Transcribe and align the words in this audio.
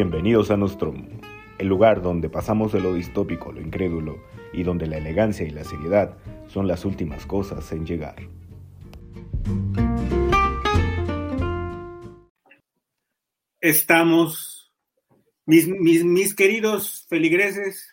Bienvenidos 0.00 0.52
a 0.52 0.56
Nostromo, 0.56 1.08
el 1.58 1.66
lugar 1.66 2.02
donde 2.02 2.30
pasamos 2.30 2.70
de 2.70 2.80
lo 2.80 2.94
distópico 2.94 3.50
lo 3.50 3.60
incrédulo 3.60 4.22
y 4.52 4.62
donde 4.62 4.86
la 4.86 4.98
elegancia 4.98 5.44
y 5.44 5.50
la 5.50 5.64
seriedad 5.64 6.16
son 6.46 6.68
las 6.68 6.84
últimas 6.84 7.26
cosas 7.26 7.72
en 7.72 7.84
llegar. 7.84 8.14
Estamos, 13.60 14.72
mis, 15.46 15.66
mis, 15.66 16.04
mis 16.04 16.34
queridos 16.34 17.06
feligreses, 17.08 17.92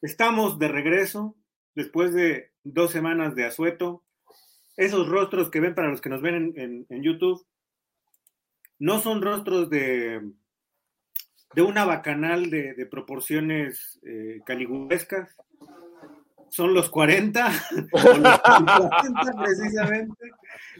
estamos 0.00 0.58
de 0.60 0.68
regreso 0.68 1.34
después 1.74 2.14
de 2.14 2.52
dos 2.62 2.92
semanas 2.92 3.34
de 3.34 3.44
asueto. 3.44 4.04
Esos 4.76 5.08
rostros 5.08 5.50
que 5.50 5.58
ven 5.58 5.74
para 5.74 5.88
los 5.88 6.00
que 6.00 6.10
nos 6.10 6.22
ven 6.22 6.34
en, 6.36 6.60
en- 6.60 6.86
en 6.88 7.02
YouTube 7.02 7.44
no 8.78 9.00
son 9.00 9.20
rostros 9.20 9.68
de, 9.68 10.22
de 11.54 11.62
una 11.62 11.84
bacanal 11.84 12.50
de, 12.50 12.74
de 12.74 12.86
proporciones 12.86 13.98
eh, 14.04 14.40
caligulescas. 14.44 15.34
Son 16.50 16.72
los 16.72 16.88
40, 16.88 17.50
son 17.92 18.22
los 18.22 18.38
40 18.40 19.32
precisamente. 19.44 20.30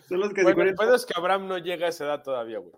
Son 0.08 0.20
los 0.20 0.30
que 0.32 0.40
se 0.40 0.44
Bueno, 0.44 0.62
el 0.62 0.74
40. 0.76 0.82
pedo 0.82 0.94
es 0.94 1.04
que 1.04 1.12
Abraham 1.16 1.46
no 1.48 1.58
llega 1.58 1.86
a 1.86 1.90
esa 1.90 2.04
edad 2.06 2.22
todavía, 2.22 2.58
güey. 2.58 2.72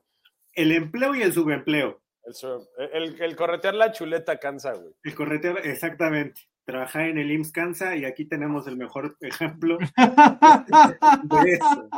El 0.54 0.72
empleo 0.72 1.14
y 1.14 1.22
el 1.22 1.32
subempleo. 1.32 2.00
El, 2.24 2.90
el- 2.92 3.22
el 3.22 3.36
corretear 3.36 3.74
la 3.74 3.92
chuleta 3.92 4.38
cansa, 4.38 4.72
güey. 4.74 4.92
El 5.04 5.14
correteo, 5.14 5.56
exactamente. 5.58 6.42
Trabajar 6.64 7.02
en 7.08 7.18
el 7.18 7.30
IMSS 7.32 7.52
cansa 7.52 7.96
y 7.96 8.04
aquí 8.04 8.24
tenemos 8.26 8.66
el 8.66 8.76
mejor 8.76 9.16
ejemplo 9.20 9.78
de 11.42 11.52
eso. 11.52 11.88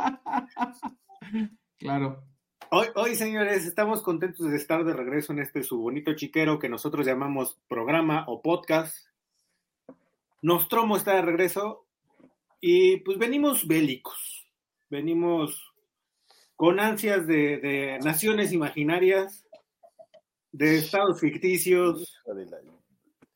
Claro. 1.79 2.23
Hoy, 2.71 2.87
hoy, 2.95 3.15
señores, 3.15 3.65
estamos 3.65 4.01
contentos 4.01 4.49
de 4.49 4.57
estar 4.57 4.83
de 4.83 4.93
regreso 4.93 5.31
en 5.31 5.39
este 5.39 5.63
su 5.63 5.79
bonito 5.79 6.13
chiquero 6.15 6.57
que 6.59 6.69
nosotros 6.69 7.05
llamamos 7.05 7.59
programa 7.67 8.25
o 8.27 8.41
podcast. 8.41 8.97
Nostromo 10.41 10.97
está 10.97 11.15
de 11.15 11.21
regreso 11.21 11.85
y 12.59 12.97
pues 12.97 13.17
venimos 13.17 13.67
bélicos. 13.67 14.47
Venimos 14.89 15.73
con 16.55 16.79
ansias 16.79 17.27
de, 17.27 17.57
de 17.59 17.99
naciones 18.03 18.51
imaginarias, 18.51 19.45
de 20.51 20.77
estados 20.79 21.19
ficticios. 21.19 22.21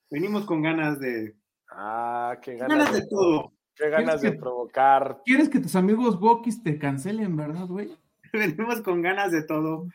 Venimos 0.10 0.46
con 0.46 0.62
ganas 0.62 1.00
de... 1.00 1.36
Ah, 1.70 2.38
qué 2.42 2.56
ganas, 2.56 2.78
Ganas 2.78 2.94
de 2.94 3.08
todo. 3.08 3.54
Qué 3.76 3.90
ganas 3.90 4.22
de 4.22 4.32
que- 4.32 4.38
provocar. 4.38 5.22
¿Quieres 5.26 5.50
que 5.50 5.60
tus 5.60 5.76
amigos 5.76 6.16
Wokis 6.20 6.64
te 6.64 6.80
cancelen, 6.80 7.36
verdad, 7.36 7.68
güey? 7.68 7.96
Venimos 8.34 8.82
con 8.82 9.02
ganas 9.02 9.32
de 9.32 9.44
todo. 9.44 9.88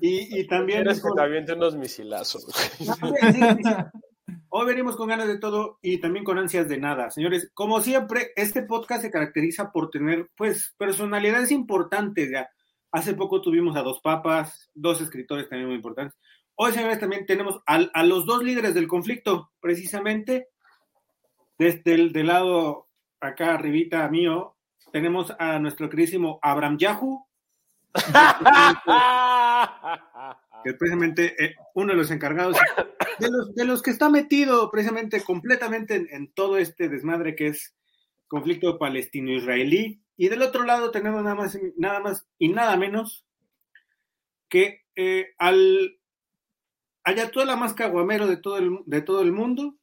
Y, 0.00 0.40
y 0.40 0.46
también... 0.46 0.82
Quieres 0.82 0.98
que 1.02 1.08
con- 1.08 1.16
te 1.16 1.22
aviente 1.22 1.52
unos 1.54 1.76
misilazos. 1.76 2.46
Hoy 4.48 4.66
venimos 4.66 4.96
con 4.96 5.08
ganas 5.08 5.26
de 5.26 5.38
todo 5.38 5.78
y 5.82 5.98
también 5.98 6.24
con 6.24 6.38
ansias 6.38 6.68
de 6.68 6.78
nada. 6.78 7.10
Señores, 7.10 7.50
como 7.54 7.80
siempre, 7.80 8.30
este 8.36 8.62
podcast 8.62 9.02
se 9.02 9.10
caracteriza 9.10 9.72
por 9.72 9.90
tener, 9.90 10.30
pues, 10.36 10.74
personalidades 10.78 11.50
importantes. 11.50 12.30
Ya. 12.30 12.48
Hace 12.92 13.14
poco 13.14 13.40
tuvimos 13.40 13.76
a 13.76 13.82
dos 13.82 14.00
papas, 14.00 14.70
dos 14.74 15.00
escritores 15.00 15.48
también 15.48 15.66
muy 15.68 15.76
importantes. 15.76 16.16
Hoy, 16.54 16.70
señores, 16.72 17.00
también 17.00 17.26
tenemos 17.26 17.60
al- 17.66 17.90
a, 17.94 18.04
los 18.04 18.26
dos 18.26 18.44
líderes 18.44 18.74
del 18.74 18.86
conflicto, 18.86 19.50
precisamente. 19.60 20.48
Desde 21.58 21.94
el 21.94 22.12
del 22.12 22.28
lado 22.28 22.88
acá 23.20 23.54
arribita 23.54 24.08
mío, 24.08 24.56
tenemos 24.92 25.34
a 25.38 25.58
nuestro 25.58 25.90
queridísimo 25.90 26.38
Abraham 26.42 26.78
Yahoo, 26.78 27.26
que 30.64 30.70
es 30.70 30.76
precisamente 30.76 31.44
eh, 31.44 31.54
uno 31.74 31.92
de 31.92 31.98
los 31.98 32.10
encargados 32.10 32.56
de 33.18 33.30
los, 33.30 33.54
de 33.54 33.64
los 33.64 33.82
que 33.82 33.90
está 33.90 34.08
metido 34.08 34.70
precisamente 34.70 35.22
completamente 35.22 36.06
en, 36.10 36.32
todo 36.32 36.58
este 36.58 36.88
desmadre 36.88 37.36
que 37.36 37.48
es 37.48 37.74
conflicto 38.26 38.78
palestino-israelí. 38.78 40.02
Y 40.16 40.28
del 40.28 40.42
otro 40.42 40.64
lado 40.64 40.90
tenemos 40.90 41.22
nada 41.22 41.34
más, 41.34 41.58
nada 41.76 42.00
más 42.00 42.26
y 42.38 42.48
nada 42.48 42.76
menos 42.76 43.26
que 44.48 44.84
eh, 44.96 45.34
al 45.38 45.98
ayatollah 47.04 47.56
más 47.56 47.74
caguamero 47.74 48.26
de 48.26 48.36
todo 48.36 48.58
el, 48.58 48.78
de 48.86 49.02
todo 49.02 49.20
el 49.22 49.32
mundo, 49.32 49.76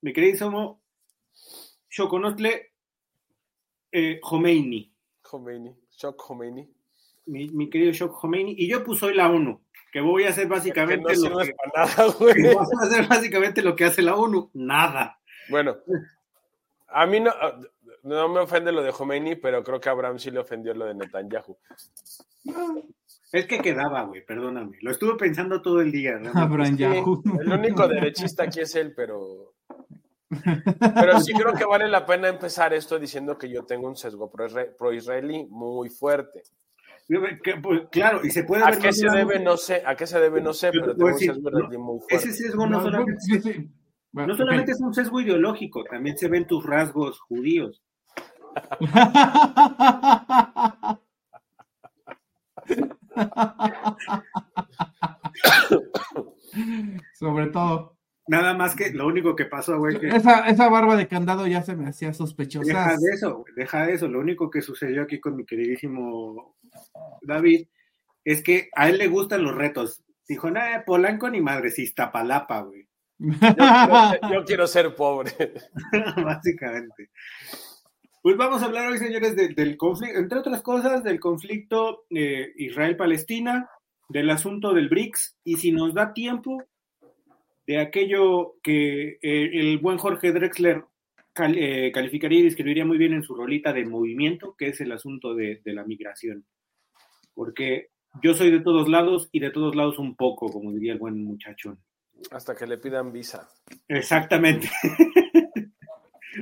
mi 0.00 0.12
queridísimo 0.12 0.82
Shokonotle 1.88 2.72
eh, 3.90 4.20
Khomeini, 4.20 4.92
Khomeini, 5.22 5.74
shock 5.90 6.16
Khomeini. 6.16 6.68
Mi, 7.26 7.48
mi 7.48 7.70
querido 7.70 7.92
Shok 7.92 8.12
Khomeini, 8.20 8.54
y 8.58 8.68
yo 8.68 8.82
puse 8.84 9.06
hoy 9.06 9.14
la 9.14 9.30
ONU, 9.30 9.60
que 9.92 10.00
voy 10.00 10.24
a 10.24 10.30
hacer 10.30 10.44
Que 10.44 10.48
no 10.48 10.54
básicamente 10.56 11.16
lo 11.16 11.38
que, 11.38 11.54
nada, 11.74 12.06
güey. 12.18 12.34
que 12.34 12.54
voy 12.54 12.56
a 12.82 12.86
hacer 12.86 13.06
básicamente 13.08 13.62
lo 13.62 13.74
que 13.76 13.84
hace 13.84 14.02
la 14.02 14.14
ONU, 14.16 14.50
nada. 14.54 15.18
Bueno, 15.48 15.76
a 16.88 17.06
mí 17.06 17.20
no, 17.20 17.32
no 18.02 18.28
me 18.28 18.40
ofende 18.40 18.72
lo 18.72 18.82
de 18.82 18.92
Khomeini, 18.92 19.36
pero 19.36 19.62
creo 19.64 19.80
que 19.80 19.88
a 19.88 19.92
Abraham 19.92 20.18
sí 20.18 20.30
le 20.30 20.38
ofendió 20.40 20.74
lo 20.74 20.84
de 20.86 20.94
Netanyahu. 20.94 21.56
Es 23.32 23.46
que 23.46 23.58
quedaba, 23.58 24.02
güey, 24.04 24.24
perdóname. 24.24 24.78
Lo 24.80 24.90
estuve 24.92 25.16
pensando 25.16 25.60
todo 25.60 25.80
el 25.80 25.90
día. 25.90 26.12
realmente. 26.12 26.38
Abraham 26.38 26.76
Yahoo. 26.76 27.22
el 27.40 27.52
único 27.52 27.88
derechista 27.88 28.44
aquí 28.44 28.60
es 28.60 28.74
él, 28.76 28.92
pero. 28.94 29.54
Pero 30.28 31.20
sí 31.20 31.32
creo 31.32 31.52
que 31.54 31.64
vale 31.64 31.88
la 31.88 32.06
pena 32.06 32.28
empezar 32.28 32.72
esto 32.74 32.98
diciendo 32.98 33.36
que 33.38 33.48
yo 33.48 33.64
tengo 33.64 33.86
un 33.88 33.96
sesgo 33.96 34.30
pro-isra- 34.30 34.74
pro-israelí 34.76 35.46
muy 35.50 35.90
fuerte. 35.90 36.42
Pues, 37.06 37.82
Claro, 37.90 38.24
y 38.24 38.30
se 38.30 38.44
puede 38.44 38.62
¿A 38.62 38.70
ver 38.70 38.78
qué 38.78 38.92
se 38.92 39.08
debe? 39.10 39.38
No 39.38 39.56
sé. 39.56 39.82
¿A 39.84 39.94
qué 39.94 40.06
se 40.06 40.18
debe? 40.18 40.40
No 40.40 40.54
sé, 40.54 40.70
pero 40.72 40.94
tengo 40.96 41.08
decir, 41.08 41.32
no, 41.32 41.38
israelí 41.50 41.78
muy 41.78 41.98
fuerte. 42.00 42.16
Ese 42.16 42.32
sesgo 42.32 42.66
no, 42.66 42.78
No, 42.78 42.82
solamente, 42.82 43.20
sí, 43.20 43.40
sí. 43.40 43.70
Bueno, 44.12 44.28
no 44.28 44.34
ok. 44.34 44.38
solamente 44.38 44.72
es 44.72 44.80
un 44.80 44.94
sesgo 44.94 45.20
ideológico, 45.20 45.84
también 45.84 46.16
se 46.16 46.28
ven 46.28 46.46
tus 46.46 46.64
rasgos 46.64 47.20
judíos. 47.20 47.82
Sobre 57.14 57.46
todo. 57.48 57.96
Nada 58.26 58.54
más 58.54 58.74
que 58.74 58.90
lo 58.90 59.06
único 59.06 59.36
que 59.36 59.44
pasó, 59.44 59.78
güey, 59.78 59.98
que 59.98 60.08
Esa, 60.08 60.48
esa 60.48 60.68
barba 60.70 60.96
de 60.96 61.06
candado 61.08 61.46
ya 61.46 61.60
se 61.62 61.76
me 61.76 61.86
hacía 61.88 62.14
sospechosa. 62.14 62.64
deja 62.66 62.96
de 62.96 63.10
eso, 63.12 63.36
güey, 63.36 63.52
deja 63.54 63.86
de 63.86 63.92
eso. 63.92 64.08
Lo 64.08 64.20
único 64.20 64.48
que 64.48 64.62
sucedió 64.62 65.02
aquí 65.02 65.20
con 65.20 65.36
mi 65.36 65.44
queridísimo 65.44 66.56
David 67.22 67.66
es 68.24 68.42
que 68.42 68.68
a 68.74 68.88
él 68.88 68.98
le 68.98 69.08
gustan 69.08 69.42
los 69.42 69.54
retos. 69.54 70.02
Dijo, 70.28 70.50
nada, 70.50 70.84
Polanco 70.84 71.28
ni 71.28 71.40
madrecista, 71.40 72.10
palapa, 72.10 72.62
güey. 72.62 72.86
Yo 73.18 73.30
quiero, 73.38 74.10
ser- 74.10 74.20
yo 74.32 74.44
quiero 74.44 74.66
ser 74.66 74.94
pobre. 74.94 75.32
básicamente. 76.24 77.10
Pues 78.22 78.36
vamos 78.36 78.62
a 78.62 78.66
hablar 78.66 78.90
hoy, 78.90 78.98
señores, 78.98 79.36
de- 79.36 79.48
del 79.48 79.76
conflicto, 79.76 80.18
entre 80.18 80.38
otras 80.38 80.62
cosas, 80.62 81.04
del 81.04 81.20
conflicto 81.20 82.04
eh, 82.10 82.52
Israel-Palestina, 82.56 83.68
del 84.08 84.30
asunto 84.30 84.72
del 84.72 84.88
BRICS, 84.88 85.36
y 85.44 85.56
si 85.56 85.72
nos 85.72 85.92
da 85.94 86.12
tiempo, 86.14 86.62
de 87.66 87.78
aquello 87.80 88.54
que 88.62 89.18
eh, 89.22 89.50
el 89.52 89.78
buen 89.78 89.98
Jorge 89.98 90.32
Drexler 90.32 90.84
cal- 91.34 91.56
eh, 91.58 91.92
calificaría 91.92 92.40
y 92.40 92.44
describiría 92.44 92.84
muy 92.86 92.96
bien 92.98 93.12
en 93.12 93.22
su 93.22 93.34
rolita 93.34 93.72
de 93.74 93.84
movimiento, 93.84 94.54
que 94.56 94.68
es 94.68 94.80
el 94.80 94.92
asunto 94.92 95.34
de, 95.34 95.60
de 95.64 95.72
la 95.74 95.84
migración. 95.84 96.44
Porque 97.34 97.88
yo 98.22 98.34
soy 98.34 98.50
de 98.50 98.60
todos 98.60 98.88
lados 98.88 99.28
y 99.32 99.40
de 99.40 99.50
todos 99.50 99.74
lados 99.74 99.98
un 99.98 100.14
poco, 100.16 100.48
como 100.50 100.70
diría 100.72 100.92
el 100.92 100.98
buen 100.98 101.22
muchachón. 101.24 101.78
Hasta 102.30 102.54
que 102.54 102.66
le 102.66 102.78
pidan 102.78 103.12
visa. 103.12 103.48
Exactamente. 103.88 104.70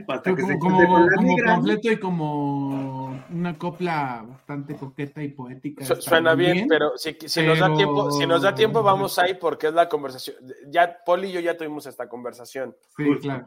Hasta 0.09 0.35
que 0.35 0.43
se 0.43 0.59
como, 0.59 0.79
como, 0.87 1.07
como 1.17 1.37
completo 1.45 1.93
y 1.93 1.99
como 2.01 3.25
una 3.31 3.59
copla 3.59 4.25
bastante 4.27 4.75
coqueta 4.75 5.23
y 5.23 5.29
poética. 5.29 5.85
Su- 5.85 6.01
Suena 6.01 6.35
bien, 6.35 6.67
pero 6.67 6.97
si, 6.97 7.15
si 7.27 7.43
nos 7.47 7.59
da 7.59 7.75
tiempo, 7.75 8.11
si 8.11 8.27
nos 8.27 8.41
da 8.43 8.55
tiempo, 8.55 8.83
vamos 8.83 9.19
ahí 9.19 9.35
porque 9.35 9.67
es 9.67 9.75
la 9.75 9.89
conversación. 9.91 10.37
Ya 10.69 10.99
Poli 11.05 11.29
y 11.29 11.33
yo 11.33 11.41
ya 11.41 11.57
tuvimos 11.59 11.85
esta 11.87 12.09
conversación. 12.09 12.75
Sí, 12.97 13.05
Justo. 13.05 13.21
claro. 13.23 13.47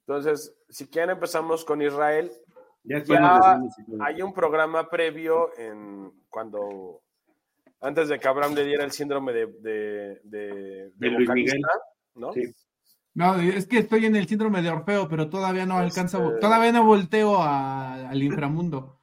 Entonces, 0.00 0.56
si 0.68 0.86
quieren 0.88 1.10
empezamos 1.10 1.64
con 1.64 1.82
Israel. 1.82 2.30
Ya. 3.08 3.60
Hay 4.00 4.22
un 4.22 4.32
programa 4.32 4.88
previo 4.88 5.50
en 5.58 6.10
cuando 6.30 7.02
antes 7.80 8.08
de 8.08 8.18
que 8.18 8.28
Abraham 8.28 8.54
le 8.54 8.64
diera 8.64 8.84
el 8.84 8.92
síndrome 8.92 9.32
de, 9.32 9.46
de, 9.46 10.20
de- 10.24 10.90
de 10.90 10.90
De 10.94 11.10
Luis 11.10 11.28
vocalista, 11.28 11.56
Miguel. 11.56 11.62
¿no? 12.14 12.32
Sí. 12.32 12.42
No, 13.14 13.34
es 13.36 13.66
que 13.66 13.78
estoy 13.78 14.06
en 14.06 14.14
el 14.16 14.26
síndrome 14.28 14.60
de 14.62 14.70
Orfeo, 14.70 15.08
pero 15.08 15.28
todavía 15.28 15.64
no 15.66 15.78
alcanzo, 15.78 16.28
Este- 16.28 16.40
todavía 16.40 16.72
no 16.72 16.84
volteo 16.84 17.36
a- 17.42 18.08
al 18.08 18.22
inframundo. 18.22 19.00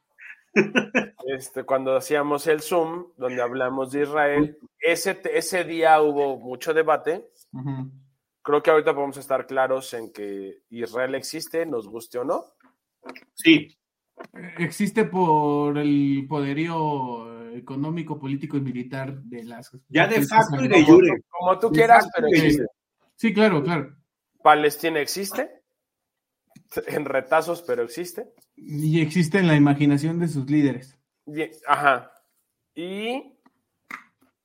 Este, 1.26 1.64
cuando 1.64 1.96
hacíamos 1.96 2.46
el 2.48 2.62
Zoom, 2.62 3.08
donde 3.18 3.42
hablamos 3.42 3.92
de 3.92 4.04
Israel, 4.04 4.58
ese, 4.80 5.20
ese 5.34 5.64
día 5.64 6.00
hubo 6.02 6.38
mucho 6.38 6.74
debate. 6.74 7.30
Creo 8.42 8.62
que 8.62 8.70
ahorita 8.72 8.94
podemos 8.94 9.18
estar 9.18 9.48
claros 9.48 9.94
en 9.94 10.12
que 10.12 10.64
Israel 10.70 11.16
existe, 11.16 11.66
nos 11.66 11.88
guste 11.88 12.20
o 12.20 12.24
no. 12.26 12.44
Sí, 13.34 13.78
Existe 14.58 15.06
por 15.06 15.78
el 15.78 16.26
poderío 16.28 17.52
económico, 17.56 18.20
político 18.20 18.58
y 18.58 18.62
militar 18.62 19.22
de 19.24 19.44
las... 19.44 19.72
Ya 19.90 20.08
de 20.08 20.26
facto 20.26 20.64
y 20.64 20.68
de 20.68 20.84
jure. 20.84 21.24
Como 21.30 21.60
tú 21.60 21.70
De 21.70 21.76
quieras, 21.76 22.08
pero 22.16 22.28
existe. 22.28 22.66
Sí, 23.16 23.34
claro, 23.34 23.64
claro. 23.64 23.96
Palestina 24.42 25.00
existe. 25.00 25.62
En 26.88 27.06
retazos, 27.06 27.62
pero 27.62 27.84
existe. 27.84 28.34
Y 28.56 29.00
existe 29.00 29.38
en 29.38 29.48
la 29.48 29.56
imaginación 29.56 30.20
de 30.20 30.28
sus 30.28 30.50
líderes. 30.50 30.98
Ajá. 31.68 32.12
Y 32.74 33.38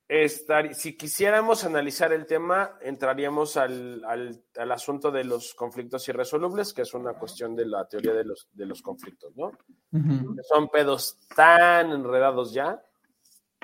estar, 0.09 0.73
si 0.73 0.97
quisiéramos 0.97 1.63
analizar 1.65 2.11
el 2.11 2.25
tema, 2.25 2.77
entraríamos 2.81 3.55
al, 3.57 4.03
al- 4.05 4.43
al 4.57 4.71
asunto 4.71 5.11
de 5.11 5.23
los 5.23 5.53
conflictos 5.53 6.07
irresolubles, 6.09 6.73
que 6.73 6.81
es 6.81 6.93
una 6.95 7.13
cuestión 7.13 7.55
de 7.55 7.67
la 7.67 7.87
teoría 7.87 8.13
de 8.13 8.23
los, 8.25 8.47
de 8.51 8.65
los 8.65 8.81
conflictos, 8.81 9.35
¿no? 9.35 9.51
Que 9.91 10.43
son 10.43 10.67
pedos 10.69 11.17
tan 11.35 11.91
enredados 11.91 12.51
ya 12.51 12.83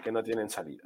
que 0.04 0.12
no 0.12 0.22
tienen 0.24 0.50
salida. 0.50 0.84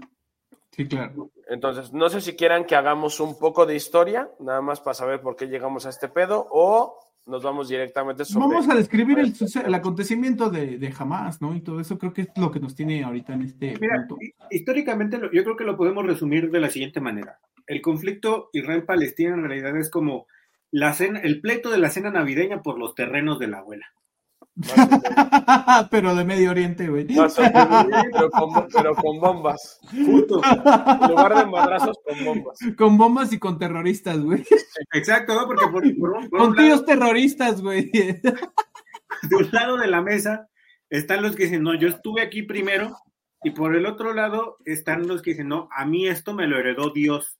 Sí, 0.72 0.88
claro. 0.88 1.30
Entonces, 1.50 1.92
no 1.92 2.08
sé 2.08 2.22
si 2.22 2.38
quieran 2.38 2.64
que 2.64 2.78
hagamos 2.78 3.20
un 3.20 3.38
poco 3.38 3.66
de 3.66 3.76
historia, 3.76 4.32
nada 4.40 4.62
más 4.62 4.80
para 4.80 4.94
saber 4.94 5.20
por 5.22 5.36
qué 5.36 5.48
llegamos 5.48 5.86
a 5.86 5.90
este 5.90 6.08
pedo, 6.08 6.48
o 6.52 6.98
nos 7.30 7.44
vamos 7.44 7.70
directamente 7.70 8.26
sobre... 8.26 8.48
Vamos 8.48 8.68
a 8.70 8.76
describir 8.76 9.20
el, 9.20 9.34
el 9.66 9.74
acontecimiento 9.74 10.50
de, 10.50 10.78
de 10.78 10.94
Hamas, 10.98 11.42
¿no? 11.42 11.56
Y 11.56 11.62
todo 11.62 11.80
eso 11.80 11.98
creo 11.98 12.12
que 12.14 12.22
es 12.24 12.30
lo 12.36 12.52
que 12.52 12.60
nos 12.60 12.76
tiene 12.76 13.04
ahorita 13.04 13.34
en 13.34 13.44
este 13.44 13.78
Mira, 13.80 14.06
punto. 14.08 14.18
hi- 14.22 14.34
históricamente 14.52 15.18
lo- 15.18 15.32
yo 15.32 15.44
creo 15.44 15.56
que 15.56 15.64
lo 15.64 15.78
podemos 15.78 16.06
resumir 16.06 16.50
de 16.52 16.60
la 16.60 16.70
siguiente 16.70 17.00
manera. 17.00 17.40
El 17.68 17.82
conflicto 17.82 18.50
Israel-Palestina 18.54 19.36
en 19.36 19.44
realidad 19.44 19.78
es 19.78 19.90
como 19.90 20.26
la 20.72 20.94
cena, 20.94 21.20
el 21.20 21.40
pleito 21.42 21.70
de 21.70 21.78
la 21.78 21.90
cena 21.90 22.10
navideña 22.12 22.62
por 22.62 22.78
los 22.80 22.96
terrenos 22.96 23.40
de 23.40 23.48
la 23.48 23.60
abuela. 23.60 23.86
Pero 25.92 26.16
de 26.16 26.24
Medio 26.26 26.52
Oriente, 26.52 26.88
güey. 26.90 27.06
Pero, 27.08 28.30
con, 28.32 28.68
pero 28.74 28.96
con 28.96 29.20
bombas. 29.20 29.80
Justo. 29.92 30.42
En 30.44 31.10
lugar 31.10 31.36
de 31.38 31.46
madrazos, 31.46 31.98
con 32.06 32.26
bombas. 32.26 32.60
Con 32.78 32.98
bombas 32.98 33.34
y 33.34 33.40
con 33.40 33.58
terroristas, 33.58 34.20
güey. 34.20 34.46
Exacto, 34.94 35.34
¿no? 35.36 35.46
Porque 35.48 35.66
por, 35.72 35.98
por 35.98 36.10
un- 36.12 36.30
por 36.30 36.40
Con 36.40 36.50
un 36.50 36.56
lado, 36.56 36.68
tíos 36.68 36.86
terroristas, 36.86 37.62
güey. 37.62 37.90
de 37.92 39.36
un 39.36 39.50
lado 39.52 39.78
de 39.78 39.88
la 39.88 40.02
mesa 40.02 40.48
están 40.90 41.22
los 41.22 41.36
que 41.36 41.44
dicen, 41.44 41.64
no, 41.64 41.76
yo 41.76 41.88
estuve 41.88 42.22
aquí 42.22 42.44
primero, 42.44 42.96
y 43.44 43.52
por 43.52 43.76
el 43.76 43.86
otro 43.86 44.14
lado 44.14 44.58
están 44.66 45.08
los 45.08 45.22
que 45.22 45.32
dicen, 45.32 45.48
no, 45.48 45.70
a 45.72 45.86
mí 45.86 46.08
esto 46.08 46.34
me 46.34 46.48
lo 46.48 46.58
heredó 46.58 46.90
Dios. 46.92 47.38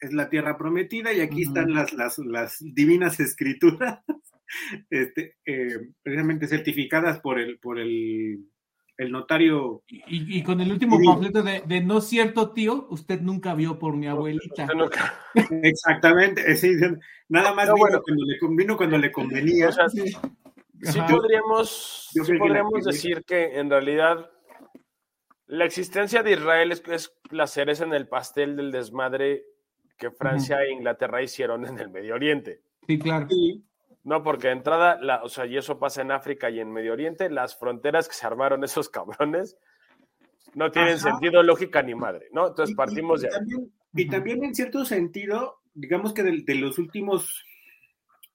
Es 0.00 0.12
la 0.12 0.28
tierra 0.28 0.58
prometida 0.58 1.12
y 1.14 1.20
aquí 1.20 1.42
están 1.44 1.72
las, 1.72 1.94
las, 1.94 2.18
las 2.18 2.56
divinas 2.60 3.20
escrituras, 3.20 4.00
este, 4.90 5.36
eh, 5.46 5.78
precisamente 6.02 6.46
certificadas 6.46 7.20
por 7.20 7.38
el, 7.38 7.58
por 7.58 7.78
el, 7.78 8.38
el 8.96 9.10
notario. 9.12 9.82
Y, 9.88 10.38
y 10.38 10.42
con 10.42 10.60
el 10.60 10.70
último 10.70 10.98
Sí. 10.98 11.06
panfleto 11.06 11.42
de, 11.42 11.62
de 11.66 11.80
no 11.80 12.00
cierto 12.00 12.52
tío, 12.52 12.86
usted 12.90 13.20
nunca 13.20 13.54
vio 13.54 13.78
por 13.78 13.96
mi 13.96 14.06
abuelita. 14.06 14.66
Nunca- 14.74 15.18
Exactamente, 15.62 16.42
decir, 16.42 16.76
nada 17.28 17.52
más 17.54 17.68
No, 17.68 17.74
vino, 17.74 17.86
bueno. 17.86 18.02
cuando 18.02 18.24
le, 18.24 18.38
convino 18.38 18.76
cuando 18.76 18.98
le 18.98 19.10
convenía. 19.12 19.68
O 19.68 19.72
sea, 19.72 19.88
Sí. 19.88 20.08
sí 20.82 20.98
Ajá. 20.98 21.06
podríamos, 21.08 22.10
Yo 22.14 22.24
que 22.24 22.34
podríamos 22.36 22.84
decir 22.84 23.24
que 23.26 23.58
en 23.58 23.70
realidad 23.70 24.30
la 25.46 25.64
existencia 25.66 26.22
de 26.22 26.32
Israel 26.32 26.72
es, 26.72 26.82
es 26.88 27.12
la 27.30 27.46
cereza 27.46 27.84
en 27.84 27.92
el 27.94 28.08
pastel 28.08 28.56
del 28.56 28.70
desmadre 28.72 29.44
que 29.98 30.10
Francia 30.10 30.62
e 30.62 30.72
Inglaterra 30.72 31.22
hicieron 31.22 31.66
en 31.66 31.78
el 31.78 31.90
Medio 31.90 32.14
Oriente. 32.14 32.62
Sí, 32.86 32.98
claro. 32.98 33.28
Sí, 33.30 33.62
No, 34.04 34.22
porque 34.22 34.48
de 34.48 34.52
entrada, 34.54 34.98
la, 35.00 35.22
o 35.24 35.28
sea, 35.28 35.46
y 35.46 35.56
eso 35.56 35.78
pasa 35.78 36.02
en 36.02 36.12
África 36.12 36.50
y 36.50 36.60
en 36.60 36.70
Medio 36.72 36.92
Oriente, 36.92 37.30
las 37.30 37.58
fronteras 37.58 38.06
que 38.06 38.14
se 38.14 38.26
armaron 38.26 38.62
esos 38.62 38.88
cabrones 38.90 39.56
no 40.54 40.70
tienen 40.70 40.94
Ajá. 40.94 41.10
sentido, 41.10 41.42
lógica 41.42 41.82
ni 41.82 41.94
madre, 41.94 42.28
¿no? 42.32 42.48
Entonces 42.48 42.74
Y- 42.74 42.76
partimos 42.76 43.20
y, 43.20 43.22
de 43.22 43.28
ahí. 43.28 43.32
También, 43.38 43.72
y 43.94 44.06
también 44.08 44.44
en 44.44 44.54
cierto 44.54 44.84
sentido, 44.84 45.56
digamos 45.72 46.12
que 46.12 46.22
de, 46.22 46.42
de 46.42 46.54
los 46.56 46.78
últimos 46.78 47.44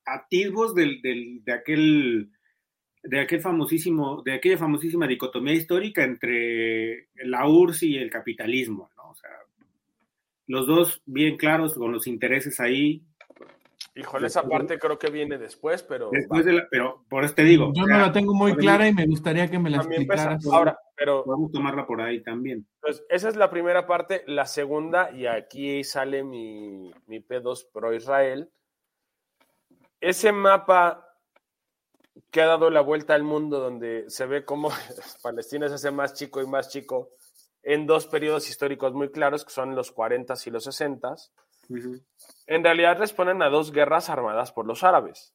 atisbos 0.05 0.73
del, 0.75 1.01
del- 1.01 1.43
de 1.43 1.53
aquel 1.53 2.29
de 3.01 3.21
aquel 3.21 3.39
famosísimo, 3.39 4.21
de 4.23 4.33
aquella 4.33 4.57
famosísima 4.57 5.07
dicotomía 5.07 5.53
histórica 5.53 6.03
entre 6.03 7.07
la 7.23 7.47
URSS 7.47 7.83
y 7.83 7.97
el 7.97 8.09
capitalismo, 8.09 8.89
¿no? 8.97 9.11
O 9.11 9.15
sea, 9.15 9.29
los 10.47 10.67
dos 10.67 11.01
bien 11.05 11.37
claros 11.37 11.75
con 11.75 11.93
los 11.93 12.07
intereses 12.07 12.59
ahí. 12.59 13.03
Híjole, 13.99 14.27
esa 14.27 14.43
parte 14.43 14.79
creo 14.79 14.97
que 14.97 15.09
viene 15.09 15.37
después, 15.37 15.83
pero 15.83 16.09
Después 16.11 16.45
de 16.45 16.53
la, 16.53 16.67
pero 16.71 17.03
por 17.09 17.25
eso 17.25 17.35
te 17.35 17.43
digo, 17.43 17.73
Yo 17.73 17.85
no 17.85 17.97
la 17.97 18.13
tengo 18.13 18.33
muy 18.33 18.55
clara 18.55 18.87
y 18.87 18.93
me 18.93 19.05
gustaría 19.05 19.49
que 19.49 19.59
me 19.59 19.69
la 19.69 19.79
también 19.79 20.07
pesa. 20.07 20.33
explicaras. 20.33 20.57
Ahora, 20.57 20.79
pero 20.95 21.25
podemos 21.25 21.51
tomarla 21.51 21.85
por 21.85 22.01
ahí 22.01 22.23
también. 22.23 22.65
Pues 22.79 23.03
esa 23.09 23.27
es 23.27 23.35
la 23.35 23.49
primera 23.49 23.85
parte. 23.85 24.23
La 24.25 24.45
segunda, 24.45 25.11
y 25.11 25.25
aquí 25.25 25.83
sale 25.83 26.23
mi, 26.23 26.93
mi 27.07 27.19
P2 27.19 27.67
pro 27.73 27.93
Israel. 27.93 28.49
Ese 29.99 30.31
mapa 30.31 31.05
que 32.31 32.41
ha 32.41 32.45
dado 32.45 32.69
la 32.69 32.81
vuelta 32.81 33.15
al 33.15 33.23
mundo, 33.23 33.59
donde 33.59 34.05
se 34.07 34.25
ve 34.25 34.45
cómo 34.45 34.69
Palestina 35.23 35.67
se 35.67 35.75
hace 35.75 35.91
más 35.91 36.13
chico 36.13 36.41
y 36.41 36.47
más 36.47 36.69
chico 36.69 37.09
en 37.63 37.85
dos 37.85 38.07
periodos 38.07 38.49
históricos 38.49 38.93
muy 38.93 39.11
claros, 39.11 39.43
que 39.43 39.51
son 39.51 39.75
los 39.75 39.91
40 39.91 40.35
y 40.45 40.49
los 40.51 40.67
60, 41.69 41.87
Ujú, 41.89 42.03
en 42.47 42.63
realidad 42.63 42.97
responden 42.97 43.41
a 43.41 43.49
dos 43.49 43.71
guerras 43.71 44.09
armadas 44.09 44.51
por 44.51 44.65
los 44.65 44.83
árabes. 44.83 45.33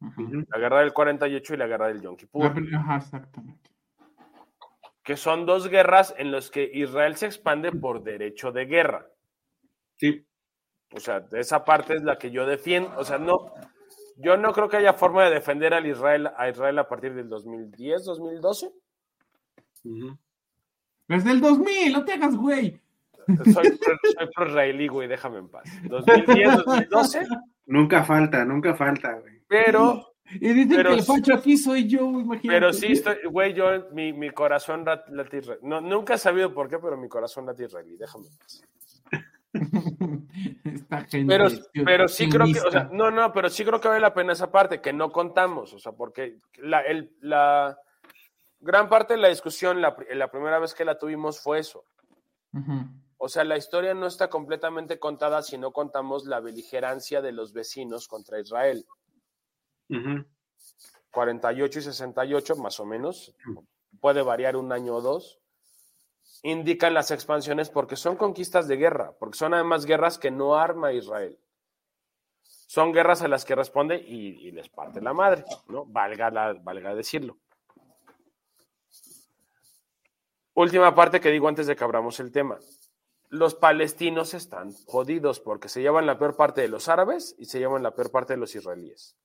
La 0.00 0.58
guerra 0.58 0.80
del 0.80 0.92
48 0.92 1.54
y 1.54 1.56
la 1.56 1.66
guerra 1.66 1.88
del 1.88 2.02
Yom 2.02 2.16
Kippur. 2.16 2.52
Ajá, 2.76 2.96
exactamente. 2.96 3.70
que 5.02 5.16
son 5.16 5.46
dos 5.46 5.68
guerras 5.68 6.14
en 6.18 6.30
las 6.30 6.50
que 6.50 6.70
Israel 6.72 7.16
se 7.16 7.26
expande 7.26 7.72
por 7.72 8.02
derecho 8.02 8.52
de 8.52 8.66
guerra. 8.66 9.06
Sí, 9.96 10.26
O 10.92 11.00
sea, 11.00 11.24
esa 11.32 11.64
parte 11.64 11.94
es 11.94 12.02
la 12.02 12.18
que 12.18 12.30
yo 12.30 12.46
defiendo. 12.46 12.92
O 12.98 13.04
sea, 13.04 13.18
no, 13.18 13.52
yo 14.16 14.36
no 14.36 14.52
creo 14.52 14.68
que 14.68 14.76
haya 14.76 14.92
forma 14.92 15.24
de 15.24 15.30
defender 15.34 15.72
al 15.74 15.86
Israel, 15.86 16.30
a 16.36 16.48
Israel 16.48 16.78
a 16.78 16.88
partir 16.88 17.14
del 17.14 17.28
2010, 17.28 18.04
2012. 18.04 18.72
ujú. 19.84 20.18
Desde 21.08 21.30
el 21.32 21.40
2000, 21.40 21.92
no 21.92 22.04
te 22.04 22.12
hagas, 22.14 22.34
güey. 22.36 22.80
Soy 23.52 23.70
pro, 23.78 23.98
soy 24.18 24.28
pro-israelí, 24.34 24.88
güey, 24.88 25.08
déjame 25.08 25.38
en 25.38 25.48
paz. 25.48 25.64
2010, 25.84 26.56
2012, 26.64 27.26
Nunca 27.66 28.04
falta, 28.04 28.44
nunca 28.44 28.74
falta, 28.74 29.12
güey. 29.14 29.40
pero, 29.48 30.06
Y 30.40 30.52
dicen 30.52 30.76
Pero 30.76 30.90
que 30.90 30.96
el 30.96 31.02
facho 31.02 31.34
aquí 31.34 31.56
soy 31.56 31.86
yo, 31.88 32.00
imagínate. 32.10 32.48
pero 32.48 32.72
sí, 32.72 32.92
estoy, 32.92 33.16
güey, 33.30 33.52
yo, 33.54 33.88
mi, 33.92 34.12
mi 34.12 34.30
corazón 34.30 34.84
late 34.84 35.38
israelí. 35.38 35.60
No, 35.62 35.80
nunca 35.80 36.14
he 36.14 36.18
sabido 36.18 36.52
por 36.54 36.68
qué, 36.68 36.78
pero 36.78 36.96
mi 36.96 37.08
corazón 37.08 37.46
late 37.46 37.64
israelí, 37.64 37.96
déjame 37.96 38.26
en 38.26 38.36
paz. 38.38 38.62
Gente. 41.10 41.26
Pero, 41.26 41.48
tío, 41.72 41.84
pero 41.84 42.08
sí 42.08 42.28
creo 42.28 42.46
que, 42.46 42.60
o 42.60 42.70
sea, 42.70 42.88
no, 42.92 43.10
no, 43.10 43.32
pero 43.32 43.48
sí 43.48 43.64
creo 43.64 43.80
que 43.80 43.88
vale 43.88 44.00
la 44.00 44.14
pena 44.14 44.32
esa 44.32 44.50
parte, 44.50 44.80
que 44.80 44.92
no 44.92 45.10
contamos, 45.12 45.72
o 45.74 45.78
sea, 45.78 45.92
porque 45.92 46.38
la, 46.56 46.80
el- 46.80 47.12
la 47.20 47.76
gran 48.60 48.88
parte 48.88 49.14
de 49.14 49.20
la 49.20 49.28
discusión, 49.28 49.80
la, 49.80 49.94
pri- 49.94 50.14
la 50.16 50.30
primera 50.30 50.58
vez 50.58 50.74
que 50.74 50.84
la 50.84 50.98
tuvimos 50.98 51.40
fue 51.40 51.60
eso. 51.60 51.84
Ujú. 52.52 52.86
O 53.18 53.28
sea, 53.28 53.44
la 53.44 53.56
historia 53.56 53.94
no 53.94 54.06
está 54.06 54.28
completamente 54.28 54.98
contada 54.98 55.42
si 55.42 55.56
no 55.58 55.72
contamos 55.72 56.26
la 56.26 56.40
beligerancia 56.40 57.22
de 57.22 57.32
los 57.32 57.52
vecinos 57.52 58.08
contra 58.08 58.40
Israel. 58.40 58.86
Ujú. 59.88 60.24
48 61.10 61.78
y 61.78 61.82
68, 61.82 62.56
más 62.56 62.80
o 62.80 62.84
menos, 62.84 63.34
puede 64.00 64.22
variar 64.22 64.56
un 64.56 64.72
año 64.72 64.96
o 64.96 65.00
dos, 65.00 65.40
indican 66.42 66.92
las 66.92 67.10
expansiones 67.10 67.70
porque 67.70 67.96
son 67.96 68.16
conquistas 68.16 68.66
de 68.66 68.76
guerra, 68.76 69.12
porque 69.18 69.38
son 69.38 69.54
además 69.54 69.86
guerras 69.86 70.18
que 70.18 70.30
no 70.30 70.56
arma 70.56 70.92
Israel. 70.92 71.38
Son 72.42 72.92
guerras 72.92 73.22
a 73.22 73.28
las 73.28 73.44
que 73.44 73.54
responde 73.54 73.96
y, 73.96 74.48
y 74.48 74.50
les 74.50 74.68
parte 74.68 75.00
la 75.00 75.14
madre, 75.14 75.44
¿no? 75.68 75.86
Valga, 75.86 76.30
la, 76.30 76.54
valga 76.54 76.94
decirlo. 76.94 77.38
Última 80.54 80.94
parte 80.94 81.20
que 81.20 81.30
digo 81.30 81.48
antes 81.48 81.66
de 81.66 81.74
que 81.74 81.84
abramos 81.84 82.18
el 82.20 82.30
tema. 82.30 82.58
Los 83.34 83.54
palestinos 83.56 84.32
están 84.32 84.72
jodidos 84.86 85.40
porque 85.40 85.68
se 85.68 85.82
llevan 85.82 86.06
la 86.06 86.18
peor 86.18 86.36
parte 86.36 86.60
de 86.60 86.68
los 86.68 86.88
árabes 86.88 87.34
y 87.38 87.46
se 87.46 87.58
llevan 87.58 87.82
la 87.82 87.94
peor 87.94 88.10
parte 88.10 88.34
de 88.34 88.38
los 88.38 88.54
israelíes 88.54 89.16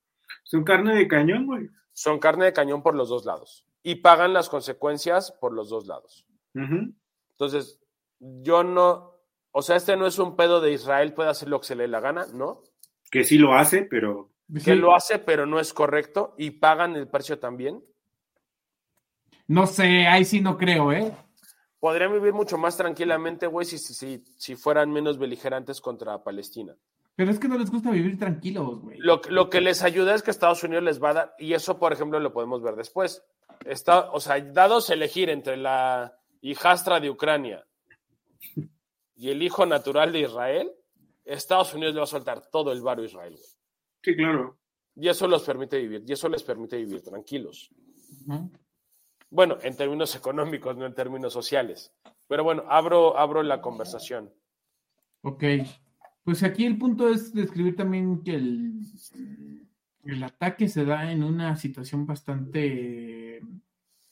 Son 0.43 0.63
carne 0.63 0.95
de 0.95 1.07
cañón, 1.07 1.45
güey. 1.45 1.69
son 1.93 2.17
carne 2.19 2.45
de 2.45 2.53
cañón 2.53 2.81
por 2.81 2.95
los 2.95 3.09
dos 3.09 3.25
lados 3.25 3.65
y 3.83 3.95
pagan 3.95 4.33
las 4.33 4.49
consecuencias 4.49 5.31
por 5.39 5.53
los 5.53 5.69
dos 5.69 5.85
lados. 5.85 6.25
Entonces, 6.53 7.79
yo 8.19 8.63
no, 8.63 9.13
o 9.51 9.61
sea, 9.61 9.75
este 9.75 9.95
no 9.95 10.07
es 10.07 10.17
un 10.19 10.35
pedo 10.35 10.59
de 10.59 10.71
Israel, 10.73 11.13
puede 11.13 11.29
hacer 11.29 11.47
lo 11.47 11.59
que 11.61 11.67
se 11.67 11.75
le 11.75 11.83
dé 11.83 11.89
la 11.89 11.99
gana, 11.99 12.25
¿no? 12.33 12.63
Que 13.11 13.23
sí 13.23 13.37
lo 13.37 13.53
hace, 13.53 13.83
pero 13.83 14.31
Que 14.53 14.59
Sí, 14.61 14.75
lo 14.75 14.95
hace, 14.95 15.19
pero 15.19 15.45
no 15.45 15.59
es 15.59 15.71
correcto 15.73 16.33
y 16.37 16.51
pagan 16.51 16.95
el 16.95 17.07
precio 17.07 17.37
también. 17.37 17.83
No 19.47 19.67
sé, 19.67 20.07
ahí 20.07 20.25
sí 20.25 20.41
no 20.41 20.57
creo, 20.57 20.91
¿eh? 20.91 21.15
Podrían 21.79 22.11
vivir 22.13 22.33
mucho 22.33 22.57
más 22.57 22.75
tranquilamente, 22.75 23.47
güey, 23.47 23.65
si, 23.65 23.77
si, 23.77 23.93
si, 23.93 24.23
si 24.35 24.55
fueran 24.55 24.91
menos 24.91 25.17
beligerantes 25.17 25.79
contra 25.79 26.23
Palestina. 26.23 26.75
Pero 27.15 27.31
es 27.31 27.39
que 27.39 27.47
no 27.47 27.57
les 27.57 27.69
gusta 27.69 27.91
vivir 27.91 28.17
tranquilos, 28.17 28.81
güey. 28.81 28.97
Lo, 28.97 29.21
lo 29.29 29.49
que 29.49 29.61
les 29.61 29.83
ayuda 29.83 30.15
es 30.15 30.23
que 30.23 30.31
Estados 30.31 30.63
Unidos 30.63 30.83
les 30.83 31.03
va 31.03 31.09
a 31.09 31.13
dar, 31.13 31.35
y 31.37 31.53
eso, 31.53 31.77
por 31.77 31.91
ejemplo, 31.91 32.19
lo 32.19 32.33
podemos 32.33 32.61
ver 32.61 32.75
después. 32.75 33.23
está, 33.65 34.11
o 34.11 34.19
sea, 34.19 34.39
dados 34.39 34.89
elegir 34.89 35.29
entre 35.29 35.57
la 35.57 36.17
hijastra 36.41 36.99
de 36.99 37.09
Ucrania 37.09 37.65
y 39.15 39.29
el 39.29 39.43
hijo 39.43 39.65
natural 39.65 40.13
de 40.13 40.21
Israel, 40.21 40.71
Estados 41.25 41.73
Unidos 41.73 41.93
le 41.93 41.99
va 41.99 42.05
a 42.05 42.07
soltar 42.07 42.49
todo 42.49 42.71
el 42.71 42.81
varo 42.81 43.01
a 43.01 43.05
Israel, 43.05 43.33
güey. 43.33 43.49
Sí, 44.01 44.15
claro. 44.15 44.57
Y 44.95 45.09
eso 45.09 45.27
los 45.27 45.43
permite 45.43 45.77
vivir, 45.77 46.03
y 46.07 46.13
eso 46.13 46.29
les 46.29 46.43
permite 46.43 46.77
vivir 46.77 47.01
tranquilos. 47.01 47.69
Bueno, 49.29 49.57
en 49.61 49.75
términos 49.75 50.15
económicos, 50.15 50.75
no 50.77 50.85
en 50.85 50.93
términos 50.93 51.33
sociales. 51.33 51.93
Pero 52.27 52.43
bueno, 52.43 52.63
abro, 52.69 53.17
abro 53.17 53.43
la 53.43 53.61
conversación. 53.61 54.31
Ok. 55.21 55.43
Pues 56.23 56.43
aquí 56.43 56.65
el 56.65 56.77
punto 56.77 57.09
es 57.09 57.33
describir 57.33 57.75
también 57.75 58.23
que 58.23 58.35
el, 58.35 58.81
el 60.03 60.23
ataque 60.23 60.67
se 60.67 60.85
da 60.85 61.11
en 61.11 61.23
una 61.23 61.55
situación 61.55 62.05
bastante 62.05 63.41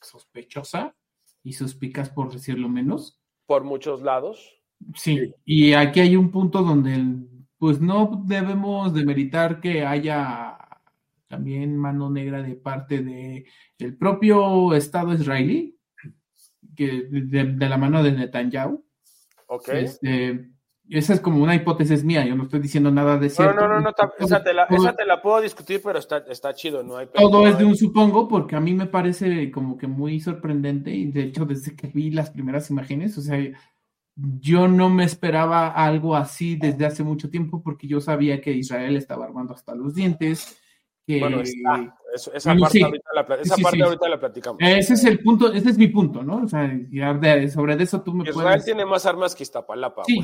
sospechosa 0.02 0.96
y 1.44 1.54
suspicaz, 1.54 2.10
por 2.10 2.32
decirlo 2.32 2.70
menos. 2.70 3.20
Por 3.46 3.64
muchos 3.64 4.02
lados. 4.02 4.58
Sí, 4.96 5.34
y 5.46 5.74
aquí 5.74 6.00
hay 6.00 6.16
un 6.16 6.32
punto 6.32 6.62
donde 6.62 7.26
pues 7.58 7.82
no 7.82 8.24
debemos 8.26 8.94
demeritar 8.94 9.60
que 9.60 9.86
haya 9.86 10.57
también 11.28 11.78
mano 11.78 12.10
negra 12.10 12.42
de 12.42 12.56
parte 12.56 13.04
de 13.04 13.46
el 13.80 13.98
propio 13.98 14.74
Estado 14.74 15.14
israelí, 15.14 15.78
que 16.76 17.08
de, 17.10 17.44
la 17.70 17.78
mano 17.78 18.04
de 18.04 18.12
Netanyahu. 18.12 18.86
Ok. 19.48 19.70
Este, 19.70 20.50
esa 20.90 21.14
es 21.14 21.20
como 21.20 21.44
una 21.44 21.56
hipótesis 21.56 22.04
mía, 22.04 22.26
yo 22.26 22.36
no 22.36 22.44
estoy 22.44 22.62
diciendo 22.62 22.92
nada 22.92 23.18
de 23.18 23.30
cierto. 23.30 23.60
No, 23.60 23.68
no, 23.68 23.82
no, 23.82 23.90
esa, 24.20 24.42
te 24.42 24.54
la, 24.54 24.64
esa, 24.64 24.96
te 24.96 25.06
la, 25.06 25.22
puedo 25.22 25.42
discutir, 25.42 25.82
pero 25.84 26.00
está, 26.00 26.20
está 26.30 26.54
chido, 26.54 26.82
no 26.82 26.96
hay 26.96 27.08
Todo 27.14 27.46
es 27.46 27.58
de 27.58 27.66
un 27.66 27.76
supongo, 27.76 28.28
porque 28.28 28.56
a 28.56 28.62
mí 28.62 28.74
me 28.74 28.86
parece 28.86 29.52
como 29.52 29.78
que 29.78 29.88
muy 29.88 30.20
sorprendente, 30.22 30.92
y 30.92 31.12
de 31.12 31.24
hecho 31.24 31.46
desde 31.46 31.76
que 31.76 31.88
vi 31.88 32.12
las 32.12 32.30
primeras 32.30 32.70
imágenes, 32.70 33.18
o 33.18 33.22
sea, 33.22 33.38
yo 34.16 34.68
no 34.68 34.90
me 34.90 35.04
esperaba 35.04 35.68
algo 35.70 36.16
así 36.16 36.56
desde 36.56 36.86
hace 36.86 37.04
mucho 37.04 37.30
tiempo, 37.30 37.62
porque 37.62 37.88
yo 37.88 38.00
sabía 38.00 38.40
que 38.40 38.54
Israel 38.54 38.96
estaba 38.96 39.26
armando 39.26 39.54
hasta 39.54 39.76
los 39.76 39.94
dientes, 39.94 40.58
bueno, 41.08 41.40
está. 41.40 41.96
esa 42.34 42.54
parte, 42.56 42.84
ahorita, 42.84 43.10
la, 43.14 43.36
esa 43.36 43.56
parte 43.56 43.82
ahorita, 43.82 44.10
la, 44.10 44.20
platicamos. 44.20 44.58
Ese 44.62 44.94
es 44.94 45.06
el 45.06 45.20
punto, 45.20 45.54
ese 45.54 45.70
es 45.70 45.78
mi 45.78 45.88
punto, 45.88 46.22
¿no? 46.22 46.44
O 46.44 46.48
sea, 46.48 46.70
sobre 47.50 47.82
eso 47.82 48.02
tú 48.02 48.14
me 48.14 48.28
Israel 48.28 48.44
puedes... 48.44 48.66
tiene 48.66 48.86
más 48.86 49.06
armas 49.06 49.34
que 49.34 49.44
Iztapalapa. 49.44 50.04
Sí. 50.06 50.20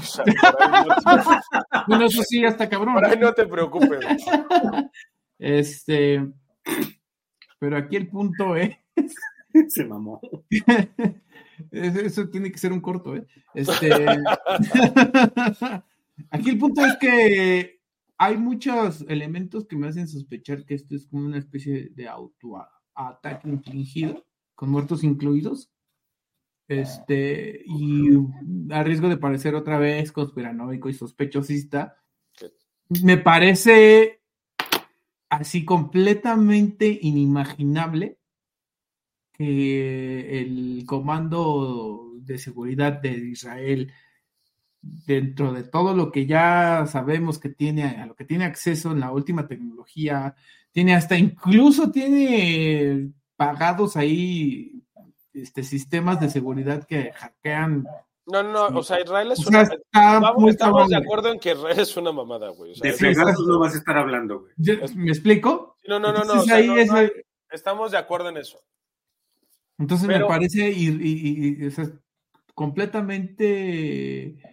bueno, 1.88 2.06
eso 2.06 2.22
sí, 2.24 2.44
hasta 2.44 2.68
cabrón. 2.68 2.96
Por 2.96 3.06
ahí 3.06 3.18
no 3.18 3.34
te 3.34 3.46
preocupes. 3.46 4.00
este, 5.40 6.28
pero 7.60 7.78
aquí 7.78 7.96
el 7.96 8.10
punto 8.10 8.58
es... 8.58 8.75
Se 9.70 9.86
mamó. 9.86 10.20
eso 11.72 12.28
tiene 12.28 12.52
que 12.52 12.58
ser 12.58 12.74
un 12.74 12.82
corto, 12.82 13.16
¿eh? 13.16 13.25
Este... 13.54 13.90
aquí 16.32 16.50
el 16.50 16.58
punto 16.58 16.84
es 16.84 16.98
que 16.98 17.83
hay 18.24 18.38
muchos 18.38 19.01
elementos 19.10 19.65
que 19.65 19.75
me 19.75 19.88
hacen 19.88 20.08
sospechar 20.08 20.65
que 20.65 20.75
esto 20.75 20.96
es 20.96 21.08
como 21.08 21.25
una 21.25 21.38
especie 21.38 21.89
de 21.94 22.08
autoataque 22.08 23.50
infligido, 23.50 24.25
con 24.56 24.70
muertos 24.70 25.03
incluidos. 25.03 25.72
Este, 26.70 27.63
y 27.65 28.12
a 28.72 28.82
riesgo 28.84 29.10
de 29.10 29.18
parecer 29.18 29.56
otra 29.56 29.77
vez 29.77 30.13
conspiranoico 30.13 30.88
y 30.88 30.94
sospechosista, 30.94 31.98
me 33.03 33.18
parece 33.18 34.22
así 35.30 35.65
completamente 35.65 36.98
inimaginable 37.01 38.20
que 39.34 40.39
el 40.39 40.86
comando 40.86 42.13
de 42.20 42.38
seguridad 42.38 43.01
de 43.01 43.18
Israel 43.18 43.92
dentro 44.84 45.54
de 45.54 45.63
todo 45.63 45.96
lo 45.96 46.12
que 46.12 46.25
ya 46.25 46.86
sabemos 46.88 47.40
que 47.40 47.50
tiene, 47.50 47.86
a 47.86 48.06
lo 48.06 48.16
que 48.16 48.25
tiene 48.25 48.44
acceso 48.44 48.92
en 48.92 49.00
la 49.00 49.12
última 49.12 49.48
tecnología, 49.48 50.36
tiene 50.72 50.94
hasta 50.94 51.18
incluso 51.18 51.90
tiene 51.90 53.12
pagados 53.38 53.96
ahí 53.96 54.84
este, 55.34 55.63
sistemas 55.63 56.20
de 56.20 56.30
seguridad 56.30 56.86
que 56.86 57.13
hackean. 57.13 57.88
No, 58.25 58.44
no, 58.44 58.68
o 58.68 58.84
sea, 58.84 59.02
Israel 59.02 59.32
es 59.32 59.46
una. 59.46 59.70
Vamos, 59.94 60.52
estamos 60.52 60.90
de 60.90 60.98
acuerdo 60.98 61.32
en 61.32 61.40
que 61.40 61.52
Israel 61.52 61.80
es 61.80 61.96
una 61.98 62.12
mamada, 62.12 62.50
güey. 62.50 62.74
de 62.80 62.94
Pegasus 62.94 63.48
no 63.48 63.60
vas 63.60 63.75
a 63.75 63.78
estar 63.78 63.98
hablando, 63.98 64.42
güey. 64.42 64.80
¿Me 64.96 65.12
explico? 65.12 65.78
No, 65.88 66.00
no, 66.00 66.13
no, 66.13 66.24
no. 66.24 66.44
estamos 67.52 67.92
de 67.92 67.98
acuerdo 67.98 68.30
en 68.30 68.38
eso. 68.38 68.60
Entonces 69.78 70.08
me 70.08 70.24
parece 70.25 70.72
y, 70.72 71.70
completamente 72.54 74.53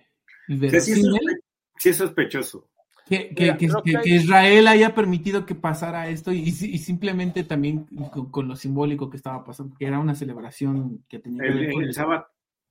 Sí, 1.79 1.89
es 1.89 1.97
sospechoso. 1.97 2.69
Que, 3.09 3.57
Israel 4.05 4.69
haya 4.69 4.95
permitido 4.95 5.45
que 5.45 5.57
pasara 5.57 6.09
esto 6.09 6.33
y, 6.33 6.51
simplemente 6.53 7.43
también 7.43 7.87
con, 8.31 8.47
lo 8.47 8.55
simbólico 8.55 9.11
que 9.11 9.17
estaba 9.17 9.45
pasando, 9.45 9.77
que 9.77 9.87
era 9.87 9.99
una 9.99 10.15
celebración 10.15 11.05
que 11.09 11.19
tenía 11.19 11.45
el, 11.45 11.73
el, 11.83 11.95
sábado. 11.95 12.27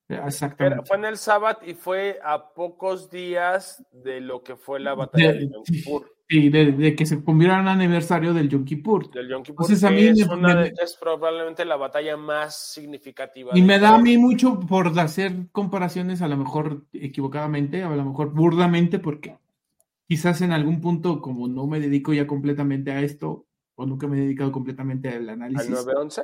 Exactamente. 0.10 0.86
fue 0.88 0.98
en 0.98 1.06
el 1.06 1.18
sábado 1.18 1.60
y 1.66 1.76
fue 1.76 2.20
a 2.24 2.54
pocos 2.54 3.12
días 3.12 3.86
de 3.92 4.20
lo 4.22 4.44
que 4.44 4.56
fue 4.56 4.80
la 4.80 4.96
batalla 4.96 5.34
de, 5.34 5.48
Yom 5.48 5.64
Kippur. 5.64 6.16
Sí, 6.28 6.50
de, 6.50 6.96
que 6.96 7.06
se 7.06 7.24
cumpliera 7.24 7.60
un 7.60 7.68
aniversario 7.68 8.34
del 8.34 8.50
Yom 8.50 8.66
Kippur. 8.66 9.12
Del 9.12 9.30
Yom 9.30 9.44
Kippur, 9.44 9.66
Entonces, 9.66 9.84
a 9.84 9.92
mí 9.92 10.02
es, 10.02 10.20
es, 10.82 10.98
probablemente 11.00 11.64
la 11.64 11.76
batalla 11.76 12.18
más 12.18 12.56
significativa. 12.56 13.52
Y 13.54 13.62
me 13.62 13.80
da 13.80 13.96
a 13.96 13.98
mí 14.00 14.18
mucho 14.18 14.60
por 14.60 14.98
hacer 15.00 15.48
comparaciones, 15.52 16.22
a 16.22 16.28
lo 16.28 16.38
mejor 16.38 16.86
equivocadamente, 16.94 17.84
a 17.84 17.90
lo 17.90 18.06
mejor 18.06 18.34
burdamente, 18.34 19.00
porque 19.00 19.38
quizás 20.08 20.42
en 20.42 20.52
algún 20.52 20.82
punto, 20.82 21.22
como 21.22 21.48
no 21.48 21.68
me 21.68 21.80
dedico 21.80 22.14
ya 22.14 22.26
completamente 22.26 22.92
a 22.92 23.02
esto, 23.02 23.46
o 23.76 23.86
nunca 23.86 24.08
me 24.08 24.18
he 24.18 24.22
dedicado 24.22 24.52
completamente 24.52 25.10
al 25.10 25.30
análisis. 25.30 25.68
¿Al 25.68 25.86
911? 25.86 26.24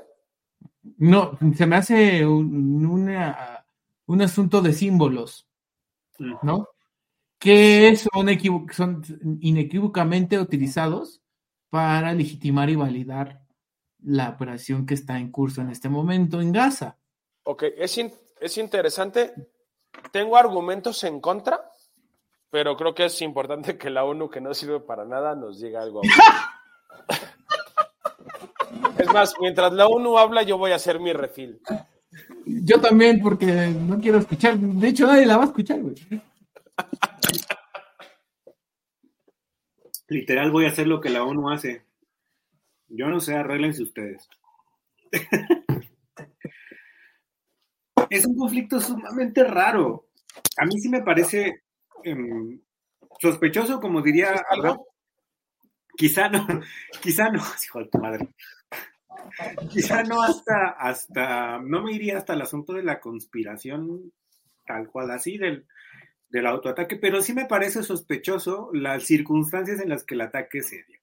No, 0.97 1.37
se 1.55 1.65
me 1.65 1.75
hace 1.75 2.25
un, 2.25 3.09
un 4.07 4.21
asunto 4.21 4.61
de 4.61 4.73
símbolos, 4.73 5.47
¿no? 6.41 6.69
que 7.39 7.95
son, 7.95 8.27
son 8.71 9.03
inequívocamente 9.41 10.39
utilizados 10.39 11.21
para 11.69 12.13
legitimar 12.13 12.69
y 12.69 12.75
validar 12.75 13.41
la 14.01 14.29
operación 14.29 14.85
que 14.85 14.93
está 14.93 15.17
en 15.17 15.31
curso 15.31 15.61
en 15.61 15.69
este 15.69 15.89
momento 15.89 16.41
en 16.41 16.51
Gaza. 16.51 16.97
Ok, 17.43 17.63
es, 17.77 17.99
es 18.39 18.57
interesante. 18.57 19.33
Tengo 20.11 20.37
argumentos 20.37 21.03
en 21.03 21.19
contra, 21.19 21.71
pero 22.49 22.77
creo 22.77 22.95
que 22.95 23.05
es 23.05 23.21
importante 23.21 23.77
que 23.77 23.89
la 23.89 24.05
ONU, 24.05 24.29
que 24.29 24.41
no 24.41 24.53
sirve 24.53 24.79
para 24.79 25.05
nada, 25.05 25.35
nos 25.35 25.59
diga 25.59 25.81
algo. 25.81 26.01
es 28.97 29.13
más, 29.13 29.35
mientras 29.39 29.73
la 29.73 29.87
ONU 29.87 30.17
habla, 30.17 30.43
yo 30.43 30.57
voy 30.57 30.71
a 30.71 30.75
hacer 30.75 30.99
mi 30.99 31.13
refil. 31.13 31.61
Yo 32.45 32.79
también, 32.79 33.21
porque 33.21 33.45
no 33.45 33.99
quiero 33.99 34.19
escuchar. 34.19 34.57
De 34.57 34.87
hecho, 34.87 35.07
nadie 35.07 35.25
la 35.25 35.37
va 35.37 35.43
a 35.43 35.47
escuchar, 35.47 35.79
güey. 35.79 35.95
Literal 40.07 40.51
voy 40.51 40.65
a 40.65 40.69
hacer 40.69 40.87
lo 40.87 41.01
que 41.01 41.09
la 41.09 41.23
ONU 41.23 41.49
hace. 41.49 41.83
Yo 42.87 43.07
no 43.07 43.19
sé, 43.19 43.35
arreglense 43.35 43.83
ustedes. 43.83 44.29
es 48.09 48.25
un 48.25 48.37
conflicto 48.37 48.79
sumamente 48.79 49.43
raro. 49.43 50.07
A 50.57 50.65
mí 50.65 50.79
sí 50.79 50.89
me 50.89 51.01
parece 51.01 51.63
em, 52.03 52.61
sospechoso, 53.19 53.79
como 53.79 54.01
diría 54.01 54.35
Quizá 55.97 56.29
no, 56.29 56.45
quizá 57.01 57.29
no, 57.29 57.41
hijo 57.63 57.79
de 57.79 57.85
tu 57.85 57.97
madre. 57.97 58.29
Quizá 59.71 60.03
no 60.03 60.21
hasta, 60.21 60.69
hasta, 60.69 61.59
no 61.59 61.83
me 61.83 61.93
iría 61.93 62.17
hasta 62.17 62.33
el 62.33 62.41
asunto 62.41 62.73
de 62.73 62.83
la 62.83 62.99
conspiración 62.99 64.11
tal 64.65 64.87
cual 64.89 65.11
así, 65.11 65.37
del, 65.37 65.65
del 66.29 66.47
autoataque, 66.47 66.97
pero 66.97 67.21
sí 67.21 67.33
me 67.33 67.45
parece 67.45 67.83
sospechoso 67.83 68.69
las 68.73 69.03
circunstancias 69.03 69.79
en 69.79 69.89
las 69.89 70.03
que 70.03 70.15
el 70.15 70.21
ataque 70.21 70.61
se 70.61 70.83
dio. 70.83 70.99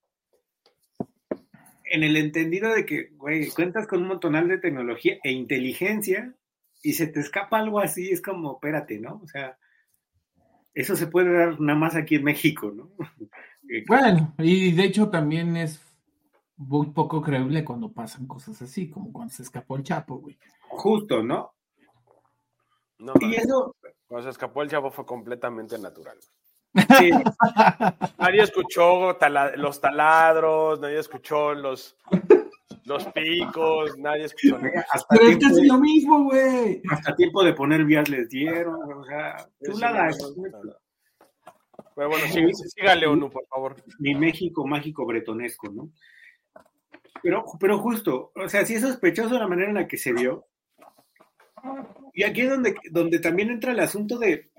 En 1.84 2.02
el 2.02 2.16
entendido 2.16 2.72
de 2.72 2.86
que, 2.86 3.10
güey, 3.12 3.48
cuentas 3.50 3.86
con 3.86 4.02
un 4.02 4.08
montonal 4.08 4.48
de 4.48 4.58
tecnología 4.58 5.18
e 5.22 5.30
inteligencia 5.30 6.34
y 6.82 6.94
se 6.94 7.06
te 7.06 7.20
escapa 7.20 7.58
algo 7.58 7.80
así, 7.80 8.10
es 8.10 8.22
como, 8.22 8.54
espérate, 8.54 8.98
¿no? 8.98 9.20
O 9.22 9.26
sea, 9.26 9.58
eso 10.74 10.96
se 10.96 11.06
puede 11.06 11.32
dar 11.32 11.60
nada 11.60 11.78
más 11.78 11.94
aquí 11.94 12.16
en 12.16 12.24
México, 12.24 12.72
¿no? 12.74 12.90
Bueno, 13.86 14.34
y 14.38 14.72
de 14.72 14.84
hecho 14.84 15.08
también 15.08 15.56
es 15.56 15.80
muy 16.68 16.90
poco 16.90 17.20
creíble 17.20 17.64
cuando 17.64 17.92
pasan 17.92 18.26
cosas 18.26 18.60
así, 18.62 18.90
como 18.90 19.12
cuando 19.12 19.32
se 19.32 19.42
escapó 19.42 19.76
el 19.76 19.82
Chapo, 19.82 20.16
güey. 20.16 20.38
Justo, 20.68 21.22
¿no? 21.22 21.52
no 22.98 23.12
y 23.20 23.34
eso, 23.34 23.76
cuando 24.06 24.24
se 24.24 24.30
escapó 24.30 24.62
el 24.62 24.70
chavo 24.70 24.90
fue 24.90 25.04
completamente 25.04 25.78
natural. 25.78 26.16
nadie 28.18 28.42
escuchó 28.42 29.18
los 29.56 29.80
taladros, 29.80 30.80
nadie 30.80 30.98
escuchó 30.98 31.52
los, 31.52 31.96
Los 32.84 33.04
picos, 33.06 33.96
nadie 33.98 34.24
escuchó. 34.24 34.58
Hasta 34.90 35.06
Pero 35.10 35.28
es 35.28 35.38
tiempo, 35.38 35.56
casi 35.56 35.66
lo 35.68 35.78
mismo, 35.78 36.24
güey. 36.24 36.82
hasta 36.90 37.14
tiempo 37.14 37.44
de 37.44 37.54
poner 37.54 37.84
vías 37.84 38.08
les 38.08 38.28
dieron, 38.28 38.76
o 38.92 39.04
sea, 39.04 39.48
chuladas. 39.64 40.18
Pero 41.94 42.08
bueno, 42.08 42.26
sí, 42.26 42.40
sí, 42.54 42.68
sígale, 42.70 43.06
ONU, 43.06 43.30
por 43.30 43.46
favor. 43.46 43.76
Mi 43.98 44.14
México 44.14 44.66
mágico 44.66 45.06
bretonesco, 45.06 45.68
¿no? 45.70 45.90
Pero, 47.22 47.44
pero 47.60 47.78
justo, 47.78 48.32
o 48.34 48.48
sea, 48.48 48.64
sí 48.64 48.74
es 48.74 48.82
sospechoso 48.82 49.38
la 49.38 49.48
manera 49.48 49.68
en 49.68 49.74
la 49.74 49.88
que 49.88 49.96
se 49.96 50.12
vio. 50.12 50.46
Y 52.14 52.24
aquí 52.24 52.42
es 52.42 52.50
donde, 52.50 52.74
donde 52.90 53.18
también 53.18 53.50
entra 53.50 53.72
el 53.72 53.80
asunto 53.80 54.18
de. 54.18 54.50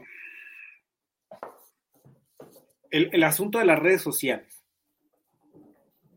El, 2.89 3.09
el 3.11 3.23
asunto 3.23 3.59
de 3.59 3.65
las 3.65 3.79
redes 3.79 4.01
sociales. 4.01 4.63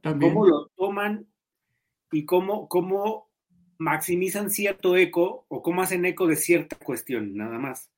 También. 0.03 0.33
Cómo 0.33 0.47
lo 0.47 0.69
toman 0.77 1.27
y 2.13 2.25
cómo, 2.25 2.69
cómo 2.69 3.31
maximizan 3.79 4.51
cierto 4.51 4.97
eco 4.97 5.47
o 5.49 5.63
cómo 5.63 5.83
hacen 5.83 6.05
eco 6.05 6.27
de 6.27 6.37
cierta 6.37 6.77
cuestión, 6.77 7.37
nada 7.37 7.59
más. 7.59 7.91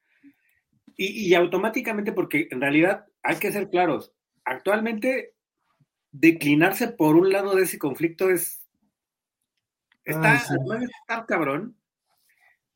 Y, 0.96 1.28
y 1.28 1.34
automáticamente, 1.34 2.12
porque 2.12 2.48
en 2.50 2.60
realidad 2.60 3.06
hay 3.22 3.36
que 3.36 3.52
ser 3.52 3.68
claros, 3.68 4.14
actualmente 4.44 5.34
declinarse 6.12 6.88
por 6.88 7.16
un 7.16 7.30
lado 7.32 7.54
de 7.54 7.62
ese 7.64 7.78
conflicto 7.78 8.30
es. 8.30 8.64
Está, 10.04 10.32
Ah, 10.34 10.38
sí. 10.40 10.54
además 10.58 10.80
de 10.80 10.86
estar 10.86 11.26
cabrón, 11.26 11.76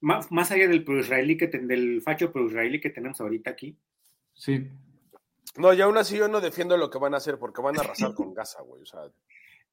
más, 0.01 0.31
más 0.31 0.51
allá 0.51 0.69
del 0.69 0.85
pro-israelí 0.85 1.37
que 1.37 1.49
ten- 1.49 1.67
del 1.67 2.03
facho 2.03 2.31
pro-israelí 2.33 2.81
que 2.81 2.91
tenemos 2.91 3.21
ahorita 3.21 3.51
aquí. 3.51 3.77
Sí. 4.35 4.69
No, 5.57 5.73
y 5.73 5.81
aún 5.81 5.97
así 5.97 6.17
yo 6.17 6.29
no 6.29 6.41
defiendo 6.41 6.77
lo 6.77 6.91
que 6.91 6.99
van 6.99 7.15
a 7.15 7.19
hacer 7.19 7.39
porque 7.39 7.63
van 7.63 7.77
a 7.77 7.81
arrasar 7.81 8.15
con 8.15 8.33
Gaza, 8.35 8.63
güey. 8.63 8.83
O 8.83 8.87
sea, 8.87 9.01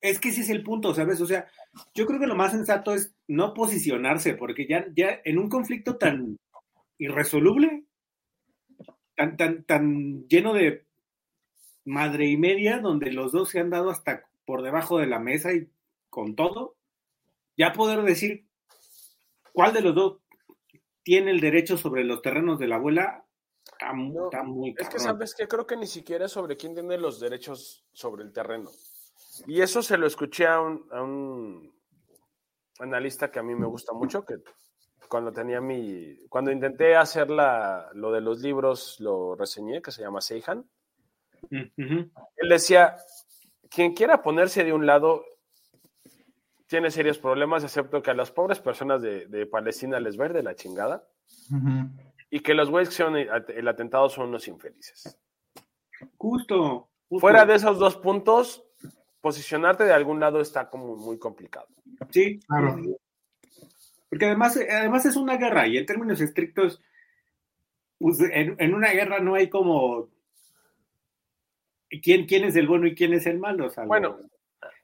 Es 0.01 0.19
que 0.19 0.29
ese 0.29 0.41
es 0.41 0.49
el 0.49 0.63
punto, 0.63 0.93
¿sabes? 0.95 1.19
O 1.19 1.25
sea, 1.25 1.47
yo 1.93 2.05
creo 2.05 2.19
que 2.21 2.27
lo 2.27 2.35
más 2.35 2.51
sensato 2.51 2.93
es 2.93 3.13
no 3.27 3.53
posicionarse, 3.53 4.33
porque 4.35 4.65
ya, 4.65 4.85
ya 4.95 5.19
en 5.25 5.37
un 5.37 5.49
conflicto 5.49 5.97
tan 5.97 6.37
irresoluble, 6.97 7.83
tan, 9.15 9.35
tan, 9.35 9.63
tan 9.65 10.25
lleno 10.29 10.53
de 10.53 10.85
madre 11.89 12.27
y 12.27 12.37
media, 12.37 12.79
donde 12.79 13.11
los 13.11 13.31
dos 13.31 13.49
se 13.49 13.59
han 13.59 13.69
dado 13.71 13.89
hasta 13.89 14.29
por 14.45 14.61
debajo 14.61 14.99
de 14.99 15.07
la 15.07 15.19
mesa 15.19 15.51
y 15.53 15.67
con 16.09 16.35
todo, 16.35 16.75
ya 17.57 17.73
poder 17.73 18.03
decir 18.03 18.45
cuál 19.53 19.73
de 19.73 19.81
los 19.81 19.95
dos 19.95 20.17
tiene 21.03 21.31
el 21.31 21.39
derecho 21.39 21.77
sobre 21.77 22.03
los 22.03 22.21
terrenos 22.21 22.59
de 22.59 22.67
la 22.67 22.75
abuela, 22.75 23.25
está, 23.63 23.93
mu- 23.93 24.13
No, 24.13 24.25
está 24.25 24.43
muy 24.43 24.75
es 24.77 24.87
que 24.89 24.99
sabes 24.99 25.33
que 25.33 25.47
creo 25.47 25.65
que 25.65 25.77
ni 25.77 25.87
siquiera 25.87 26.25
es 26.25 26.31
sobre 26.31 26.55
quién 26.57 26.73
tiene 26.75 26.97
los 26.97 27.19
derechos 27.19 27.83
sobre 27.91 28.23
el 28.23 28.31
terreno. 28.31 28.69
Y 29.47 29.61
eso 29.61 29.81
se 29.81 29.97
lo 29.97 30.05
escuché 30.05 30.45
a 30.45 30.59
un, 30.61 30.85
a 30.91 31.01
un 31.01 31.73
analista 32.79 33.31
que 33.31 33.39
a 33.39 33.43
mí 33.43 33.55
me 33.55 33.65
gusta 33.67 33.93
mucho, 33.93 34.23
que 34.25 34.35
cuando 35.07 35.31
tenía 35.31 35.59
mi, 35.61 36.17
cuando 36.29 36.51
intenté 36.51 36.95
hacer 36.95 37.29
la, 37.31 37.89
lo 37.93 38.11
de 38.11 38.21
los 38.21 38.39
libros, 38.41 38.99
lo 38.99 39.35
reseñé, 39.35 39.81
que 39.81 39.91
se 39.91 40.01
llama 40.01 40.21
Seihan. 40.21 40.69
Él 41.51 42.49
decía, 42.49 42.95
quien 43.69 43.93
quiera 43.93 44.21
ponerse 44.21 44.63
de 44.63 44.73
un 44.73 44.85
lado 44.85 45.23
tiene 46.67 46.91
serios 46.91 47.17
problemas, 47.17 47.63
excepto 47.63 48.01
que 48.01 48.11
a 48.11 48.13
las 48.13 48.31
pobres 48.31 48.59
personas 48.59 49.01
de, 49.01 49.25
de 49.25 49.45
Palestina 49.45 49.99
les 49.99 50.19
va 50.19 50.25
a 50.25 50.27
ir 50.27 50.33
de 50.33 50.43
la 50.43 50.55
chingada 50.55 51.03
y 52.29 52.41
que 52.41 52.53
los 52.53 52.69
güeyes 52.69 52.89
que 52.89 52.93
hicieron 52.93 53.17
el 53.17 53.67
atentado 53.67 54.07
son 54.09 54.29
unos 54.29 54.47
infelices. 54.47 55.17
Justo, 56.17 56.89
justo. 57.09 57.19
Fuera 57.19 57.45
de 57.45 57.55
esos 57.55 57.79
dos 57.79 57.97
puntos, 57.97 58.63
posicionarte 59.19 59.83
de 59.83 59.93
algún 59.93 60.19
lado 60.19 60.39
está 60.39 60.69
como 60.69 60.95
muy 60.95 61.17
complicado. 61.17 61.67
Sí, 62.11 62.39
Claro. 62.47 62.77
Porque 64.09 64.25
además, 64.25 64.57
además 64.57 65.05
es 65.05 65.15
una 65.15 65.37
guerra 65.37 65.67
y 65.67 65.77
en 65.77 65.85
términos 65.85 66.19
estrictos, 66.19 66.81
pues, 67.99 68.19
en, 68.21 68.55
en 68.57 68.73
una 68.73 68.89
guerra 68.89 69.19
no 69.19 69.35
hay 69.35 69.49
como 69.49 70.09
quién, 72.01 72.25
quién 72.25 72.43
es 72.43 72.55
el 72.55 72.67
bueno 72.67 72.87
y 72.87 72.95
quién 72.95 73.13
es 73.13 73.25
el 73.25 73.39
malo. 73.39 73.69
Salvo, 73.69 73.87
Bueno, 73.87 74.17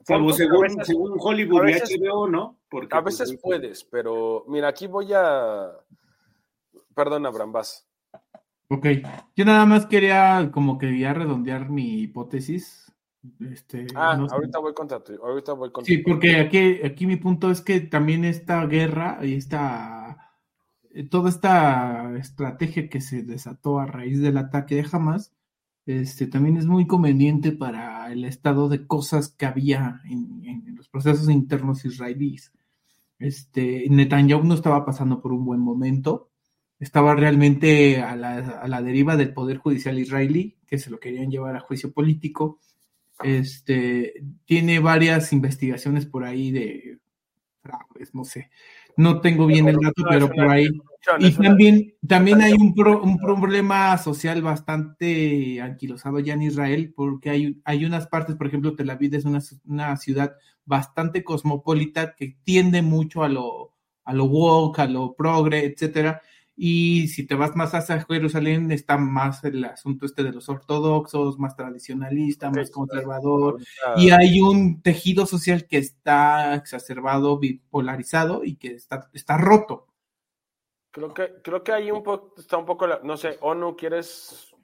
salvo 0.03 0.33
según, 0.33 0.61
veces- 0.61 0.87
según 0.87 1.13
Hollywood 1.19 1.61
a 1.65 1.69
y 1.69 1.73
veces- 1.73 1.99
HBO, 1.99 2.27
¿no? 2.27 2.57
Porque, 2.69 2.95
A 2.97 3.01
pues, 3.03 3.19
veces 3.19 3.39
puedes, 3.41 3.83
pero 3.83 4.43
mira, 4.47 4.67
aquí 4.69 4.87
voy 4.87 5.09
a... 5.15 5.71
Perdona, 6.95 7.29
Brambas. 7.29 7.87
Ok. 8.69 8.87
Yo 9.35 9.45
nada 9.45 9.65
más 9.65 9.85
quería 9.85 10.49
como 10.51 10.77
que 10.77 10.97
ya 10.97 11.13
redondear 11.13 11.69
mi 11.69 11.99
hipótesis. 12.01 12.91
Este, 13.51 13.87
Ah, 13.95 14.15
no 14.17 14.27
sé. 14.29 14.35
ahorita 14.35 14.59
voy 14.59 14.73
contra 14.73 15.03
tu... 15.03 15.13
Ahorita 15.23 15.53
voy 15.53 15.71
contra 15.71 15.87
Sí, 15.93 15.99
porque 15.99 16.37
aquí, 16.37 16.79
aquí 16.83 17.05
mi 17.05 17.15
punto 17.17 17.49
es 17.51 17.61
que 17.61 17.79
también 17.81 18.23
esta 18.25 18.65
guerra 18.65 19.19
y 19.23 19.35
esta 19.35 20.31
toda 21.09 21.29
esta 21.29 22.13
estrategia 22.17 22.87
que 22.87 23.01
se 23.01 23.21
desató 23.23 23.79
a 23.79 23.85
raíz 23.85 24.21
del 24.21 24.37
ataque 24.37 24.75
de 24.75 24.85
Hamas, 24.89 25.33
este 25.85 26.27
también 26.27 26.57
es 26.57 26.65
muy 26.65 26.87
conveniente 26.87 27.51
para 27.51 28.11
el 28.11 28.25
estado 28.25 28.69
de 28.69 28.87
cosas 28.87 29.29
que 29.29 29.45
había 29.45 30.01
en, 30.05 30.41
en 30.45 30.75
los 30.75 30.89
procesos 30.89 31.29
internos 31.29 31.85
israelíes. 31.85 32.51
Este, 33.19 33.85
Netanyahu 33.89 34.43
no 34.43 34.55
estaba 34.55 34.85
pasando 34.85 35.21
por 35.21 35.31
un 35.31 35.45
buen 35.45 35.59
momento, 35.59 36.29
estaba 36.79 37.15
realmente 37.15 38.01
a 38.01 38.15
la, 38.15 38.37
a 38.37 38.67
la 38.67 38.81
deriva 38.81 39.15
del 39.15 39.33
poder 39.33 39.57
judicial 39.57 39.97
israelí, 39.97 40.57
que 40.67 40.77
se 40.77 40.89
lo 40.89 40.99
querían 40.99 41.31
llevar 41.31 41.55
a 41.55 41.61
juicio 41.61 41.91
político. 41.93 42.59
Este, 43.23 44.13
tiene 44.43 44.79
varias 44.79 45.31
investigaciones 45.31 46.05
por 46.05 46.25
ahí 46.25 46.51
de 46.51 46.99
fraudes, 47.61 48.13
no 48.13 48.25
sé. 48.25 48.49
No 48.97 49.21
tengo 49.21 49.45
bien 49.45 49.67
el 49.67 49.77
dato, 49.77 50.03
pero 50.09 50.29
por 50.29 50.49
ahí. 50.49 50.67
Y 51.19 51.31
también, 51.47 51.93
también 52.07 52.41
hay 52.41 52.53
un, 52.53 52.73
pro- 52.73 53.01
un 53.01 53.17
problema 53.19 53.97
social 53.97 54.41
bastante 54.41 55.61
anquilosado 55.61 56.19
ya 56.19 56.33
en 56.33 56.41
Israel, 56.43 56.93
porque 56.95 57.29
hay, 57.29 57.61
hay 57.63 57.85
unas 57.85 58.07
partes, 58.07 58.35
por 58.35 58.47
ejemplo, 58.47 58.75
Tel 58.75 58.89
Aviv 58.89 59.13
es 59.15 59.25
una, 59.25 59.39
una 59.65 59.95
ciudad 59.97 60.33
bastante 60.65 61.23
cosmopolita 61.23 62.15
que 62.15 62.37
tiende 62.43 62.81
mucho 62.81 63.23
a 63.23 63.29
lo, 63.29 63.73
a 64.03 64.13
lo 64.13 64.25
woke, 64.25 64.79
a 64.79 64.87
lo 64.87 65.13
progre, 65.13 65.65
etcétera. 65.65 66.21
Y 66.57 67.09
si 67.09 67.27
te 67.27 67.35
vas 67.35 67.53
más 67.57 67.75
hacia 67.75 67.99
Jerusalén, 68.09 68.71
está 68.71 68.97
más 68.97 69.43
el 69.43 69.63
asunto 69.65 70.05
este 70.05 70.23
de 70.23 70.31
los 70.31 70.47
ortodoxos, 70.47 71.37
más 71.37 71.55
tradicionalista, 71.57 72.49
más 72.49 72.71
conservador. 72.71 73.59
Y 73.97 74.09
hay 74.11 74.39
un 74.39 74.81
tejido 74.81 75.25
social 75.25 75.67
que 75.67 75.77
está 75.79 76.55
exacerbado, 76.55 77.37
bipolarizado 77.39 78.45
y 78.45 78.55
que 78.55 78.69
está, 78.73 79.09
está 79.13 79.35
roto. 79.37 79.87
Creo 80.95 81.13
que, 81.13 81.34
creo 81.43 81.62
que 81.62 81.73
ahí 81.73 81.91
un 81.91 82.01
está 82.38 82.55
un 82.55 82.65
poco, 82.65 82.88
la- 82.88 83.01
no 83.03 83.17
sé, 83.17 83.38
ONU, 83.41 83.75
¿quieres 83.75 84.55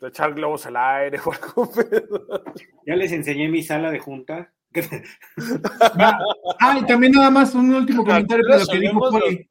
echar 0.00 0.32
globos 0.32 0.64
al 0.66 0.76
aire 0.76 1.18
o 1.24 1.32
algo? 1.32 1.72
Ya 2.86 2.94
les 2.94 3.10
enseñé 3.10 3.48
mi 3.48 3.64
sala 3.64 3.90
de 3.90 3.98
junta. 3.98 4.52
Ah, 6.60 6.78
y 6.78 6.86
también 6.86 7.12
nada 7.12 7.30
más 7.30 7.52
un 7.56 7.74
último 7.74 8.04
comentario 8.04 8.44
para 8.46 8.60
lo 8.60 8.66
que 8.66 8.78
dijo 8.78 9.00
Poli. 9.10 9.48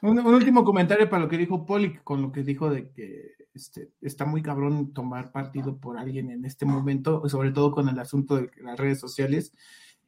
Un, 0.00 0.18
un 0.18 0.34
último 0.34 0.64
comentario 0.64 1.10
para 1.10 1.24
lo 1.24 1.28
que 1.28 1.36
dijo 1.36 1.66
Poli, 1.66 1.98
con 1.98 2.22
lo 2.22 2.32
que 2.32 2.42
dijo 2.42 2.70
de 2.70 2.90
que 2.92 3.32
este, 3.52 3.90
está 4.00 4.24
muy 4.24 4.40
cabrón 4.40 4.94
tomar 4.94 5.32
partido 5.32 5.76
por 5.76 5.98
alguien 5.98 6.30
en 6.30 6.46
este 6.46 6.64
momento, 6.64 7.28
sobre 7.28 7.50
todo 7.52 7.72
con 7.72 7.90
el 7.90 7.98
asunto 7.98 8.36
de 8.36 8.50
las 8.62 8.78
redes 8.78 9.00
sociales. 9.00 9.52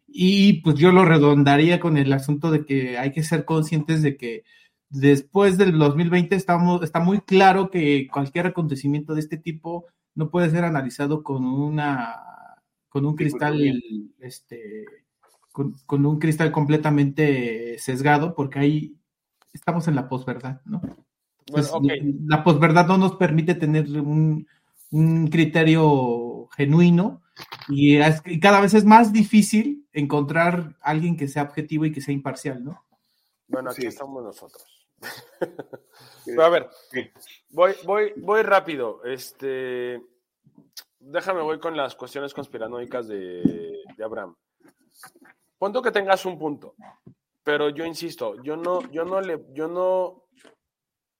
Y 0.06 0.62
pues 0.62 0.76
yo 0.76 0.92
lo 0.92 1.04
redondaría 1.04 1.80
con 1.80 1.96
el 1.96 2.12
asunto 2.12 2.50
de 2.50 2.64
que 2.64 2.98
hay 2.98 3.12
que 3.12 3.22
ser 3.22 3.44
conscientes 3.44 4.02
de 4.02 4.16
que 4.16 4.44
después 4.88 5.58
del 5.58 5.78
2020 5.78 6.34
estamos, 6.36 6.82
está 6.82 7.00
muy 7.00 7.20
claro 7.20 7.70
que 7.70 8.06
cualquier 8.12 8.46
acontecimiento 8.46 9.14
de 9.14 9.20
este 9.20 9.36
tipo 9.36 9.86
no 10.14 10.30
puede 10.30 10.50
ser 10.50 10.64
analizado 10.64 11.22
con 11.22 11.44
una 11.44 12.16
con 12.88 13.04
un 13.04 13.14
cristal 13.14 13.60
este 14.20 14.84
con, 15.52 15.74
con 15.86 16.06
un 16.06 16.18
cristal 16.18 16.52
completamente 16.52 17.76
sesgado 17.78 18.34
porque 18.34 18.58
ahí 18.58 18.96
estamos 19.52 19.88
en 19.88 19.96
la 19.96 20.08
posverdad, 20.08 20.60
¿no? 20.64 20.80
Bueno, 20.80 20.96
Entonces, 21.46 21.72
ok. 21.72 21.86
La 22.26 22.44
posverdad 22.44 22.86
no 22.86 22.98
nos 22.98 23.16
permite 23.16 23.54
tener 23.54 23.88
un, 24.00 24.46
un 24.90 25.28
criterio 25.28 26.48
genuino 26.56 27.22
y, 27.68 27.96
es- 27.98 28.22
y 28.24 28.40
cada 28.40 28.60
vez 28.60 28.74
es 28.74 28.84
más 28.84 29.12
difícil 29.12 29.86
encontrar 29.92 30.76
alguien 30.80 31.16
que 31.16 31.28
sea 31.28 31.42
objetivo 31.42 31.84
y 31.84 31.92
que 31.92 32.00
sea 32.00 32.14
imparcial, 32.14 32.64
¿no? 32.64 32.84
Bueno, 33.48 33.70
aquí 33.70 33.82
Sí. 33.82 33.86
estamos 33.88 34.22
nosotros. 34.22 34.64
Pero 36.24 36.42
a 36.44 36.48
ver, 36.48 36.68
Sí. 36.90 37.10
voy, 37.50 37.72
voy, 37.84 38.12
voy 38.16 38.42
rápido. 38.42 39.04
Este, 39.04 40.02
déjame, 40.98 41.42
voy 41.42 41.58
con 41.60 41.76
las 41.76 41.94
cuestiones 41.94 42.34
conspiranoicas 42.34 43.06
de, 43.08 43.82
de 43.96 44.04
Abraham. 44.04 44.34
Punto 45.58 45.80
que 45.82 45.90
tengas 45.90 46.24
un 46.26 46.38
punto, 46.38 46.74
pero 47.42 47.68
yo 47.70 47.84
insisto, 47.84 48.42
yo 48.42 48.56
no, 48.56 48.80
yo 48.90 49.04
no 49.04 49.20
le, 49.20 49.44
yo 49.52 49.68
no 49.68 50.24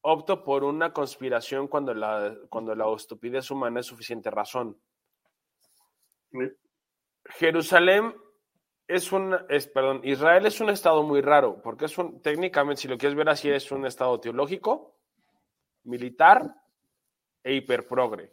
opto 0.03 0.45
por 0.45 0.63
una 0.65 0.93
conspiración 0.93 1.69
cuando 1.69 1.95
la, 1.95 2.35
cuando 2.51 2.75
la 2.75 2.93
estupidez 2.95 3.51
humana 3.51 3.81
es 3.81 3.87
suficiente 3.87 4.31
razón. 4.31 4.77
Jerusalén 7.25 8.15
es 8.89 9.13
un, 9.13 9.37
es, 9.49 9.67
perdón, 9.67 10.01
Israel 10.05 10.47
es 10.47 10.61
un 10.61 10.71
estado 10.71 11.03
muy 11.03 11.21
raro, 11.21 11.61
porque 11.63 11.87
es 11.87 11.99
un, 11.99 12.21
técnicamente, 12.23 12.83
si 12.83 12.89
lo 12.89 12.97
quieres 12.97 13.17
ver 13.17 13.29
así, 13.29 13.51
es 13.51 13.71
un 13.73 13.87
estado 13.87 14.21
teológico, 14.21 14.99
militar 15.85 16.55
e 17.43 17.55
hiperprogre. 17.55 18.33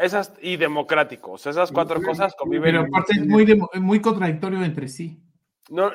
Esas, 0.00 0.34
y 0.40 0.56
democrático. 0.56 1.32
O 1.32 1.38
sea, 1.38 1.50
esas 1.50 1.72
cuatro 1.72 2.00
cosas 2.00 2.34
conviven. 2.36 2.72
Pero 2.72 2.80
aparte 2.86 3.14
es 3.14 3.26
muy, 3.26 3.60
muy 3.80 4.00
contradictorio 4.00 4.62
entre 4.62 4.88
sí. 4.88 5.23
No, 5.70 5.90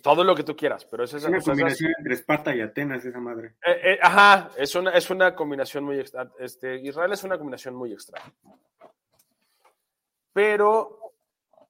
todo 0.00 0.22
lo 0.22 0.34
que 0.34 0.44
tú 0.44 0.54
quieras, 0.54 0.84
pero 0.84 1.02
es, 1.02 1.12
esa, 1.12 1.28
una 1.28 1.40
combinación 1.40 1.92
entre 1.98 2.14
Esparta 2.14 2.54
y 2.54 2.60
Atenas, 2.60 3.04
esa 3.04 3.18
madre. 3.18 3.56
Eh, 3.66 3.80
eh, 3.82 3.98
ajá, 4.00 4.50
es 4.56 4.74
una, 4.76 4.92
es 4.92 5.10
una 5.10 5.34
combinación 5.34 5.82
muy 5.84 5.98
extraña. 5.98 6.30
Este, 6.38 6.76
Israel 6.76 7.12
es 7.12 7.24
una 7.24 7.36
combinación 7.36 7.74
muy 7.74 7.92
extraña. 7.92 8.32
Pero 10.32 11.14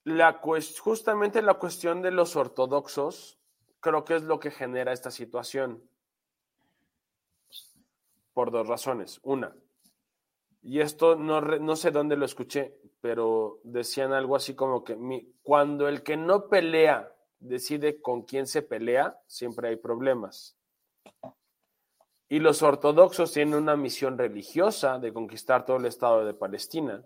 la, 0.04 0.40
justamente 0.78 1.40
la 1.40 1.54
cuestión 1.54 2.02
de 2.02 2.10
los 2.10 2.36
ortodoxos 2.36 3.38
creo 3.80 4.04
que 4.04 4.16
es 4.16 4.22
lo 4.24 4.38
que 4.38 4.50
genera 4.50 4.92
esta 4.92 5.10
situación. 5.10 5.82
Por 8.34 8.50
dos 8.50 8.68
razones. 8.68 9.20
Una, 9.22 9.56
y 10.62 10.80
esto 10.80 11.16
no, 11.16 11.40
no 11.40 11.76
sé 11.76 11.90
dónde 11.90 12.16
lo 12.16 12.26
escuché, 12.26 12.78
pero 13.00 13.60
decían 13.62 14.12
algo 14.12 14.36
así 14.36 14.54
como 14.54 14.84
que 14.84 14.96
mi, 14.96 15.32
cuando 15.42 15.88
el 15.88 16.02
que 16.02 16.16
no 16.16 16.48
pelea 16.48 17.10
decide 17.40 18.00
con 18.00 18.22
quién 18.22 18.46
se 18.46 18.62
pelea, 18.62 19.18
siempre 19.26 19.68
hay 19.68 19.76
problemas. 19.76 20.56
Y 22.28 22.40
los 22.40 22.62
ortodoxos 22.62 23.32
tienen 23.32 23.54
una 23.54 23.76
misión 23.76 24.18
religiosa 24.18 24.98
de 24.98 25.12
conquistar 25.12 25.64
todo 25.64 25.78
el 25.78 25.86
estado 25.86 26.24
de 26.24 26.34
Palestina 26.34 27.02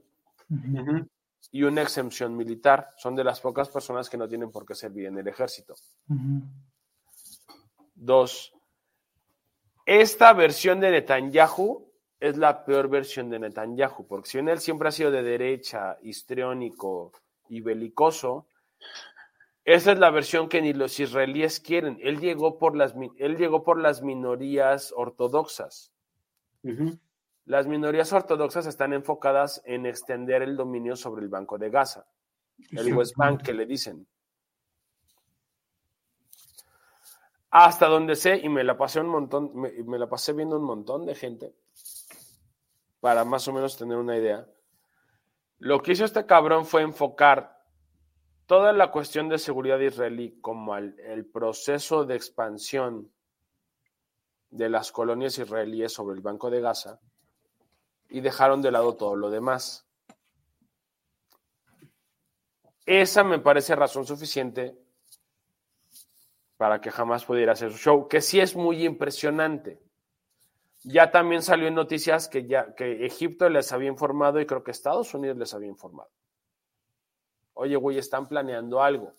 y 1.51 1.63
una 1.63 1.83
exención 1.83 2.37
militar. 2.37 2.89
Son 2.97 3.15
de 3.15 3.25
las 3.25 3.41
pocas 3.41 3.69
personas 3.69 4.11
que 4.11 4.17
no 4.17 4.27
tienen 4.27 4.51
por 4.51 4.67
qué 4.67 4.75
servir 4.75 5.07
en 5.07 5.19
el 5.19 5.29
ejército. 5.29 5.75
Dos, 7.95 8.53
esta 9.87 10.33
versión 10.33 10.81
de 10.81 10.91
Netanyahu 10.91 11.93
es 12.21 12.37
la 12.37 12.65
peor 12.65 12.89
versión 12.89 13.29
de 13.31 13.39
Netanyahu, 13.41 14.07
porque 14.07 14.31
si 14.31 14.39
bien 14.39 14.49
él 14.49 14.61
siempre 14.61 14.89
ha 14.89 14.93
sido 14.93 15.11
de 15.11 15.23
derecha, 15.23 15.99
histriónico 16.03 17.13
y 17.49 17.61
belicoso, 17.61 18.47
esa 19.65 19.93
es 19.93 19.99
la 19.99 20.11
versión 20.11 20.49
que 20.49 20.61
ni 20.61 20.73
los 20.73 20.99
israelíes 20.99 21.61
quieren. 21.61 21.99
Él 22.03 22.21
llegó 22.21 22.59
por 22.59 22.77
las, 22.77 22.95
él 23.19 23.37
llegó 23.37 23.63
por 23.63 23.79
las 23.79 24.03
minorías 24.03 24.93
ortodoxas. 24.97 25.93
Las 27.45 27.67
minorías 27.67 28.13
ortodoxas 28.13 28.67
están 28.67 28.93
enfocadas 28.93 29.63
en 29.65 29.87
extender 29.87 30.43
el 30.43 30.57
dominio 30.57 30.97
sobre 30.97 31.23
el 31.23 31.29
Banco 31.29 31.59
de 31.59 31.71
Gaza, 31.71 32.07
el 32.71 32.95
West 32.95 33.17
Bank 33.17 33.43
que 33.43 33.53
le 33.53 33.67
dicen. 33.67 34.07
Hasta 37.51 37.87
donde 37.87 38.17
sé, 38.17 38.39
y 38.39 38.49
me 38.49 38.65
la 38.65 38.77
pasé 38.77 39.01
un 39.01 39.09
montón, 39.09 39.53
me 39.55 39.99
la 39.99 40.09
pasé 40.09 40.33
viendo 40.33 40.57
un 40.57 40.65
montón 40.65 41.05
de 41.05 41.15
gente, 41.15 41.55
para 43.01 43.25
más 43.25 43.47
o 43.47 43.53
menos 43.53 43.77
tener 43.77 43.99
una 43.99 44.17
idea. 44.17 44.49
Lo 45.59 45.83
que 45.83 45.93
hizo 45.93 46.05
este 46.05 46.27
cabrón 46.27 46.65
fue 46.65 46.83
enfocar 46.83 47.62
toda 48.53 48.75
la 48.75 48.91
cuestión 48.91 49.31
de 49.31 49.39
seguridad 49.39 49.81
israelí 49.81 50.39
como 50.43 50.77
el, 50.77 51.25
proceso 51.25 52.05
de 52.05 52.17
expansión 52.17 53.11
de 54.51 54.69
las 54.69 54.93
colonias 54.93 55.39
israelíes 55.39 55.95
sobre 55.95 56.17
el 56.17 56.21
Banco 56.21 56.51
de 56.51 56.61
Gaza 56.61 57.01
y 58.11 58.21
dejaron 58.21 58.61
de 58.61 58.71
lado 58.71 58.95
todo 58.95 59.17
lo 59.17 59.31
demás. 59.31 59.87
Esa 62.85 63.25
me 63.25 63.39
parece 63.39 63.75
razón 63.75 64.05
suficiente 64.05 64.77
para 66.59 66.79
que 66.79 66.91
jamás 66.91 67.25
pudiera 67.25 67.53
hacer 67.53 67.73
su 67.73 67.79
show, 67.79 68.07
que 68.07 68.21
sí 68.21 68.39
es 68.39 68.55
muy 68.55 68.85
impresionante. 68.85 69.81
Ya 70.85 71.11
también 71.11 71.41
salió 71.41 71.69
en 71.69 71.75
noticias 71.75 72.29
que 72.29 72.47
ya 72.47 72.75
que 72.75 73.07
Egipto 73.07 73.49
les 73.49 73.73
había 73.73 73.89
informado 73.89 74.43
y 74.43 74.45
creo 74.45 74.63
que 74.63 74.73
Estados 74.73 75.15
Unidos 75.15 75.39
les 75.39 75.55
había 75.55 75.69
informado 75.69 76.11
oye, 77.55 77.77
güey, 77.77 77.99
están 77.99 78.27
planeando 78.27 78.83
algo. 78.83 79.15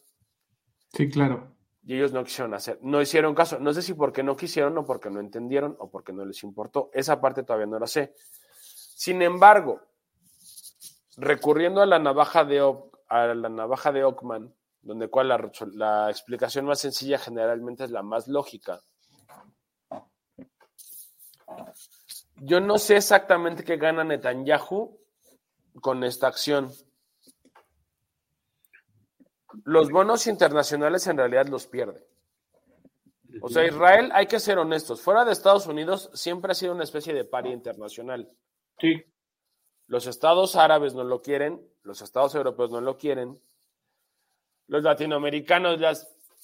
Sí, 0.91 1.09
claro. 1.09 1.51
Y 1.85 1.95
ellos 1.95 2.13
no 2.13 2.23
quisieron 2.23 2.53
hacer, 2.53 2.79
no 2.81 3.01
hicieron 3.01 3.35
caso. 3.35 3.59
No 3.59 3.73
sé 3.73 3.81
si 3.81 3.93
porque 3.93 4.23
no 4.23 4.37
quisieron 4.37 4.77
o 4.77 4.85
porque 4.85 5.09
no 5.09 5.19
entendieron 5.19 5.75
o 5.79 5.89
porque 5.89 6.13
no 6.13 6.23
les 6.23 6.43
importó. 6.43 6.89
Esa 6.93 7.19
parte 7.19 7.43
todavía 7.43 7.65
no 7.65 7.79
la 7.79 7.87
sé. 7.87 8.13
Sin 8.95 9.21
embargo, 9.21 9.81
recurriendo 11.17 11.81
a 11.81 11.85
la 11.85 11.99
navaja 11.99 12.45
de, 12.45 12.59
a 13.09 13.25
la 13.27 13.49
navaja 13.49 13.91
de 13.91 14.03
Ockman, 14.03 14.53
donde 14.81 15.09
cual 15.09 15.27
la, 15.29 15.51
la 15.73 16.09
explicación 16.09 16.65
más 16.65 16.79
sencilla 16.79 17.17
generalmente 17.17 17.83
es 17.83 17.91
la 17.91 18.01
más 18.01 18.27
lógica. 18.27 18.79
Yo 22.37 22.59
no 22.61 22.77
sé 22.77 22.97
exactamente 22.97 23.63
qué 23.63 23.77
gana 23.77 24.03
Netanyahu 24.03 24.97
con 25.81 26.03
esta 26.03 26.27
acción 26.27 26.71
los 29.63 29.91
bonos 29.91 30.27
internacionales 30.27 31.05
en 31.07 31.17
realidad 31.17 31.47
los 31.47 31.67
pierde. 31.67 32.05
O 33.41 33.49
sea, 33.49 33.65
Israel, 33.65 34.11
hay 34.13 34.27
que 34.27 34.39
ser 34.39 34.57
honestos, 34.59 35.01
fuera 35.01 35.25
de 35.25 35.31
Estados 35.31 35.65
Unidos 35.65 36.09
siempre 36.13 36.51
ha 36.51 36.55
sido 36.55 36.73
una 36.73 36.83
especie 36.83 37.13
de 37.13 37.25
paria 37.25 37.51
internacional. 37.51 38.29
Sí. 38.79 39.03
Los 39.87 40.05
estados 40.07 40.55
árabes 40.55 40.93
no 40.93 41.03
lo 41.03 41.21
quieren, 41.21 41.61
los 41.81 42.01
estados 42.01 42.35
europeos 42.35 42.71
no 42.71 42.79
lo 42.79 42.97
quieren, 42.97 43.39
los 44.67 44.83
latinoamericanos 44.83 45.79
ya 45.79 45.93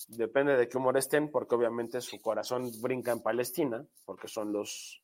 depende 0.08 0.58
de 0.58 0.68
qué 0.68 0.78
humor 0.78 0.98
estén, 0.98 1.30
porque 1.30 1.56
obviamente 1.56 2.02
su 2.02 2.20
corazón 2.22 2.72
brinca 2.82 3.12
en 3.12 3.22
Palestina, 3.22 3.86
porque 4.06 4.28
son 4.28 4.52
los, 4.52 5.02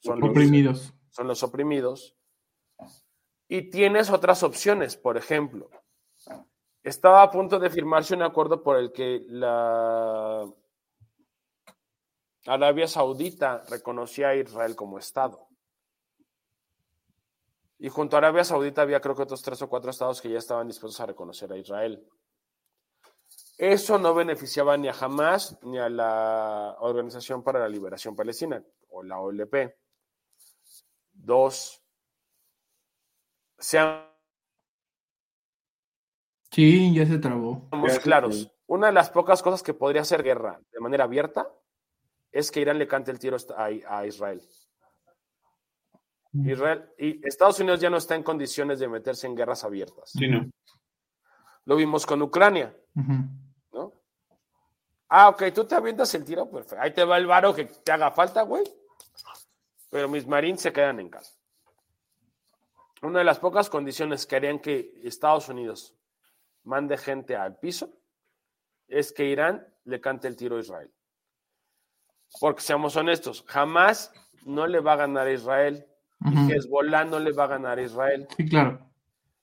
son 0.00 0.22
oprimidos. 0.22 0.92
son 1.10 1.28
los 1.28 1.42
oprimidos. 1.42 2.16
Y 3.48 3.70
tienes 3.70 4.10
otras 4.10 4.42
opciones, 4.42 4.96
por 4.96 5.16
ejemplo, 5.16 5.70
estaba 6.88 7.22
a 7.22 7.30
punto 7.30 7.58
de 7.58 7.70
firmarse 7.70 8.14
un 8.14 8.22
acuerdo 8.22 8.62
por 8.62 8.76
el 8.76 8.92
que 8.92 9.24
la 9.28 10.46
Arabia 12.46 12.88
Saudita 12.88 13.62
reconocía 13.68 14.28
a 14.28 14.34
Israel 14.34 14.74
como 14.74 14.98
Estado. 14.98 15.46
Y 17.78 17.88
junto 17.90 18.16
a 18.16 18.18
Arabia 18.18 18.42
Saudita 18.42 18.82
había 18.82 19.00
creo 19.00 19.14
que 19.14 19.22
otros 19.22 19.42
tres 19.42 19.60
o 19.62 19.68
cuatro 19.68 19.90
estados 19.90 20.20
que 20.20 20.30
ya 20.30 20.38
estaban 20.38 20.66
dispuestos 20.66 21.00
a 21.00 21.06
reconocer 21.06 21.52
a 21.52 21.58
Israel. 21.58 22.04
Eso 23.56 23.98
no 23.98 24.14
beneficiaba 24.14 24.76
ni 24.76 24.88
a 24.88 24.92
Hamas 24.92 25.58
ni 25.62 25.78
a 25.78 25.88
la 25.88 26.76
Organización 26.80 27.42
para 27.42 27.60
la 27.60 27.68
Liberación 27.68 28.16
Palestina, 28.16 28.64
o 28.90 29.02
la 29.02 29.20
OLP. 29.20 29.76
Dos, 31.12 31.82
se 33.58 33.78
han 33.78 34.17
Sí, 36.58 36.92
ya 36.92 37.06
se 37.06 37.18
trabó. 37.18 37.68
Vamos 37.70 38.00
claros. 38.00 38.50
Una 38.66 38.88
de 38.88 38.92
las 38.92 39.10
pocas 39.10 39.44
cosas 39.44 39.62
que 39.62 39.74
podría 39.74 40.02
hacer 40.02 40.24
guerra 40.24 40.60
de 40.72 40.80
manera 40.80 41.04
abierta 41.04 41.48
es 42.32 42.50
que 42.50 42.58
Irán 42.58 42.80
le 42.80 42.88
cante 42.88 43.12
el 43.12 43.20
tiro 43.20 43.36
a, 43.56 44.04
Israel. 44.04 44.42
Mm. 46.32 46.50
Israel 46.50 46.90
y 46.98 47.24
Estados 47.24 47.60
Unidos 47.60 47.78
ya 47.78 47.90
no 47.90 47.96
está 47.96 48.16
en 48.16 48.24
condiciones 48.24 48.80
de 48.80 48.88
meterse 48.88 49.28
en 49.28 49.36
guerras 49.36 49.62
abiertas. 49.62 50.10
Sí, 50.10 50.26
no. 50.26 50.50
Lo 51.64 51.76
vimos 51.76 52.04
con 52.04 52.22
Ucrania, 52.22 52.74
¿no? 53.72 53.92
Ah, 55.10 55.28
ok, 55.28 55.44
tú 55.54 55.64
te 55.64 55.76
avientas 55.76 56.12
el 56.16 56.24
tiro, 56.24 56.50
perfecto. 56.50 56.82
Ahí 56.82 56.92
te 56.92 57.04
va 57.04 57.18
el 57.18 57.28
varo 57.28 57.54
que 57.54 57.66
te 57.66 57.92
haga 57.92 58.10
falta, 58.10 58.42
güey. 58.42 58.64
Pero 59.90 60.08
mis 60.08 60.26
marines 60.26 60.60
se 60.60 60.72
quedan 60.72 60.98
en 60.98 61.08
casa. 61.08 61.38
Una 63.02 63.20
de 63.20 63.24
las 63.24 63.38
pocas 63.38 63.70
condiciones 63.70 64.26
que 64.26 64.34
harían 64.34 64.58
que 64.58 65.00
Estados 65.04 65.48
Unidos 65.50 65.94
mande 66.68 66.98
gente 66.98 67.34
al 67.34 67.58
piso, 67.58 67.90
es 68.86 69.12
que 69.12 69.24
Irán 69.24 69.66
le 69.84 70.00
cante 70.00 70.28
el 70.28 70.36
tiro 70.36 70.56
a 70.56 70.60
Israel. 70.60 70.92
Porque 72.40 72.60
seamos 72.60 72.94
honestos, 72.96 73.42
jamás 73.48 74.12
no 74.44 74.66
le 74.66 74.80
va 74.80 74.92
a 74.92 74.96
ganar 74.96 75.26
a 75.26 75.32
Israel. 75.32 75.86
Y 76.24 76.52
Hezbollah 76.52 77.04
no 77.04 77.18
le 77.20 77.32
va 77.32 77.44
a 77.44 77.48
ganar 77.48 77.78
a 77.78 77.82
Israel. 77.82 78.28
Sí, 78.36 78.48
claro. 78.48 78.86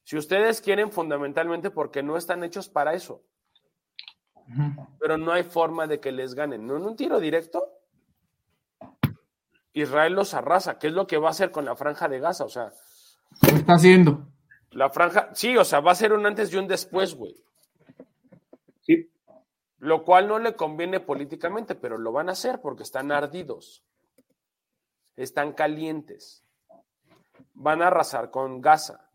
Si 0.03 0.17
ustedes 0.17 0.61
quieren, 0.61 0.91
fundamentalmente 0.91 1.71
porque 1.71 2.03
no 2.03 2.15
están 2.15 2.43
hechos 2.43 2.69
para 2.69 2.93
eso. 2.93 3.23
Pero 4.99 5.17
no 5.17 5.31
hay 5.31 5.43
forma 5.43 5.87
de 5.87 5.99
que 5.99 6.11
les 6.11 6.35
ganen. 6.35 6.67
No 6.67 6.77
en 6.77 6.83
un 6.83 6.95
tiro 6.95 7.19
directo. 7.19 7.65
Israel 9.73 10.13
los 10.13 10.33
arrasa, 10.33 10.77
¿Qué 10.77 10.87
es 10.87 10.93
lo 10.93 11.07
que 11.07 11.17
va 11.17 11.29
a 11.29 11.31
hacer 11.31 11.49
con 11.51 11.65
la 11.65 11.75
franja 11.75 12.07
de 12.07 12.19
Gaza. 12.19 12.45
O 12.45 12.49
sea, 12.49 12.71
lo 13.51 13.57
está 13.57 13.73
haciendo. 13.73 14.27
La 14.75 14.89
franja, 14.89 15.29
sí, 15.33 15.55
o 15.55 15.63
sea, 15.63 15.79
va 15.79 15.93
a 15.93 15.95
ser 15.95 16.11
un 16.11 16.25
antes 16.25 16.51
y 16.51 16.57
un 16.57 16.67
después, 16.67 17.15
güey. 17.15 17.33
Sí. 18.81 19.09
Lo 19.77 20.03
cual 20.03 20.27
no 20.27 20.37
le 20.37 20.57
conviene 20.57 20.99
políticamente, 20.99 21.75
pero 21.75 21.97
lo 21.97 22.11
van 22.11 22.27
a 22.27 22.33
hacer 22.33 22.59
porque 22.59 22.83
están 22.83 23.13
ardidos. 23.13 23.85
Están 25.15 25.53
calientes. 25.53 26.43
Van 27.53 27.81
a 27.81 27.87
arrasar 27.87 28.31
con 28.31 28.59
Gaza. 28.59 29.09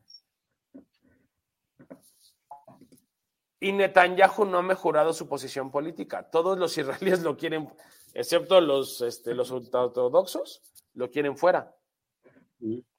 Y 3.60 3.72
Netanyahu 3.72 4.46
no 4.46 4.56
ha 4.56 4.62
mejorado 4.62 5.12
su 5.12 5.28
posición 5.28 5.70
política. 5.70 6.30
Todos 6.30 6.58
los 6.58 6.78
israelíes 6.78 7.20
lo 7.22 7.36
quieren, 7.36 7.70
excepto 8.14 8.62
los, 8.62 9.02
este, 9.02 9.34
los 9.34 9.50
ortodoxos, 9.50 10.62
lo 10.94 11.10
quieren 11.10 11.36
fuera. 11.36 11.76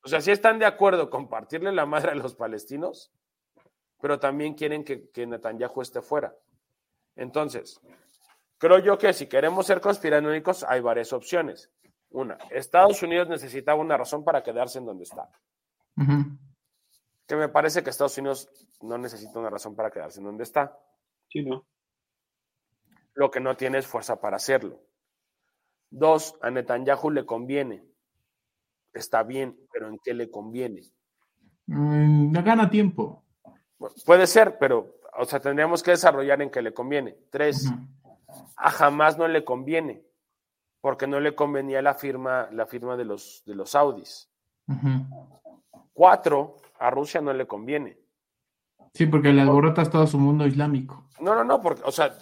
O 0.04 0.08
sea, 0.08 0.22
sí 0.22 0.32
están 0.32 0.60
de 0.60 0.66
acuerdo 0.66 1.10
con 1.10 1.30
partirle 1.30 1.72
la 1.72 1.86
madre 1.86 2.12
a 2.12 2.16
los 2.16 2.36
palestinos, 2.36 3.12
pero 4.02 4.20
también 4.20 4.56
quieren 4.56 4.84
que, 4.84 5.10
que 5.10 5.28
Netanyahu 5.28 5.82
esté 5.82 6.02
fuera. 6.02 6.36
Entonces, 7.16 7.80
creo 8.58 8.80
yo 8.80 8.98
que 8.98 9.14
si 9.14 9.28
queremos 9.28 9.68
ser 9.68 9.82
conspiranoicos, 9.82 10.64
hay 10.64 10.82
varias 10.82 11.14
opciones. 11.14 11.72
Una, 12.10 12.38
Estados 12.50 13.02
Unidos 13.04 13.30
necesitaba 13.30 13.80
una 13.80 13.98
razón 13.98 14.24
para 14.24 14.44
quedarse 14.44 14.80
en 14.80 14.86
donde 14.86 15.04
está. 15.04 15.30
Que 17.28 17.36
me 17.36 17.48
parece 17.48 17.84
que 17.84 17.90
Estados 17.90 18.18
Unidos 18.18 18.50
no 18.82 18.98
necesita 18.98 19.40
una 19.40 19.50
razón 19.50 19.76
para 19.76 19.92
quedarse 19.92 20.20
en 20.20 20.26
donde 20.26 20.44
está. 20.44 20.78
Sí, 21.30 21.44
¿no? 21.44 21.66
Lo 23.14 23.32
que 23.32 23.40
no 23.40 23.56
tiene 23.56 23.78
es 23.78 23.88
fuerza 23.88 24.20
para 24.20 24.38
hacerlo. 24.38 24.82
Dos, 25.90 26.36
a 26.42 26.50
Netanyahu 26.50 27.12
le 27.12 27.26
conviene. 27.26 27.86
Está 28.94 29.24
bien, 29.24 29.58
pero 29.72 29.88
¿en 29.88 30.00
qué 30.04 30.14
le 30.14 30.30
conviene? 30.30 30.82
Mm, 31.68 32.32
no 32.32 32.44
gana 32.44 32.70
tiempo. 32.70 33.24
Bueno, 33.78 33.96
puede 34.06 34.28
ser, 34.28 34.58
pero, 34.58 34.96
o 35.18 35.26
sea, 35.26 35.40
tendríamos 35.40 35.82
que 35.82 35.92
desarrollar 35.92 36.42
en 36.42 36.50
qué 36.50 36.62
le 36.62 36.74
conviene. 36.74 37.18
Tres, 37.30 37.72
a 38.58 38.70
jamás 38.70 39.18
no 39.18 39.28
le 39.28 39.44
conviene, 39.44 40.04
porque 40.82 41.08
no 41.08 41.20
le 41.20 41.36
convenía 41.36 41.82
la 41.82 41.94
firma, 41.94 42.50
la 42.52 42.66
firma 42.66 42.98
de 42.98 43.06
los, 43.06 43.44
de 43.46 43.56
los 43.56 43.72
saudis. 43.72 44.30
Cuatro, 45.94 46.58
a 46.80 46.90
Rusia 46.90 47.22
no 47.22 47.34
le 47.34 47.48
conviene. 47.48 47.98
Sí, 48.94 49.06
porque 49.06 49.32
le 49.32 49.42
alborotas 49.42 49.90
todo 49.90 50.06
su 50.06 50.18
mundo 50.18 50.46
islámico. 50.46 51.08
No, 51.20 51.34
no, 51.36 51.44
no, 51.44 51.62
porque, 51.62 51.82
o 51.86 51.92
sea, 51.92 52.18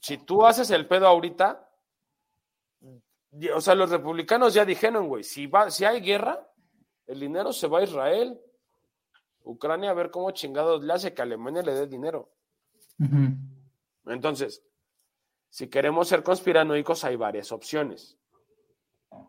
si 0.00 0.18
tú 0.18 0.46
haces 0.46 0.70
el 0.70 0.86
pedo 0.86 1.06
ahorita, 1.06 1.63
o 3.54 3.60
sea, 3.60 3.74
los 3.74 3.90
republicanos 3.90 4.54
ya 4.54 4.64
dijeron, 4.64 5.08
güey, 5.08 5.24
si, 5.24 5.46
va, 5.46 5.70
si 5.70 5.84
hay 5.84 6.00
guerra, 6.00 6.48
el 7.06 7.20
dinero 7.20 7.52
se 7.52 7.66
va 7.66 7.80
a 7.80 7.84
Israel. 7.84 8.40
Ucrania 9.42 9.90
a 9.90 9.94
ver 9.94 10.10
cómo 10.10 10.30
chingados 10.30 10.82
le 10.82 10.92
hace 10.92 11.12
que 11.12 11.22
Alemania 11.22 11.62
le 11.62 11.74
dé 11.74 11.86
dinero. 11.86 12.30
Entonces, 14.06 14.64
si 15.50 15.68
queremos 15.68 16.08
ser 16.08 16.22
conspiranoicos, 16.22 17.04
hay 17.04 17.16
varias 17.16 17.52
opciones. 17.52 18.16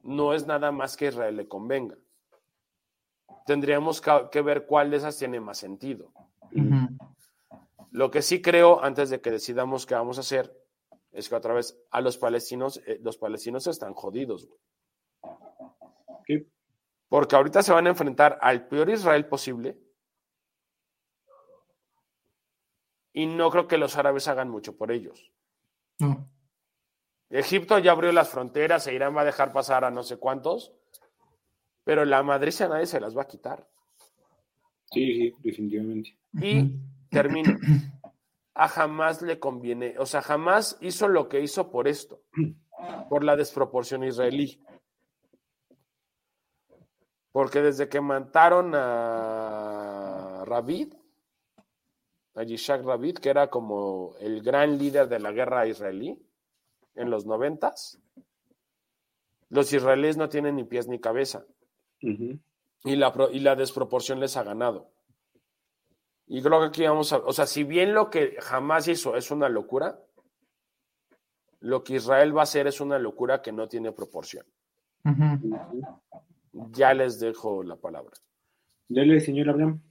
No 0.03 0.33
es 0.33 0.47
nada 0.47 0.71
más 0.71 0.95
que 0.97 1.07
Israel 1.07 1.35
le 1.35 1.47
convenga. 1.47 1.97
Tendríamos 3.45 4.01
que 4.01 4.41
ver 4.41 4.65
cuál 4.65 4.91
de 4.91 4.97
esas 4.97 5.17
tiene 5.17 5.39
más 5.39 5.57
sentido. 5.57 6.11
Lo 7.91 8.11
que 8.11 8.21
sí 8.21 8.41
creo, 8.41 8.83
antes 8.83 9.09
de 9.09 9.21
que 9.21 9.31
decidamos 9.31 9.85
qué 9.85 9.95
vamos 9.95 10.17
a 10.17 10.21
hacer, 10.21 10.53
es 11.15 11.29
que 11.29 11.35
otra 11.35 11.53
vez 11.53 11.79
a 11.91 12.01
los 12.01 12.17
palestinos, 12.17 12.81
eh, 12.85 12.99
los 13.01 13.17
palestinos 13.17 13.65
están 13.67 13.93
jodidos, 13.93 14.47
güey. 14.47 14.59
Sí. 16.27 16.47
Porque 17.07 17.35
ahorita 17.35 17.63
se 17.63 17.71
van 17.71 17.87
a 17.87 17.91
enfrentar 17.91 18.37
al 18.41 18.67
peor 18.67 18.89
Israel 18.89 19.25
posible. 19.25 19.79
Y 23.13 23.27
no 23.27 23.49
creo 23.49 23.67
que 23.67 23.77
los 23.77 23.95
árabes 23.95 24.27
hagan 24.27 24.49
mucho 24.49 24.75
por 24.75 24.91
ellos. 24.91 25.31
No. 25.99 26.29
Egipto 27.29 27.79
ya 27.79 27.91
abrió 27.91 28.11
las 28.11 28.29
fronteras 28.29 28.85
e 28.87 28.93
Irán 28.93 29.15
va 29.15 29.21
a 29.21 29.25
dejar 29.25 29.53
pasar 29.53 29.85
a 29.85 29.91
no 29.91 30.03
sé 30.03 30.17
cuántos, 30.17 30.73
pero 31.83 32.03
la 32.03 32.23
Madrid 32.23 32.53
a 32.61 32.67
nadie 32.67 32.85
se 32.87 32.99
las 32.99 33.17
va 33.17 33.21
a 33.21 33.27
quitar. 33.27 33.67
Sí, 34.91 35.15
sí, 35.15 35.33
definitivamente. 35.39 36.17
Y 36.41 36.71
termino. 37.09 37.57
A 38.55 38.67
jamás 38.67 39.21
le 39.21 39.37
conviene, 39.37 39.95
o 39.99 40.05
sea, 40.05 40.21
jamás 40.21 40.77
hizo 40.81 41.07
lo 41.07 41.27
que 41.27 41.41
hizo 41.41 41.69
por 41.69 41.87
esto, 41.87 42.21
por 43.09 43.23
la 43.23 43.35
desproporción 43.35 44.03
israelí. 44.03 44.59
Porque 47.31 47.61
desde 47.61 47.89
que 47.89 47.99
mataron 47.99 48.71
a 48.73 50.43
Rabid, 50.45 50.93
a 52.33 52.43
Yishak 52.43 52.83
Rabid, 52.83 53.17
que 53.17 53.29
era 53.29 53.49
como 53.49 54.15
el 54.19 54.41
gran 54.41 54.77
líder 54.77 55.09
de 55.09 55.19
la 55.19 55.31
guerra 55.31 55.67
israelí 55.67 56.17
en 56.95 57.09
los 57.09 57.25
noventas, 57.25 57.99
los 59.49 59.71
israelíes 59.73 60.17
no 60.17 60.29
tienen 60.29 60.55
ni 60.55 60.63
pies 60.63 60.87
ni 60.87 60.99
cabeza 60.99 61.45
y 62.85 62.95
la, 62.95 63.13
y 63.31 63.39
la 63.39 63.55
desproporción 63.55 64.19
les 64.19 64.37
ha 64.37 64.43
ganado. 64.43 64.91
Y 66.27 66.41
creo 66.41 66.59
que 66.61 66.65
aquí 66.67 66.83
vamos 66.83 67.13
a, 67.13 67.17
o 67.17 67.33
sea, 67.33 67.45
si 67.45 67.63
bien 67.63 67.93
lo 67.93 68.09
que 68.09 68.35
jamás 68.41 68.87
hizo 68.87 69.15
es 69.15 69.29
una 69.31 69.47
locura, 69.49 69.99
lo 71.59 71.83
que 71.83 71.95
Israel 71.95 72.35
va 72.35 72.41
a 72.41 72.43
hacer 72.43 72.67
es 72.67 72.81
una 72.81 72.97
locura 72.99 73.41
que 73.41 73.51
no 73.51 73.67
tiene 73.67 73.91
proporción. 73.91 74.45
Ya 76.71 76.93
les 76.93 77.19
dejo 77.19 77.63
la 77.63 77.75
palabra. 77.75 78.13
Dele, 78.87 79.19
señor 79.19 79.49
Abraham. 79.49 79.81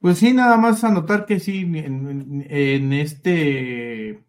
Pues 0.00 0.18
sí, 0.18 0.32
nada 0.32 0.56
más 0.56 0.82
anotar 0.84 1.26
que 1.26 1.38
sí, 1.40 1.60
en, 1.60 1.74
en- 1.76 2.46
en 2.48 2.92
este 2.92 4.24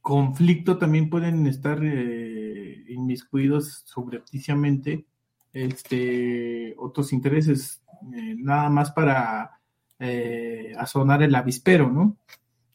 conflicto 0.00 0.76
también 0.78 1.08
pueden 1.08 1.46
estar 1.46 1.78
eh, 1.82 2.84
inmiscuidos 2.88 3.82
subrepticiamente 3.86 5.06
este, 5.52 6.74
otros 6.78 7.12
intereses, 7.12 7.82
eh, 8.14 8.34
nada 8.38 8.68
más 8.70 8.90
para 8.92 9.60
eh, 9.98 10.72
asonar 10.76 11.22
el 11.22 11.34
avispero, 11.34 11.90
¿no? 11.90 12.16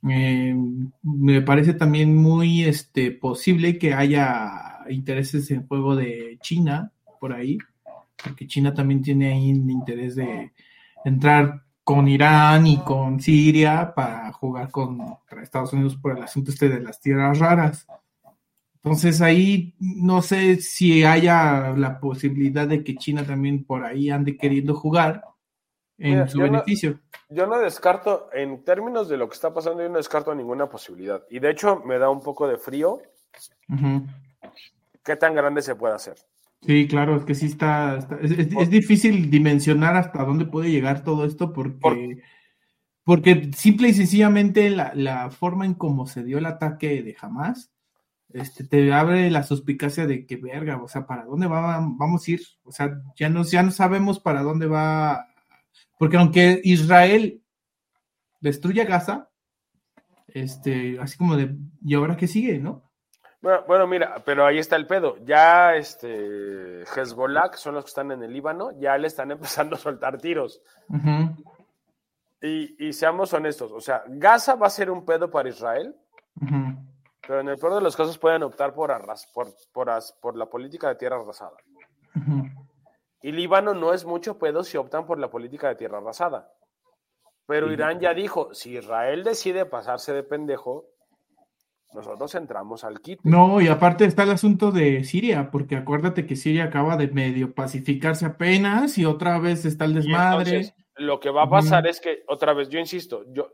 Eh, 0.09 0.55
me 1.03 1.41
parece 1.41 1.73
también 1.73 2.15
muy 2.15 2.63
este, 2.63 3.11
posible 3.11 3.77
que 3.77 3.93
haya 3.93 4.79
intereses 4.89 5.51
en 5.51 5.67
juego 5.67 5.95
de 5.95 6.37
China 6.41 6.91
por 7.19 7.33
ahí, 7.33 7.57
porque 8.23 8.47
China 8.47 8.73
también 8.73 9.01
tiene 9.01 9.33
ahí 9.33 9.49
interés 9.49 10.15
de 10.15 10.53
entrar 11.03 11.63
con 11.83 12.07
Irán 12.07 12.67
y 12.67 12.77
con 12.77 13.19
Siria 13.19 13.93
para 13.93 14.31
jugar 14.31 14.69
contra 14.71 15.41
Estados 15.41 15.73
Unidos 15.73 15.97
por 15.97 16.15
el 16.15 16.23
asunto 16.23 16.51
este 16.51 16.69
de 16.69 16.81
las 16.81 17.01
tierras 17.01 17.39
raras. 17.39 17.87
Entonces 18.75 19.21
ahí 19.21 19.75
no 19.79 20.21
sé 20.21 20.61
si 20.61 21.03
haya 21.03 21.71
la 21.75 21.99
posibilidad 21.99 22.67
de 22.67 22.83
que 22.83 22.95
China 22.95 23.25
también 23.25 23.65
por 23.65 23.83
ahí 23.83 24.09
ande 24.09 24.37
queriendo 24.37 24.73
jugar 24.75 25.23
en 25.99 26.11
Mira, 26.11 26.27
su 26.27 26.39
yo 26.39 26.45
no- 26.47 26.51
beneficio. 26.53 26.99
Yo 27.29 27.45
no 27.45 27.59
descarto, 27.59 28.29
en 28.33 28.63
términos 28.63 29.07
de 29.07 29.17
lo 29.17 29.27
que 29.29 29.35
está 29.35 29.53
pasando, 29.53 29.83
yo 29.83 29.89
no 29.89 29.97
descarto 29.97 30.33
ninguna 30.33 30.67
posibilidad. 30.67 31.21
Y 31.29 31.37
de 31.39 31.51
hecho 31.51 31.83
me 31.85 31.99
da 31.99 32.09
un 32.09 32.21
poco 32.21 32.47
de 32.47 32.57
frío 32.57 32.99
qué 35.03 35.15
tan 35.15 35.35
grande 35.35 35.61
se 35.61 35.75
puede 35.75 35.95
hacer. 35.95 36.15
Sí, 36.61 36.87
claro, 36.87 37.15
es 37.15 37.23
que 37.23 37.35
sí 37.35 37.45
está, 37.45 37.97
está- 37.97 38.17
es, 38.21 38.31
es- 38.31 38.49
es 38.57 38.69
difícil 38.69 39.29
dimensionar 39.29 39.95
hasta 39.95 40.23
dónde 40.25 40.45
puede 40.45 40.71
llegar 40.71 41.03
todo 41.03 41.25
esto 41.25 41.53
porque, 41.53 41.77
Por- 41.79 41.95
porque 43.03 43.51
simple 43.55 43.89
y 43.89 43.93
sencillamente 43.93 44.69
la, 44.69 44.91
la 44.93 45.29
forma 45.31 45.65
en 45.65 45.73
cómo 45.73 46.05
se 46.05 46.23
dio 46.23 46.37
el 46.37 46.45
ataque 46.45 47.01
de 47.01 47.15
Hamas, 47.21 47.71
este, 48.33 48.63
te 48.63 48.91
abre 48.93 49.31
la 49.31 49.43
suspicacia 49.43 50.05
de 50.05 50.25
que 50.25 50.35
verga, 50.35 50.81
o 50.81 50.87
sea, 50.87 51.07
¿para 51.07 51.23
dónde 51.25 51.47
va, 51.47 51.79
vamos 51.81 52.27
a 52.27 52.31
ir? 52.31 52.41
O 52.63 52.71
sea, 52.71 53.01
ya 53.15 53.29
no, 53.29 53.43
ya 53.43 53.63
no 53.63 53.71
sabemos 53.71 54.19
para 54.19 54.43
dónde 54.43 54.67
va, 54.67 55.27
porque 55.99 56.17
aunque 56.17 56.61
Israel 56.63 57.43
destruya 58.39 58.85
Gaza, 58.85 59.29
este, 60.29 60.97
así 60.99 61.17
como 61.17 61.35
de, 61.35 61.55
¿y 61.83 61.93
ahora 61.93 62.15
qué 62.17 62.25
sigue, 62.27 62.57
no? 62.59 62.89
Bueno, 63.41 63.63
bueno, 63.67 63.87
mira, 63.87 64.15
pero 64.25 64.45
ahí 64.45 64.57
está 64.59 64.75
el 64.75 64.85
pedo. 64.87 65.17
Ya 65.25 65.75
este 65.75 66.83
Hezbollah, 66.83 67.51
que 67.51 67.57
son 67.57 67.75
los 67.75 67.83
que 67.85 67.89
están 67.89 68.11
en 68.11 68.21
el 68.23 68.33
Líbano, 68.33 68.71
ya 68.79 68.97
le 68.97 69.07
están 69.07 69.31
empezando 69.31 69.75
a 69.75 69.79
soltar 69.79 70.17
tiros. 70.19 70.61
Y, 72.41 72.87
y 72.87 72.93
seamos 72.93 73.33
honestos, 73.33 73.71
o 73.73 73.81
sea, 73.81 74.03
Gaza 74.07 74.55
va 74.55 74.67
a 74.67 74.71
ser 74.71 74.89
un 74.89 75.03
pedo 75.03 75.29
para 75.29 75.49
Israel, 75.49 75.93
pero 77.27 77.41
en 77.41 77.49
el 77.49 77.57
peor 77.57 77.75
de 77.75 77.81
los 77.81 77.97
casos 77.97 78.17
pueden 78.17 78.43
optar 78.43 78.73
por, 78.73 78.91
arras, 78.91 79.27
por, 79.33 79.47
por, 79.73 79.89
as- 79.89 80.13
por 80.21 80.37
la 80.37 80.45
política 80.45 80.87
de 80.87 80.95
tierra 80.95 81.17
arrasada. 81.17 81.57
Ujú. 82.15 82.43
Y 83.21 83.31
Líbano 83.31 83.73
no 83.73 83.93
es 83.93 84.05
mucho 84.05 84.37
pedo 84.37 84.63
si 84.63 84.77
optan 84.77 85.05
por 85.05 85.19
la 85.19 85.29
política 85.29 85.67
de 85.67 85.75
tierra 85.75 85.97
arrasada. 85.97 86.51
Pero. 87.45 87.71
Irán 87.71 87.99
ya 87.99 88.13
dijo, 88.13 88.53
si 88.53 88.77
Israel 88.77 89.23
decide 89.23 89.65
pasarse 89.65 90.13
de 90.13 90.23
pendejo, 90.23 90.85
nosotros 91.93 92.33
entramos 92.35 92.83
al 92.83 93.01
kit. 93.01 93.19
No, 93.23 93.59
y 93.59 93.67
aparte 93.67 94.05
está 94.05 94.23
el 94.23 94.31
asunto 94.31 94.71
de 94.71 95.03
Siria, 95.03 95.49
porque 95.51 95.75
acuérdate 95.75 96.25
que 96.25 96.35
Siria 96.35 96.65
acaba 96.65 96.95
de 96.95 97.07
medio 97.07 97.53
pacificarse 97.53 98.25
apenas 98.25 98.97
y 98.97 99.05
otra 99.05 99.39
vez 99.39 99.65
está 99.65 99.85
el 99.85 99.95
desmadre. 99.95 100.49
entonces, 100.49 100.75
lo 100.95 101.19
que 101.19 101.31
va 101.31 101.43
a 101.43 101.49
pasar 101.49 101.87
es 101.87 101.99
que, 101.99 102.23
otra 102.27 102.53
vez, 102.53 102.69
yo 102.69 102.79
insisto, 102.79 103.23
yo, 103.33 103.51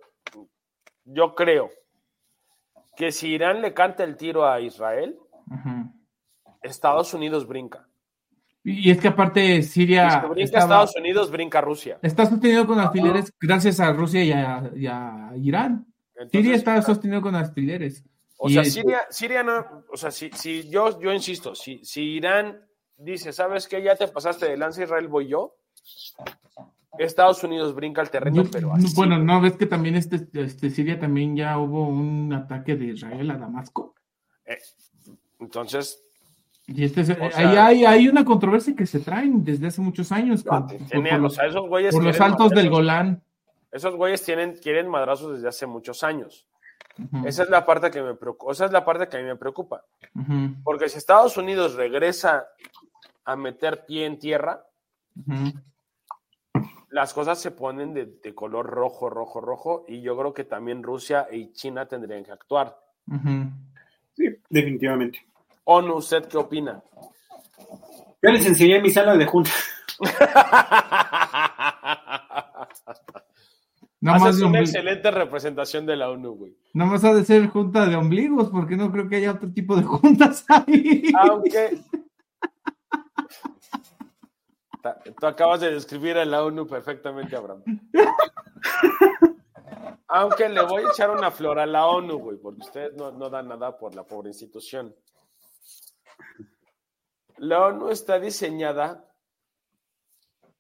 yo 1.06 1.34
creo 1.34 1.70
que 2.98 3.12
si 3.12 3.30
Irán 3.30 3.62
le 3.62 3.74
canta 3.74 4.04
el 4.04 4.18
tiro 4.18 4.48
a 4.48 4.60
Israel. 4.60 5.18
Estados 6.62 7.14
Unidos 7.14 7.48
brinca. 7.48 7.88
Y 8.68 8.90
es 8.90 9.00
que 9.00 9.10
aparte 9.10 9.62
Siria 9.62 10.10
si 10.10 10.28
brinca 10.28 10.44
estaba- 10.44 10.64
Estados 10.64 10.96
Unidos, 10.96 11.30
brinca 11.32 11.62
Rusia. 11.62 12.00
está 12.02 12.26
sostenido 12.26 12.66
con 12.66 12.80
alfileres 12.80 13.32
gracias 13.40 13.80
a 13.80 13.94
Rusia 13.94 14.24
y 14.24 14.32
a, 14.32 14.72
y 14.76 14.88
a 14.88 15.32
Irán. 15.38 15.86
Entonces, 16.16 16.32
Siria 16.42 16.56
está 16.56 16.82
sostenido 16.82 17.22
con 17.22 17.36
alfileres. 17.36 18.04
O 18.38 18.50
Y 18.50 18.54
sea, 18.54 18.64
es- 18.64 18.74
Siria, 18.74 19.02
Siria 19.12 19.44
no, 19.44 19.84
o 19.92 19.96
sea, 19.98 20.10
si, 20.12 20.32
si 20.32 20.68
yo, 20.70 21.00
yo 21.00 21.14
insisto, 21.14 21.54
si, 21.54 21.80
si 21.86 22.02
Irán 22.16 22.60
dice, 22.98 23.32
¿sabes 23.34 23.68
qué? 23.68 23.84
Ya 23.84 23.96
te 23.96 24.08
pasaste 24.08 24.48
de 24.50 24.58
lanza 24.58 24.84
Israel, 24.84 25.08
voy 25.10 25.28
yo. 25.28 25.56
Estados 26.98 27.44
Unidos 27.44 27.76
brinca 27.76 28.02
el 28.02 28.10
terreno, 28.10 28.44
No, 28.44 28.50
pero 28.50 28.74
así. 28.74 28.88
bueno, 28.96 29.18
no 29.20 29.42
ves 29.42 29.58
que 29.58 29.66
también 29.66 29.96
este, 29.96 30.28
este 30.34 30.70
Siria 30.70 30.98
también 30.98 31.36
ya 31.36 31.58
hubo 31.60 31.88
un 31.88 32.32
ataque 32.34 32.76
de 32.78 32.86
Israel 32.86 33.30
a 33.32 33.38
Damasco. 33.38 33.94
Eh, 34.46 34.58
entonces, 35.42 36.02
Y 36.68 36.84
este, 36.84 37.02
es- 37.02 37.10
O 37.12 37.14
sea- 37.32 37.66
hay, 37.66 37.86
hay 37.86 38.08
una 38.08 38.26
controversia 38.26 38.76
que 38.76 38.86
se 38.86 39.00
traen 39.00 39.44
desde 39.44 39.68
hace 39.68 39.82
muchos 39.82 40.12
años 40.12 40.44
con- 40.44 40.68
por, 40.68 40.78
tiene- 40.88 41.10
por 41.12 41.20
o 41.20 41.22
los, 41.24 41.36
sea, 41.36 41.46
esos 41.46 41.68
güeyes 41.68 41.94
por 41.94 42.04
los 42.04 42.16
quieren 42.16 42.32
altos 42.32 42.50
del. 42.52 42.70
Golán. 42.70 43.22
Esos 43.72 43.96
güeyes 43.96 44.24
tienen, 44.24 44.54
quieren 44.56 44.88
madrazos 44.90 45.34
desde 45.36 45.48
hace 45.50 45.66
muchos 45.68 46.04
años. 46.04 46.48
Esa 47.26 47.44
es 47.44 47.50
la 47.50 47.66
parte 47.66 47.92
que 47.92 48.02
me 48.02 48.16
preocupa. 48.16 48.54
Esa 48.54 48.66
es 48.66 48.72
la 48.72 48.86
parte 48.86 49.10
que 49.10 49.18
a 49.18 49.20
mí 49.20 49.26
me 49.26 49.36
preocupa. 49.36 49.84
Porque 50.64 50.88
si 50.88 50.98
Estados 50.98 51.36
Unidos 51.36 51.76
regresa 51.76 52.48
a 53.26 53.36
meter 53.36 53.86
pie 53.86 54.06
en 54.06 54.18
tierra, 54.18 54.64
las 56.90 57.14
cosas 57.14 57.40
se 57.42 57.52
ponen 57.52 57.94
de, 57.94 58.06
de 58.24 58.34
color 58.34 58.66
rojo, 58.68 59.10
rojo, 59.10 59.42
rojo. 59.42 59.86
Y 59.90 60.02
yo 60.02 60.18
creo 60.18 60.34
que 60.34 60.46
también 60.46 60.82
Rusia 60.84 61.28
y 61.32 61.52
China 61.52 61.86
tendrían 61.86 62.24
que 62.24 62.32
actuar. 62.32 62.78
Sí, 64.16 64.24
definitivamente. 64.50 65.20
ONU, 65.66 65.96
¿usted 65.96 66.26
qué 66.28 66.38
opina? 66.38 66.82
Ya 68.22 68.32
les 68.32 68.46
enseñé 68.46 68.82
mi 68.82 68.90
sala 68.90 69.18
de 69.18 69.26
junta. 69.26 69.52
Nada 74.02 74.20
más, 74.20 74.40
una 74.40 74.60
excelente 74.60 75.10
representación 75.10 75.86
de 75.88 75.96
la 75.96 76.12
ONU, 76.12 76.36
güey. 76.36 76.56
nada 76.74 76.92
más 76.92 77.04
ha 77.04 77.14
de 77.14 77.26
ser 77.26 77.48
junta 77.48 77.88
de 77.88 77.96
ombligos, 77.96 78.50
porque 78.50 78.76
no 78.76 78.92
creo 78.92 79.10
que 79.10 79.16
haya 79.16 79.32
otro 79.32 79.52
tipo 79.52 79.76
de 79.76 79.84
juntas 79.84 80.46
ahí. 80.48 81.12
Aunque. 81.20 81.80
Tú 85.20 85.26
acabas 85.26 85.62
de 85.62 85.72
describir 85.72 86.18
a 86.18 86.26
la 86.26 86.44
ONU 86.44 86.68
perfectamente, 86.68 87.36
Abraham. 87.36 87.64
Aunque 90.08 90.48
le 90.50 90.64
voy 90.64 90.84
a 90.84 90.90
echar 90.90 91.10
una 91.10 91.32
flor 91.32 91.58
a 91.58 91.66
la 91.66 91.88
ONU, 91.88 92.20
güey, 92.20 92.38
porque 92.38 92.62
ustedes 92.62 92.94
no, 92.94 93.12
no 93.12 93.32
dan 93.32 93.48
nada 93.48 93.76
por 93.76 93.96
la 93.96 94.04
pobre 94.04 94.30
institución. 94.30 94.94
La 97.38 97.66
ONU 97.66 97.90
está 97.90 98.20
diseñada 98.20 99.06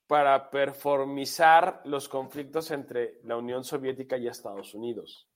para 0.07 0.49
performizar 0.49 1.81
los 1.85 2.09
conflictos 2.09 2.71
entre 2.71 3.19
la 3.23 3.37
Unión 3.37 3.63
Soviética 3.63 4.17
y 4.17 4.27
Estados 4.27 4.73
Unidos. 4.73 5.27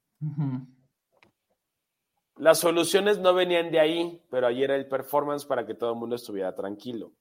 Las 2.36 2.60
soluciones 2.60 3.19
no 3.19 3.34
venían 3.34 3.71
de 3.71 3.79
ahí, 3.79 4.21
pero 4.29 4.47
ahí 4.47 4.63
era 4.63 4.75
el 4.75 4.88
performance 4.88 5.45
para 5.45 5.65
que 5.65 5.73
todo 5.73 5.93
el 5.93 5.99
mundo 5.99 6.15
estuviera 6.15 6.55
tranquilo. 6.55 7.12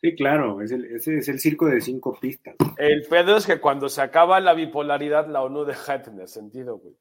Sí, 0.00 0.14
claro, 0.14 0.60
es 0.60 0.70
el, 0.70 0.84
ese 0.84 1.16
es 1.16 1.28
el 1.28 1.40
circo 1.40 1.66
de 1.66 1.80
cinco 1.80 2.16
pistas. 2.20 2.56
El 2.76 3.06
pedo 3.08 3.36
es 3.36 3.46
que 3.46 3.60
cuando 3.60 3.88
se 3.88 4.02
acaba 4.02 4.38
la 4.40 4.52
bipolaridad, 4.52 5.26
la 5.28 5.42
ONU 5.42 5.64
deja 5.64 5.98
de 5.98 6.04
tener 6.04 6.28
sentido, 6.28 6.78
güey. 6.78 6.94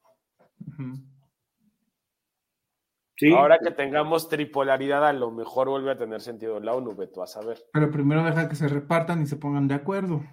Sí, 3.16 3.32
Ahora 3.32 3.60
que 3.60 3.72
tengamos 3.72 4.28
tripolaridad, 4.28 5.06
a 5.08 5.14
lo 5.14 5.30
mejor 5.30 5.70
vuelve 5.70 5.92
a 5.92 5.98
tener 5.98 6.22
sentido 6.22 6.60
la 6.60 6.74
ONU, 6.74 6.96
ve 6.96 7.08
tú 7.08 7.22
a 7.22 7.28
saber. 7.28 7.64
Pero 7.72 7.92
primero 7.92 8.24
deja 8.24 8.50
que 8.50 8.56
se 8.56 8.68
repartan 8.68 9.22
y 9.22 9.28
se 9.28 9.36
pongan 9.36 9.68
de 9.68 9.76
acuerdo. 9.76 10.24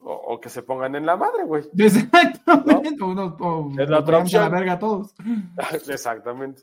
O, 0.00 0.12
o 0.12 0.40
que 0.40 0.48
se 0.48 0.62
pongan 0.62 0.94
en 0.94 1.04
la 1.04 1.16
madre, 1.16 1.44
güey. 1.44 1.64
Exactamente. 1.78 2.96
No- 2.98 3.36
o 3.40 3.70
Es 3.78 3.90
la 3.90 3.98
otra 3.98 4.18
a 4.22 4.48
la 4.64 4.78
todos. 4.78 5.14
Exactamente. 5.88 6.62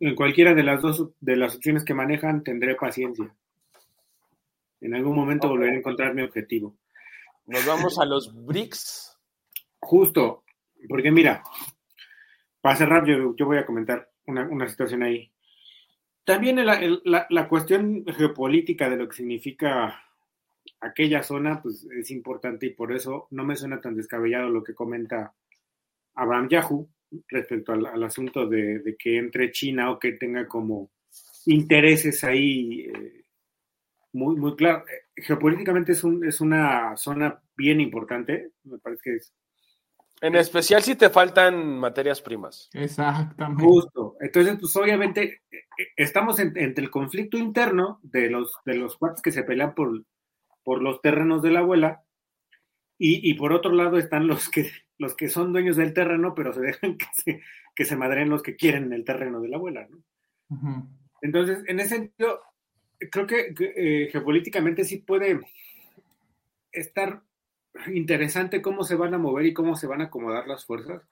en 0.00 0.16
cualquiera 0.16 0.52
de 0.54 0.64
las 0.64 0.82
dos 0.82 1.10
de 1.20 1.36
las 1.36 1.54
opciones 1.54 1.84
que 1.84 1.94
manejan 1.94 2.42
tendré 2.42 2.74
paciencia. 2.74 3.32
En 4.80 4.94
algún 4.96 5.14
momento 5.14 5.48
volveré 5.48 5.76
a 5.76 5.78
encontrar 5.78 6.12
mi 6.12 6.22
objetivo. 6.22 6.76
Nos 7.46 7.64
vamos 7.66 7.98
a 8.00 8.04
los 8.04 8.34
BRICS. 8.34 9.16
Justo, 9.80 10.42
porque 10.88 11.12
mira, 11.12 11.42
para 12.60 12.76
cerrar, 12.76 13.04
yo, 13.06 13.34
yo 13.36 13.46
voy 13.46 13.58
a 13.58 13.66
comentar 13.66 14.11
una, 14.26 14.48
una 14.48 14.68
situación 14.68 15.02
ahí. 15.02 15.30
También 16.24 16.58
el- 16.58 16.68
el- 16.68 17.02
la, 17.04 17.26
la 17.30 17.48
cuestión 17.48 18.04
geopolítica 18.06 18.88
de 18.88 18.96
lo 18.96 19.08
que 19.08 19.16
significa 19.16 20.02
aquella 20.80 21.22
zona, 21.22 21.60
pues 21.62 21.84
es 21.96 22.10
importante 22.10 22.66
y 22.66 22.70
por 22.70 22.92
eso 22.92 23.26
no 23.30 23.44
me 23.44 23.56
suena 23.56 23.80
tan 23.80 23.96
descabellado 23.96 24.48
lo 24.48 24.62
que 24.62 24.74
comenta 24.74 25.34
Abraham 26.14 26.48
Yahoo 26.48 26.88
respecto 27.28 27.72
al, 27.72 27.86
al 27.86 28.02
asunto 28.04 28.46
de, 28.46 28.78
de 28.80 28.96
que 28.96 29.16
entre 29.18 29.50
China 29.50 29.90
o 29.90 29.98
que 29.98 30.12
tenga 30.12 30.46
como 30.46 30.90
intereses 31.46 32.22
ahí 32.24 32.82
eh, 32.82 33.24
muy, 34.12 34.36
muy 34.36 34.54
claro. 34.56 34.84
Eh, 34.88 35.22
Geopolíticamente 35.22 35.92
es, 35.92 36.04
un, 36.04 36.24
es 36.26 36.40
una 36.40 36.96
zona 36.96 37.40
bien 37.56 37.80
importante, 37.80 38.50
me 38.64 38.78
parece 38.78 39.02
que 39.04 39.16
es 39.16 39.32
En 40.22 40.36
especial 40.36 40.82
si 40.82 40.94
te 40.94 41.10
faltan 41.10 41.78
materias 41.78 42.22
primas. 42.22 42.70
Exactamente. 42.72 43.62
Justo. 43.64 44.16
Entonces, 44.20 44.56
pues 44.60 44.74
obviamente 44.76 45.42
eh, 45.50 45.56
eh, 45.78 45.86
estamos 45.96 46.38
en- 46.38 46.56
entre 46.56 46.84
el 46.84 46.90
conflicto 46.90 47.36
interno 47.36 47.98
de 48.02 48.30
los 48.30 48.54
de 48.64 48.74
los 48.76 48.96
cuates 48.96 49.20
que 49.20 49.32
se 49.32 49.42
pelean 49.42 49.74
por, 49.74 50.04
por 50.62 50.80
los 50.80 51.00
terrenos 51.02 51.42
de 51.42 51.50
la 51.50 51.58
abuela 51.60 52.04
y, 52.98 53.28
y 53.28 53.34
por 53.34 53.52
otro 53.52 53.72
lado 53.72 53.98
están 53.98 54.26
los 54.28 54.48
que 54.48 54.70
los 54.98 55.16
que 55.16 55.28
son 55.28 55.52
dueños 55.52 55.76
del 55.76 55.92
terreno, 55.92 56.34
pero 56.36 56.52
se 56.52 56.60
dejan 56.60 56.96
que 56.98 57.06
se, 57.14 57.40
que 57.74 57.84
se 57.84 57.96
madren 57.96 58.28
los 58.30 58.42
que 58.42 58.54
quieren 58.54 58.92
el 58.92 59.04
terreno 59.04 59.40
de 59.40 59.48
la 59.48 59.56
abuela, 59.56 59.88
¿no? 59.90 59.98
Entonces, 61.20 61.64
en 61.66 61.80
ese 61.80 61.96
sentido, 61.96 62.40
creo 63.10 63.26
que, 63.26 63.52
que, 63.54 63.72
eh, 63.76 64.08
geopolíticamente 64.12 64.84
sí 64.84 64.98
puede 64.98 65.40
estar 66.70 67.22
interesante 67.92 68.62
cómo 68.62 68.84
se 68.84 68.96
van 68.96 69.14
a 69.14 69.18
mover 69.18 69.46
y 69.46 69.54
cómo 69.54 69.76
se 69.76 69.86
van 69.86 70.00
a 70.00 70.04
acomodar 70.04 70.46
las 70.46 70.64
fuerzas. 70.64 71.02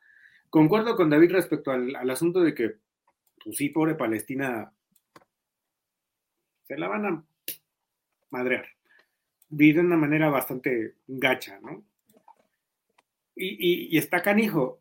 Concuerdo 0.50 0.96
con 0.96 1.10
David 1.10 1.32
respecto 1.32 1.70
al, 1.70 1.94
al 1.96 2.10
asunto 2.10 2.40
de 2.40 2.54
que, 2.54 2.76
pues 3.44 3.56
sí, 3.56 3.68
pobre 3.70 3.94
Palestina, 3.94 4.72
se 6.66 6.76
la 6.76 6.88
van 6.88 7.06
a 7.06 7.24
madrear. 8.30 8.66
De 9.48 9.78
una 9.80 9.96
manera 9.96 10.28
bastante 10.30 10.94
gacha, 11.08 11.58
¿no? 11.60 11.84
Y, 13.34 13.48
y- 13.58 13.88
y 13.94 13.98
está 13.98 14.22
canijo. 14.22 14.80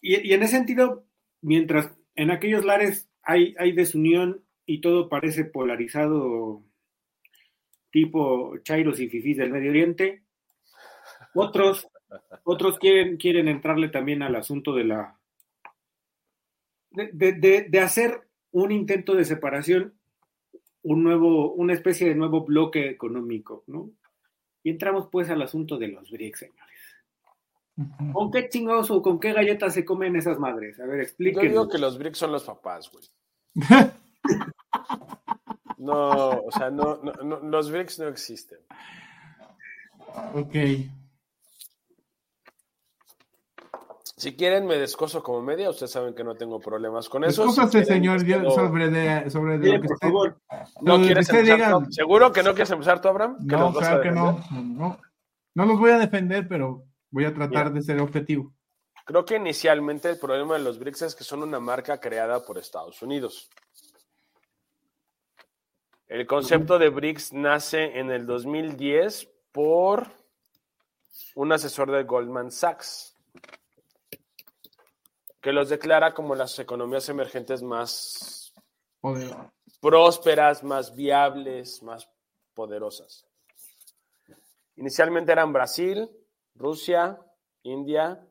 Y, 0.00 0.26
y 0.28 0.32
en 0.32 0.42
ese 0.42 0.56
sentido, 0.56 1.04
mientras 1.40 1.90
en 2.16 2.30
aquellos 2.30 2.64
lares 2.64 3.08
hay, 3.22 3.54
hay 3.58 3.72
desunión 3.72 4.44
y 4.66 4.80
todo 4.80 5.08
parece 5.08 5.44
polarizado, 5.44 6.64
tipo 7.90 8.56
Chairos 8.58 9.00
y 9.00 9.08
Fifís 9.08 9.36
del 9.36 9.50
Medio 9.50 9.70
Oriente, 9.70 10.22
otros, 11.34 11.86
otros 12.44 12.78
quieren, 12.78 13.16
quieren 13.16 13.48
entrarle 13.48 13.88
también 13.88 14.22
al 14.22 14.36
asunto 14.36 14.74
de 14.74 14.84
la 14.84 15.18
de, 16.90 17.10
de- 17.12 17.32
de- 17.32 17.66
de 17.68 17.80
hacer 17.80 18.26
un 18.50 18.72
intento 18.72 19.14
de 19.14 19.24
separación, 19.24 19.94
un 20.82 21.02
nuevo, 21.02 21.52
una 21.52 21.74
especie 21.74 22.08
de 22.08 22.14
nuevo 22.14 22.44
bloque 22.44 22.88
económico, 22.88 23.62
¿no? 23.66 23.90
Y 24.62 24.70
entramos 24.70 25.08
pues 25.12 25.28
al 25.30 25.42
asunto 25.42 25.76
de 25.78 25.88
los 25.88 26.10
BRICS, 26.10 26.38
señores. 26.40 26.64
¿Con 28.12 28.30
qué 28.32 28.48
chingados 28.48 28.90
o 28.90 29.00
con 29.02 29.20
qué 29.20 29.32
galletas 29.32 29.72
se 29.74 29.84
comen 29.84 30.16
esas 30.16 30.38
madres? 30.38 30.80
A 30.80 30.86
ver, 30.86 30.96
Yo 30.96 31.02
explíquenme. 31.02 31.48
digo 31.50 31.68
que 31.68 31.78
los 31.78 31.96
BRICS 31.98 32.18
son 32.18 32.32
los 32.32 32.44
papás, 32.44 32.90
güey. 32.90 33.04
No, 35.78 36.30
o 36.40 36.50
sea, 36.50 36.70
no, 36.70 36.96
no, 37.02 37.12
no, 37.22 37.38
los 37.40 37.70
BRICS 37.70 38.00
no 38.00 38.08
existen. 38.08 38.58
ok. 40.34 40.54
Si 44.18 44.34
quieren, 44.34 44.66
me 44.66 44.76
descoso 44.76 45.22
como 45.22 45.40
media. 45.42 45.70
Ustedes 45.70 45.92
saben 45.92 46.12
que 46.12 46.24
no 46.24 46.34
tengo 46.34 46.58
problemas 46.58 47.08
con 47.08 47.22
eso. 47.22 47.44
Cosas, 47.46 47.70
Si 47.70 47.84
señor, 47.84 48.24
quedo- 48.26 48.50
sobre, 48.50 48.90
de, 48.90 49.30
sobre 49.30 49.52
de 49.58 49.58
Mire, 49.58 49.76
lo 49.76 49.82
que 49.82 49.86
por 49.88 49.94
usted- 49.94 50.08
favor. 50.08 50.40
¿No 50.82 50.92
lo 50.94 50.98
que 50.98 51.06
quieres 51.06 51.26
usted 51.28 51.38
empezar 51.38 51.56
diga. 51.58 51.78
tú? 51.86 51.92
¿Seguro 51.92 52.32
que 52.32 52.42
no 52.42 52.50
quieres 52.50 52.70
empezar 52.72 53.00
tú, 53.00 53.08
Abraham? 53.08 53.36
¿Que 53.48 53.56
No, 53.56 53.72
claro 53.72 54.02
que 54.02 54.10
no. 54.10 54.40
no. 54.52 55.00
No 55.54 55.66
los 55.66 55.78
voy 55.78 55.92
a 55.92 55.98
defender, 55.98 56.46
pero 56.48 56.82
voy 57.10 57.24
a 57.26 57.32
tratar 57.32 57.72
de 57.72 57.80
ser 57.80 58.00
objetivo. 58.00 58.52
Creo 59.04 59.24
que 59.24 59.36
inicialmente 59.36 60.10
el 60.10 60.18
problema 60.18 60.54
de 60.58 60.64
los 60.64 60.78
BRICS 60.80 61.02
es 61.02 61.14
que 61.14 61.24
son 61.24 61.42
una 61.42 61.60
marca 61.60 61.98
creada 62.00 62.44
por 62.44 62.58
Estados 62.58 63.00
Unidos. 63.02 63.48
El 66.08 66.26
concepto 66.26 66.78
de 66.78 66.88
BRICS 66.88 67.32
nace 67.34 67.98
en 67.98 68.10
el 68.10 68.26
2010 68.26 69.28
por 69.52 70.08
un 71.34 71.52
asesor 71.52 71.90
de 71.90 72.02
Goldman 72.04 72.50
Sachs, 72.50 73.14
que 75.40 75.52
los 75.52 75.68
declara 75.68 76.14
como 76.14 76.34
las 76.34 76.58
economías 76.58 77.08
emergentes 77.08 77.62
más 77.62 78.52
prósperas, 79.80 80.64
más 80.64 80.94
viables, 80.94 81.82
más 81.82 82.08
poderosas. 82.54 83.26
Inicialmente 84.76 85.32
eran 85.32 85.52
Brasil, 85.52 86.08
Rusia, 86.54 87.18
India 87.62 88.24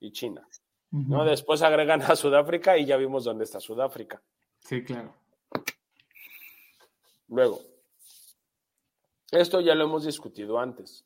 y 0.00 0.12
China. 0.12 0.46
¿no? 0.90 1.24
Después 1.24 1.62
agregan 1.62 2.02
a 2.02 2.14
Sudáfrica 2.14 2.78
y 2.78 2.86
ya 2.86 2.96
vimos 2.96 3.24
dónde 3.24 3.44
está 3.44 3.60
Sudáfrica. 3.60 4.22
Sí, 4.58 4.84
claro. 4.84 5.14
Luego, 7.28 7.60
esto 9.30 9.60
ya 9.60 9.74
lo 9.74 9.84
hemos 9.84 10.04
discutido 10.04 10.58
antes. 10.58 11.04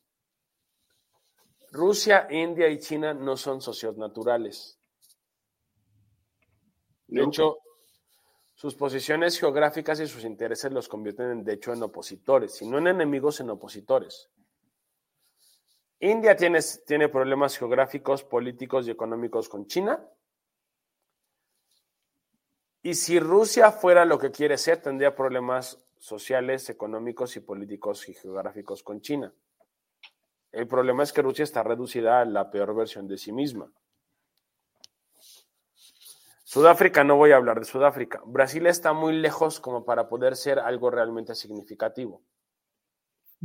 Rusia, 1.71 2.27
India 2.29 2.67
y 2.69 2.79
China 2.79 3.13
no 3.13 3.37
son 3.37 3.61
socios 3.61 3.97
naturales. 3.97 4.78
De 7.09 7.23
hecho, 7.23 7.57
sus 8.53 8.75
posiciones 8.75 9.39
geográficas 9.39 9.99
y 9.99 10.07
sus 10.07 10.23
intereses 10.23 10.71
los 10.71 10.87
convierten 10.87 11.43
de 11.43 11.53
hecho 11.53 11.73
en 11.73 11.81
opositores, 11.81 12.55
si 12.55 12.67
no 12.67 12.77
en 12.77 12.87
enemigos, 12.87 13.39
en 13.39 13.49
opositores. 13.49 14.29
India 15.99 16.35
tiene, 16.35 16.59
tiene 16.85 17.09
problemas 17.09 17.57
geográficos, 17.57 18.23
políticos 18.23 18.87
y 18.87 18.91
económicos 18.91 19.49
con 19.49 19.65
China. 19.65 20.07
Y 22.81 22.93
si 22.93 23.19
Rusia 23.19 23.71
fuera 23.71 24.05
lo 24.05 24.17
que 24.17 24.31
quiere 24.31 24.57
ser, 24.57 24.81
tendría 24.81 25.15
problemas 25.15 25.83
sociales, 25.97 26.69
económicos 26.69 27.35
y 27.35 27.41
políticos 27.41 28.07
y 28.07 28.13
geográficos 28.13 28.83
con 28.83 29.01
China. 29.01 29.33
El 30.51 30.67
problema 30.67 31.03
es 31.03 31.11
que 31.11 31.21
Rusia 31.21 31.43
está 31.43 31.63
reducida 31.63 32.21
a 32.21 32.25
la 32.25 32.49
peor 32.49 32.73
versión 32.75 33.07
de 33.07 33.17
sí 33.17 33.31
misma. 33.31 33.71
Sudáfrica, 36.49 37.03
no 37.03 37.15
voy 37.15 37.29
a 37.29 37.35
hablar 37.35 37.59
de 37.59 37.65
Sudáfrica. 37.65 38.23
Brasil 38.25 38.65
está 38.65 38.91
muy 38.91 39.15
lejos 39.15 39.59
como 39.59 39.85
para 39.85 40.09
poder 40.09 40.35
ser 40.35 40.57
algo 40.57 40.89
realmente 40.89 41.35
significativo. 41.35 42.23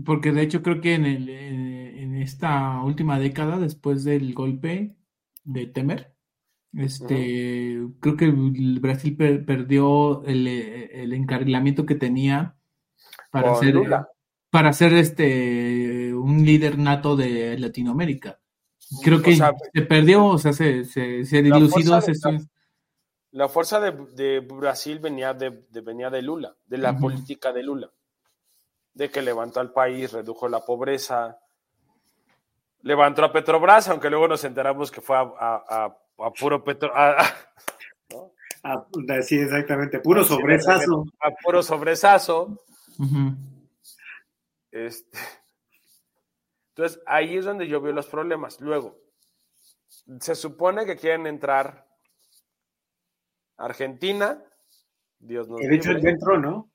Porque 0.06 0.32
de 0.32 0.40
hecho 0.40 0.62
creo 0.62 0.80
que 0.80 0.94
en, 0.94 1.04
el, 1.04 1.28
en 1.28 2.14
esta 2.14 2.82
última 2.82 3.18
década, 3.18 3.58
después 3.58 4.04
del 4.04 4.32
golpe 4.32 4.96
de 5.42 5.66
Temer, 5.66 6.14
este, 6.72 7.78
creo 8.00 8.16
que 8.16 8.24
el 8.24 8.80
Brasil 8.80 9.14
perdió 9.18 10.24
el, 10.24 10.46
el, 10.46 11.12
encarrilamiento 11.12 11.84
que 11.84 11.96
tenía 11.96 12.56
para 13.30 13.54
ser, 13.56 13.74
para 14.48 14.72
ser 14.72 14.94
este 14.94 16.14
un 16.14 16.42
líder 16.46 16.78
nato 16.78 17.16
de 17.16 17.58
Latinoamérica. 17.58 18.40
Creo 19.02 19.20
que 19.20 19.36
se 19.36 19.82
perdió, 19.82 20.24
o 20.24 20.38
sea, 20.38 20.54
se, 20.54 20.86
se, 20.86 21.26
se 21.26 21.42
dilucidó. 21.42 21.96
La 21.96 22.00
fuerza 22.00 22.30
de, 22.30 22.38
Brasil 23.34 24.98
venía 25.00 25.34
de, 25.34 25.50
venía 25.82 26.08
de 26.08 26.22
Lula, 26.22 26.54
de 26.66 26.78
la 26.78 26.96
política 26.96 27.52
de 27.52 27.64
Lula, 27.64 27.90
de 28.92 29.10
que 29.10 29.22
levantó 29.22 29.58
al 29.60 29.72
país, 29.72 30.12
redujo 30.12 30.48
la 30.48 30.64
pobreza, 30.64 31.38
levantó 32.82 33.24
a 33.24 33.32
Petrobras, 33.32 33.88
aunque 33.88 34.08
luego 34.08 34.28
nos 34.28 34.44
enteramos 34.44 34.92
que 34.92 35.00
fue 35.00 35.16
a, 35.16 35.96
puro 36.38 36.62
petro. 36.62 36.92
sí, 39.22 39.36
exactamente, 39.36 39.98
puro 39.98 40.22
sobresazo. 40.22 41.04
A 41.20 41.30
puro 41.42 41.62
sobresazo. 41.62 42.64
Este, 44.70 45.18
entonces, 46.68 47.00
ahí 47.06 47.36
es 47.36 47.44
donde 47.44 47.66
yo 47.66 47.80
veo 47.80 47.92
los 47.92 48.06
problemas. 48.06 48.60
Luego, 48.60 48.96
se 50.20 50.34
supone 50.34 50.86
que 50.86 50.96
quieren 50.96 51.26
entrar 51.26 51.86
Argentina, 53.56 54.42
Dios 55.18 55.48
nos 55.48 55.60
libre. 55.60 56.00
dentro, 56.00 56.38
¿no? 56.38 56.70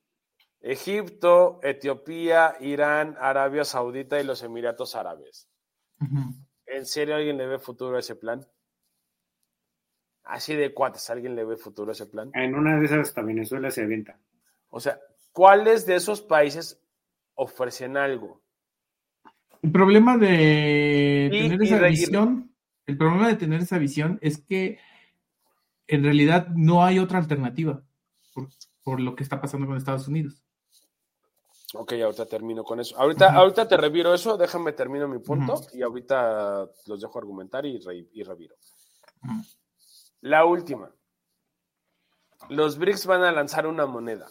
Egipto, 0.62 1.60
Etiopía, 1.64 2.56
Irán, 2.60 3.16
Arabia 3.20 3.64
Saudita 3.64 4.20
y 4.20 4.26
los 4.26 4.44
Emiratos 4.44 4.96
Árabes. 4.96 5.48
¿En 6.66 6.86
serio 6.86 7.16
alguien 7.16 7.38
le 7.38 7.48
ve 7.48 7.60
futuro 7.60 7.96
a 7.96 8.00
ese 8.00 8.16
plan? 8.16 8.46
Así 10.24 10.56
de 10.56 10.74
cuates, 10.74 11.10
¿alguien 11.10 11.36
le 11.36 11.46
ve 11.46 11.58
futuro 11.58 11.90
a 11.90 11.94
ese 11.94 12.06
plan? 12.06 12.30
En 12.34 12.56
una 12.56 12.80
de 12.80 12.86
esas 12.86 13.10
hasta 13.10 13.22
Venezuela 13.22 13.72
se 13.72 13.84
avienta. 13.84 14.20
O 14.70 14.80
sea, 14.80 15.00
¿cuáles 15.32 15.86
de 15.86 15.96
esos 15.96 16.22
países 16.22 16.82
ofrecen 17.36 17.98
algo? 17.98 18.42
El 19.62 19.72
problema 19.72 20.18
de 20.18 21.30
tener 21.32 21.62
esa 21.62 21.80
visión, 21.88 22.54
el 22.86 22.98
problema 22.98 23.28
de 23.28 23.36
tener 23.36 23.62
esa 23.62 23.78
visión 23.78 24.20
es 24.22 24.44
que 24.46 24.78
en 25.90 26.04
realidad 26.04 26.48
no 26.56 26.84
hay 26.84 27.00
otra 27.00 27.18
alternativa 27.18 27.82
por, 28.84 29.00
lo 29.00 29.16
que 29.16 29.24
está 29.24 29.42
pasando 29.42 29.66
con 29.68 29.76
Estados 29.76 30.08
Unidos. 30.08 30.44
Ok, 31.74 31.94
ahorita 31.94 32.26
termino 32.28 32.64
con 32.64 32.80
eso. 32.80 32.98
Ahorita, 32.98 33.34
ahorita 33.34 33.68
te 33.68 33.76
reviro 33.76 34.14
eso, 34.14 34.38
déjame 34.38 34.72
termino 34.74 35.08
mi 35.08 35.20
punto 35.20 35.62
y 35.74 35.82
ahorita 35.82 36.70
los 36.86 37.02
dejo 37.02 37.20
argumentar 37.20 37.66
y, 37.66 37.80
y 38.14 38.24
reviro. 38.24 38.56
La 40.22 40.46
última. 40.46 40.92
Los 42.50 42.78
BRICS 42.78 43.06
van 43.06 43.24
a 43.24 43.32
lanzar 43.32 43.68
una 43.68 43.86
moneda. 43.86 44.28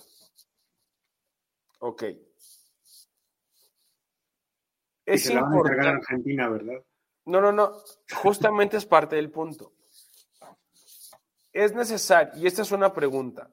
Ok. 1.80 2.04
Es 5.04 5.30
importante. 5.30 5.88
Argentina, 5.88 6.48
¿verdad? 6.48 6.84
No, 7.26 7.40
no, 7.40 7.52
no. 7.52 7.72
Justamente 8.22 8.76
es 8.76 8.86
parte 8.86 9.16
del 9.16 9.30
punto. 9.30 9.72
Es 11.52 11.74
necesario, 11.74 12.32
y 12.40 12.46
esta 12.46 12.62
es 12.62 12.72
una 12.72 12.92
pregunta, 12.92 13.50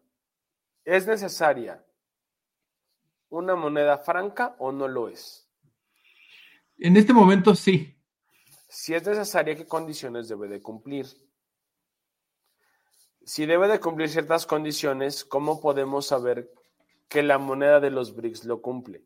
¿es 0.83 1.07
necesaria 1.07 1.83
una 3.29 3.55
moneda 3.55 3.97
franca 3.97 4.55
o 4.59 4.71
no 4.71 4.87
lo 4.87 5.09
es? 5.09 5.49
En 6.77 6.97
este 6.97 7.13
momento 7.13 7.55
sí. 7.55 7.97
Si 8.67 8.93
es 8.93 9.05
necesaria, 9.05 9.55
¿qué 9.55 9.65
condiciones 9.65 10.27
debe 10.27 10.47
de 10.47 10.61
cumplir? 10.61 11.07
Si 13.23 13.45
debe 13.45 13.67
de 13.67 13.79
cumplir 13.79 14.09
ciertas 14.09 14.45
condiciones, 14.45 15.23
¿cómo 15.23 15.61
podemos 15.61 16.05
saber 16.05 16.51
que 17.07 17.23
la 17.23 17.37
moneda 17.37 17.79
de 17.79 17.89
los 17.89 18.15
BRICS 18.15 18.45
lo 18.45 18.61
cumple? 18.61 19.03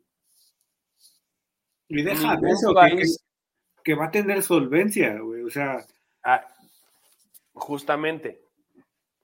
Y 1.88 2.04
deja 2.04 2.40
eso, 2.48 2.74
que, 3.84 3.96
va 3.96 4.06
a 4.06 4.12
tener 4.12 4.44
solvencia, 4.44 5.18
güey, 5.20 5.44
o 5.44 5.50
sea... 5.50 5.86
Ah, 6.24 6.46
justamente. 7.54 8.49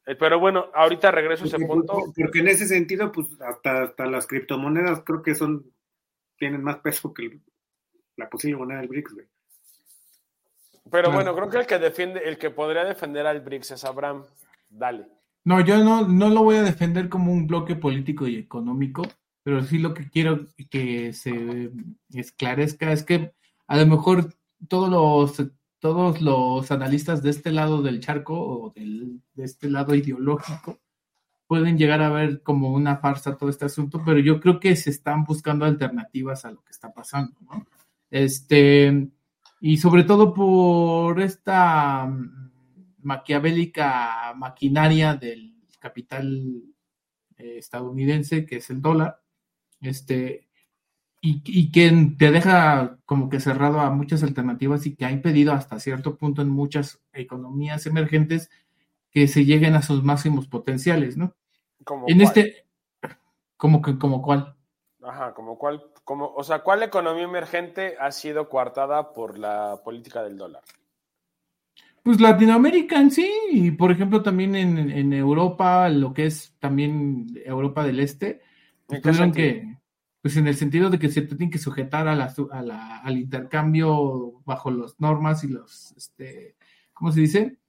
Eh, 0.06 0.16
pero 0.16 0.40
bueno, 0.40 0.68
ahorita 0.74 1.12
regreso 1.12 1.46
a 1.46 1.48
ese 1.48 1.60
punto. 1.60 2.14
Porque 2.16 2.40
en 2.40 2.48
ese 2.48 2.68
sentido, 2.68 3.12
pues 3.12 3.28
hasta, 3.42 3.84
hasta 3.84 4.06
las 4.06 4.28
criptomonedas 4.28 5.02
creo 5.04 5.22
que 5.22 5.36
son, 5.36 5.72
tienen 6.38 6.64
más 6.64 6.78
peso 6.78 7.14
que 7.14 7.40
la 8.18 8.30
posible 8.30 8.58
moneda 8.58 8.80
del 8.80 8.90
BRICS, 8.90 9.14
güey. 9.14 9.28
Pero 10.92 11.12
bueno, 11.12 11.36
creo 11.36 11.50
que 11.50 11.58
el 11.58 11.66
que 11.66 11.80
defiende, 11.80 12.22
el 12.26 12.38
que 12.38 12.52
podría 12.52 12.84
defender 12.84 13.26
al 13.26 13.42
BRICS 13.42 13.72
es 13.72 13.86
Abraham. 13.86 14.24
Dale. 14.70 15.08
No, 15.44 15.60
yo 15.62 15.78
no, 15.84 16.08
no 16.08 16.30
lo 16.30 16.44
voy 16.44 16.58
a 16.58 16.64
defender 16.64 17.10
como 17.10 17.32
un 17.32 17.48
bloque 17.48 17.76
político 17.76 18.28
y 18.28 18.38
económico, 18.38 19.04
pero 19.44 19.64
sí 19.64 19.80
lo 19.80 19.94
que 19.94 20.10
quiero 20.10 20.48
que 20.70 21.14
se 21.14 21.72
esclarezca 22.14 22.92
es 22.92 23.04
que 23.04 23.34
a 23.68 23.78
lo 23.78 23.86
mejor 23.86 24.34
todos 24.68 24.90
los 24.90 25.52
todos 25.86 26.20
los 26.20 26.72
analistas 26.72 27.22
de 27.22 27.30
este 27.30 27.52
lado 27.52 27.84
del 27.84 28.00
charco 28.00 28.34
o 28.34 28.74
de 28.74 29.20
este 29.38 29.70
lado 29.70 29.94
ideológico 29.94 30.80
pueden 31.46 31.78
llegar 31.78 32.02
a 32.02 32.10
ver 32.10 32.42
como 32.42 32.74
una 32.74 32.98
farsa 32.98 33.38
todo 33.38 33.52
este 33.52 33.66
asunto, 33.66 34.02
pero 34.04 34.18
yo 34.18 34.40
creo 34.40 34.60
que 34.60 34.76
se 34.76 34.90
están 34.90 35.26
buscando 35.26 35.64
alternativas 35.64 36.44
a 36.44 36.50
lo 36.50 36.64
que 36.64 36.72
está 36.72 36.92
pasando, 36.92 37.38
¿no? 37.42 37.68
Este, 38.10 39.10
y 39.62 39.78
sobre 39.78 40.06
todo 40.06 40.34
por 40.34 41.22
esta 41.22 42.12
maquiavélica 43.04 44.34
maquinaria 44.36 45.14
del 45.14 45.54
capital 45.78 46.64
eh, 47.38 47.58
estadounidense, 47.60 48.48
que 48.48 48.56
es 48.56 48.72
el 48.72 48.82
dólar, 48.82 49.22
este, 49.82 50.45
y, 51.26 51.72
que 51.72 51.92
te 52.18 52.32
deja 52.32 52.98
como 53.06 53.30
que 53.30 53.40
cerrado 53.40 53.80
a 53.80 53.90
muchas 53.90 54.22
alternativas 54.22 54.86
y 54.86 54.96
que 54.96 55.06
ha 55.06 55.12
impedido 55.12 55.54
hasta 55.54 55.80
cierto 55.80 56.18
punto 56.18 56.42
en 56.42 56.50
muchas 56.50 57.02
economías 57.14 57.86
emergentes 57.88 58.52
que 59.12 59.28
se 59.28 59.46
lleguen 59.46 59.76
a 59.76 59.82
sus 59.82 60.04
máximos 60.04 60.48
potenciales, 60.48 61.18
¿no? 61.18 61.34
en 62.08 62.22
este, 62.22 62.66
como 63.58 63.82
que, 63.82 63.98
como 63.98 64.22
cuál. 64.22 64.56
Ajá, 65.02 65.34
como 65.34 65.58
cuál, 65.58 65.84
como, 66.04 66.34
o 66.34 66.44
sea, 66.44 66.60
¿cuál 66.60 66.84
economía 66.84 67.24
emergente 67.24 67.96
ha 68.00 68.12
sido 68.12 68.50
coartada 68.50 69.14
por 69.14 69.38
la 69.38 69.82
política 69.84 70.24
del 70.24 70.38
dólar? 70.38 70.64
Pues 72.04 72.22
Latinoamérica 72.22 73.00
en 73.00 73.10
sí, 73.10 73.32
y 73.50 73.72
por 73.72 73.92
ejemplo 73.92 74.22
también 74.22 74.56
en, 74.56 75.12
Europa, 75.14 75.90
lo 75.90 76.14
que 76.14 76.28
es 76.28 76.54
también 76.60 77.26
Europa 77.44 77.84
del 77.84 78.00
Este, 78.00 78.42
pues 78.86 79.02
tuvieron 79.02 79.32
que, 79.32 79.75
pues 80.26 80.38
en 80.38 80.48
el 80.48 80.56
sentido 80.56 80.90
de 80.90 80.98
que 80.98 81.10
se 81.10 81.22
tienen 81.22 81.52
que 81.52 81.60
sujetar 81.60 82.08
a 82.08 82.16
la, 82.16 82.34
al 83.04 83.16
intercambio 83.16 84.42
bajo 84.44 84.72
las 84.72 85.00
normas 85.00 85.44
y 85.44 85.50
los, 85.50 85.92
este, 85.96 86.56
¿cómo 86.94 87.12
se 87.12 87.20
dice? 87.20 87.60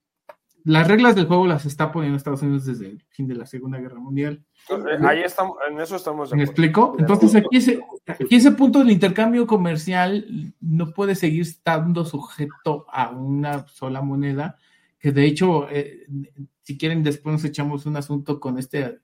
Las 0.65 0.89
reglas 0.89 1.15
del 1.15 1.27
juego 1.27 1.47
las 1.47 1.67
está 1.67 1.93
poniendo 1.93 2.17
Estados 2.17 2.41
Unidos 2.41 2.65
desde 2.65 2.87
el 2.87 3.05
fin 3.11 3.29
de 3.29 3.35
la 3.35 3.45
Segunda 3.45 3.79
Guerra 3.79 4.01
Mundial. 4.01 4.43
Eh, 4.71 4.75
ahí 5.07 5.21
estamos, 5.21 5.59
en 5.71 5.79
eso 5.79 5.97
estamos. 5.97 6.33
¿Me 6.33 6.45
explico? 6.45 6.97
Entonces 6.99 7.35
aquí 7.35 7.59
ese, 7.59 7.79
aquí 8.07 8.37
ese 8.37 8.53
punto 8.53 8.79
del 8.79 8.91
intercambio 8.91 9.47
comercial 9.47 10.55
no 10.59 10.93
puede 10.95 11.15
seguir 11.15 11.43
estando 11.43 12.07
sujeto 12.07 12.87
a 12.91 13.11
una 13.11 13.67
sola 13.69 14.01
moneda 14.01 14.57
que 14.99 15.13
de 15.13 15.27
hecho, 15.27 15.69
eh, 15.71 16.07
si 16.63 16.79
quieren, 16.79 17.03
después 17.03 17.35
nos 17.35 17.45
echamos 17.45 17.85
un 17.85 17.97
asunto 17.97 18.41
con 18.41 18.59
este, 18.59 18.99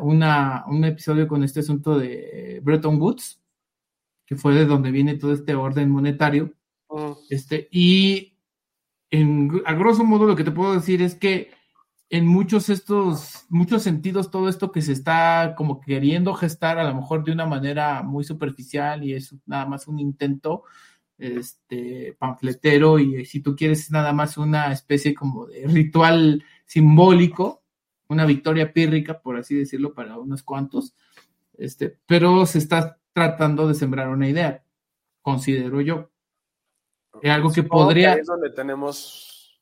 una, 0.00 0.64
un 0.66 0.84
episodio 0.84 1.26
con 1.26 1.42
este 1.42 1.60
asunto 1.60 1.98
de 1.98 2.60
Bretton 2.62 3.00
Woods, 3.00 3.40
que 4.26 4.36
fue 4.36 4.54
de 4.54 4.66
donde 4.66 4.90
viene 4.90 5.16
todo 5.16 5.32
este 5.32 5.54
orden 5.54 5.90
monetario. 5.90 6.52
Este, 7.30 7.68
y 7.70 8.36
en, 9.10 9.62
a 9.64 9.74
grosso 9.74 10.04
modo 10.04 10.26
lo 10.26 10.36
que 10.36 10.44
te 10.44 10.52
puedo 10.52 10.74
decir 10.74 11.02
es 11.02 11.14
que 11.14 11.50
en 12.10 12.26
muchos 12.26 12.68
estos, 12.68 13.46
muchos 13.48 13.82
sentidos, 13.82 14.30
todo 14.30 14.48
esto 14.48 14.70
que 14.70 14.82
se 14.82 14.92
está 14.92 15.54
como 15.56 15.80
queriendo 15.80 16.34
gestar, 16.34 16.78
a 16.78 16.84
lo 16.84 16.94
mejor 16.94 17.24
de 17.24 17.32
una 17.32 17.46
manera 17.46 18.02
muy 18.02 18.22
superficial 18.22 19.02
y 19.02 19.14
es 19.14 19.34
nada 19.46 19.66
más 19.66 19.88
un 19.88 19.98
intento 19.98 20.64
este 21.18 22.16
panfletero 22.18 22.98
y 22.98 23.24
si 23.24 23.40
tú 23.40 23.54
quieres 23.54 23.90
nada 23.90 24.12
más 24.12 24.36
una 24.36 24.72
especie 24.72 25.14
como 25.14 25.46
de 25.46 25.66
ritual 25.66 26.44
simbólico, 26.66 27.63
una 28.08 28.26
victoria 28.26 28.72
pírrica, 28.72 29.20
por 29.20 29.36
así 29.36 29.54
decirlo, 29.54 29.94
para 29.94 30.18
unos 30.18 30.42
cuantos, 30.42 30.94
este, 31.56 31.98
pero 32.06 32.46
se 32.46 32.58
está 32.58 32.98
tratando 33.12 33.68
de 33.68 33.74
sembrar 33.74 34.08
una 34.08 34.28
idea, 34.28 34.62
considero 35.22 35.80
yo. 35.80 36.10
Es 37.22 37.30
algo 37.30 37.52
que 37.52 37.62
podría... 37.62 38.14
es 38.14 38.26
donde 38.26 38.50
tenemos 38.50 39.60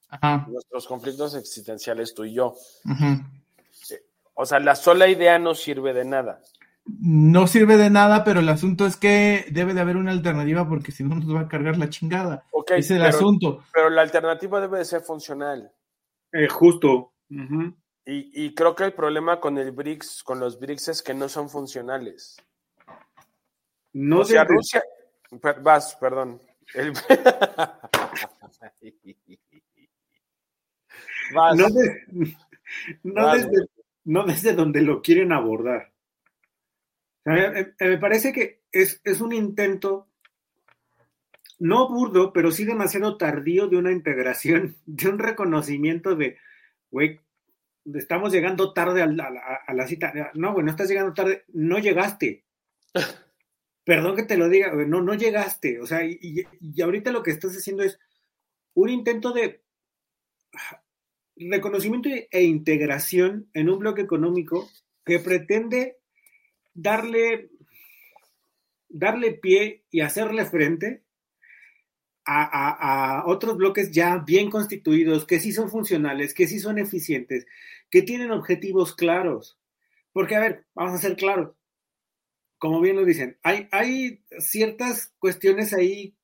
nuestros 0.49 0.87
conflictos 0.87 1.35
existenciales 1.35 2.15
tú 2.15 2.25
y 2.25 2.35
yo. 2.35 2.55
O 4.35 4.47
sea, 4.47 4.59
la 4.61 4.75
sola 4.75 5.09
idea 5.09 5.39
no 5.39 5.55
sirve 5.55 5.93
de 5.93 6.05
nada. 6.05 6.41
No 6.85 7.47
sirve 7.47 7.77
de 7.77 7.91
nada, 7.91 8.25
pero 8.25 8.41
el 8.41 8.49
asunto 8.49 8.87
es 8.87 8.97
que 8.97 9.47
debe 9.51 9.73
de 9.73 9.81
haber 9.81 9.97
una 9.97 10.11
alternativa 10.11 10.69
porque 10.69 10.91
si 10.91 11.05
no 11.05 11.15
nos 11.15 11.33
va 11.35 11.41
a 11.41 11.49
cargar 11.49 11.77
la 11.77 11.91
chingada. 11.91 12.45
Ese 12.69 12.79
es 12.79 12.91
el 12.91 13.03
asunto. 13.03 13.63
Pero 13.73 13.91
la 13.91 14.03
alternativa 14.03 14.61
debe 14.61 14.79
de 14.79 14.85
ser 14.85 15.03
funcional. 15.03 15.71
Eh, 16.33 16.49
justo. 16.49 17.13
Y, 18.05 18.55
creo 18.55 18.75
que 18.75 18.85
el 18.85 18.93
problema 18.93 19.41
con 19.41 19.59
el 19.59 19.71
BRICS, 19.71 20.23
con 20.25 20.41
los 20.41 20.59
BRICS 20.59 20.89
es 20.89 21.03
que 21.03 21.15
no 21.15 21.29
son 21.29 21.49
funcionales. 21.49 22.37
No 23.93 24.21
o 24.21 24.25
sea, 24.25 24.45
Rusia. 24.45 24.83
vas, 25.63 25.97
perdón. 25.97 26.41
No, 34.05 34.27
desde, 34.27 34.53
donde 34.55 34.83
lo 34.83 35.01
quieren 35.01 35.33
abordar. 35.33 35.93
me 37.25 37.99
parece 37.99 38.33
que 38.33 38.63
es, 38.71 39.01
es 39.05 39.21
un 39.21 39.33
intento 39.33 40.09
no 41.63 41.89
burdo, 41.89 42.33
pero 42.33 42.51
sí 42.51 42.65
demasiado 42.65 43.17
tardío 43.17 43.69
de 43.69 43.77
una 43.77 43.93
integración, 43.93 44.77
de 44.87 45.09
un 45.09 45.19
reconocimiento 45.19 46.17
de, 46.17 46.39
güey, 46.91 47.21
estamos 47.95 48.33
llegando 48.33 48.73
tarde 48.73 49.03
a 49.03 49.07
la, 49.07 49.87
cita. 49.87 50.13
No, 50.35 50.53
güey, 50.53 50.65
no 50.65 50.71
estás 50.71 50.89
llegando 50.89 51.15
tarde, 51.15 51.45
no 51.49 51.79
llegaste. 51.79 52.45
Perdón 53.85 54.17
que 54.17 54.23
te 54.23 54.37
lo 54.37 54.49
diga, 54.49 54.73
güey, 54.73 54.87
no, 54.87 55.03
no 55.03 55.15
llegaste. 55.15 55.81
O 55.81 55.87
sea, 55.87 56.05
y, 56.05 56.47
ahorita 56.81 57.11
lo 57.11 57.23
que 57.23 57.33
estás 57.33 57.57
haciendo 57.57 57.83
es 57.83 57.99
un 58.75 58.89
intento 58.89 59.33
de 59.33 59.63
reconocimiento 61.37 62.09
e 62.09 62.43
integración 62.43 63.49
en 63.55 63.69
un 63.69 63.79
bloque 63.79 64.03
económico 64.03 64.71
que 65.05 65.19
pretende 65.19 65.99
darle, 66.75 67.51
darle 68.89 69.33
pie 69.33 69.85
y 69.91 70.01
hacerle 70.01 70.45
frente 70.45 71.03
a, 72.25 73.25
otros 73.27 73.57
bloques 73.57 73.91
ya 73.91 74.19
bien 74.19 74.51
constituidos, 74.51 75.27
que 75.27 75.41
sí 75.41 75.53
son 75.53 75.71
funcionales, 75.71 76.35
que 76.35 76.47
sí 76.47 76.59
son 76.59 76.79
eficientes, 76.79 77.47
que 77.91 78.03
tienen 78.03 78.31
objetivos 78.31 78.95
claros. 78.95 79.59
Porque, 80.13 80.37
a 80.37 80.41
ver, 80.41 80.67
vamos 80.75 80.95
a 80.95 80.99
ser 80.99 81.17
claros. 81.17 81.55
Como 82.59 82.81
bien 82.81 82.97
lo 82.97 83.05
dicen, 83.05 83.39
hay, 83.43 83.69
hay 83.73 84.23
ciertas 84.39 85.13
cuestiones 85.19 85.73
ahí 85.73 86.15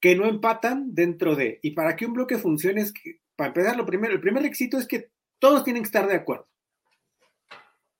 que 0.00 0.14
no 0.14 0.26
empatan 0.26 0.94
dentro 0.94 1.34
de. 1.34 1.58
Y 1.62 1.72
para 1.72 1.96
que 1.96 2.06
un 2.06 2.12
bloque 2.12 2.38
funcione, 2.38 2.82
es 2.82 2.92
para 3.34 3.48
empezar, 3.48 3.76
lo 3.76 3.86
primero, 3.86 4.14
el 4.14 4.20
primer 4.20 4.42
requisito 4.42 4.78
es 4.78 4.86
que 4.86 5.10
todos 5.38 5.64
tienen 5.64 5.82
que 5.82 5.88
estar 5.88 6.06
de 6.06 6.14
acuerdo. 6.14 6.48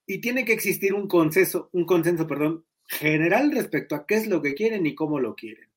Y 0.07 0.21
tiene 0.21 0.45
que 0.45 0.53
existir 0.53 0.95
un 0.95 1.09
consenso, 1.09 1.69
un 1.73 1.85
consenso, 1.85 2.27
perdón, 2.27 2.65
general 2.87 3.51
respecto 3.53 3.97
a 3.97 4.07
qué 4.07 4.15
es 4.15 4.27
lo 4.29 4.41
que 4.41 4.55
quieren 4.55 4.87
y 4.87 4.95
cómo 4.95 5.19
lo 5.19 5.35
quieren. 5.35 5.69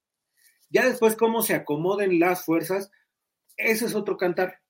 Ya 0.69 0.85
después 0.85 1.15
cómo 1.15 1.41
se 1.41 1.55
acomoden 1.55 2.19
las 2.19 2.45
fuerzas, 2.45 2.91
eso 3.57 3.85
es 3.85 3.95
otro 3.95 4.17
cantar. 4.17 4.61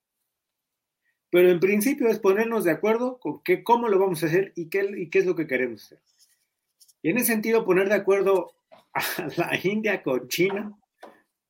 Pero 1.30 1.50
en 1.50 1.60
principio 1.60 2.08
es 2.08 2.20
ponernos 2.20 2.64
de 2.64 2.72
acuerdo 2.72 3.20
con 3.20 3.41
cómo 3.64 3.88
lo 3.88 4.00
vamos 4.00 4.24
a 4.24 4.28
hacer 4.28 4.52
y 4.56 4.70
qué, 4.70 4.89
y 4.97 5.10
qué 5.10 5.20
es 5.20 5.26
lo 5.26 5.36
que 5.36 5.47
queremos 5.47 5.84
hacer. 5.84 6.00
Y 7.02 7.10
en 7.10 7.18
ese 7.18 7.28
sentido, 7.28 7.66
poner 7.66 7.88
de 7.88 7.95
acuerdo 7.95 8.54
a 8.93 9.02
la 9.38 9.60
India 9.62 10.02
con 10.02 10.28
China 10.28 10.78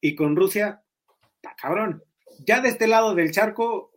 y 0.01 0.15
con 0.15 0.35
Rusia, 0.35 0.83
está 1.35 1.55
cabrón. 1.55 2.03
Ya 2.45 2.61
de 2.61 2.69
este 2.69 2.87
lado 2.87 3.15
del 3.15 3.31
charco, 3.31 3.91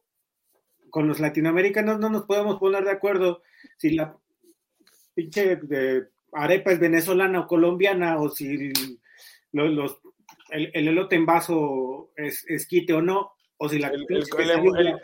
con 0.90 1.08
los 1.08 1.20
latinoamericanos 1.20 1.98
no 1.98 2.10
nos 2.10 2.24
podemos 2.24 2.58
poner 2.58 2.84
de 2.84 2.90
acuerdo 2.90 3.42
si 3.78 3.90
la 3.90 4.16
pinche 5.14 5.56
de 5.56 6.08
arepa 6.32 6.72
es 6.72 6.80
venezolana 6.80 7.40
o 7.40 7.46
colombiana 7.46 8.18
o 8.18 8.30
si 8.30 8.72
los 9.52 10.00
el, 10.52 10.88
elote 10.88 11.16
en 11.16 11.26
vaso 11.26 12.12
es 12.16 12.44
esquite 12.48 12.92
o 12.92 13.02
no, 13.02 13.32
o 13.56 13.68
si 13.68 13.78
la... 13.78 13.92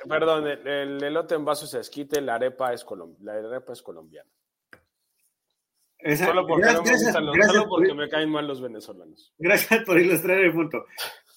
perdón, 0.09 0.47
el, 0.47 1.03
elote 1.03 1.35
en 1.35 1.45
vaso 1.45 1.65
es 1.65 1.75
esquite, 1.75 2.21
la 2.21 2.35
arepa 2.35 2.73
es, 2.73 2.85
la 3.21 3.35
arepa 3.35 3.73
es 3.73 3.83
colombiana. 3.83 4.31
solo 6.17 6.47
porque, 6.47 6.73
no 6.73 6.83
me, 6.83 7.45
solo 7.45 7.69
porque 7.69 7.95
me 7.95 8.09
caen 8.09 8.31
mal 8.31 8.47
los 8.47 8.61
venezolanos. 8.61 9.33
Gracias 9.39 9.85
por 9.85 9.99
ilustrar 9.99 10.39
el 10.39 10.53
punto. 10.53 10.85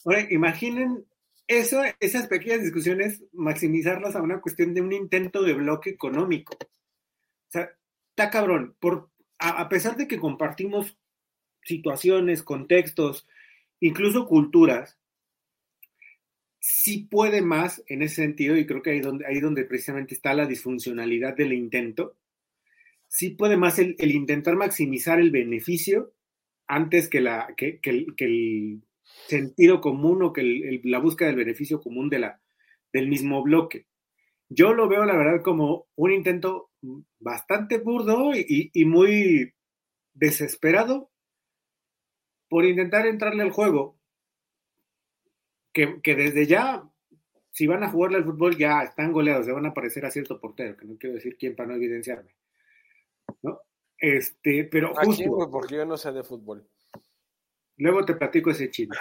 Ahora, 0.05 0.26
imaginen 0.30 1.05
eso, 1.47 1.82
esas 1.99 2.28
pequeñas 2.28 2.64
discusiones, 2.64 3.24
maximizarlas 3.34 4.16
a 4.16 4.22
una 4.22 4.41
cuestión 4.41 4.74
de 4.74 4.82
un 4.82 4.91
intento 4.91 5.43
de 5.43 5.53
bloque 5.53 5.91
económico. 5.91 6.55
O 6.55 7.51
sea, 7.51 7.72
está 8.09 8.30
cabrón. 8.30 8.76
Por, 8.80 9.09
a 9.38 9.70
pesar 9.70 9.95
de 9.95 10.07
que 10.07 10.20
compartimos 10.20 10.97
situaciones, 11.64 12.43
contextos, 12.43 13.28
incluso 13.82 14.27
culturas, 14.27 14.97
sí 16.59 17.07
puede 17.09 17.41
más 17.41 17.84
en 17.88 18.03
ese 18.03 18.15
sentido, 18.15 18.55
y 18.55 18.65
creo 18.65 18.82
que 18.82 18.91
ahí 18.91 19.01
donde, 19.01 19.25
ahí 19.25 19.39
donde 19.39 19.65
precisamente 19.65 20.13
está 20.13 20.34
la 20.34 20.45
disfuncionalidad 20.45 21.36
del 21.36 21.51
intento, 21.51 22.15
sí 23.07 23.32
puede 23.32 23.57
más 23.57 23.79
el, 23.79 23.95
intentar 23.99 24.55
maximizar 24.55 25.19
el 25.19 25.32
beneficio 25.32 26.13
antes 26.67 27.09
que, 27.09 27.19
la, 27.19 27.53
que, 27.57 27.79
el, 27.84 28.82
sentido 29.27 29.82
común 29.82 30.23
o 30.23 30.32
que 30.32 30.79
la 30.84 30.99
búsqueda 30.99 31.27
del 31.27 31.38
beneficio 31.38 31.82
común 31.82 32.09
de 32.09 32.19
la, 32.19 32.41
del 32.93 33.09
mismo 33.09 33.43
bloque. 33.43 33.88
Yo 34.47 34.73
lo 34.73 34.88
veo, 34.88 35.05
la 35.05 35.17
verdad, 35.17 35.41
como 35.43 35.88
un 35.95 36.11
intento 36.11 36.69
bastante 37.19 37.79
burdo 37.79 38.32
y 38.34 38.86
muy 38.86 39.53
desesperado 40.13 41.11
por 42.51 42.65
intentar 42.65 43.07
entrarle 43.07 43.43
al 43.43 43.51
juego, 43.51 43.97
que, 45.71 46.01
desde 46.03 46.45
ya, 46.45 46.83
si 47.49 47.65
van 47.65 47.81
a 47.81 47.89
jugarle 47.89 48.17
al 48.17 48.25
fútbol, 48.25 48.57
ya 48.57 48.81
están 48.81 49.13
goleados, 49.13 49.45
se 49.45 49.53
van 49.53 49.67
a 49.67 49.73
parecer 49.73 50.05
a 50.05 50.11
cierto 50.11 50.37
portero, 50.37 50.75
que 50.75 50.85
no 50.85 50.97
quiero 50.97 51.15
decir 51.15 51.37
quién 51.37 51.55
para 51.55 51.69
no 51.69 51.75
evidenciarme. 51.75 52.35
¿No? 53.41 53.61
Este, 53.97 54.65
pero 54.65 54.93
justo. 54.93 55.49
porque 55.49 55.75
yo 55.75 55.85
no 55.85 55.95
sé 55.95 56.11
de 56.11 56.25
fútbol. 56.25 56.67
Luego 57.77 58.03
te 58.03 58.15
platico 58.15 58.51
ese 58.51 58.69
chino. 58.69 58.95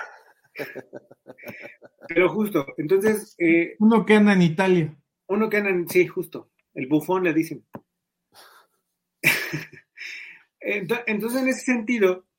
pero 2.08 2.28
justo, 2.28 2.64
entonces. 2.76 3.34
Eh, 3.36 3.74
uno 3.80 4.06
que 4.06 4.14
anda 4.14 4.32
en 4.34 4.42
Italia. 4.42 4.96
Uno 5.26 5.50
que 5.50 5.56
anda 5.56 5.70
en. 5.70 5.88
Sí, 5.88 6.06
justo. 6.06 6.52
El 6.72 6.86
bufón 6.86 7.24
le 7.24 7.34
dicen. 7.34 7.66
entonces, 10.60 11.42
en 11.42 11.48
ese 11.48 11.64
sentido, 11.64 12.29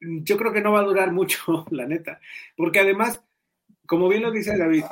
yo 0.00 0.36
creo 0.36 0.52
que 0.52 0.60
no 0.60 0.72
va 0.72 0.80
a 0.80 0.84
durar 0.84 1.12
mucho, 1.12 1.66
la 1.70 1.86
neta. 1.86 2.20
Porque 2.56 2.80
además, 2.80 3.22
como 3.86 4.08
bien 4.08 4.22
lo 4.22 4.30
dice 4.30 4.56
David, 4.56 4.84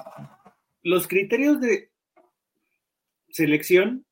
los 0.82 1.08
criterios 1.08 1.60
de 1.60 1.90
selección 3.28 4.04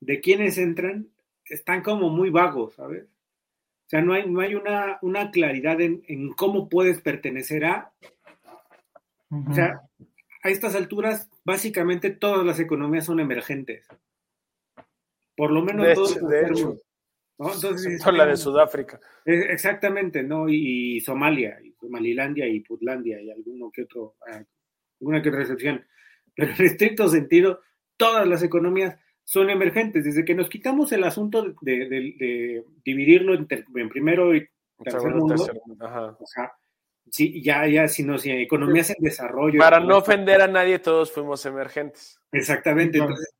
de 0.00 0.20
quienes 0.20 0.58
entran 0.58 1.08
están 1.44 1.82
como 1.82 2.10
muy 2.10 2.30
vagos, 2.30 2.74
¿sabes? 2.74 3.04
O 3.04 3.90
sea, 3.90 4.02
no 4.02 4.12
hay, 4.12 4.28
no 4.28 4.40
hay 4.40 4.54
una, 4.54 4.98
una 5.00 5.30
claridad 5.30 5.80
en, 5.80 6.32
cómo 6.36 6.68
puedes 6.68 7.00
pertenecer 7.00 7.64
a. 7.64 7.92
O 9.30 9.54
sea, 9.54 9.80
a 10.42 10.50
estas 10.50 10.74
alturas, 10.74 11.30
básicamente 11.44 12.10
todas 12.10 12.44
las 12.44 12.60
economías 12.60 13.06
son 13.06 13.20
emergentes. 13.20 13.86
Por 15.36 15.52
lo 15.52 15.62
menos 15.62 15.94
todos. 15.94 16.28
de 16.28 16.46
hecho. 16.48 16.80
¿No? 17.38 17.52
Entonces, 17.54 18.04
la 18.12 18.26
de 18.26 18.36
Sudáfrica. 18.36 19.00
Exactamente, 19.24 20.22
¿no? 20.22 20.48
Y, 20.48 21.00
Somalia, 21.00 21.58
y 21.62 21.74
Malilandia 21.88 22.46
y 22.46 22.60
Putlandia 22.60 23.20
y 23.20 23.30
alguno 23.30 23.70
que 23.70 23.82
otro, 23.82 24.16
ah, 24.30 24.42
alguna 25.00 25.22
que 25.22 25.28
otra 25.28 25.42
excepción. 25.42 25.84
Pero 26.34 26.52
en 26.58 26.66
estricto 26.66 27.08
sentido, 27.08 27.60
todas 27.96 28.26
las 28.26 28.42
economías 28.42 28.98
son 29.24 29.50
emergentes. 29.50 30.04
Desde 30.04 30.24
que 30.24 30.34
nos 30.34 30.48
quitamos 30.48 30.90
el 30.92 31.04
asunto 31.04 31.54
de, 31.62 31.78
de- 31.88 32.14
de 32.18 32.64
dividirlo 32.84 33.34
en, 33.34 33.46
ter- 33.46 33.64
en 33.74 33.88
primero 33.88 34.34
y 34.34 34.48
tercer 34.82 35.00
Segundo, 35.00 35.26
mundo, 35.26 35.44
tercero, 35.44 35.60
ajá. 35.80 36.16
o 36.20 36.26
sea, 36.26 36.52
sí, 37.10 37.42
ya, 37.42 37.66
ya, 37.66 37.88
si 37.88 38.04
no, 38.04 38.16
si 38.18 38.30
economías 38.30 38.90
en 38.90 38.96
desarrollo. 39.00 39.58
Para 39.58 39.80
no 39.80 39.98
ofender 39.98 40.40
a 40.40 40.46
nadie, 40.48 40.78
todos 40.78 41.10
fuimos 41.12 41.44
emergentes. 41.46 42.20
Exactamente. 42.32 42.98
Entonces, 42.98 43.34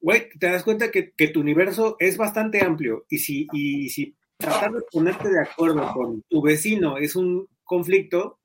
güey, 0.00 0.28
te 0.38 0.46
das 0.46 0.64
cuenta 0.64 0.90
que, 0.90 1.12
que 1.12 1.28
tu 1.28 1.40
universo 1.40 1.96
es 1.98 2.16
bastante 2.16 2.64
amplio 2.64 3.06
y 3.08 3.18
si, 3.18 3.46
y 3.52 3.88
si 3.90 4.16
tratar 4.36 4.72
de 4.72 4.82
ponerte 4.90 5.28
de 5.28 5.42
acuerdo 5.42 5.92
con 5.92 6.22
tu 6.28 6.42
vecino 6.42 6.96
es 6.96 7.16
un 7.16 7.46
conflicto, 7.64 8.38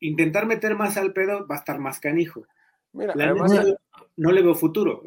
intentar 0.00 0.46
meter 0.46 0.76
más 0.76 0.96
al 0.96 1.12
pedo 1.12 1.46
va 1.46 1.56
a 1.56 1.58
estar 1.58 1.78
más 1.78 1.98
canijo. 1.98 2.46
Mira, 2.92 3.14
La 3.16 3.24
además, 3.24 3.52
neta, 3.52 3.78
no 4.16 4.30
le 4.30 4.42
veo 4.42 4.54
futuro. 4.54 5.02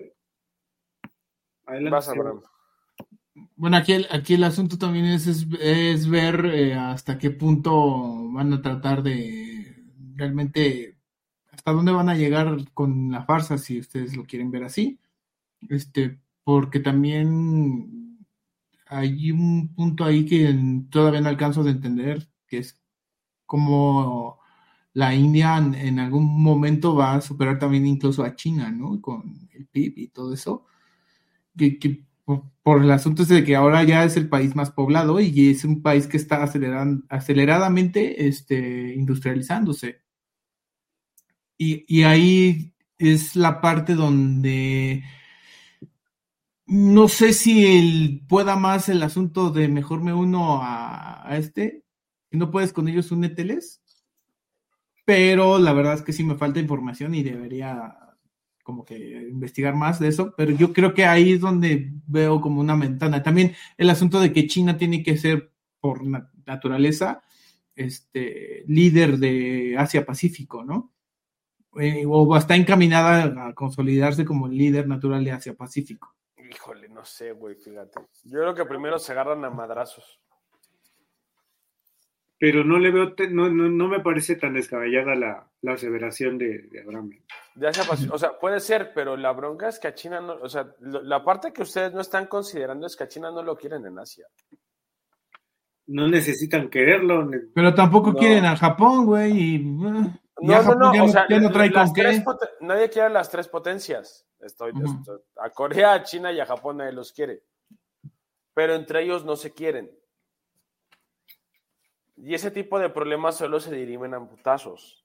Adelante, 1.65 1.91
vas. 1.91 2.09
Abraham. 2.09 2.41
Bueno, 3.55 3.77
aquí 3.77 3.93
el, 3.93 4.07
aquí 4.09 4.33
el 4.33 4.43
asunto 4.43 4.77
también 4.77 5.05
es, 5.05 5.27
es, 5.27 5.45
es 5.59 6.09
ver 6.09 6.45
eh, 6.47 6.73
hasta 6.73 7.17
qué 7.17 7.29
punto 7.29 8.31
van 8.31 8.51
a 8.53 8.61
tratar 8.61 9.03
de 9.03 9.85
realmente, 10.15 10.96
hasta 11.67 11.75
dónde 11.75 11.91
van 11.91 12.07
a 12.07 12.15
llegar 12.15 12.63
con 12.73 13.11
la 13.11 13.25
farsa, 13.25 13.57
si 13.57 13.79
ustedes 13.79 14.15
lo 14.15 14.25
quieren 14.25 14.51
ver 14.51 14.63
así. 14.63 15.01
Este, 15.67 16.17
porque 16.45 16.79
también 16.79 18.25
hay 18.85 19.31
un 19.31 19.75
punto 19.75 20.05
ahí 20.05 20.25
que 20.25 20.57
todavía 20.89 21.19
no 21.19 21.27
alcanzo 21.27 21.65
de 21.65 21.71
entender, 21.71 22.29
que 22.47 22.59
es 22.59 22.81
como 23.45 24.39
la 24.93 25.13
India 25.13 25.57
en, 25.57 25.99
algún 25.99 26.41
momento 26.41 26.95
va 26.95 27.15
a 27.15 27.21
superar 27.21 27.59
también 27.59 27.85
incluso 27.85 28.23
a 28.23 28.33
China, 28.33 28.71
¿no? 28.71 29.01
Con 29.01 29.49
el 29.53 29.67
PIB 29.67 29.93
y 29.97 30.07
todo 30.07 30.33
eso. 30.33 30.65
Que, 31.57 31.77
que 31.79 32.05
por, 32.63 32.81
el 32.81 32.91
asunto 32.91 33.25
de 33.25 33.43
que 33.43 33.57
ahora 33.57 33.83
ya 33.83 34.05
es 34.05 34.15
el 34.15 34.29
país 34.29 34.55
más 34.55 34.71
poblado 34.71 35.19
y 35.19 35.49
es 35.49 35.65
un 35.65 35.81
país 35.81 36.07
que 36.07 36.15
está 36.15 36.41
aceleran- 36.45 37.03
aceleradamente 37.09 38.25
este, 38.25 38.95
industrializándose. 38.95 40.06
Y, 41.57 42.03
ahí 42.03 42.73
es 42.97 43.35
la 43.35 43.61
parte 43.61 43.95
donde 43.95 45.03
no 46.67 47.07
sé 47.07 47.33
si 47.33 47.65
el, 47.77 48.25
pueda 48.27 48.55
más 48.55 48.89
el 48.89 49.01
asunto 49.01 49.49
de 49.49 49.67
mejor 49.67 50.03
me 50.03 50.13
uno 50.13 50.59
a, 50.61 51.37
este. 51.37 51.83
Si 52.29 52.37
no 52.37 52.51
puedes 52.51 52.73
con 52.73 52.87
ellos, 52.87 53.11
úneteles. 53.11 53.81
Pero 55.05 55.57
la 55.57 55.73
verdad 55.73 55.93
es 55.93 56.01
que 56.01 56.13
sí 56.13 56.23
me 56.23 56.35
falta 56.35 56.59
información 56.59 57.15
y 57.15 57.23
debería 57.23 57.95
como 58.63 58.83
que 58.83 58.97
investigar 59.29 59.75
más 59.75 59.97
de 59.97 60.09
eso, 60.09 60.33
pero 60.35 60.51
yo 60.51 60.73
creo 60.73 60.93
que 60.93 61.05
ahí 61.05 61.31
es 61.31 61.39
donde 61.39 61.93
veo 62.05 62.41
como 62.41 62.59
una 62.59 62.75
ventana. 62.75 63.23
También 63.23 63.55
el 63.77 63.89
asunto 63.89 64.19
de 64.19 64.33
que 64.33 64.45
China 64.45 64.77
tiene 64.77 65.03
que 65.03 65.15
ser 65.15 65.53
por 65.79 66.05
na- 66.05 66.29
naturaleza 66.45 67.21
este 67.75 68.65
líder 68.67 69.19
de 69.19 69.77
Asia 69.77 70.05
Pacífico, 70.05 70.65
¿no? 70.65 70.96
Eh, 71.79 72.03
o 72.07 72.35
está 72.35 72.55
encaminada 72.55 73.47
a 73.47 73.53
consolidarse 73.53 74.25
como 74.25 74.47
el 74.47 74.57
líder 74.57 74.87
natural 74.87 75.23
de 75.23 75.31
Asia 75.31 75.53
Pacífico. 75.53 76.13
Híjole, 76.49 76.87
no 76.89 77.03
sé, 77.05 77.33
güey, 77.33 77.55
fíjate. 77.55 77.99
Yo 78.23 78.39
creo 78.39 78.55
que 78.55 78.65
primero 78.65 78.97
se 78.97 79.11
agarran 79.11 79.43
a 79.45 79.49
madrazos. 79.49 80.19
Pero 82.39 82.63
no 82.63 82.77
le 82.77 82.91
veo, 82.91 83.13
te- 83.13 83.29
no, 83.29 83.49
no, 83.49 83.67
no 83.67 83.87
me 83.87 83.99
parece 83.99 84.35
tan 84.35 84.53
descabellada 84.53 85.15
la, 85.15 85.47
la 85.61 85.73
aseveración 85.73 86.37
de, 86.37 86.63
de 86.71 86.81
Abraham. 86.81 87.09
Ya 87.55 87.73
sea 87.73 87.83
paci- 87.83 88.09
o 88.11 88.17
sea, 88.17 88.37
puede 88.39 88.59
ser, 88.59 88.91
pero 88.93 89.17
la 89.17 89.31
bronca 89.33 89.67
es 89.69 89.79
que 89.79 89.87
a 89.87 89.95
China 89.95 90.21
no, 90.21 90.33
o 90.33 90.47
sea, 90.49 90.67
lo- 90.81 91.01
la 91.01 91.23
parte 91.23 91.51
que 91.51 91.63
ustedes 91.63 91.93
no 91.93 92.01
están 92.01 92.27
considerando 92.27 92.85
es 92.85 92.95
que 92.95 93.03
a 93.05 93.07
China 93.07 93.31
no 93.31 93.41
lo 93.41 93.55
quieren 93.57 93.85
en 93.87 93.97
Asia. 93.97 94.27
No 95.87 96.07
necesitan 96.07 96.69
quererlo. 96.69 97.27
Pero 97.55 97.73
tampoco 97.73 98.11
No. 98.11 98.19
quieren 98.19 98.45
a 98.45 98.55
Japón, 98.55 99.05
güey, 99.05 99.31
y 99.31 99.55
eh, 99.55 100.19
No, 100.39 100.51
ya 100.53 100.57
no, 100.59 100.63
Japón 100.63 100.79
no, 100.79 100.93
ya, 100.95 101.03
o 101.03 101.07
sea, 101.07 101.25
ya 101.29 101.39
no 101.39 101.51
trae 101.51 101.69
las 101.69 101.87
con 101.89 101.95
qué. 101.95 102.01
tres 102.03 102.23
poten- 102.23 102.49
nadie 102.61 102.89
quiere 102.89 103.09
las 103.09 103.29
tres 103.29 103.47
potencias. 103.47 104.25
Estoy, 104.39 104.71
a 105.37 105.49
Corea, 105.49 105.93
a 105.93 106.03
China 106.03 106.31
y 106.31 106.39
a 106.39 106.45
Japón 106.45 106.77
nadie 106.77 106.91
los 106.91 107.11
quiere. 107.11 107.43
Pero 108.53 108.75
entre 108.75 109.03
ellos 109.03 109.25
no 109.25 109.35
se 109.35 109.53
quieren. 109.53 109.91
Y 112.17 112.33
ese 112.33 112.51
tipo 112.51 112.79
de 112.79 112.89
problemas 112.89 113.35
solo 113.37 113.59
se 113.59 113.73
dirimen 113.75 114.13
a 114.13 114.19
putazos. 114.27 115.03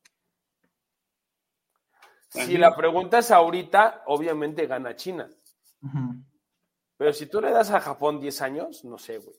Si 2.30 2.56
la 2.56 2.74
pregunta 2.74 3.18
es 3.18 3.30
ahorita, 3.30 4.04
obviamente 4.06 4.66
gana 4.66 4.96
China. 4.96 5.28
Pero 6.96 7.12
si 7.12 7.26
tú 7.26 7.40
le 7.42 7.50
das 7.50 7.70
a 7.70 7.80
Japón 7.80 8.20
10 8.20 8.40
años, 8.42 8.84
no 8.84 8.96
sé, 8.96 9.18
güey. 9.18 9.36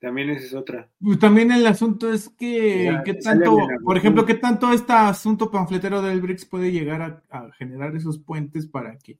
También 0.00 0.30
esa 0.30 0.46
es 0.46 0.54
otra. 0.54 0.90
Pues 0.98 1.18
también 1.18 1.52
el 1.52 1.66
asunto 1.66 2.10
es 2.10 2.30
que, 2.30 2.84
Ya, 2.84 3.02
¿qué 3.04 3.14
tanto, 3.14 3.54
por 3.84 3.96
ejemplo, 3.98 4.24
qué 4.24 4.34
tanto 4.34 4.72
este 4.72 4.94
asunto 4.94 5.50
panfletero 5.50 6.00
del 6.00 6.22
BRICS 6.22 6.46
puede 6.46 6.72
llegar 6.72 7.02
a, 7.02 7.22
a 7.28 7.52
generar 7.52 7.94
esos 7.94 8.18
puentes 8.18 8.66
para 8.66 8.96
que 8.96 9.18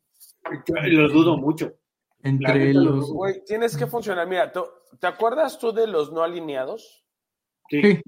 Yo 0.66 0.74
lo 1.03 1.09
dudo 1.11 1.37
mucho. 1.37 1.74
Entre 2.22 2.72
los... 2.72 3.11
Güey, 3.12 3.45
tienes 3.45 3.76
que 3.76 3.87
funcionar. 3.87 4.26
Mira, 4.26 4.53
¿tú- 4.53 4.66
¿te 4.99 5.07
acuerdas 5.07 5.59
tú 5.59 5.72
de 5.72 5.87
los 5.87 6.12
no 6.12 6.22
alineados? 6.22 7.05
Sí. 7.68 7.83
Sí, 7.83 8.01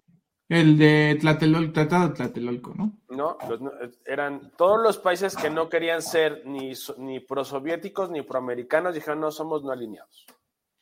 el 0.49 0.77
de 0.79 1.17
Tlatelolco, 1.21 1.73
Tratado 1.73 2.09
de 2.09 2.15
Tlatelolco, 2.15 2.75
¿no? 2.75 2.99
¿No? 3.09 3.39
Los 3.49 3.61
eran 4.07 4.51
todos 4.57 4.83
los 4.83 4.99
países 4.99 5.37
que 5.37 5.49
no 5.51 5.69
querían 5.69 6.03
ser 6.03 6.43
ni, 6.47 6.73
ni 6.99 7.21
prosoviéticos 7.21 8.11
ni 8.11 8.23
proamericanos, 8.23 8.95
dijeron 8.95 9.21
no 9.21 9.31
somos 9.31 9.63
no 9.63 9.71
alineados. 9.73 10.27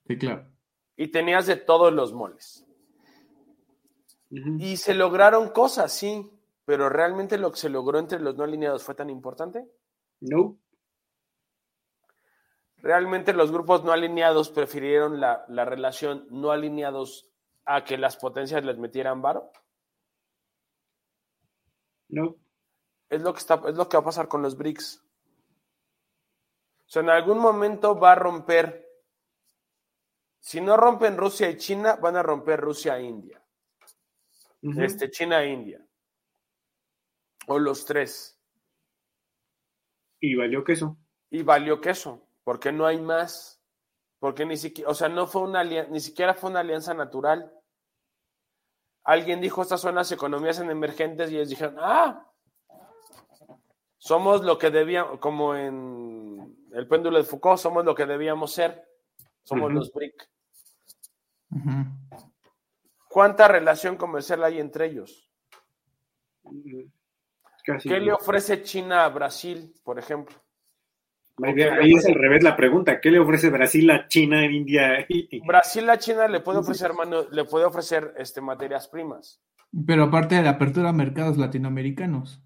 Sí, 0.07 0.17
claro. 0.17 0.47
Y 1.01 1.09
tenías 1.09 1.47
de 1.47 1.57
todos 1.57 1.95
los 1.95 2.13
moles. 2.13 2.67
Y 4.59 4.77
se 4.77 4.93
lograron 4.93 5.49
cosas, 5.49 5.95
sí, 5.95 6.31
pero 6.67 6.91
realmente 6.91 7.39
lo 7.39 7.51
que 7.51 7.57
se 7.57 7.71
logró 7.71 7.99
entre 7.99 8.21
los 8.21 8.37
no 8.37 8.45
alineados 8.45 8.85
fue 8.85 8.95
tan 8.95 9.09
importante. 9.09 9.67
No. 10.21 10.59
Realmente 12.77 13.33
los 13.33 13.51
grupos 13.51 13.83
no 13.83 13.93
alineados 13.93 14.51
prefirieron 14.51 15.21
la, 15.21 15.47
la 15.49 15.65
relación 15.65 16.27
no 16.29 16.51
alineados 16.51 17.31
a 17.65 17.83
que 17.83 17.97
las 17.97 18.19
potencias 18.19 18.63
les 18.63 18.77
metieran 18.77 19.23
varo. 19.23 19.51
No. 22.11 22.37
Es 23.09 23.23
lo 23.23 23.33
que 23.33 23.39
está, 23.39 23.63
es 23.67 23.75
lo 23.75 23.89
que 23.89 23.97
va 23.97 24.03
a 24.03 24.05
pasar 24.05 24.29
con 24.29 24.43
los 24.43 24.55
BRICS. 24.55 25.03
O 26.85 26.89
sea, 26.89 27.01
en 27.01 27.09
algún 27.09 27.39
momento 27.39 27.99
va 27.99 28.13
a 28.13 28.17
romper. 28.17 28.90
Si 30.41 30.61
no 30.61 30.77
rompen 30.77 31.17
Rusia 31.17 31.51
y 31.51 31.59
China, 31.59 31.97
van 31.97 32.17
a 32.17 32.23
romper 32.23 32.61
Rusia 32.61 32.99
e 32.99 33.05
India. 33.05 33.43
Este, 34.63 35.11
China 35.11 35.43
e 35.43 35.51
India. 35.51 35.87
O 37.47 37.59
los 37.59 37.85
tres. 37.85 38.39
Y 40.19 40.35
valió 40.35 40.65
queso. 40.65 40.97
Y 41.31 41.43
valió 41.43 41.81
queso, 41.81 42.27
porque 42.43 42.73
no 42.73 42.87
hay 42.87 43.01
más. 43.01 43.63
Porque 44.19 44.45
ni 44.45 44.57
siquiera, 44.57 44.91
o 44.91 44.95
sea, 44.95 45.09
no 45.09 45.27
fue 45.27 45.43
una 45.43 45.61
alianza, 45.61 45.91
ni 45.91 46.01
siquiera 46.01 46.35
fue 46.35 46.51
una 46.51 46.61
alianza 46.61 46.93
natural. 46.93 47.53
Alguien 49.05 49.41
dijo 49.41 49.63
estas 49.63 49.81
son 49.81 49.95
las 49.95 50.13
economías 50.13 50.59
en 50.59 50.71
emergentes 50.71 51.31
y 51.31 51.37
ellos 51.37 51.49
dijeron, 51.49 51.77
ah, 51.79 52.31
somos 53.97 54.43
lo 54.43 54.59
que 54.59 54.71
debíamos, 54.71 55.19
como 55.21 55.55
en 55.55 56.69
el 56.73 56.87
péndulo 56.87 57.17
de 57.17 57.25
Foucault, 57.25 57.59
somos 57.59 57.85
lo 57.85 57.95
que 57.95 58.05
debíamos 58.05 58.53
ser. 58.53 58.90
Somos 59.43 59.73
los 59.73 59.93
BRIC. 59.93 60.29
¿Cuánta 63.09 63.49
relación 63.49 63.97
comercial 63.97 64.45
hay 64.45 64.61
entre 64.61 64.87
ellos? 64.87 65.29
Mm, 66.45 66.83
Casi. 67.65 67.89
¿Qué 67.89 68.01
le 68.01 68.13
ofrece 68.13 68.63
China 68.63 69.05
a 69.05 69.09
Brasil, 69.11 69.75
por 69.85 69.99
ejemplo? 69.99 70.35
Ahí, 71.43 71.61
ahí 71.63 71.93
es 71.95 72.07
al 72.07 72.15
revés 72.15 72.43
la 72.43 72.57
pregunta. 72.57 73.01
¿Qué 73.01 73.11
le 73.11 73.19
ofrece 73.19 73.51
Brasil 73.51 73.91
a 73.91 74.07
China, 74.09 74.45
India? 74.45 75.05
y- 75.09 75.41
Brasil 75.47 75.89
a 75.91 75.99
China 75.99 76.29
le 76.29 76.41
puede 76.41 76.59
ofrecer 76.59 76.93
mano- 76.95 77.29
le 77.31 77.45
puede 77.45 77.65
ofrecer 77.65 78.15
este, 78.19 78.41
materias 78.41 78.89
primas. 78.89 79.41
Pero 79.87 80.05
aparte 80.05 80.35
de 80.37 80.43
la 80.43 80.51
apertura 80.51 80.89
a 80.91 80.93
mercados 80.93 81.37
latinoamericanos. 81.39 82.43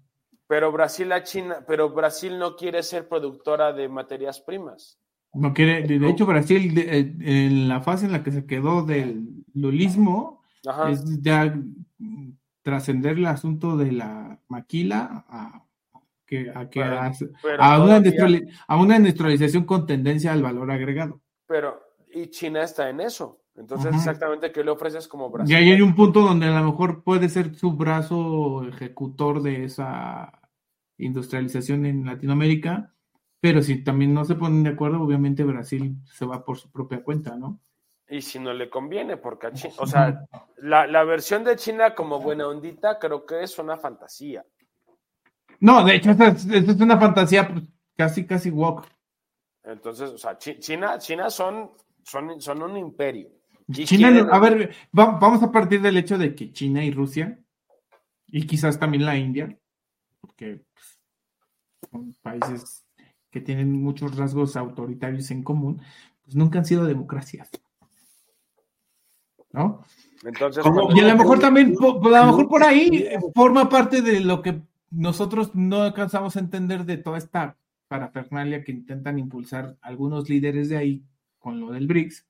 Pero 0.47 0.71
Brasil 0.71 1.11
a 1.11 1.23
China, 1.23 1.63
pero 1.67 1.89
Brasil 1.89 2.37
no 2.37 2.55
quiere 2.55 2.83
ser 2.83 3.07
productora 3.07 3.73
de 3.73 3.87
materias 3.89 4.39
primas. 4.41 4.99
No 5.35 5.53
quiere, 5.53 5.83
de 5.85 5.99
de 5.99 6.09
hecho, 6.09 6.25
Brasil, 6.25 6.73
de- 6.73 6.99
eh, 6.99 7.15
en 7.47 7.67
la 7.67 7.81
fase 7.81 8.05
en 8.05 8.11
la 8.13 8.23
que 8.23 8.31
se 8.31 8.45
quedó 8.45 8.83
del 8.83 9.43
lulismo, 9.53 10.41
Ajá. 10.67 10.89
es 10.91 11.03
ya 11.21 11.53
trascender 12.61 13.17
el 13.17 13.25
asunto 13.27 13.77
de 13.77 13.91
la 13.91 14.39
maquila 14.47 15.25
a 15.29 15.61
que, 16.25 16.49
a, 16.49 16.69
que 16.69 16.79
Pero- 16.81 16.99
hace- 16.99 17.29
pero 17.43 17.61
a, 17.61 17.83
una 17.83 18.01
a 18.67 18.77
una 18.77 18.95
industrialización 18.97 19.65
con 19.65 19.85
tendencia 19.85 20.33
al 20.33 20.41
valor 20.41 20.71
agregado. 20.71 21.21
Pero 21.47 21.79
y 22.13 22.27
China 22.31 22.63
está 22.63 22.89
en 22.89 23.01
eso. 23.01 23.41
Entonces, 23.57 23.93
exactamente, 23.95 24.51
¿qué 24.51 24.63
le 24.63 24.71
ofreces 24.71 25.07
como 25.07 25.27
Y 25.27 25.31
Brasil? 25.31 25.55
ahí 25.55 25.71
hay 25.71 25.81
un 25.81 25.95
punto 25.95 26.21
donde 26.21 26.47
a 26.47 26.59
lo 26.59 26.65
mejor 26.71 27.03
puede 27.03 27.29
ser 27.29 27.55
su 27.55 27.73
brazo 27.73 28.67
ejecutor 28.67 29.41
de 29.43 29.65
esa 29.65 30.41
industrialización 30.97 31.85
en 31.85 32.05
Latinoamérica, 32.05 32.93
pero 33.39 33.61
si 33.61 33.83
también 33.83 34.13
no 34.13 34.25
se 34.25 34.35
ponen 34.35 34.63
de 34.63 34.71
acuerdo, 34.71 35.01
obviamente 35.01 35.43
Brasil 35.43 35.95
se 36.05 36.25
va 36.25 36.43
por 36.43 36.57
su 36.57 36.71
propia 36.71 37.03
cuenta, 37.03 37.35
¿no? 37.35 37.59
Y 38.07 38.21
si 38.21 38.37
no 38.39 38.53
le 38.53 38.69
conviene, 38.69 39.17
porque 39.17 39.47
a 39.47 39.51
China, 39.53 39.73
o 39.79 39.87
sea, 39.87 40.27
la, 40.57 40.85
la 40.85 41.03
versión 41.03 41.43
de 41.43 41.55
China 41.55 41.95
como 41.95 42.19
buena 42.19 42.47
ondita 42.47 42.99
creo 42.99 43.25
que 43.25 43.41
es 43.43 43.57
una 43.57 43.77
fantasía. 43.77 44.45
No, 45.59 45.83
de 45.83 45.95
hecho, 45.95 46.11
esta 46.11 46.27
es, 46.27 46.45
esta 46.45 46.71
es 46.71 46.81
una 46.81 46.99
fantasía 46.99 47.47
pues, 47.47 47.63
casi, 47.97 48.25
casi 48.27 48.49
woke. 48.51 48.87
Entonces, 49.63 50.11
o 50.11 50.17
sea, 50.17 50.37
Chi- 50.37 50.59
China, 50.59 50.99
China 50.99 51.29
son, 51.31 51.71
son, 52.03 52.39
son 52.39 52.61
un 52.61 52.77
imperio. 52.77 53.29
China, 53.71 54.09
quieren- 54.09 54.29
a 54.31 54.39
ver, 54.39 54.75
va- 54.97 55.17
vamos 55.19 55.41
a 55.41 55.51
partir 55.51 55.81
del 55.81 55.97
hecho 55.97 56.17
de 56.19 56.35
que 56.35 56.51
China 56.51 56.83
y 56.85 56.91
Rusia, 56.91 57.39
y 58.27 58.45
quizás 58.45 58.79
también 58.79 59.05
la 59.05 59.17
India, 59.17 59.57
porque 60.21 60.61
pues, 60.73 60.99
son 61.91 62.13
países 62.21 62.84
que 63.35 63.41
tienen 63.41 63.69
muchos 63.73 64.15
rasgos 64.15 64.55
autoritarios 64.55 65.29
en 65.29 65.43
común, 65.43 65.81
pues 66.23 66.37
nunca 66.37 66.59
han 66.59 66.65
sido 66.65 66.85
democracias. 66.85 67.49
¿No? 69.51 69.83
Entonces, 70.23 70.63
Y 70.95 70.99
a 71.01 71.07
lo 71.09 71.17
mejor 71.17 71.39
también, 71.39 71.75
a 71.77 71.83
lo 72.21 72.25
mejor 72.27 72.47
por 72.47 72.63
ahí 72.63 73.05
forma 73.33 73.67
parte 73.67 74.01
de 74.01 74.21
lo 74.21 74.41
que 74.41 74.61
nosotros 74.89 75.53
no 75.53 75.81
alcanzamos 75.83 76.37
a 76.37 76.39
entender 76.39 76.85
de 76.85 76.95
toda 76.95 77.17
esta 77.17 77.57
parafernalia 77.89 78.63
que 78.63 78.71
intentan 78.71 79.19
impulsar 79.19 79.75
algunos 79.81 80.29
líderes 80.29 80.69
de 80.69 80.77
ahí 80.77 81.03
con 81.37 81.59
lo 81.59 81.71
del 81.71 81.87
BRICS. 81.87 82.25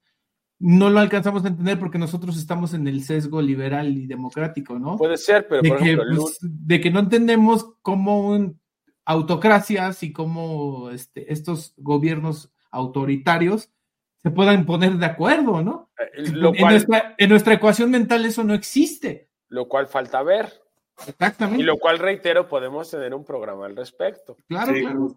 No 0.57 0.89
lo 0.89 0.99
alcanzamos 1.01 1.45
a 1.45 1.49
entender 1.49 1.77
porque 1.79 1.99
nosotros 1.99 2.35
estamos 2.35 2.73
en 2.73 2.87
el 2.87 3.03
sesgo 3.03 3.43
liberal 3.43 3.95
y 3.95 4.07
democrático, 4.07 4.79
¿no? 4.79 4.97
puede 4.97 5.17
ser, 5.17 5.47
pero 5.47 5.61
de, 5.61 5.69
por 5.69 5.77
que, 5.77 5.83
ejemplo, 5.83 6.05
Lu- 6.05 6.21
pues, 6.23 6.39
de 6.41 6.81
que 6.81 6.89
no 6.89 6.99
entendemos 7.01 7.75
cómo 7.83 8.29
un- 8.31 8.59
autocracias 9.05 10.03
y 10.03 10.11
cómo 10.11 10.89
este, 10.91 11.31
estos 11.31 11.73
gobiernos 11.77 12.51
autoritarios 12.71 13.69
se 14.17 14.31
puedan 14.31 14.65
poner 14.65 14.93
de 14.93 15.05
acuerdo, 15.05 15.61
¿no? 15.61 15.91
eh, 15.99 16.23
en, 16.25 16.39
nuestra, 16.67 17.15
en 17.17 17.29
nuestra 17.29 17.53
ecuación 17.53 17.91
mental 17.91 18.25
eso 18.25 18.43
no 18.43 18.53
existe. 18.53 19.29
lo 19.49 19.67
cual 19.67 19.87
falta 19.87 20.23
ver. 20.23 20.51
Exactamente. 21.07 21.61
Y 21.61 21.65
lo 21.65 21.77
cual, 21.77 21.99
reitero, 21.99 22.47
podemos 22.47 22.89
tener 22.89 23.13
un 23.13 23.23
programa 23.25 23.65
al 23.65 23.75
respecto. 23.75 24.37
Claro, 24.47 24.73
Sí, 24.73 24.81
claro. 24.81 25.15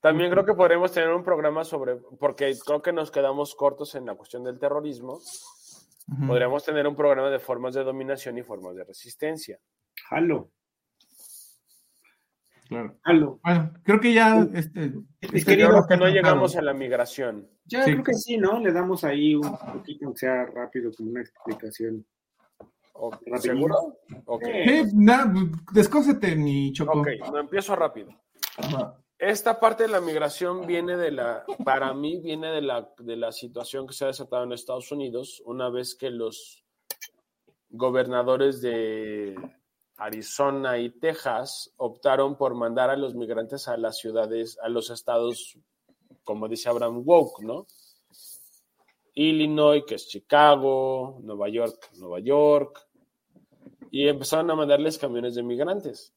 También 0.00 0.30
creo 0.30 0.44
que 0.46 0.54
podremos 0.54 0.92
tener 0.92 1.10
un 1.10 1.22
programa 1.24 1.64
sobre, 1.64 1.96
porque 1.96 2.54
creo 2.64 2.80
que 2.80 2.92
nos 2.92 3.10
quedamos 3.10 3.54
cortos 3.54 3.94
en 3.94 4.06
la 4.06 4.14
cuestión 4.14 4.44
del 4.44 4.58
terrorismo, 4.58 5.18
Ujú. 6.08 6.26
podríamos 6.26 6.64
tener 6.64 6.86
un 6.86 6.96
programa 6.96 7.28
de 7.30 7.38
formas 7.38 7.74
de 7.74 7.84
dominación 7.84 8.38
y 8.38 8.42
formas 8.42 8.76
de 8.76 8.84
resistencia. 8.84 9.58
Jalo, 10.08 10.50
Claro. 13.02 13.40
Bueno, 13.42 13.72
creo 13.82 14.00
que 14.00 14.14
ya 14.14 14.46
este, 14.54 14.90
Mi 14.90 15.04
este 15.22 15.56
que 15.56 15.96
no 15.96 16.06
llegamos 16.08 16.54
a 16.56 16.62
la 16.62 16.72
migración. 16.72 17.48
Ya 17.64 17.82
Sí. 17.84 17.90
creo 17.92 18.04
que 18.04 18.14
sí, 18.14 18.36
¿no? 18.38 18.60
Le 18.60 18.72
damos 18.72 19.02
ahí 19.02 19.34
un 19.34 19.50
poquito, 19.58 20.04
aunque 20.06 20.18
sea 20.20 20.46
rápido, 20.46 20.92
como 20.96 21.10
una 21.10 21.20
explicación. 21.22 22.06
¿O- 22.94 23.10
Rapidín. 23.10 23.38
¿Seguro? 23.40 23.76
Ok. 24.26 24.44
Sí, 24.64 24.82
na- 24.94 25.32
descósete, 25.72 26.36
mi 26.36 26.72
choco. 26.72 27.00
Ok, 27.00 27.08
no 27.32 27.38
empiezo 27.40 27.74
rápido. 27.74 28.10
Esta 29.18 29.58
parte 29.58 29.82
de 29.84 29.88
la 29.90 30.00
migración 30.00 30.66
viene 30.66 30.96
de 30.96 31.10
la, 31.10 31.44
para 31.64 31.92
mí, 31.92 32.20
viene 32.22 32.48
de 32.52 32.62
la, 32.62 32.88
de 32.98 33.16
la 33.16 33.32
situación 33.32 33.86
que 33.86 33.94
se 33.94 34.04
ha 34.04 34.08
desatado 34.08 34.44
en 34.44 34.52
Estados 34.52 34.92
Unidos 34.92 35.42
una 35.44 35.68
vez 35.70 35.94
que 35.94 36.10
los 36.10 36.64
gobernadores 37.70 38.60
de 38.60 39.34
Arizona 40.00 40.78
y 40.78 40.88
Texas 40.90 41.74
optaron 41.76 42.36
por 42.36 42.54
mandar 42.54 42.88
a 42.88 42.96
los 42.96 43.14
migrantes 43.14 43.68
a 43.68 43.76
las 43.76 43.98
ciudades, 43.98 44.58
a 44.62 44.70
los 44.70 44.88
estados, 44.88 45.58
como 46.24 46.48
dice 46.48 46.70
Abraham 46.70 47.02
Woke, 47.04 47.42
¿no? 47.42 47.66
Illinois, 49.14 49.84
que 49.86 49.96
es 49.96 50.08
Chicago, 50.08 51.20
Nueva 51.22 51.50
York, 51.50 51.90
Nueva 51.98 52.18
York, 52.20 52.88
y 53.90 54.08
empezaron 54.08 54.50
a 54.50 54.54
mandarles 54.54 54.96
camiones 54.96 55.34
de 55.34 55.42
migrantes. 55.42 56.14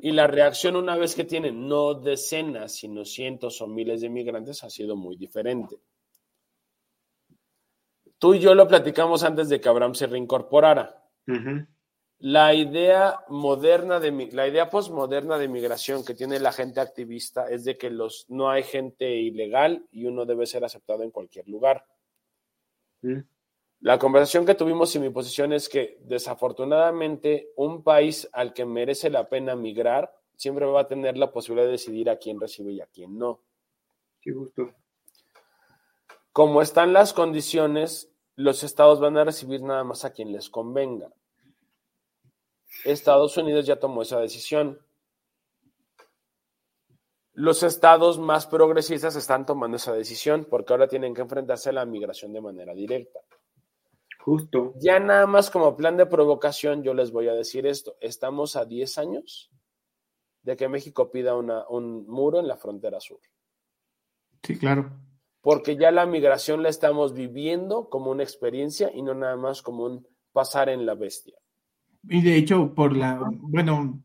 Y 0.00 0.12
la 0.12 0.28
reacción 0.28 0.76
una 0.76 0.96
vez 0.96 1.16
que 1.16 1.24
tienen 1.24 1.66
no 1.66 1.94
decenas, 1.94 2.76
sino 2.76 3.04
cientos 3.04 3.60
o 3.60 3.66
miles 3.66 4.02
de 4.02 4.08
migrantes 4.08 4.62
ha 4.62 4.70
sido 4.70 4.94
muy 4.94 5.16
diferente. 5.16 5.80
Tú 8.18 8.34
y 8.34 8.38
yo 8.38 8.54
lo 8.54 8.68
platicamos 8.68 9.24
antes 9.24 9.48
de 9.48 9.60
que 9.60 9.68
Abraham 9.68 9.96
se 9.96 10.06
reincorporara. 10.06 11.02
Ujú. 11.26 11.66
La 12.24 12.54
idea 12.54 13.24
moderna 13.26 13.98
de 13.98 14.12
la 14.30 14.46
idea 14.46 14.70
postmoderna 14.70 15.38
de 15.38 15.48
migración 15.48 16.04
que 16.04 16.14
tiene 16.14 16.38
la 16.38 16.52
gente 16.52 16.78
activista 16.78 17.48
es 17.50 17.64
de 17.64 17.76
que 17.76 17.90
los 17.90 18.26
no 18.28 18.48
hay 18.48 18.62
gente 18.62 19.10
ilegal 19.10 19.88
y 19.90 20.04
uno 20.04 20.24
debe 20.24 20.46
ser 20.46 20.64
aceptado 20.64 21.02
en 21.02 21.10
cualquier 21.10 21.48
lugar. 21.48 21.84
La 23.80 23.98
conversación 23.98 24.46
que 24.46 24.54
tuvimos 24.54 24.94
y 24.94 25.00
mi 25.00 25.10
posición 25.10 25.52
es 25.52 25.68
que 25.68 25.98
desafortunadamente 26.02 27.50
un 27.56 27.82
país 27.82 28.28
al 28.32 28.52
que 28.52 28.66
merece 28.66 29.10
la 29.10 29.28
pena 29.28 29.56
migrar 29.56 30.14
siempre 30.36 30.64
va 30.66 30.82
a 30.82 30.86
tener 30.86 31.18
la 31.18 31.32
posibilidad 31.32 31.66
de 31.66 31.72
decidir 31.72 32.08
a 32.08 32.18
quién 32.18 32.40
recibe 32.40 32.70
y 32.70 32.80
a 32.80 32.86
quién 32.86 33.18
no. 33.18 33.40
Qué 34.20 34.30
gusto. 34.30 34.70
Como 36.32 36.62
están 36.62 36.92
las 36.92 37.12
condiciones, 37.12 38.12
los 38.36 38.62
estados 38.62 39.00
van 39.00 39.16
a 39.16 39.24
recibir 39.24 39.60
nada 39.60 39.82
más 39.82 40.04
a 40.04 40.12
quien 40.12 40.30
les 40.30 40.48
convenga. 40.48 41.12
Estados 42.84 43.36
Unidos 43.36 43.66
ya 43.66 43.78
tomó 43.78 44.02
esa 44.02 44.20
decisión. 44.20 44.80
Los 47.34 47.62
estados 47.62 48.18
más 48.18 48.46
progresistas 48.46 49.16
están 49.16 49.46
tomando 49.46 49.76
esa 49.76 49.92
decisión 49.94 50.46
porque 50.50 50.72
ahora 50.72 50.88
tienen 50.88 51.14
que 51.14 51.22
enfrentarse 51.22 51.70
a 51.70 51.72
la 51.72 51.86
migración 51.86 52.32
de 52.32 52.40
manera 52.42 52.74
directa. 52.74 53.20
Justo. 54.18 54.74
Ya 54.76 55.00
nada 55.00 55.26
más 55.26 55.50
como 55.50 55.76
plan 55.76 55.96
de 55.96 56.06
provocación, 56.06 56.82
yo 56.82 56.94
les 56.94 57.10
voy 57.10 57.28
a 57.28 57.32
decir 57.34 57.66
esto. 57.66 57.96
Estamos 58.00 58.54
a 58.54 58.64
10 58.66 58.98
años 58.98 59.50
de 60.42 60.56
que 60.56 60.68
México 60.68 61.10
pida 61.10 61.34
una- 61.34 61.66
un 61.68 62.06
muro 62.06 62.38
en 62.38 62.46
la 62.48 62.56
frontera 62.56 63.00
sur. 63.00 63.20
Sí, 64.42 64.58
claro. 64.58 64.90
Porque 65.40 65.76
ya 65.76 65.90
la 65.90 66.06
migración 66.06 66.62
la 66.62 66.68
estamos 66.68 67.14
viviendo 67.14 67.88
como 67.88 68.10
una 68.10 68.22
experiencia 68.22 68.90
y 68.92 69.02
no 69.02 69.14
nada 69.14 69.36
más 69.36 69.62
como 69.62 69.84
un 69.84 70.06
pasar 70.32 70.68
en 70.68 70.84
la 70.86 70.94
bestia. 70.94 71.36
Y 72.08 72.22
de 72.22 72.36
hecho, 72.36 72.74
por 72.74 72.96
la, 72.96 73.20
bueno, 73.40 74.02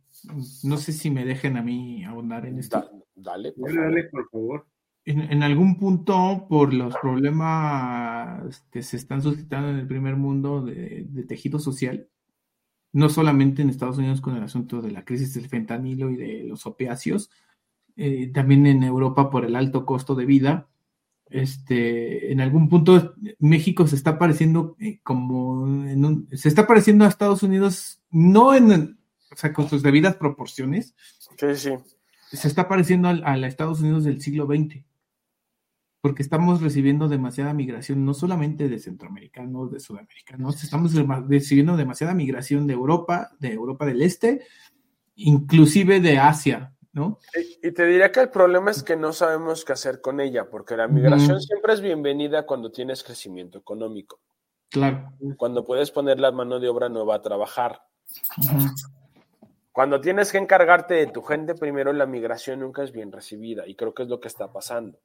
no 0.63 0.77
sé 0.77 0.91
si 0.93 1.09
me 1.09 1.25
dejen 1.25 1.57
a 1.57 1.61
mí 1.63 2.03
ahondar 2.03 2.45
en 2.45 2.59
esto. 2.59 2.79
Da- 2.79 2.91
dale, 3.15 3.51
por 3.53 3.73
Dale, 3.73 4.03
por 4.05 4.29
favor. 4.29 4.67
En, 5.05 5.21
en 5.21 5.41
algún 5.43 5.77
punto, 5.77 6.47
por 6.49 6.73
los 6.73 6.95
problemas 6.97 8.65
que 8.71 8.83
se 8.83 8.97
están 8.97 9.21
suscitando 9.21 9.69
en 9.69 9.77
el 9.77 9.87
primer 9.87 10.15
mundo 10.17 10.61
de, 10.61 11.05
de 11.09 11.23
tejido 11.23 11.59
social, 11.59 12.09
no 12.93 13.09
solamente 13.09 13.61
en 13.61 13.69
Estados 13.69 13.97
Unidos 13.97 14.21
con 14.21 14.35
el 14.35 14.43
asunto 14.43 14.81
de 14.81 14.91
la 14.91 15.05
crisis 15.05 15.33
del 15.33 15.47
fentanilo 15.47 16.09
y 16.09 16.17
de 16.17 16.43
los 16.43 16.65
opiáceos, 16.65 17.29
eh, 17.95 18.31
también 18.33 18.65
en 18.67 18.83
Europa 18.83 19.29
por 19.29 19.45
el 19.45 19.55
alto 19.55 19.85
costo 19.85 20.15
de 20.15 20.25
vida, 20.25 20.67
este, 21.29 22.31
en 22.31 22.39
algún 22.41 22.69
punto 22.69 23.13
México 23.39 23.85
se 23.87 23.95
está 23.95 24.17
pareciendo 24.17 24.75
eh, 24.79 24.99
como 25.03 25.65
en 25.87 26.05
un- 26.05 26.27
se 26.31 26.47
está 26.49 26.65
pareciendo 26.67 27.05
a 27.05 27.09
Estados 27.09 27.43
Unidos, 27.43 28.01
no 28.11 28.53
en, 28.55 28.97
o 29.31 29.35
sea, 29.35 29.51
con 29.53 29.67
sus 29.69 29.83
debidas 29.83 30.15
proporciones, 30.15 30.95
Sí, 31.37 31.47
sí. 31.55 31.69
se 32.31 32.47
está 32.47 32.67
pareciendo 32.67 33.09
al, 33.09 33.23
a 33.25 33.35
la 33.37 33.47
Estados 33.47 33.81
Unidos 33.81 34.03
del 34.05 34.21
siglo 34.21 34.45
XX, 34.47 34.83
porque 36.01 36.21
estamos 36.23 36.61
recibiendo 36.61 37.09
demasiada 37.09 37.53
migración, 37.53 38.05
no 38.05 38.13
solamente 38.13 38.69
de 38.69 38.79
centroamericanos, 38.79 39.71
de 39.71 39.79
sudamericanos, 39.79 40.63
estamos 40.63 40.93
recibiendo 41.27 41.75
demasiada 41.75 42.13
migración 42.13 42.67
de 42.67 42.73
Europa, 42.73 43.31
de 43.39 43.51
Europa 43.51 43.85
del 43.85 44.01
Este, 44.01 44.41
inclusive 45.15 45.99
de 45.99 46.19
Asia, 46.19 46.73
¿no? 46.97 47.19
Y, 47.61 47.67
y 47.67 47.71
te 47.71 47.85
diría 47.85 48.11
que 48.11 48.19
el 48.21 48.29
problema 48.29 48.71
es 48.71 48.81
que 48.83 48.95
no 48.95 49.13
sabemos 49.13 49.63
qué 49.63 49.73
hacer 49.73 50.01
con 50.01 50.19
ella, 50.19 50.49
porque 50.49 50.75
la 50.75 50.87
migración 50.87 51.39
siempre 51.41 51.73
es 51.73 51.81
bienvenida 51.81 52.45
cuando 52.45 52.71
tienes 52.71 53.03
crecimiento 53.03 53.59
económico, 53.59 54.19
Claro. 54.69 55.13
cuando 55.37 55.63
puedes 55.63 55.91
poner 55.91 56.19
la 56.19 56.31
mano 56.31 56.59
de 56.59 56.67
obra 56.67 56.89
nueva 56.89 57.15
a 57.15 57.21
trabajar. 57.21 57.81
Cuando 59.71 60.01
tienes 60.01 60.31
que 60.31 60.39
encargarte 60.39 60.95
de 60.95 61.07
tu 61.07 61.21
gente, 61.21 61.53
primero 61.53 61.93
la 61.93 62.07
migración 62.07 62.61
nunca 62.61 62.83
es 62.83 62.91
bien 62.91 63.11
recibida 63.11 63.67
y 63.67 63.75
creo 63.75 63.93
que 63.93 64.03
es 64.03 64.09
lo 64.09 64.19
que 64.19 64.27
está 64.27 64.51
pasando. 64.51 64.97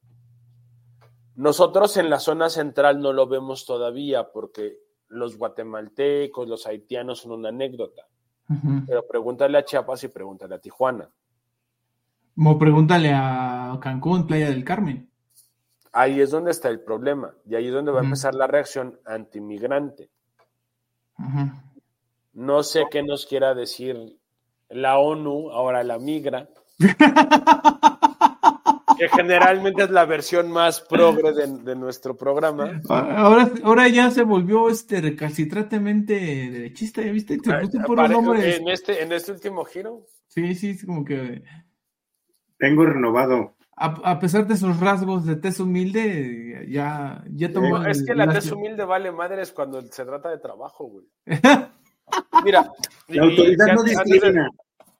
Nosotros 1.35 1.97
en 1.99 2.09
la 2.09 2.19
zona 2.19 2.49
central 2.49 3.01
no 3.01 3.13
lo 3.13 3.27
vemos 3.27 3.67
todavía 3.67 4.33
porque 4.33 4.79
los 5.09 5.37
guatemaltecos, 5.37 6.49
los 6.49 6.67
haitianos 6.67 7.21
son 7.21 7.33
una 7.33 7.51
anécdota, 7.51 8.07
pero 8.87 9.07
pregúntale 9.07 9.59
a 9.59 9.65
Chiapas 9.65 10.05
y 10.05 10.09
pregúntale 10.09 10.55
a 10.55 10.59
Tijuana. 10.59 11.11
Como 12.35 12.59
pregúntale 12.59 13.13
a 13.15 13.79
Cancún, 13.81 14.27
Playa 14.27 14.49
del 14.51 14.65
Carmen. 14.65 15.09
Ahí 15.93 16.21
es 16.21 16.31
donde 16.31 16.51
está 16.51 16.69
el 16.71 16.81
problema 16.81 17.35
y 17.47 17.55
ahí 17.55 17.67
es 17.69 17.73
donde 17.75 17.93
va 17.93 18.01
a 18.01 18.05
empezar 18.05 18.35
la 18.35 18.47
reacción 18.47 18.99
antimigrante. 19.05 20.09
Ajá. 21.17 21.65
No 22.33 22.63
sé 22.63 22.85
qué 22.91 23.03
nos 23.03 23.27
quiera 23.27 23.55
decir 23.55 24.17
la 24.71 24.99
ONU, 24.99 25.51
ahora 25.51 25.85
la 25.85 25.99
migra, 25.99 26.49
que 28.99 29.09
generalmente 29.09 29.83
es 29.85 29.91
la 29.91 30.07
versión 30.07 30.51
más 30.51 30.81
progre 30.81 31.33
de, 31.33 31.47
de 31.59 31.77
nuestro 31.77 32.17
programa. 32.17 32.81
Ahora, 32.89 33.51
ahora 33.65 33.89
ya 33.89 34.11
se 34.11 34.23
volvió 34.23 34.71
este 34.71 35.01
recalcitrantemente 35.03 36.15
derechista, 36.51 37.03
¿ya 37.03 37.13
viste? 37.13 37.35
Se 37.35 37.41
puso 37.59 37.79
puros 37.87 38.09
Apare- 38.11 38.15
nombres. 38.15 38.57
En 38.59 38.69
este, 38.69 39.03
en 39.03 39.13
este 39.13 39.33
último 39.33 39.65
giro, 39.65 40.07
Sí, 40.29 40.55
sí, 40.55 40.71
es 40.71 40.87
como 40.87 41.05
que 41.05 41.43
Tengo 42.63 42.87
renovado. 42.87 43.57
a, 43.77 43.87
a 44.13 44.21
pesar 44.21 44.47
de 44.47 44.57
sus 44.57 44.79
rasgos 44.79 45.27
de 45.27 45.35
tez 45.35 45.59
humilde, 45.59 46.65
ya, 46.71 47.25
ya 47.29 47.53
tomó. 47.53 47.81
No, 47.81 47.87
es 47.87 48.05
que 48.07 48.15
la 48.15 48.33
tez 48.33 48.53
humilde 48.53 48.85
vale 48.85 49.11
madres 49.11 49.51
cuando 49.51 49.83
se 49.83 50.05
trata 50.05 50.29
de 50.31 50.39
trabajo, 50.39 50.85
güey. 50.87 51.07
Mira, 52.45 52.71
La 53.09 53.23
autoridad 53.25 53.67
y 53.67 53.73
no 53.75 53.81
antes- 53.81 53.97
antes 53.99 54.05
de- 54.09 54.13
discrimina. 54.15 54.51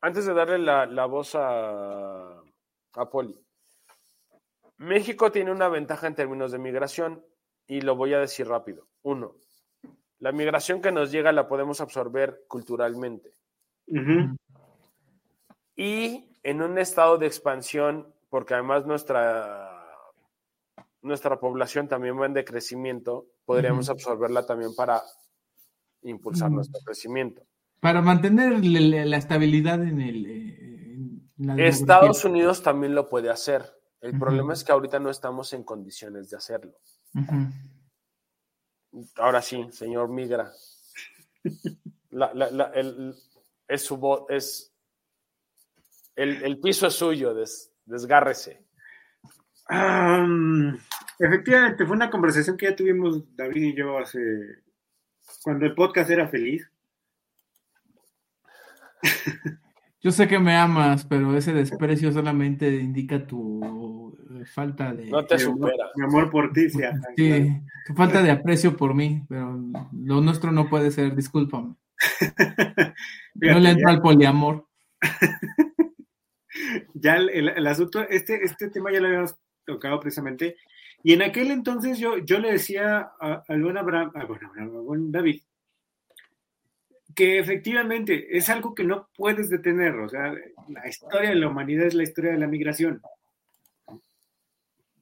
antes 0.01 0.27
de 0.27 0.35
darle 0.35 0.59
la, 0.59 0.87
la 0.87 1.07
voz 1.07 1.35
a, 1.37 2.41
a 2.95 3.11
Poli, 3.11 3.39
México 4.79 5.31
tiene 5.31 5.53
una 5.53 5.69
ventaja 5.69 6.09
en 6.09 6.17
términos 6.17 6.51
de 6.51 6.59
migración 6.59 7.25
y 7.69 7.81
lo 7.83 7.95
voy 7.95 8.13
a 8.15 8.19
decir 8.19 8.49
rápido. 8.49 8.89
Uno, 9.03 9.37
la 10.19 10.33
migración 10.33 10.81
que 10.83 10.91
nos 10.91 11.13
llega 11.13 11.31
la 11.31 11.47
podemos 11.47 11.81
absorber 11.81 12.43
culturalmente 12.49 13.35
y 15.77 16.32
en 16.43 16.63
un 16.63 16.79
estado 16.79 17.19
de 17.19 17.27
expansión, 17.27 18.13
porque 18.29 18.55
además 18.55 18.87
nuestra, 18.87 19.87
nuestra 21.03 21.39
población 21.39 21.89
también 21.89 22.19
va 22.21 22.27
en 22.27 22.35
decrecimiento, 22.35 23.27
podríamos 23.45 23.89
absorberla 23.89 24.45
también 24.47 24.75
para 24.75 25.03
impulsar 26.03 26.51
nuestro 26.51 26.81
crecimiento. 26.85 27.43
Para 27.81 28.01
mantener 28.01 28.65
la, 28.65 29.17
estabilidad 29.17 29.83
en 29.83 30.01
el. 30.01 30.27
eh, 30.27 30.57
en 30.61 31.31
la 31.39 31.57
Estados. 31.67 32.25
Unidos 32.25 32.63
también 32.63 32.95
lo 32.95 33.09
puede 33.09 33.29
hacer. 33.31 33.65
El 34.01 34.19
problema 34.19 34.53
es 34.53 34.65
que 34.65 34.73
ahorita 34.73 34.99
no 34.99 35.11
estamos 35.11 35.53
en 35.53 35.63
condiciones 35.63 36.29
de 36.31 36.37
hacerlo. 36.37 36.73
Ahora 39.17 39.41
sí, 39.43 39.67
señor 39.73 40.09
Migra. 40.09 40.53
La- 42.11 42.33
la- 42.35 42.51
la- 42.51 42.71
el, 42.75 43.15
es 43.69 43.83
su 43.83 43.97
voz, 43.97 44.27
es 44.29 44.72
el, 46.17 46.43
el 46.45 46.59
piso 46.61 46.87
es 46.87 46.95
suyo, 46.95 47.35
des- 47.35 47.73
desgárrese. 47.87 48.65
Am, 49.69 50.77
efectivamente, 51.19 51.87
fue 51.87 51.97
una 51.97 52.11
conversación 52.11 52.57
que 52.57 52.67
ya 52.67 52.77
tuvimos 52.77 53.25
David 53.37 53.63
y 53.63 53.77
yo 53.77 53.99
hace. 53.99 54.19
cuando 55.45 55.67
el 55.67 55.75
podcast 55.75 56.11
era 56.11 56.29
feliz. 56.29 56.69
Yo 60.01 60.11
sé 60.11 60.27
que 60.27 60.39
me 60.41 60.57
amas, 60.57 61.05
pero 61.05 61.37
ese 61.37 61.53
desprecio 61.53 62.11
solamente 62.13 62.69
indica 62.75 63.25
tu 63.25 64.17
eh, 64.41 64.45
falta 64.45 64.93
de. 64.93 65.07
No 65.07 65.25
te 65.25 65.39
supera. 65.39 65.91
Mi 65.95 66.05
amor 66.05 66.29
por 66.29 66.53
ti, 66.53 66.69
sí. 66.71 66.81
Sí, 67.17 67.53
tu 67.87 67.95
falta 67.95 68.21
de 68.21 68.33
aprecio 68.33 68.77
por 68.77 68.95
mí, 68.95 69.23
pero 69.29 69.57
lo 69.93 70.21
nuestro 70.21 70.51
no 70.51 70.69
puede 70.69 70.91
ser, 70.91 71.15
discúlpame. 71.15 71.77
Fíjate, 72.19 72.95
No 73.35 73.59
le 73.61 73.71
entro 73.71 73.89
ya- 73.89 73.95
al 73.95 74.03
poliamor. 74.03 74.67
ya 76.95 77.17
el, 77.17 77.29
el- 77.31 77.49
el 77.51 77.67
asunto, 77.67 78.01
este, 78.09 78.45
este 78.45 78.69
tema 78.71 78.93
ya 78.93 79.01
lo 79.01 79.09
habíamos 79.09 79.35
tocado 79.65 80.01
precisamente, 80.01 80.57
y 81.03 81.13
en 81.15 81.23
aquel 81.23 81.51
entonces 81.51 81.99
yo, 81.99 82.19
yo 82.19 82.39
le 82.39 82.53
decía 82.53 83.13
a- 83.21 83.43
al 83.49 83.63
buen 83.63 83.77
Abraham, 83.77 84.13
a, 84.15 84.25
bueno, 84.25 84.49
Abraham, 84.49 84.77
al 84.77 84.83
buen 84.83 85.13
David, 85.13 85.43
que 87.15 87.39
efectivamente 87.39 88.37
es 88.37 88.49
algo 88.49 88.75
que 88.75 88.85
no 88.85 89.09
puedes 89.17 89.51
detener, 89.51 89.95
o 89.97 90.09
sea, 90.09 90.35
la 90.69 90.89
historia 90.89 91.31
de 91.31 91.37
la 91.37 91.49
humanidad 91.49 91.87
es 91.87 91.95
la 91.95 92.05
historia 92.05 92.33
de 92.33 92.39
la 92.39 92.47
migración. 92.47 93.03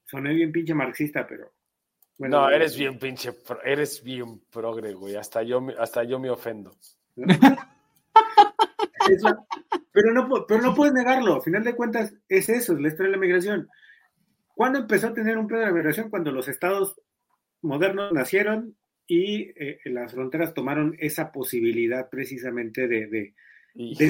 Soné 0.07 0.35
bien 0.35 0.51
pinche 0.51 0.75
marxista, 0.75 1.25
pero... 1.25 1.53
bueno, 2.19 2.41
no, 2.41 2.51
eres 2.51 2.77
bien 2.77 2.99
pinche, 2.99 3.31
eres 3.65 4.03
bien 4.03 4.41
progre, 4.51 4.93
güey. 4.93 5.15
Hasta 5.15 5.45
yo, 5.45 5.65
hasta 5.79 6.03
yo 6.03 6.19
me 6.19 6.31
ofendo. 6.31 6.75
Pero, 9.93 10.13
no, 10.13 10.47
pero 10.47 10.63
no 10.63 10.75
puedes 10.75 10.95
negarlo, 10.95 11.37
a 11.37 11.41
final 11.43 11.65
de 11.65 11.75
cuentas 11.75 12.13
es 12.29 12.49
eso, 12.49 12.75
es 12.75 12.81
la 12.81 12.89
historia 12.89 13.11
de 13.11 13.17
la 13.17 13.21
migración. 13.21 13.69
¿Cuándo 14.55 14.79
empezó 14.79 15.09
a 15.09 15.15
tener 15.15 15.39
un 15.39 15.47
pedo 15.47 15.61
de 15.61 15.67
la 15.67 15.73
migración? 15.73 16.11
Cuando 16.11 16.31
los 16.33 16.49
estados 16.49 17.01
modernos 17.63 18.13
nacieron 18.13 18.77
y 19.07 19.51
eh, 19.61 19.79
las 19.87 20.13
fronteras 20.13 20.55
tomaron 20.55 20.95
esa 20.99 21.33
posibilidad 21.33 22.09
precisamente 22.09 22.87
de, 22.89 23.07
de- 23.07 23.35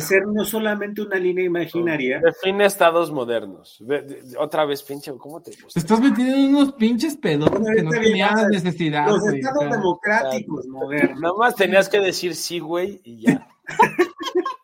ser 0.00 0.26
no 0.26 0.44
solamente 0.44 1.02
una 1.02 1.16
línea 1.16 1.44
imaginaria, 1.44 2.20
Define 2.20 2.64
estados 2.66 3.12
modernos. 3.12 3.76
De- 3.86 4.22
otra 4.38 4.64
vez, 4.64 4.82
pinche, 4.82 5.12
¿cómo 5.18 5.40
te 5.42 5.50
gusta? 5.52 5.68
Te 5.74 5.78
estás 5.80 6.00
metiendo 6.00 6.34
en 6.34 6.54
unos 6.54 6.72
pinches 6.72 7.16
pedos 7.16 7.48
Bueno, 7.50 7.66
que 7.74 7.82
no 7.82 7.90
tenías 7.90 8.48
necesidad, 8.48 9.06
los 9.06 9.20
güey. 9.20 9.38
estados 9.40 9.70
democráticos 9.70 10.66
modernos. 10.68 11.20
Nada 11.20 11.34
más 11.38 11.54
tenías 11.56 11.88
que 11.88 12.00
decir 12.00 12.34
sí, 12.34 12.58
güey, 12.58 13.00
y 13.04 13.22
ya. 13.22 13.46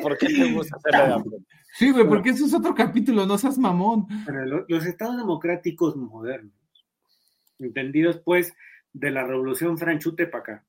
¿Por 0.00 0.16
qué 0.18 0.26
te 0.28 0.52
gusta 0.52 0.76
hacerle? 0.76 1.24
Sí, 1.74 1.90
güey, 1.90 2.06
porque 2.06 2.30
eso 2.30 2.44
es 2.44 2.52
otro 2.52 2.74
capítulo, 2.74 3.24
no 3.24 3.38
seas 3.38 3.56
mamón. 3.56 4.06
Lo- 4.44 4.66
los 4.68 4.84
estados 4.84 5.16
democráticos 5.16 5.96
modernos, 5.96 6.52
entendidos 7.58 8.20
pues 8.22 8.54
de 8.92 9.10
la 9.10 9.24
revolución 9.24 9.78
franchute 9.78 10.26
para 10.26 10.42
acá, 10.42 10.64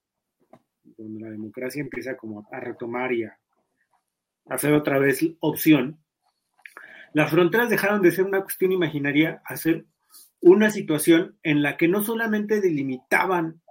donde 0.98 1.20
la 1.26 1.30
democracia 1.30 1.82
empieza 1.82 2.16
como 2.16 2.48
a 2.50 2.60
retomar 2.62 3.12
y 3.12 3.26
a 3.26 3.38
hacer 4.48 4.74
otra 4.74 4.98
vez 4.98 5.20
opción, 5.42 6.00
las 7.14 7.30
fronteras 7.30 7.70
dejaron 7.70 8.02
de 8.02 8.12
ser 8.12 8.24
una 8.24 8.42
cuestión 8.42 8.72
imaginaria 8.72 9.42
a 9.44 9.58
ser 9.58 9.86
una 10.40 10.70
situación 10.70 11.38
en 11.44 11.62
la 11.62 11.76
que 11.76 11.90
no 11.90 12.02
solamente 12.02 12.62
delimitaban 12.62 13.62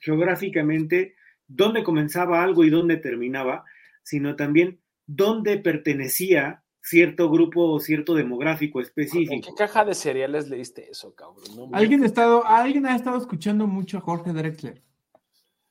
geográficamente 0.00 1.14
dónde 1.46 1.84
comenzaba 1.84 2.42
algo 2.42 2.64
y 2.64 2.70
dónde 2.70 2.96
terminaba, 2.96 3.64
sino 4.02 4.34
también 4.34 4.80
dónde 5.14 5.58
pertenecía 5.58 6.62
cierto 6.82 7.30
grupo 7.30 7.72
o 7.72 7.80
cierto 7.80 8.14
demográfico 8.14 8.80
¿En 8.80 8.86
específico. 8.86 9.48
qué 9.48 9.54
caja 9.64 9.84
de 9.84 9.94
cereales 9.94 10.48
leíste 10.48 10.90
eso, 10.90 11.14
cabrón? 11.14 11.44
No 11.56 11.66
me- 11.68 11.76
Alguien 11.78 12.02
ha 12.02 12.06
estado, 12.06 12.46
alguien 12.46 12.86
ha 12.86 12.96
estado 12.96 13.18
escuchando 13.18 13.66
mucho 13.66 13.98
a 13.98 14.00
Jorge 14.00 14.32
Drexler. 14.32 14.82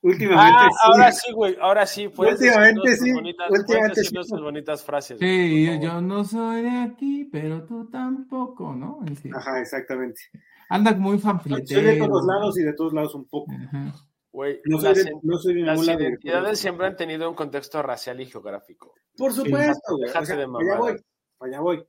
Últimamente 0.02 0.58
Ah, 0.58 0.68
sí. 0.70 0.76
ahora 0.84 1.12
sí, 1.12 1.32
güey, 1.32 1.56
ahora 1.60 1.86
sí. 1.86 2.06
Últimamente 2.06 2.96
sí, 2.96 3.12
bonitas- 3.12 3.50
últimamente 3.50 4.02
sí. 4.04 4.16
bonitas 4.40 4.82
frases. 4.84 5.18
Sí, 5.18 5.78
yo, 5.82 6.00
no 6.00 6.24
soy 6.24 6.62
de 6.62 6.70
aquí, 6.70 7.28
pero 7.30 7.64
tú 7.64 7.86
tampoco, 7.90 8.74
¿no? 8.74 9.00
Sí. 9.20 9.28
Ajá, 9.34 9.60
exactamente. 9.60 10.22
Anda 10.70 10.94
muy 10.94 11.18
Soy 11.18 11.20
fanfiletero. 11.32 11.82
de 11.86 11.96
todos 11.98 12.24
lados 12.26 12.58
y 12.58 12.62
de 12.62 12.72
todos 12.72 12.92
lados 12.94 13.14
un 13.14 13.24
poco. 13.26 13.52
Ajá. 13.52 13.92
Güey, 14.32 14.60
No 14.64 14.80
las, 14.80 15.04
de, 15.04 15.12
no 15.22 15.40
las 15.74 15.88
identidades 15.88 16.58
siempre 16.60 16.86
han 16.86 16.96
tenido 16.96 17.28
un 17.28 17.34
contexto 17.34 17.82
racial 17.82 18.20
y 18.20 18.26
geográfico. 18.26 18.94
Por 19.16 19.32
supuesto, 19.32 19.96
güey. 19.96 20.10
O 20.10 20.24
sea, 20.24 20.36
de 20.36 20.44
allá 20.44 20.78
voy, 20.78 20.96
allá 21.40 21.60
voy. 21.60 21.84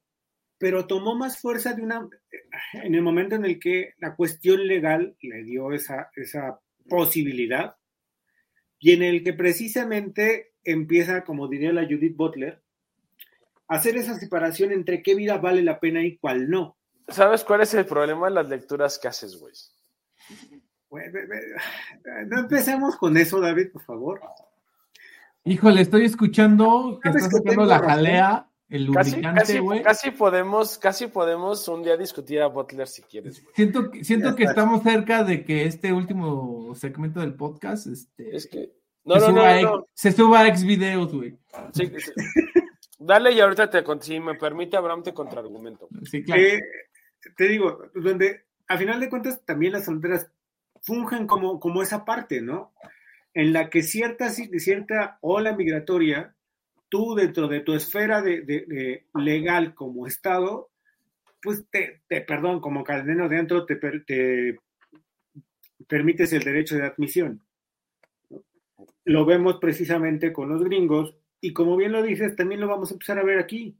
Pero 0.57 0.87
tomó 0.87 1.15
más 1.15 1.39
fuerza 1.39 1.73
de 1.73 1.83
una 1.83 2.07
en 2.73 2.95
el 2.95 3.01
momento 3.01 3.35
en 3.35 3.45
el 3.45 3.59
que 3.59 3.93
la 3.99 4.15
cuestión 4.15 4.67
legal 4.67 5.15
le 5.21 5.43
dio 5.43 5.71
esa, 5.71 6.09
esa 6.15 6.59
posibilidad 6.89 7.75
y 8.79 8.93
en 8.93 9.03
el 9.03 9.23
que 9.23 9.33
precisamente 9.33 10.53
empieza, 10.63 11.23
como 11.23 11.47
diría 11.47 11.71
la 11.71 11.85
Judith 11.85 12.15
Butler, 12.15 12.61
a 13.67 13.75
hacer 13.75 13.97
esa 13.97 14.17
separación 14.17 14.71
entre 14.71 15.03
qué 15.03 15.13
vida 15.15 15.37
vale 15.37 15.61
la 15.61 15.79
pena 15.79 16.03
y 16.03 16.17
cuál 16.17 16.49
no. 16.49 16.77
¿Sabes 17.07 17.43
cuál 17.43 17.61
es 17.61 17.73
el 17.75 17.85
problema 17.85 18.27
de 18.27 18.35
las 18.35 18.49
lecturas 18.49 18.97
que 18.97 19.07
haces, 19.07 19.37
güey? 19.37 19.53
No 22.27 22.39
empecemos 22.39 22.95
con 22.97 23.15
eso, 23.17 23.39
David, 23.39 23.71
por 23.71 23.81
favor. 23.83 24.21
Híjole, 25.43 25.81
estoy 25.81 26.05
escuchando 26.05 26.99
que 27.01 27.09
¿Sabes 27.09 27.23
está 27.25 27.37
que 27.39 27.49
sacando 27.49 27.65
la 27.65 27.77
razón? 27.79 27.89
jalea, 27.89 28.47
el 28.69 28.85
lubricante, 28.85 29.39
casi, 29.41 29.57
güey. 29.59 29.81
casi 29.81 30.11
podemos, 30.11 30.77
casi 30.77 31.07
podemos 31.07 31.67
un 31.67 31.81
día 31.83 31.97
discutir 31.97 32.41
a 32.41 32.47
Butler 32.47 32.87
si 32.87 33.01
quieres. 33.01 33.43
Siento, 33.55 33.89
que- 33.89 34.03
siento 34.03 34.29
Ya 34.31 34.35
que 34.35 34.43
está. 34.43 34.51
estamos 34.51 34.83
cerca 34.83 35.23
de 35.23 35.43
que 35.43 35.65
este 35.65 35.91
último 35.91 36.75
segmento 36.75 37.19
del 37.21 37.33
podcast 37.35 37.87
este, 37.87 38.35
Es 38.35 38.47
que. 38.47 38.71
No, 39.03 39.15
se, 39.15 39.19
no, 39.21 39.27
suba 39.27 39.33
no, 39.33 39.41
a, 39.49 39.61
no, 39.61 39.79
ex- 39.79 39.89
se 39.95 40.11
suba 40.11 40.39
a 40.41 40.47
ex 40.47 40.63
videos, 40.63 41.11
güey. 41.11 41.35
Sí, 41.73 41.91
sí. 41.97 42.11
Dale 42.99 43.31
y 43.31 43.39
ahorita 43.39 43.67
te, 43.67 43.83
si 44.01 44.19
me 44.19 44.35
permite, 44.35 44.77
Abraham 44.77 45.01
te 45.01 45.11
contraargumento. 45.13 45.89
Sí, 46.03 46.23
claro. 46.23 46.39
Eh, 46.39 46.59
te 47.35 47.45
digo, 47.47 47.79
donde 47.95 48.45
a 48.67 48.77
final 48.77 48.99
de 48.99 49.09
cuentas 49.09 49.41
también 49.43 49.73
las 49.73 49.85
fronteras 49.85 50.29
fungen 50.81 51.27
como, 51.27 51.59
como 51.59 51.81
esa 51.81 52.05
parte, 52.05 52.41
¿no? 52.41 52.73
En 53.33 53.53
la 53.53 53.69
que 53.69 53.83
cierta, 53.83 54.29
cierta 54.29 55.17
ola 55.21 55.55
migratoria, 55.55 56.35
tú 56.89 57.15
dentro 57.15 57.47
de 57.47 57.61
tu 57.61 57.73
esfera 57.73 58.21
de, 58.21 58.41
de- 58.41 59.05
legal 59.15 59.73
como 59.73 60.07
Estado, 60.07 60.69
pues 61.41 61.65
te, 61.71 62.01
te 62.07 62.21
perdón, 62.21 62.59
como 62.61 62.83
cadeno 62.83 63.29
dentro 63.29 63.65
te, 63.65 63.75
te 63.77 64.57
permites 65.87 66.33
el 66.33 66.43
derecho 66.43 66.75
de 66.75 66.85
admisión. 66.85 67.41
Lo 69.05 69.25
vemos 69.25 69.57
precisamente 69.59 70.31
con 70.31 70.49
los 70.49 70.63
gringos 70.63 71.15
y 71.39 71.53
como 71.53 71.75
bien 71.75 71.91
lo 71.91 72.03
dices, 72.03 72.35
también 72.35 72.61
lo 72.61 72.67
vamos 72.67 72.91
a 72.91 72.93
empezar 72.93 73.17
a 73.17 73.23
ver 73.23 73.39
aquí, 73.39 73.75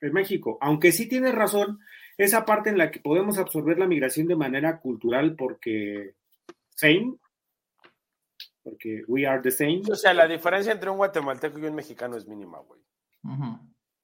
en 0.00 0.12
México. 0.12 0.58
Aunque 0.60 0.92
sí 0.92 1.08
tienes 1.08 1.34
razón, 1.34 1.80
esa 2.18 2.44
parte 2.44 2.70
en 2.70 2.78
la 2.78 2.90
que 2.90 3.00
podemos 3.00 3.38
absorber 3.38 3.78
la 3.78 3.86
migración 3.88 4.28
de 4.28 4.36
manera 4.36 4.78
cultural 4.80 5.34
porque 5.36 6.14
same, 6.74 7.16
porque 8.62 9.02
we 9.06 9.26
are 9.26 9.40
the 9.42 9.50
same. 9.50 9.82
O 9.90 9.94
sea, 9.94 10.14
la 10.14 10.26
diferencia 10.26 10.72
entre 10.72 10.90
un 10.90 10.96
guatemalteco 10.96 11.58
y 11.58 11.64
un 11.66 11.74
mexicano 11.74 12.16
es 12.16 12.26
mínima, 12.26 12.58
güey. 12.60 12.80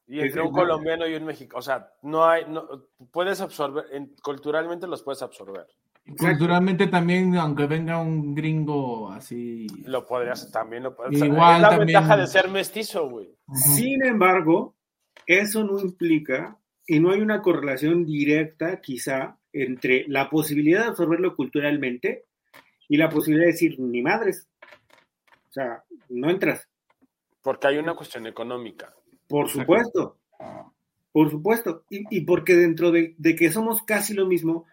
Y 0.07 0.21
entre 0.21 0.43
un 0.43 0.51
colombiano 0.51 1.07
y 1.07 1.14
un 1.14 1.25
mexicano, 1.25 1.59
o 1.59 1.62
sea, 1.62 1.93
no 2.03 2.25
hay, 2.25 2.45
no, 2.49 2.89
puedes 3.11 3.41
absorber, 3.41 3.85
culturalmente 4.23 4.87
los 4.87 5.03
puedes 5.03 5.23
absorber. 5.23 5.66
Culturalmente 6.18 6.89
también, 6.89 7.37
aunque 7.37 7.66
venga 7.66 8.01
un 8.01 8.35
gringo 8.35 9.11
así. 9.11 9.66
Lo 9.85 10.07
podrías 10.07 10.51
también. 10.51 10.83
Lo 10.83 10.97
podrías, 10.97 11.23
Igual 11.23 11.57
es 11.57 11.62
la 11.62 11.68
también... 11.71 11.87
ventaja 11.87 12.16
de 12.16 12.27
ser 12.27 12.49
mestizo, 12.49 13.09
güey. 13.09 13.37
Sin 13.53 14.05
embargo, 14.05 14.75
eso 15.27 15.62
no 15.62 15.79
implica 15.79 16.59
y 16.87 16.99
no 16.99 17.12
hay 17.12 17.21
una 17.21 17.41
correlación 17.41 18.05
directa, 18.05 18.81
quizá, 18.81 19.39
entre 19.53 20.07
la 20.09 20.29
posibilidad 20.29 20.81
de 20.81 20.89
absorberlo 20.89 21.37
culturalmente 21.37 22.27
y 22.91 22.97
la 22.97 23.09
posibilidad 23.09 23.47
de 23.47 23.53
decir, 23.53 23.78
ni 23.78 24.03
madres. 24.03 24.49
O 25.49 25.53
sea, 25.53 25.84
no 26.09 26.28
entras. 26.28 26.68
Porque 27.41 27.68
hay 27.68 27.78
una 27.78 27.95
cuestión 27.95 28.26
económica. 28.26 28.93
Por 29.28 29.49
supuesto. 29.49 30.18
Por 31.12 31.30
supuesto. 31.30 31.84
Y, 31.88 32.03
y 32.11 32.22
porque 32.22 32.57
dentro 32.57 32.91
de, 32.91 33.14
de 33.16 33.36
que 33.36 33.53
somos 33.53 33.84
casi 33.84 34.12
lo 34.12 34.26
mismo, 34.26 34.66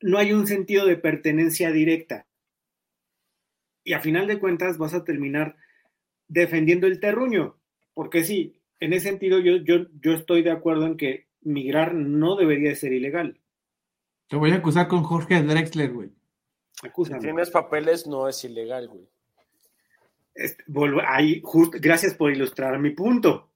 no 0.00 0.16
hay 0.16 0.32
un 0.32 0.46
sentido 0.46 0.86
de 0.86 0.96
pertenencia 0.96 1.70
directa. 1.70 2.26
Y 3.84 3.92
a 3.92 4.00
final 4.00 4.26
de 4.26 4.38
cuentas 4.38 4.78
vas 4.78 4.94
a 4.94 5.04
terminar 5.04 5.56
defendiendo 6.28 6.86
el 6.86 7.00
terruño. 7.00 7.58
Porque 7.92 8.24
sí, 8.24 8.62
en 8.80 8.94
ese 8.94 9.10
sentido 9.10 9.40
yo, 9.40 9.56
yo, 9.56 9.88
yo 10.00 10.14
estoy 10.14 10.42
de 10.42 10.52
acuerdo 10.52 10.86
en 10.86 10.96
que 10.96 11.26
migrar 11.42 11.92
no 11.94 12.34
debería 12.34 12.70
de 12.70 12.76
ser 12.76 12.94
ilegal. 12.94 13.38
Te 14.26 14.36
voy 14.36 14.52
a 14.52 14.56
acusar 14.56 14.88
con 14.88 15.02
Jorge 15.02 15.42
Drexler, 15.42 15.92
güey. 15.92 16.16
Si 16.82 17.18
tienes 17.18 17.50
papeles, 17.50 18.06
no 18.06 18.28
es 18.28 18.44
ilegal, 18.44 18.88
güey. 18.88 19.08
Este, 20.34 20.64
ahí, 21.06 21.42
gracias 21.80 22.14
por 22.14 22.30
ilustrar 22.30 22.78
mi 22.78 22.90
punto. 22.90 23.50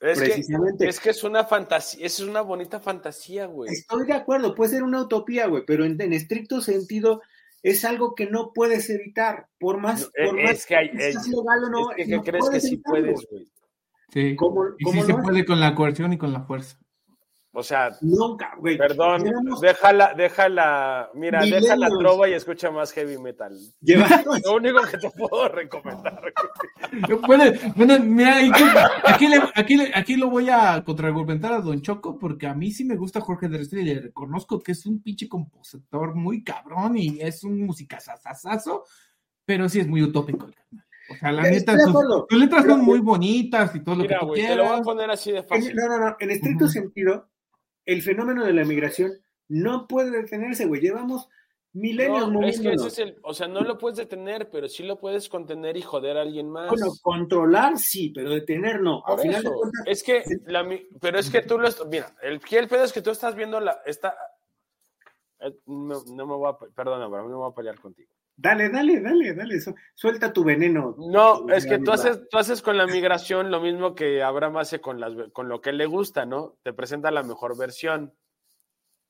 Es 0.00 0.18
Precisamente. 0.18 0.84
Que, 0.84 0.90
es 0.90 1.00
que 1.00 1.10
es 1.10 1.24
una 1.24 1.44
fantasía, 1.44 2.04
es 2.04 2.20
una 2.20 2.40
bonita 2.40 2.80
fantasía, 2.80 3.46
güey. 3.46 3.72
Estoy 3.72 4.06
de 4.06 4.12
acuerdo, 4.12 4.54
puede 4.54 4.72
ser 4.72 4.82
una 4.82 5.00
utopía, 5.00 5.46
güey, 5.46 5.64
pero 5.64 5.84
en, 5.84 6.00
estricto 6.12 6.60
sentido 6.60 7.22
es 7.62 7.84
algo 7.84 8.14
que 8.14 8.26
no 8.26 8.52
puedes 8.52 8.90
evitar, 8.90 9.48
por 9.58 9.78
más, 9.78 10.04
por 10.04 10.38
es 10.38 10.44
más 10.44 10.66
que 10.66 10.76
hay, 10.76 10.90
es 10.92 11.26
legal 11.28 11.64
o 11.64 11.70
no. 11.70 11.92
Es 11.96 12.08
que, 12.08 12.20
crees 12.20 12.50
que 12.50 12.60
sí 12.60 12.76
puedes, 12.78 13.26
güey. 13.30 13.48
Sí, 14.12 14.36
y 14.78 14.92
sí 14.92 15.02
se 15.02 15.14
puede 15.14 15.44
con 15.44 15.60
la 15.60 15.74
coerción 15.74 16.12
y 16.12 16.18
con 16.18 16.32
la 16.32 16.42
fuerza. 16.42 16.78
O 17.58 17.62
sea, 17.62 17.90
nunca, 18.02 18.54
güey. 18.58 18.76
Perdón, 18.76 19.24
déjala, 19.62 20.12
déjala, 20.14 21.08
mira, 21.14 21.40
déjala 21.40 21.88
trova 21.88 22.28
y 22.28 22.34
escucha 22.34 22.70
más 22.70 22.92
heavy 22.92 23.16
metal. 23.16 23.56
Lo 24.44 24.56
único 24.56 24.82
que 24.82 24.98
te 24.98 25.08
puedo 25.08 25.48
recomendar. 25.48 26.34
bueno, 27.26 27.44
bueno, 27.74 27.98
mira, 28.00 28.40
aquí, 29.06 29.24
aquí, 29.54 29.78
aquí, 29.94 30.16
lo 30.16 30.28
voy 30.28 30.50
a 30.50 30.84
contraargumentar 30.84 31.54
a 31.54 31.62
Don 31.62 31.80
Choco, 31.80 32.18
porque 32.18 32.46
a 32.46 32.52
mí 32.52 32.70
sí 32.72 32.84
me 32.84 32.94
gusta 32.94 33.22
Jorge 33.22 33.48
Drexler 33.48 33.86
y 33.86 33.94
le 33.94 34.00
reconozco 34.02 34.60
que 34.60 34.72
es 34.72 34.84
un 34.84 35.00
pinche 35.00 35.26
compositor 35.26 36.14
muy 36.14 36.44
cabrón 36.44 36.98
y 36.98 37.22
es 37.22 37.42
un 37.42 37.64
musicazazazazo, 37.64 38.84
pero 39.46 39.66
sí 39.70 39.80
es 39.80 39.88
muy 39.88 40.02
utópico 40.02 40.50
O 41.08 41.14
sea, 41.18 41.32
la 41.32 41.44
neta, 41.44 41.74
tus, 42.28 42.38
letras 42.38 42.66
son 42.66 42.84
muy 42.84 43.00
bonitas 43.00 43.74
y 43.74 43.80
todo 43.80 43.94
lo 43.94 44.06
que 44.06 44.14
tú 44.20 44.32
quieras. 44.32 44.50
Te 44.50 44.56
lo 44.56 44.68
voy 44.68 44.78
a 44.78 44.82
poner 44.82 45.10
así 45.10 45.32
de 45.32 45.42
fácil. 45.42 45.74
no, 45.74 45.88
no, 45.88 45.98
no. 45.98 46.16
En 46.20 46.30
estricto 46.30 46.68
sentido, 46.68 47.30
el 47.86 48.02
fenómeno 48.02 48.44
de 48.44 48.52
la 48.52 48.64
migración 48.64 49.12
no 49.48 49.86
puede 49.86 50.10
detenerse, 50.10 50.66
güey. 50.66 50.80
Llevamos 50.80 51.28
milenios 51.72 52.32
no, 52.32 52.42
es 52.42 52.60
que 52.60 52.72
ese 52.72 52.88
es 52.88 52.98
el, 52.98 53.18
o 53.22 53.34
sea, 53.34 53.48
no 53.48 53.60
lo 53.60 53.78
puedes 53.78 53.98
detener, 53.98 54.48
pero 54.50 54.68
sí 54.68 54.82
lo 54.82 54.98
puedes 54.98 55.28
contener 55.28 55.76
y 55.76 55.82
joder 55.82 56.16
a 56.16 56.22
alguien 56.22 56.50
más. 56.50 56.68
Bueno, 56.68 56.92
controlar 57.02 57.78
sí, 57.78 58.10
pero 58.14 58.30
detener 58.30 58.80
no. 58.80 59.02
Al 59.06 59.18
final 59.18 59.42
de 59.42 59.50
cuentas, 59.50 59.82
es 59.86 60.02
que 60.02 60.24
la, 60.46 60.66
pero 61.00 61.18
es 61.18 61.30
que 61.30 61.42
tú 61.42 61.58
lo 61.58 61.68
mira, 61.90 62.14
el, 62.22 62.40
el 62.50 62.68
pedo 62.68 62.84
es 62.84 62.92
que 62.92 63.02
tú 63.02 63.10
estás 63.10 63.34
viendo 63.34 63.60
la 63.60 63.80
esta 63.86 64.14
eh, 65.40 65.54
no, 65.66 66.02
me 66.04 66.34
voy 66.34 66.50
a 66.50 66.56
perdona, 66.74 67.08
no 67.08 67.28
me 67.28 67.34
voy 67.34 67.50
a 67.50 67.54
pelear 67.54 67.78
contigo. 67.78 68.10
Dale, 68.38 68.68
dale, 68.68 69.00
dale, 69.00 69.32
dale, 69.32 69.58
suelta 69.94 70.30
tu 70.30 70.44
veneno. 70.44 70.94
No, 70.98 71.48
es 71.48 71.64
que 71.64 71.78
tú 71.78 71.90
haces, 71.90 72.28
tú 72.28 72.36
haces 72.36 72.60
con 72.60 72.76
la 72.76 72.86
migración 72.86 73.50
lo 73.50 73.60
mismo 73.60 73.94
que 73.94 74.22
Abraham 74.22 74.58
hace 74.58 74.78
con, 74.78 75.00
las, 75.00 75.14
con 75.32 75.48
lo 75.48 75.62
que 75.62 75.72
le 75.72 75.86
gusta, 75.86 76.26
¿no? 76.26 76.58
Te 76.62 76.74
presenta 76.74 77.10
la 77.10 77.22
mejor 77.22 77.56
versión. 77.56 78.12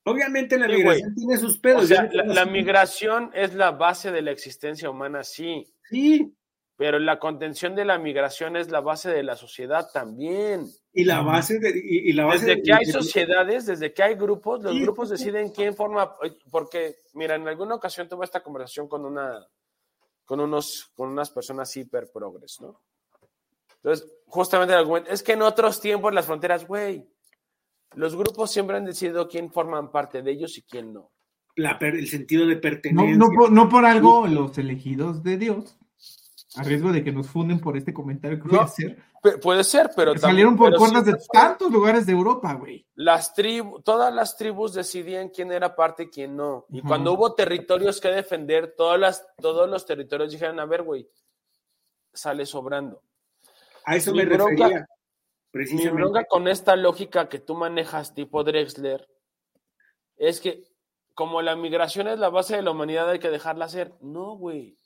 Obviamente 0.03 0.57
la 0.57 0.69
migración 0.69 1.13
tiene 1.13 1.37
sus 1.37 1.59
pedos. 1.59 1.83
O 1.83 1.87
sea, 1.87 2.09
la, 2.09 2.45
migración 2.45 3.29
es 3.33 3.53
la 3.53 3.71
base 3.71 4.13
de 4.13 4.21
la 4.21 4.31
existencia 4.31 4.89
humana, 4.89 5.25
sí. 5.25 5.65
Sí. 5.89 6.33
Pero 6.77 6.99
la 6.99 7.17
contención 7.17 7.73
de 7.73 7.85
la 7.85 7.97
migración 7.97 8.55
es 8.55 8.69
la 8.69 8.81
base 8.81 9.09
de 9.09 9.23
la 9.23 9.35
sociedad 9.35 9.89
también. 9.91 10.67
Y 10.93 11.05
la 11.05 11.21
base 11.21 11.57
de. 11.57 11.73
Y, 11.75 12.13
la 12.13 12.25
base 12.25 12.45
desde 12.45 12.61
que 12.61 12.71
hay 12.71 12.85
sociedades, 12.85 13.65
desde 13.65 13.91
que 13.93 14.03
hay 14.03 14.13
grupos, 14.13 14.61
los 14.61 14.79
grupos 14.79 15.09
deciden 15.09 15.49
quién 15.49 15.75
forma. 15.75 16.13
Porque, 16.51 16.97
mira, 17.15 17.33
en 17.33 17.47
alguna 17.47 17.73
ocasión 17.73 18.07
tuve 18.07 18.25
esta 18.25 18.43
conversación 18.43 18.87
con 18.87 19.05
una. 19.05 19.43
con 20.23 20.39
unos, 20.39 20.91
con 20.95 21.09
unas 21.09 21.31
personas 21.31 21.75
hiper 21.75 22.11
progres, 22.13 22.61
¿no? 22.61 22.79
Entonces, 23.77 24.07
justamente 24.27 24.73
el 24.75 24.79
argumento, 24.79 25.09
es 25.09 25.23
que 25.23 25.33
en 25.33 25.41
otros 25.41 25.81
tiempos 25.81 26.13
las 26.13 26.27
fronteras, 26.27 26.67
güey, 26.67 27.03
los 27.95 28.15
grupos 28.15 28.51
siempre 28.51 28.77
han 28.77 28.85
decidido 28.85 29.27
quién 29.27 29.51
forman 29.51 29.91
parte 29.91 30.21
de 30.21 30.29
ellos 30.29 30.55
y 30.59 30.61
quién 30.61 30.93
no. 30.93 31.11
La, 31.55 31.79
el 31.81 32.07
sentido 32.07 32.45
de 32.45 32.57
pertenencia. 32.57 33.17
No, 33.17 33.29
no, 33.29 33.49
no 33.49 33.67
por 33.67 33.83
algo 33.83 34.27
los 34.27 34.55
elegidos 34.59 35.23
de 35.23 35.37
Dios 35.37 35.75
a 36.55 36.63
riesgo 36.63 36.91
de 36.91 37.03
que 37.03 37.11
nos 37.11 37.27
funden 37.27 37.59
por 37.59 37.77
este 37.77 37.93
comentario 37.93 38.39
que 38.39 38.47
voy 38.47 38.59
a 38.59 38.63
hacer. 38.63 39.03
Puede 39.41 39.63
ser, 39.63 39.89
pero 39.95 40.17
salieron 40.17 40.55
por 40.55 40.75
cuerdas 40.77 41.05
de 41.05 41.17
tantos 41.31 41.71
lugares 41.71 42.05
de 42.05 42.13
Europa, 42.13 42.53
güey. 42.53 42.85
Las 42.95 43.33
tribus, 43.33 43.83
todas 43.83 44.13
las 44.13 44.37
tribus 44.37 44.73
decidían 44.73 45.29
quién 45.29 45.51
era 45.51 45.75
parte 45.75 46.03
y 46.03 46.09
quién 46.09 46.35
no. 46.35 46.65
Y 46.69 46.81
cuando 46.81 47.13
hubo 47.13 47.33
territorios 47.33 47.99
que 47.99 48.09
defender, 48.09 48.73
todas 48.77 48.99
las, 48.99 49.27
todos 49.41 49.69
los 49.69 49.85
territorios 49.85 50.31
dijeron, 50.31 50.59
a 50.59 50.65
ver, 50.65 50.83
güey, 50.83 51.09
sale 52.13 52.45
sobrando. 52.45 53.01
A 53.85 53.95
eso 53.95 54.13
me 54.13 54.25
refería. 54.25 54.87
Mi 55.53 55.87
bronca 55.87 56.25
con 56.25 56.47
esta 56.47 56.75
lógica 56.75 57.29
que 57.29 57.39
tú 57.39 57.55
manejas, 57.55 58.13
tipo 58.13 58.43
Drexler, 58.43 59.07
es 60.15 60.39
que 60.39 60.63
como 61.15 61.41
la 61.41 61.55
migración 61.55 62.07
es 62.07 62.19
la 62.19 62.29
base 62.29 62.55
de 62.55 62.61
la 62.61 62.71
humanidad, 62.71 63.09
hay 63.09 63.19
que 63.19 63.29
dejarla 63.29 63.67
ser. 63.67 63.93
No, 64.01 64.35
güey. 64.35 64.77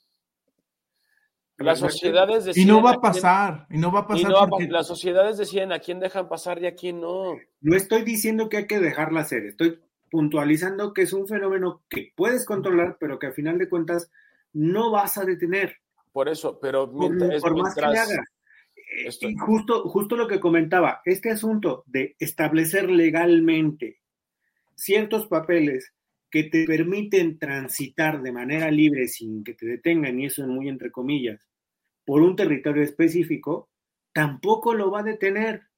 Las 1.62 1.78
sociedades 1.78 2.44
deciden. 2.44 2.68
Y 2.68 2.70
no 2.70 2.82
va 2.82 2.92
a 2.92 3.00
pasar, 3.00 3.66
y 3.70 3.78
no 3.78 3.92
va 3.92 4.00
a 4.00 4.06
pasar. 4.06 4.32
Las 4.68 4.86
sociedades 4.86 5.38
deciden 5.38 5.72
a 5.72 5.78
quién 5.78 6.00
dejan 6.00 6.28
pasar 6.28 6.62
y 6.62 6.66
a 6.66 6.74
quién 6.74 7.00
no. 7.00 7.36
No 7.60 7.76
estoy 7.76 8.02
diciendo 8.02 8.48
que 8.48 8.58
hay 8.58 8.66
que 8.66 8.80
dejarla 8.80 9.20
hacer, 9.20 9.44
estoy 9.46 9.80
puntualizando 10.10 10.92
que 10.92 11.02
es 11.02 11.12
un 11.12 11.26
fenómeno 11.26 11.82
que 11.88 12.12
puedes 12.14 12.44
controlar, 12.44 12.98
pero 13.00 13.18
que 13.18 13.28
al 13.28 13.32
final 13.32 13.58
de 13.58 13.68
cuentas 13.68 14.10
no 14.52 14.90
vas 14.90 15.16
a 15.16 15.24
detener. 15.24 15.76
Por 16.12 16.28
eso, 16.28 16.58
pero 16.60 16.86
mientras, 16.88 17.40
por, 17.40 17.56
más 17.56 17.74
que 17.74 17.80
le 17.80 17.86
hagas. 17.86 18.20
Y 19.22 19.34
justo, 19.36 19.88
justo 19.88 20.16
lo 20.16 20.28
que 20.28 20.38
comentaba, 20.38 21.00
este 21.06 21.30
asunto 21.30 21.82
de 21.86 22.14
establecer 22.18 22.90
legalmente 22.90 24.00
ciertos 24.74 25.26
papeles 25.26 25.94
que 26.30 26.44
te 26.44 26.64
permiten 26.64 27.38
transitar 27.38 28.22
de 28.22 28.32
manera 28.32 28.70
libre 28.70 29.06
sin 29.08 29.44
que 29.44 29.54
te 29.54 29.66
detengan, 29.66 30.18
y 30.18 30.26
eso 30.26 30.42
es 30.42 30.48
muy 30.48 30.68
entre 30.68 30.90
comillas, 30.90 31.48
por 32.04 32.22
un 32.22 32.36
territorio 32.36 32.82
específico, 32.82 33.68
tampoco 34.12 34.74
lo 34.74 34.90
va 34.90 35.00
a 35.00 35.04
detener. 35.04 35.68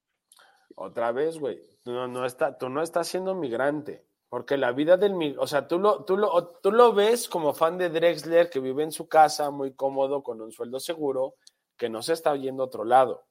Otra 0.75 1.11
vez, 1.11 1.39
güey, 1.39 1.59
no, 1.85 2.07
no 2.07 2.25
está, 2.25 2.57
tú 2.57 2.69
no 2.69 2.81
estás 2.81 3.07
siendo 3.07 3.35
migrante, 3.35 4.05
porque 4.29 4.57
la 4.57 4.71
vida 4.71 4.97
del 4.97 5.35
o 5.37 5.47
sea, 5.47 5.67
tú 5.67 5.79
lo, 5.79 6.03
tú, 6.03 6.17
lo, 6.17 6.47
tú 6.61 6.71
lo 6.71 6.93
ves 6.93 7.29
como 7.29 7.53
fan 7.53 7.77
de 7.77 7.89
Drexler 7.89 8.49
que 8.49 8.59
vive 8.59 8.83
en 8.83 8.91
su 8.91 9.07
casa 9.07 9.51
muy 9.51 9.73
cómodo 9.73 10.23
con 10.23 10.41
un 10.41 10.51
sueldo 10.51 10.79
seguro, 10.79 11.35
que 11.77 11.89
no 11.89 12.01
se 12.01 12.13
está 12.13 12.35
yendo 12.35 12.63
a 12.63 12.65
otro 12.67 12.83
lado. 12.83 13.25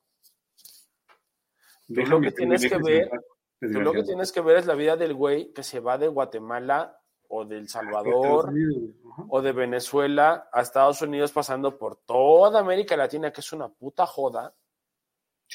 Tú 1.87 2.01
lo 2.07 2.21
que 2.21 2.33
tienes 2.33 2.67
que 2.67 2.79
ver, 2.79 3.11
tú 3.61 3.81
lo 3.81 3.93
que 3.93 4.03
tienes 4.03 4.33
que 4.33 4.41
ver 4.41 4.57
es 4.57 4.67
la 4.67 4.75
vida 4.75 4.97
del 4.97 5.15
güey 5.15 5.53
que 5.53 5.63
se 5.63 5.81
va 5.81 5.99
de 5.99 6.09
Guatemala 6.09 6.99
o 7.37 7.45
de 7.45 7.59
El 7.59 7.69
Salvador 7.69 8.53
o 9.29 9.43
de 9.43 9.53
Venezuela 9.53 10.49
a 10.53 10.61
Estados 10.61 11.03
Unidos 11.03 11.33
pasando 11.33 11.77
por 11.79 11.97
toda 11.97 12.61
América 12.61 12.97
Latina, 12.97 13.33
que 13.33 13.41
es 13.41 13.53
una 13.53 13.69
puta 13.69 14.07
joda. 14.07 14.55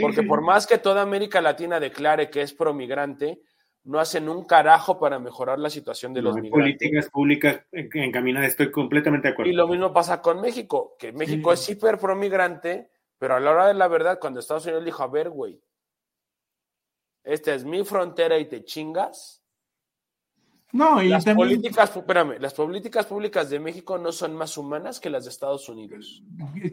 porque 0.01 0.23
por 0.23 0.41
más 0.41 0.65
que 0.67 0.77
toda 0.77 1.01
América 1.01 1.41
Latina 1.41 1.80
declare 1.80 2.30
que 2.30 2.41
es 2.41 2.53
promigrante, 2.53 3.41
no 3.86 3.99
hacen 3.99 4.30
un 4.30 4.45
carajo 4.45 4.99
para 4.99 5.19
mejorar 5.19 5.57
la 5.59 5.69
situación 5.69 6.13
de 6.13 6.21
los 6.21 6.36
migrantes. 6.36 6.51
políticas 6.77 7.09
públicas 7.09 7.61
en- 7.71 7.89
encaminadas, 8.03 8.49
estoy 8.51 8.71
completamente 8.71 9.27
de 9.27 9.34
acuerdo. 9.34 9.51
Y 9.51 9.55
lo 9.55 9.67
mismo 9.67 9.91
pasa 9.91 10.21
con 10.21 10.39
México, 10.41 10.95
que 10.99 11.11
México 11.11 11.53
Sí. 11.55 11.71
es 11.73 11.77
hiper 11.77 11.97
pro 11.97 12.15
migrante, 12.15 12.91
pero 13.17 13.36
a 13.36 13.39
la 13.39 13.51
hora 13.51 13.67
de 13.67 13.73
la 13.73 13.88
verdad, 13.88 14.19
cuando 14.21 14.39
Estados 14.39 14.65
Unidos 14.65 14.86
dijo, 14.86 15.01
a 15.03 15.07
ver, 15.07 15.30
güey, 15.32 15.61
esta 17.23 17.53
es 17.53 17.65
mi 17.65 17.84
frontera 17.84 18.38
y 18.38 18.45
te 18.45 18.63
chingas. 18.63 19.38
No, 20.72 21.01
y 21.01 21.09
Las 21.09 21.26
también 21.26 21.49
políticas, 21.49 21.95
espérame, 21.95 22.39
las 22.39 22.53
políticas 22.53 23.05
públicas 23.07 23.49
de 23.49 23.59
México 23.59 23.97
no 23.97 24.11
son 24.11 24.36
más 24.36 24.55
humanas 24.55 24.99
que 24.99 25.09
las 25.09 25.24
de 25.24 25.32
Estados 25.32 25.67
Unidos. 25.67 26.24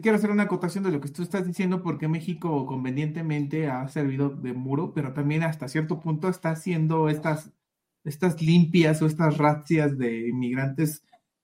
quiero 0.01 0.17
hacer 0.17 0.29
una 0.29 0.43
acotación 0.43 0.83
de 0.83 0.91
lo 0.91 1.01
que 1.01 1.09
tú 1.09 1.23
estás 1.23 1.47
diciendo, 1.47 1.81
porque 1.81 2.07
México 2.07 2.65
convenientemente 2.67 3.67
ha 3.69 3.87
servido 3.87 4.29
de 4.29 4.53
muro, 4.53 4.93
pero 4.93 5.13
también 5.13 5.41
hasta 5.41 5.67
cierto 5.67 5.99
punto 5.99 6.29
está 6.29 6.51
haciendo 6.51 7.09
estas, 7.09 7.49
estas 8.03 8.39
limpias 8.39 9.01
o 9.01 9.07
estas 9.07 9.37
razias 9.37 9.97
de 9.97 10.27
inmigrantes, 10.27 11.03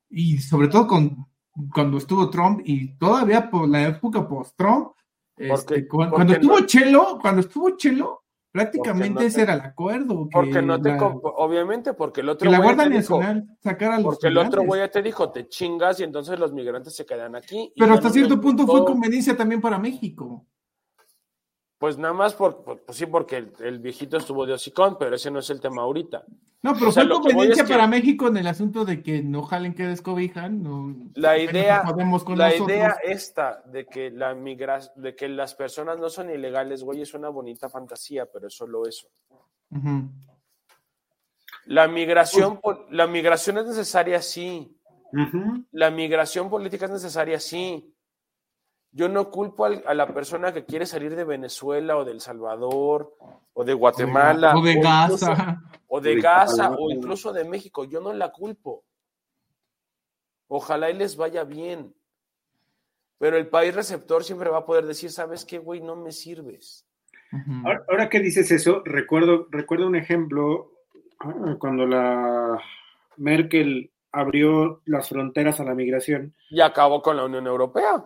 y 0.09 0.37
sobre 0.37 0.67
todo 0.67 0.85
con, 0.85 1.25
cuando 1.73 1.97
estuvo 1.97 2.29
Trump 2.29 2.61
y 2.65 2.95
todavía 2.97 3.49
por 3.49 3.67
la 3.67 3.87
época 3.87 4.27
post-Trump, 4.27 4.89
este, 5.35 5.87
cuando, 5.87 6.17
porque 6.17 6.33
estuvo 6.33 6.59
no- 6.59 6.65
Chelo, 6.67 7.17
cuando 7.19 7.41
estuvo 7.41 7.71
Chelo, 7.71 8.22
prácticamente 8.53 9.13
no 9.21 9.21
ese 9.21 9.35
te- 9.37 9.41
era 9.43 9.53
el 9.55 9.61
acuerdo. 9.61 10.23
Que 10.25 10.29
Porque 10.31 10.61
no 10.61 10.81
te, 10.81 10.89
la, 10.89 10.97
obviamente, 11.37 11.93
porque 11.93 12.21
el 12.21 12.27
que 12.27 12.31
otro 12.31 12.51
la 12.51 12.57
güey 12.59 12.75
Guardia 12.75 12.97
dijo, 12.99 13.19
Nacional 13.19 13.57
sacara 13.61 13.95
a 13.95 13.97
los 13.97 14.05
porque 14.05 14.27
el 14.27 14.37
otro 14.37 14.63
güey 14.63 14.81
ya 14.81 14.87
te 14.89 15.01
dijo, 15.01 15.29
te 15.31 15.47
chingas 15.49 15.99
y 15.99 16.03
entonces 16.03 16.39
los 16.39 16.53
migrantes 16.53 16.95
se 16.95 17.05
quedan 17.05 17.35
aquí. 17.35 17.73
Pero 17.75 17.93
hasta 17.95 18.07
no 18.07 18.13
cierto 18.13 18.39
punto 18.39 18.65
fue 18.65 18.85
conveniencia 18.85 19.35
también 19.35 19.59
para 19.59 19.77
México. 19.77 20.45
Pues 21.83 21.97
nada 21.97 22.13
más 22.13 22.33
por, 22.33 22.63
por- 22.63 22.79
pues 22.79 22.97
sí, 22.97 23.05
porque 23.07 23.35
el, 23.35 23.51
el 23.59 23.79
viejito 23.79 24.15
estuvo 24.15 24.45
de 24.45 24.53
hocicón, 24.53 24.95
pero 24.97 25.17
ese 25.17 25.29
no 25.29 25.39
es 25.39 25.49
el 25.49 25.59
tema 25.59 25.81
ahorita. 25.81 26.23
No, 26.61 26.73
pero 26.75 26.87
O 26.87 26.91
sea, 26.93 27.03
fue 27.03 27.11
conveniencia 27.15 27.63
es 27.63 27.67
que- 27.67 27.73
para 27.73 27.87
México 27.87 28.27
en 28.27 28.37
el 28.37 28.47
asunto 28.47 28.85
de 28.85 29.03
que 29.03 29.21
no 29.21 29.41
jalen 29.43 29.73
que 29.73 29.83
descobijan. 29.85 30.63
No, 30.63 30.95
La 31.15 31.37
idea, 31.37 31.83
con 31.83 31.97
la 32.37 32.47
nosotros. 32.51 32.69
idea 32.69 32.95
esta 33.03 33.61
de 33.65 33.85
que 33.85 34.11
la 34.11 34.33
migra 34.33 34.79
de 34.95 35.13
que 35.13 35.27
las 35.27 35.55
personas 35.55 35.99
no 35.99 36.09
son 36.09 36.29
ilegales, 36.29 36.85
güey, 36.85 37.01
es 37.01 37.13
una 37.15 37.27
bonita 37.27 37.67
fantasía, 37.67 38.27
pero 38.31 38.47
es 38.47 38.53
solo 38.53 38.87
eso. 38.87 39.09
La 41.65 41.89
migración, 41.89 42.61
la 42.91 43.07
migración 43.07 43.57
es 43.57 43.65
necesaria, 43.65 44.21
sí. 44.21 44.73
La 45.73 45.91
migración 45.91 46.49
política 46.49 46.85
es 46.85 46.91
necesaria, 46.91 47.41
sí. 47.41 47.92
Yo 48.95 49.09
no 49.09 49.31
culpo 49.31 49.65
al- 49.65 49.83
a 49.87 49.93
la 49.95 50.07
persona 50.13 50.53
que 50.53 50.65
quiere 50.65 50.85
salir 50.85 51.15
de 51.15 51.23
Venezuela 51.23 51.97
o 51.97 52.05
de 52.05 52.11
El 52.11 52.21
Salvador 52.21 53.15
o 53.53 53.63
de 53.63 53.73
Guatemala 53.73 54.53
O 54.55 54.61
de 54.61 54.75
Gaza. 54.79 55.61
o 55.87 55.99
de 55.99 56.11
O 56.11 56.15
de 56.15 56.21
Gaza 56.21 56.71
o 56.77 56.91
incluso 56.91 57.33
de 57.33 57.43
México. 57.43 57.83
Yo 57.85 57.99
no 58.01 58.13
la 58.13 58.31
culpo. 58.31 58.83
Ojalá 60.47 60.89
y 60.91 60.93
les 60.93 61.15
vaya 61.17 61.43
bien. 61.43 61.93
Pero 63.17 63.37
el 63.37 63.47
país 63.47 63.73
receptor 63.73 64.23
siempre 64.23 64.49
va 64.49 64.59
a 64.59 64.65
poder 64.65 64.85
decir, 64.85 65.09
¿sabes 65.11 65.45
qué, 65.45 65.57
güey? 65.57 65.81
No 65.81 65.95
me 65.95 66.11
sirves. 66.11 66.85
Ahora, 67.65 67.83
ahora 67.89 68.09
que 68.09 68.19
dices 68.19 68.51
eso, 68.51 68.83
recuerdo, 68.85 69.47
recuerdo 69.49 69.87
un 69.87 69.95
ejemplo 69.95 70.71
ah, 71.19 71.55
cuando 71.57 71.87
la 71.87 72.61
Merkel 73.17 73.91
abrió 74.11 74.81
las 74.85 75.09
fronteras 75.09 75.59
a 75.59 75.63
la 75.63 75.73
migración. 75.73 76.35
Y 76.51 76.61
acabó 76.61 77.01
con 77.01 77.17
la 77.17 77.25
Unión 77.25 77.47
Europea. 77.47 78.03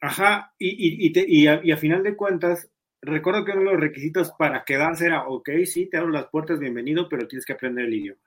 Ajá, 0.00 0.54
y, 0.58 0.68
y, 0.68 1.06
y, 1.06 1.12
te- 1.12 1.26
y 1.28 1.46
a, 1.46 1.60
y 1.64 1.72
a 1.72 1.76
final 1.76 2.02
de 2.02 2.16
cuentas, 2.16 2.70
recuerdo 3.02 3.44
que 3.44 3.52
uno 3.52 3.60
de 3.62 3.72
los 3.72 3.80
requisitos 3.80 4.30
para 4.38 4.64
quedarse 4.64 5.06
era, 5.06 5.26
ok, 5.28 5.50
sí, 5.64 5.86
te 5.86 5.96
abro 5.96 6.10
las 6.10 6.26
puertas, 6.28 6.58
bienvenido, 6.60 7.08
pero 7.08 7.26
tienes 7.26 7.44
que 7.44 7.52
aprender 7.54 7.86
el 7.86 7.94
idioma. 7.94 8.20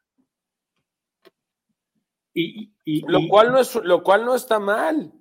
Y, 2.33 2.71
Lo 3.07 3.19
y- 3.19 3.27
cual 3.27 3.51
no, 3.51 3.59
es, 3.59 3.75
lo 3.83 4.03
cual 4.03 4.25
no 4.25 4.35
está 4.35 4.59
mal. 4.59 5.11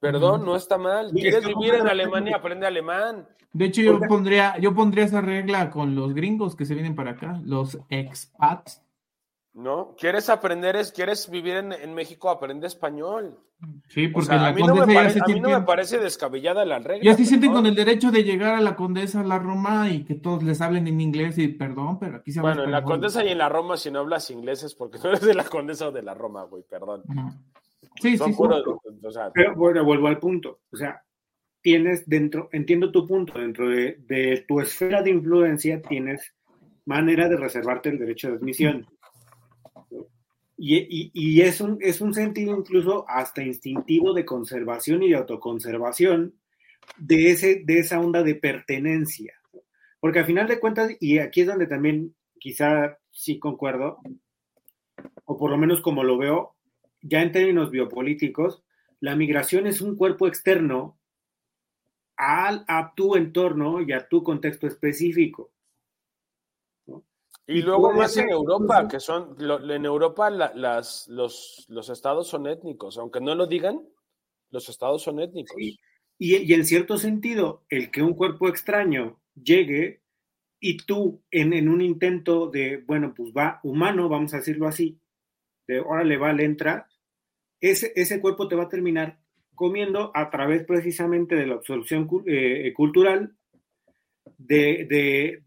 Perdón, 0.00 0.44
no 0.44 0.56
está 0.56 0.78
mal. 0.78 1.12
¿Quieres 1.12 1.46
vivir 1.46 1.74
en 1.74 1.86
Alemania? 1.86 2.36
Aprende 2.36 2.66
alemán. 2.66 3.28
De 3.52 3.66
hecho, 3.66 3.82
yo 3.82 4.00
pondría, 4.00 4.58
yo 4.58 4.74
pondría 4.74 5.04
esa 5.04 5.20
regla 5.20 5.70
con 5.70 5.94
los 5.94 6.14
gringos 6.14 6.56
que 6.56 6.64
se 6.64 6.74
vienen 6.74 6.94
para 6.94 7.12
acá, 7.12 7.40
los 7.44 7.78
expats. 7.90 8.82
¿No? 9.54 9.94
¿Quieres 9.98 10.30
aprender, 10.30 10.76
es, 10.76 10.92
quieres 10.92 11.28
vivir 11.28 11.56
en, 11.56 11.72
en 11.72 11.92
México? 11.92 12.30
Aprende 12.30 12.66
español. 12.66 13.38
Sí, 13.88 14.06
O 14.06 14.12
porque 14.14 14.34
a 14.34 14.50
mí, 14.52 14.62
no 14.62 14.74
me, 14.74 14.80
ya 14.94 15.00
pare- 15.00 15.10
se 15.10 15.20
a 15.20 15.26
mí 15.26 15.40
no 15.40 15.50
me 15.50 15.60
parece 15.60 15.98
descabellada 15.98 16.64
la 16.64 16.78
regla. 16.78 17.04
ya 17.04 17.14
se 17.16 17.24
sienten 17.26 17.52
con 17.52 17.66
el 17.66 17.74
derecho 17.74 18.10
de 18.10 18.24
llegar 18.24 18.54
a 18.54 18.60
la 18.60 18.74
condesa, 18.74 19.20
a 19.20 19.24
la 19.24 19.38
Roma, 19.38 19.88
y 19.90 20.04
que 20.04 20.14
todos 20.14 20.42
les 20.42 20.60
hablen 20.62 20.88
en 20.88 21.00
inglés 21.00 21.36
y 21.38 21.48
perdón, 21.48 21.98
pero 22.00 22.16
aquí 22.16 22.32
se 22.32 22.40
habla 22.40 22.52
Bueno, 22.52 22.64
en 22.64 22.70
la. 22.72 22.82
Condesa 22.82 23.22
y 23.24 23.28
en 23.28 23.38
la 23.38 23.48
Roma, 23.50 23.76
si 23.76 23.90
no 23.90 24.00
hablas 24.00 24.30
inglés 24.30 24.62
es 24.62 24.74
porque 24.74 24.98
no 24.98 25.10
eres 25.10 25.20
de 25.20 25.34
la 25.34 25.44
Condesa 25.44 25.88
o 25.88 25.92
de 25.92 26.02
la 26.02 26.14
Roma, 26.14 26.44
güey, 26.44 26.64
perdón. 26.68 27.02
Ujú. 27.06 27.30
Sí, 28.00 28.16
Son 28.16 28.28
sí, 28.28 28.32
sí. 28.32 28.38
puros- 28.38 28.64
o 29.04 29.10
sea, 29.10 29.30
Pero 29.34 29.54
bueno, 29.54 29.84
vuelvo 29.84 30.08
al 30.08 30.18
punto. 30.18 30.60
O 30.72 30.76
sea, 30.76 31.02
tienes 31.60 32.08
dentro, 32.08 32.48
entiendo 32.52 32.90
tu 32.90 33.06
punto, 33.06 33.38
dentro 33.38 33.68
de, 33.68 33.96
de 34.08 34.44
tu 34.48 34.60
esfera 34.60 35.02
de 35.02 35.10
influencia 35.10 35.80
tienes 35.82 36.34
manera 36.86 37.28
de 37.28 37.36
reservarte 37.36 37.90
el 37.90 37.98
derecho 37.98 38.28
de 38.30 38.36
admisión. 38.38 38.86
Y, 40.64 41.10
y- 41.12 41.40
es, 41.40 41.60
un, 41.60 41.78
es 41.80 42.00
un 42.00 42.14
sentido 42.14 42.56
incluso 42.56 43.04
hasta 43.08 43.42
instintivo 43.42 44.14
de 44.14 44.24
conservación 44.24 45.02
y 45.02 45.08
de 45.10 45.16
autoconservación 45.16 46.34
de, 46.98 47.30
ese, 47.32 47.62
de 47.64 47.80
esa 47.80 48.00
onda 48.00 48.22
de 48.22 48.36
pertenencia. 48.36 49.34
Porque 50.00 50.20
al 50.20 50.26
final 50.26 50.48
de 50.48 50.60
cuentas, 50.60 50.92
y 51.00 51.18
aquí 51.18 51.42
es 51.42 51.48
donde 51.48 51.66
también 51.66 52.14
quizá 52.38 52.98
sí 53.10 53.38
concuerdo, 53.40 53.98
o 55.24 55.36
por 55.38 55.50
lo 55.50 55.56
menos 55.58 55.80
como 55.80 56.04
lo 56.04 56.18
veo, 56.18 56.54
ya 57.02 57.22
en 57.22 57.32
términos 57.32 57.70
biopolíticos, 57.70 58.62
la 59.00 59.16
migración 59.16 59.66
es 59.66 59.80
un 59.80 59.96
cuerpo 59.96 60.26
externo 60.26 60.98
al, 62.16 62.64
a 62.68 62.94
tu 62.94 63.16
entorno 63.16 63.82
y 63.82 63.92
a 63.92 64.08
tu 64.08 64.22
contexto 64.22 64.66
específico. 64.66 65.51
Y 67.46 67.58
y 67.58 67.62
luego 67.62 67.92
más 67.92 68.16
en 68.16 68.30
Europa, 68.30 68.86
que 68.88 69.00
son, 69.00 69.34
lo- 69.38 69.62
en 69.72 69.84
Europa 69.84 70.30
la- 70.30 70.52
las, 70.54 71.08
los, 71.08 71.66
los 71.68 71.88
estados 71.90 72.28
son 72.28 72.46
étnicos, 72.46 72.98
aunque 72.98 73.20
no 73.20 73.34
lo 73.34 73.46
digan, 73.46 73.80
los 74.50 74.68
estados 74.68 75.02
son 75.02 75.20
étnicos. 75.20 75.56
Sí. 75.58 75.78
Y, 76.18 76.36
y 76.36 76.54
en 76.54 76.64
cierto 76.64 76.98
sentido, 76.98 77.64
el 77.68 77.90
que 77.90 78.02
un 78.02 78.14
cuerpo 78.14 78.48
extraño 78.48 79.20
llegue 79.34 80.02
y 80.60 80.76
tú 80.76 81.20
en, 81.30 81.52
en 81.52 81.68
un 81.68 81.80
intento 81.80 82.46
de, 82.48 82.76
bueno, 82.86 83.12
pues 83.16 83.32
va 83.36 83.58
humano, 83.64 84.08
vamos 84.08 84.32
a 84.34 84.36
decirlo 84.36 84.68
así, 84.68 84.98
de 85.66 85.80
órale, 85.80 86.16
va, 86.18 86.32
le 86.32 86.44
entra, 86.44 86.88
ese, 87.60 87.92
ese 87.96 88.20
cuerpo 88.20 88.46
te 88.46 88.54
va 88.54 88.64
a 88.64 88.68
terminar 88.68 89.18
comiendo 89.54 90.10
a 90.14 90.30
través 90.30 90.64
precisamente 90.64 91.34
de 91.34 91.46
la 91.46 91.54
absorción 91.54 92.08
eh, 92.26 92.72
cultural, 92.74 93.36
de, 94.38 94.86
de- 94.88 95.42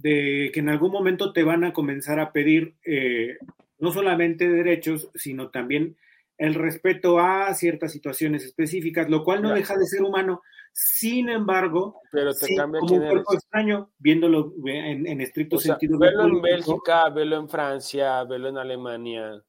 de 0.00 0.50
que 0.52 0.60
en 0.60 0.68
algún 0.68 0.90
momento 0.92 1.32
te 1.32 1.42
van 1.44 1.64
a 1.64 1.72
comenzar 1.72 2.20
a 2.20 2.32
pedir 2.32 2.76
eh, 2.84 3.36
no 3.78 3.92
solamente 3.92 4.48
derechos, 4.48 5.10
sino 5.14 5.50
también 5.50 5.96
el 6.38 6.54
respeto 6.54 7.18
a 7.18 7.52
ciertas 7.54 7.92
situaciones 7.92 8.44
específicas, 8.44 9.10
lo 9.10 9.24
cual 9.24 9.42
no 9.42 9.52
deja 9.52 9.76
de 9.76 9.86
ser 9.86 10.02
humano. 10.02 10.40
Sin 10.72 11.28
embargo, 11.28 12.00
Pero 12.12 12.32
te 12.32 12.46
sí, 12.46 12.56
cambia 12.56 12.80
como 12.80 12.94
un 12.94 13.00
eres. 13.02 13.12
cuerpo 13.12 13.34
extraño, 13.34 13.90
viéndolo 13.98 14.54
en, 14.66 15.06
en 15.06 15.20
estricto 15.20 15.56
O 15.56 15.58
sea, 15.58 15.74
sentido. 15.74 15.98
velo 15.98 16.24
en. 16.28 16.40
Bélgica, 16.40 17.08
velo 17.10 17.36
en 17.36 17.48
Francia, 17.48 18.22
velo 18.24 18.48
en 18.48 18.56
Alemania. 18.58 19.42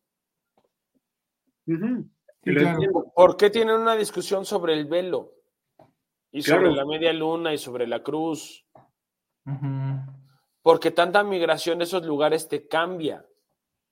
Sí, 1.66 1.74
claro. 2.44 3.12
¿Por 3.16 3.38
qué 3.38 3.50
tienen 3.50 3.76
una 3.76 3.96
discusión 3.96 4.46
sobre 4.46 4.74
el 4.74 4.86
velo? 4.86 5.32
Y 6.32 6.42
Claro. 6.42 6.64
sobre 6.64 6.76
la 6.76 6.86
media 6.86 7.14
luna 7.14 7.54
y 7.54 7.58
sobre 7.58 7.86
la 7.88 8.02
cruz. 8.02 8.66
Ujú. 9.46 10.21
Porque 10.62 10.92
tanta 10.92 11.24
migración 11.24 11.80
de 11.80 11.86
esos 11.86 12.06
lugares 12.06 12.48
te 12.48 12.68
cambia. 12.68 13.26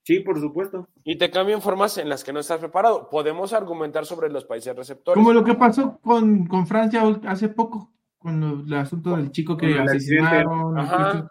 Sí, 0.02 0.20
por 0.20 0.40
supuesto. 0.40 0.88
Y 1.04 1.16
te 1.18 1.30
cambia 1.30 1.54
en 1.54 1.62
formas 1.62 1.98
en 1.98 2.08
las 2.08 2.24
que 2.24 2.32
no 2.32 2.40
estás 2.40 2.58
preparado. 2.58 3.08
Podemos 3.10 3.52
argumentar 3.52 4.06
sobre 4.06 4.30
los 4.30 4.44
países 4.44 4.74
receptores. 4.74 5.22
Como 5.22 5.32
lo 5.32 5.44
que 5.44 5.54
pasó 5.54 5.98
con, 6.00 6.46
con 6.46 6.66
Francia 6.66 7.02
hace 7.26 7.48
poco, 7.48 7.90
con 8.18 8.40
lo- 8.40 8.64
el 8.64 8.74
asunto 8.74 9.16
del 9.16 9.30
chico 9.30 9.56
que 9.56 9.78
asesinaron. 9.78 10.78
Ajá. 10.78 11.30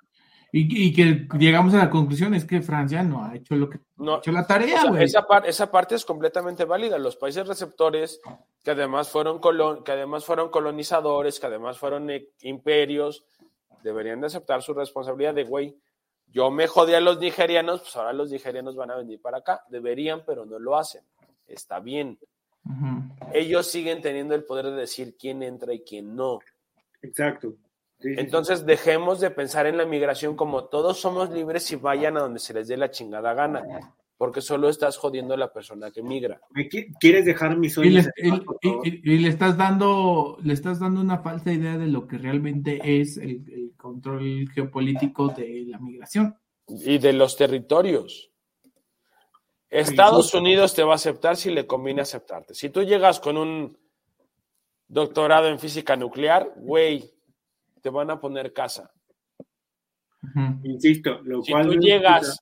Y, 0.52 0.88
y 0.88 0.94
que 0.94 1.28
llegamos 1.38 1.74
a 1.76 1.78
la 1.78 1.90
conclusión 1.92 2.34
es 2.34 2.44
que 2.44 2.62
Francia 2.62 3.04
no 3.04 3.24
ha 3.24 3.36
hecho 3.36 3.56
lo 3.56 3.70
que 3.70 3.80
No, 3.98 4.16
ha 4.16 4.18
hecho 4.18 4.32
la 4.32 4.42
o 4.42 4.46
tarea, 4.48 4.82
sea, 4.82 5.02
esa, 5.04 5.28
par- 5.28 5.46
esa 5.46 5.70
parte 5.72 5.94
es 5.96 6.04
completamente 6.06 6.66
válida. 6.66 6.98
Los 6.98 7.18
países 7.18 7.48
receptores, 7.48 8.20
que 8.64 8.72
además 8.72 9.10
fueron, 9.10 9.40
colon- 9.40 9.84
que 9.84 9.92
además 9.92 10.26
fueron 10.26 10.50
colonizadores, 10.50 11.40
que 11.40 11.46
además 11.48 11.78
fueron 11.78 12.10
eh, 12.10 12.30
imperios, 12.42 13.26
deberían 13.84 14.22
de 14.22 14.28
aceptar 14.28 14.62
su 14.62 14.74
responsabilidad 14.74 15.34
de, 15.34 15.44
güey, 15.44 15.76
yo 16.32 16.52
me 16.52 16.68
jodí 16.68 16.94
a 16.94 17.00
los 17.00 17.20
nigerianos, 17.20 17.82
pues 17.82 17.96
ahora 17.96 18.14
los 18.14 18.30
nigerianos 18.30 18.76
van 18.76 18.92
a 18.92 18.98
venir 18.98 19.20
para 19.22 19.40
acá. 19.40 19.64
Deberían, 19.70 20.24
pero 20.26 20.46
no 20.46 20.60
lo 20.60 20.78
hacen. 20.78 21.04
Está 21.48 21.80
bien. 21.80 22.20
Ellos 23.34 23.68
siguen 23.68 24.02
teniendo 24.02 24.36
el 24.36 24.44
poder 24.44 24.66
de 24.66 24.76
decir 24.76 25.16
quién 25.18 25.42
entra 25.42 25.74
y 25.74 25.82
quién 25.82 26.16
no. 26.16 26.40
Exacto. 27.02 27.50
Sí, 28.00 28.10
sí, 28.10 28.16
sí. 28.16 28.20
Entonces 28.20 28.66
dejemos 28.66 29.20
de 29.20 29.32
pensar 29.32 29.66
en 29.66 29.78
la 29.78 29.86
migración 29.86 30.36
como 30.36 30.66
todos 30.66 31.00
somos 31.00 31.32
libres 31.32 31.72
y 31.72 31.78
vayan 31.78 32.18
a 32.18 32.22
donde 32.22 32.40
se 32.40 32.54
les 32.54 32.68
dé 32.68 32.78
la 32.78 32.92
chingada 32.92 33.34
gana, 33.34 33.96
porque 34.20 34.42
solo 34.42 34.68
estás 34.68 34.98
jodiendo 34.98 35.34
a 35.34 35.38
la 35.38 35.54
persona 35.54 35.92
que 35.92 36.04
migra. 36.04 36.42
¿Me 36.52 36.68
qui- 36.68 36.94
¿Quieres 37.00 37.24
dejar 37.24 37.58
mis 37.58 37.78
Y 37.78 37.90
le, 37.90 38.04
sueños? 38.04 38.14
y- 38.18 38.30
favor? 38.44 38.86
y- 38.86 39.14
y 39.14 39.18
le 39.20 39.30
estás 39.30 39.56
dando, 39.58 40.38
le 40.44 40.54
estás 40.54 40.78
dando 40.82 41.00
una 41.00 41.20
falsa 41.20 41.54
idea 41.54 41.78
de 41.78 41.88
lo 41.88 42.06
que 42.06 42.18
realmente 42.18 42.82
es 43.02 43.16
el, 43.16 43.50
el 43.50 43.74
control 43.78 44.50
geopolítico 44.54 45.30
de 45.30 45.64
la 45.68 45.80
migración. 45.80 46.36
Y 46.68 46.98
de 46.98 47.14
los 47.14 47.38
territorios. 47.38 48.30
Estados 49.70 50.34
Unidos 50.34 50.74
te 50.76 50.84
va 50.84 50.92
a 50.92 50.96
aceptar 50.96 51.38
si 51.38 51.50
le 51.50 51.66
conviene 51.66 52.02
aceptarte. 52.02 52.54
Si 52.56 52.70
tú 52.70 52.84
llegas 52.84 53.22
con 53.22 53.38
un 53.38 53.78
doctorado 54.90 55.48
en 55.48 55.60
física 55.60 55.96
nuclear, 55.96 56.52
güey, 56.58 57.10
te 57.82 57.90
van 57.90 58.12
a 58.12 58.20
poner 58.20 58.52
casa. 58.52 58.92
Insisto, 60.64 61.22
lo 61.24 61.42
Si 61.42 61.54
cual 61.54 61.68
tú 61.68 61.76
no 61.76 61.80
llegas 61.82 62.40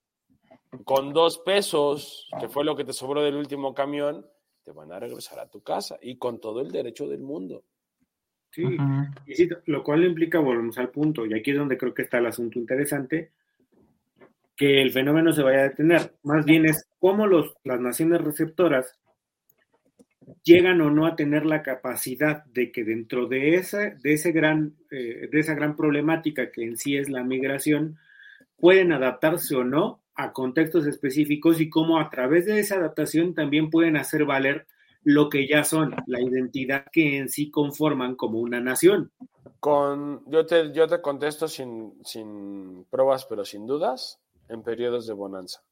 con 0.83 1.13
dos 1.13 1.39
pesos, 1.39 2.27
que 2.39 2.49
fue 2.49 2.65
lo 2.65 2.75
que 2.75 2.83
te 2.83 2.93
sobró 2.93 3.23
del 3.23 3.35
último 3.35 3.73
camión, 3.73 4.25
te 4.63 4.71
van 4.71 4.91
a 4.91 4.99
regresar 4.99 5.39
a 5.39 5.49
tu 5.49 5.61
casa 5.61 5.97
y 6.01 6.17
con 6.17 6.39
todo 6.39 6.61
el 6.61 6.71
derecho 6.71 7.07
del 7.07 7.21
mundo. 7.21 7.63
Sí, 8.51 8.63
insisto, 9.25 9.57
lo 9.65 9.83
cual 9.83 10.05
implica, 10.05 10.39
volvemos 10.39 10.77
al 10.77 10.89
punto, 10.89 11.25
y 11.25 11.33
aquí 11.33 11.51
es 11.51 11.57
donde 11.57 11.77
creo 11.77 11.93
que 11.93 12.01
está 12.01 12.17
el 12.17 12.25
asunto 12.25 12.57
interesante, 12.59 13.31
que 14.55 14.81
el 14.81 14.91
fenómeno 14.91 15.31
se 15.31 15.43
vaya 15.43 15.59
a 15.59 15.69
detener. 15.69 16.15
Más 16.23 16.43
bien 16.43 16.65
es 16.65 16.87
cómo 16.99 17.27
los, 17.27 17.53
las 17.63 17.79
naciones 17.79 18.21
receptoras 18.21 18.97
llegan 20.43 20.81
o 20.81 20.89
no 20.89 21.05
a 21.05 21.15
tener 21.15 21.45
la 21.45 21.61
capacidad 21.61 22.43
de 22.45 22.71
que 22.71 22.83
dentro 22.83 23.27
de 23.27 23.55
esa, 23.55 23.91
de 23.91 24.13
ese 24.13 24.31
gran, 24.31 24.75
eh, 24.91 25.29
de 25.31 25.39
esa 25.39 25.53
gran 25.53 25.75
problemática 25.75 26.51
que 26.51 26.63
en 26.63 26.77
sí 26.77 26.97
es 26.97 27.09
la 27.09 27.23
migración, 27.23 27.97
pueden 28.57 28.91
adaptarse 28.91 29.55
o 29.55 29.63
no 29.63 30.01
a 30.17 30.33
contextos 30.33 30.87
específicos 30.87 31.61
y 31.61 31.69
cómo 31.69 31.99
a 31.99 32.09
través 32.09 32.47
de 32.47 32.59
esa 32.59 32.75
adaptación 32.75 33.35
también 33.35 33.69
pueden 33.69 33.95
hacer 33.95 34.25
valer 34.25 34.65
lo 35.03 35.29
que 35.29 35.47
ya 35.47 35.63
son, 35.63 35.95
la 36.07 36.19
identidad 36.19 36.85
que 36.91 37.17
en 37.17 37.29
sí 37.29 37.51
conforman 37.51 38.15
como 38.15 38.39
una 38.39 38.59
nación. 38.59 39.11
Con, 39.59 40.23
yo, 40.29 40.45
te, 40.45 40.73
yo 40.73 40.87
te 40.87 41.01
contesto 41.01 41.47
sin, 41.47 41.93
sin 42.03 42.85
pruebas, 42.89 43.25
pero 43.25 43.45
sin 43.45 43.65
dudas, 43.67 44.19
en 44.49 44.63
periodos 44.63 45.05
de 45.07 45.13
bonanza. 45.13 45.63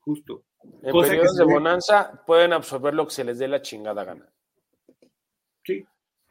Justo. 0.00 0.44
En 0.82 0.92
Cosa 0.92 1.08
periodos 1.08 1.36
de 1.36 1.44
bonanza 1.44 2.22
pueden 2.24 2.52
absorber 2.52 2.94
lo 2.94 3.06
que 3.06 3.14
se 3.14 3.24
les 3.24 3.38
dé 3.38 3.48
la 3.48 3.60
chingada 3.60 4.04
gana. 4.04 4.32
Sí. 5.64 5.84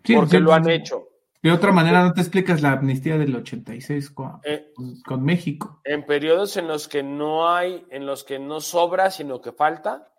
Sí, 0.03 0.15
porque 0.15 0.37
sí, 0.37 0.39
lo 0.39 0.53
han 0.53 0.65
sí. 0.65 0.71
hecho. 0.71 1.09
De 1.45 1.51
otra 1.51 1.71
manera, 1.71 2.01
no 2.01 2.11
te 2.11 2.21
explicas 2.21 2.63
la 2.63 2.71
amnistía 2.71 3.19
del 3.19 3.35
86 3.35 4.09
con, 4.09 4.39
Eh, 4.43 4.71
con- 4.75 4.99
con 5.01 5.23
México. 5.23 5.79
en 5.83 6.03
periodos 6.03 6.57
en 6.57 6.67
los 6.67 6.87
que 6.87 7.03
no 7.03 7.47
hay, 7.47 7.85
en 7.91 8.07
los 8.07 8.23
que 8.23 8.39
no 8.39 8.59
sobra, 8.59 9.11
sino 9.11 9.39
que 9.41 9.51
falta, 9.51 10.11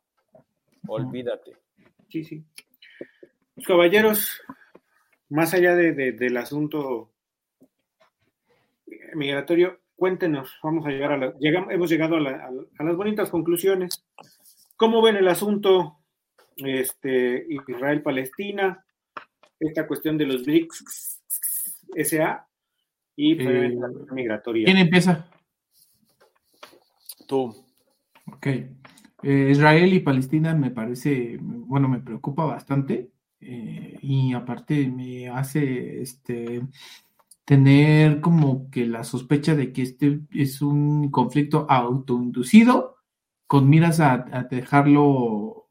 olvídate. 0.86 1.56
Sí, 2.08 2.22
sí. 2.22 2.44
Pues, 3.56 3.66
caballeros, 3.66 4.40
más 5.28 5.52
allá 5.52 5.74
de, 5.74 5.92
de- 5.94 6.12
del 6.12 6.36
asunto 6.36 7.10
migratorio, 9.14 9.80
cuéntenos, 9.96 10.54
vamos 10.62 10.86
a 10.86 10.90
llegar 10.90 11.10
a 11.10 11.16
la, 11.18 11.34
llegamos, 11.40 11.72
hemos 11.72 11.90
llegado 11.90 12.16
a, 12.16 12.20
la- 12.20 12.46
a 12.46 12.50
la- 12.52 12.62
a 12.78 12.84
las 12.84 12.96
bonitas 12.96 13.30
conclusiones. 13.30 14.04
¿Cómo 14.76 15.02
ven 15.02 15.16
el 15.16 15.26
asunto 15.26 15.98
este, 16.56 17.46
Israel-Palestina? 17.48 18.84
Esta 19.58 19.86
cuestión 19.88 20.16
de 20.18 20.26
los 20.26 20.44
BRICS 20.44 21.15
SA 21.94 22.46
y 23.16 23.32
Eh, 23.40 23.76
migratoria. 24.12 24.64
¿Quién 24.64 24.76
empieza? 24.78 25.28
Tú. 27.26 27.54
Ok. 28.32 28.46
Eh, 29.22 29.48
Israel 29.50 29.92
y 29.94 30.00
Palestina 30.00 30.54
me 30.54 30.70
parece, 30.70 31.38
bueno, 31.40 31.88
me 31.88 32.00
preocupa 32.00 32.44
bastante 32.44 33.10
eh, 33.40 33.98
y 34.02 34.32
aparte 34.34 34.88
me 34.88 35.28
hace 35.28 36.00
este 36.02 36.62
tener 37.44 38.20
como 38.20 38.70
que 38.70 38.86
la 38.86 39.04
sospecha 39.04 39.54
de 39.54 39.72
que 39.72 39.82
este 39.82 40.20
es 40.32 40.62
un 40.62 41.10
conflicto 41.10 41.66
autoinducido 41.68 42.96
con 43.46 43.68
miras 43.68 44.00
a, 44.00 44.14
a 44.32 44.42
dejarlo 44.44 45.68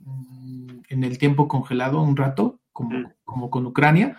mm, 0.00 0.80
en 0.88 1.04
el 1.04 1.16
tiempo 1.18 1.48
congelado 1.48 2.02
un 2.02 2.16
rato, 2.16 2.60
como, 2.72 2.90
Mm. 2.98 3.06
como 3.24 3.50
con 3.50 3.66
Ucrania. 3.66 4.18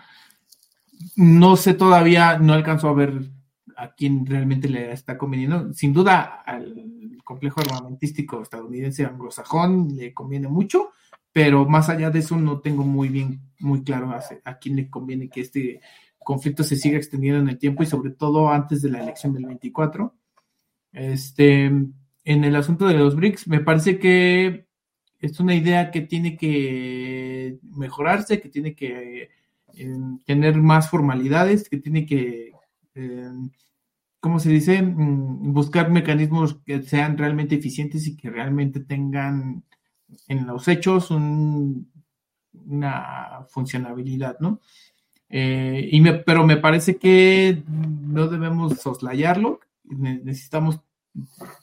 No 1.16 1.56
sé 1.56 1.74
todavía, 1.74 2.38
no 2.38 2.52
alcanzo 2.52 2.88
a 2.88 2.94
ver 2.94 3.30
a 3.76 3.94
quién 3.94 4.26
realmente 4.26 4.68
le 4.68 4.92
está 4.92 5.18
conveniendo. 5.18 5.72
Sin 5.72 5.92
duda 5.92 6.42
al 6.44 7.18
complejo 7.24 7.60
armamentístico 7.60 8.42
estadounidense 8.42 9.04
anglosajón 9.04 9.96
le 9.96 10.12
conviene 10.12 10.48
mucho, 10.48 10.90
pero 11.32 11.66
más 11.66 11.88
allá 11.88 12.10
de 12.10 12.20
eso 12.20 12.36
no 12.36 12.60
tengo 12.60 12.84
muy 12.84 13.08
bien, 13.08 13.40
muy 13.58 13.82
claro 13.82 14.12
a, 14.12 14.58
quién 14.58 14.76
le 14.76 14.90
conviene 14.90 15.28
que 15.28 15.40
este 15.40 15.80
conflicto 16.18 16.62
se 16.62 16.76
siga 16.76 16.96
extendiendo 16.96 17.40
en 17.40 17.48
el 17.48 17.58
tiempo 17.58 17.82
y 17.82 17.86
sobre 17.86 18.10
todo 18.10 18.48
antes 18.50 18.82
de 18.82 18.90
la 18.90 19.02
elección 19.02 19.32
del 19.32 19.46
24. 19.46 20.14
Este, 20.92 21.64
en 21.64 22.44
el 22.44 22.56
asunto 22.56 22.86
de 22.86 22.94
los 22.94 23.16
BRICS, 23.16 23.48
me 23.48 23.60
parece 23.60 23.98
que 23.98 24.66
es 25.18 25.40
una 25.40 25.54
idea 25.54 25.90
que 25.90 26.02
tiene 26.02 26.36
que 26.36 27.58
mejorarse, 27.62 28.40
que 28.40 28.48
tiene 28.48 28.74
que 28.74 29.30
eh, 29.76 29.96
tener 30.24 30.56
más 30.56 30.90
formalidades, 30.90 31.68
que 31.68 31.78
tiene 31.78 32.06
que, 32.06 32.52
eh, 32.94 33.30
¿cómo 34.20 34.38
se 34.38 34.50
dice? 34.50 34.82
Mm, 34.82 35.52
Buscar 35.52 35.90
mecanismos 35.90 36.56
que 36.64 36.82
sean 36.82 37.16
realmente 37.18 37.54
eficientes 37.56 38.06
y 38.06 38.16
que 38.16 38.30
realmente 38.30 38.80
tengan 38.80 39.62
en 40.28 40.46
los 40.46 40.68
hechos 40.68 41.10
un- 41.10 41.90
una 42.66 43.44
funcionabilidad, 43.48 44.38
¿no? 44.40 44.60
Eh, 45.28 45.88
y 45.90 46.00
me- 46.00 46.14
pero 46.14 46.46
me 46.46 46.56
parece 46.56 46.96
que 46.96 47.62
no 47.68 48.28
debemos 48.28 48.78
soslayarlo, 48.80 49.60
ne- 49.84 50.20
necesitamos 50.22 50.80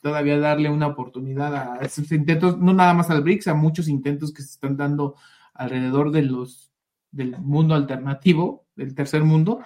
todavía 0.02 0.38
darle 0.40 0.70
una 0.70 0.88
oportunidad 0.88 1.56
a 1.56 1.78
esos 1.86 2.12
intentos, 2.12 2.58
no 2.58 2.74
nada 2.74 2.94
más 2.94 3.10
al 3.10 3.22
BRICS, 3.24 3.48
a 3.50 3.54
muchos 3.54 3.88
intentos 3.88 4.34
que 4.34 4.42
se 4.42 4.52
están 4.52 4.78
dando 4.78 5.16
alrededor 5.54 6.12
de 6.12 6.24
los 6.24 6.71
del 7.12 7.38
mundo 7.40 7.76
alternativo, 7.76 8.66
del 8.76 8.96
tercer 8.96 9.24
mundo, 9.24 9.60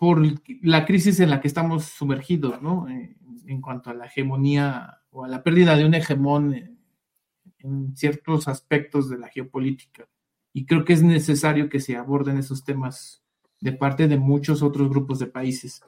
por 0.00 0.20
la 0.62 0.84
crisis 0.84 1.20
en 1.20 1.30
la 1.30 1.40
que 1.40 1.48
estamos 1.48 1.84
sumergidos, 1.84 2.60
¿no? 2.60 2.88
Eh, 2.88 3.16
en 3.46 3.60
cuanto 3.60 3.90
a 3.90 3.94
la 3.94 4.06
hegemonía 4.06 5.02
o 5.10 5.24
a 5.24 5.28
la 5.28 5.42
pérdida 5.42 5.76
de 5.76 5.84
un 5.84 5.94
hegemón 5.94 6.54
en, 6.54 6.78
en 7.60 7.96
ciertos 7.96 8.48
aspectos 8.48 9.08
de 9.08 9.18
la 9.18 9.28
geopolítica. 9.28 10.08
Y 10.52 10.66
creo 10.66 10.84
que 10.84 10.94
es 10.94 11.02
necesario 11.02 11.68
que 11.68 11.80
se 11.80 11.96
aborden 11.96 12.38
esos 12.38 12.64
temas 12.64 13.22
de 13.60 13.72
parte 13.72 14.08
de 14.08 14.18
muchos 14.18 14.62
otros 14.62 14.88
grupos 14.88 15.18
de 15.18 15.26
países. 15.26 15.82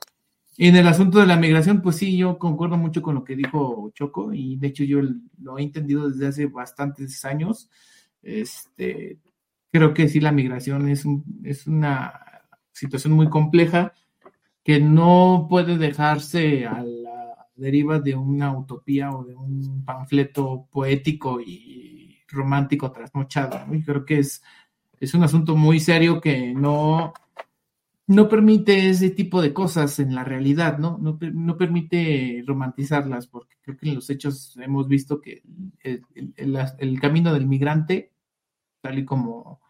En 0.57 0.75
el 0.75 0.89
asunto 0.89 1.21
de 1.21 1.27
la 1.27 1.37
migración, 1.37 1.83
pues 1.83 1.97
sí, 1.97 2.17
yo 2.17 2.37
concuerdo 2.39 2.77
mucho 2.77 3.01
con 3.01 3.15
lo 3.15 3.23
que 3.23 3.37
dijo 3.37 3.93
Choco 3.95 4.33
y 4.33 4.57
de 4.57 4.67
hecho 4.67 4.83
yo 4.83 5.01
lo 5.41 5.57
he 5.57 5.63
entendido 5.63 6.09
desde 6.11 6.27
hace 6.27 6.47
bastantes 6.47 7.25
años. 7.25 7.71
Este, 8.23 9.19
creo 9.71 9.95
que 9.95 10.09
sí, 10.09 10.21
la 10.21 10.33
migración 10.33 10.89
es, 10.89 11.05
un, 11.05 11.25
es 11.45 11.67
una 11.67 12.13
situación 12.73 13.13
muy 13.15 13.29
compleja 13.29 13.93
que 14.65 14.81
no 14.81 15.47
puede 15.49 15.79
dejarse 15.79 16.67
a 16.67 16.83
la 16.83 17.49
deriva 17.57 17.99
de 17.99 18.15
una 18.15 18.57
utopía 18.57 19.11
o 19.11 19.25
de 19.25 19.35
un 19.35 19.85
panfleto 19.85 20.69
poético 20.71 21.41
y 21.41 22.19
romántico 22.29 22.93
trasnochado. 22.93 23.67
¿no? 23.67 23.83
Creo 23.85 24.05
que 24.05 24.19
es, 24.19 24.43
es 25.01 25.15
un 25.15 25.25
asunto 25.25 25.57
muy 25.57 25.81
serio 25.81 26.21
que 26.21 26.55
no, 26.55 27.13
no 28.07 28.29
permite 28.29 28.91
ese 28.91 29.11
tipo 29.11 29.43
de 29.43 29.53
cosas 29.53 29.99
en 29.99 30.15
la 30.15 30.25
realidad, 30.25 30.79
¿no? 30.79 30.99
No, 30.99 31.19
no 31.21 31.57
permite 31.57 32.43
romantizarlas, 32.47 33.27
porque 33.27 33.57
creo 33.63 33.77
que 33.77 33.89
en 33.89 33.95
los 33.97 34.11
hechos 34.11 34.57
hemos 34.59 34.89
visto 34.89 35.21
que 35.21 35.43
el, 35.83 36.03
el 36.79 37.01
camino 37.01 37.33
del 37.33 37.47
migrante, 37.47 38.13
tal 38.81 38.99
y 38.99 39.05
como 39.05 39.61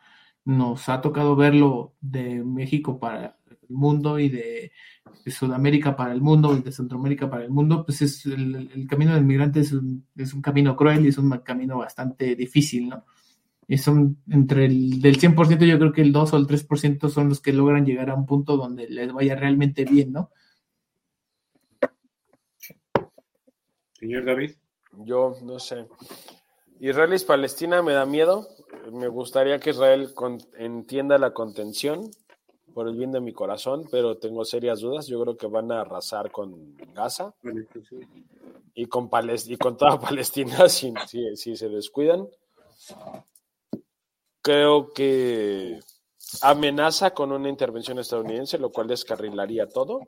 nos 0.45 0.89
ha 0.89 1.01
tocado 1.01 1.37
verlo 1.37 1.95
de 2.01 2.43
México 2.43 2.99
para 2.99 3.39
el 3.47 3.69
mundo 3.69 4.19
y 4.19 4.29
de, 4.29 4.73
de, 5.25 5.31
Sudamérica 5.31 5.95
para 5.95 6.13
el 6.13 6.23
mundo 6.23 6.57
y 6.57 6.63
de 6.63 6.73
Centroamérica 6.73 7.29
para 7.29 7.45
el 7.45 7.51
mundo, 7.51 7.85
pues 7.85 8.01
es 8.03 8.25
el, 8.25 8.71
el 8.75 8.87
camino 8.87 9.15
del 9.15 9.25
migrante 9.25 9.61
es 9.61 9.73
un, 9.73 10.07
es 10.17 10.33
un, 10.33 10.41
camino 10.41 10.75
cruel 10.75 11.05
y 11.05 11.09
es 11.09 11.19
un 11.19 11.31
camino 11.39 11.79
bastante 11.79 12.35
difícil, 12.35 12.89
¿no? 12.89 13.05
Y 13.67 13.77
son 13.77 14.23
entre 14.31 14.65
el 14.65 15.03
del 15.03 15.19
100% 15.19 15.67
yo 15.67 15.79
creo 15.79 15.93
que 15.93 16.01
el 16.01 16.13
2 16.13 16.33
o 16.33 16.37
el 16.39 16.47
3% 16.47 17.11
son 17.11 17.29
los 17.29 17.43
que 17.43 17.53
logran 17.53 17.85
llegar 17.85 18.09
a 18.09 18.15
un 18.15 18.25
punto 18.25 18.57
donde 18.57 18.89
les 18.89 19.13
vaya 19.13 19.37
realmente 19.37 19.85
bien, 19.85 20.13
¿no? 20.13 20.31
Señor 23.99 24.25
David. 24.25 24.53
Yo 25.05 25.35
no 25.43 25.59
sé. 25.59 25.87
Israel 26.81 27.15
y 27.15 27.25
Palestina 27.25 27.83
me 27.83 27.93
da 27.93 28.07
miedo. 28.07 28.49
Me 28.93 29.09
gustaría 29.09 29.59
que 29.59 29.71
Israel 29.71 30.13
entienda 30.59 31.19
la 31.19 31.33
contención, 31.33 32.11
por 32.75 32.89
el 32.89 32.97
bien 32.97 33.11
de 33.11 33.21
mi 33.21 33.33
corazón, 33.33 33.89
pero 33.91 34.19
tengo 34.19 34.45
serias 34.45 34.81
dudas. 34.81 35.07
Yo 35.07 35.21
creo 35.21 35.37
que 35.37 35.47
van 35.47 35.73
a 35.73 35.81
arrasar 35.81 36.31
con 36.31 36.77
Gaza 36.95 37.35
y 38.75 38.87
con, 38.87 39.11
y 39.47 39.57
con 39.57 39.77
toda 39.77 39.99
Palestina 40.01 40.69
si 40.69 41.57
se 41.57 41.69
descuidan. 41.69 42.29
Creo 44.43 44.93
que 44.93 45.81
amenaza 46.43 47.13
con 47.13 47.33
una 47.33 47.49
intervención 47.49 47.99
estadounidense, 47.99 48.59
lo 48.59 48.71
cual 48.71 48.87
descarrilaría 48.87 49.69
todo. 49.69 50.01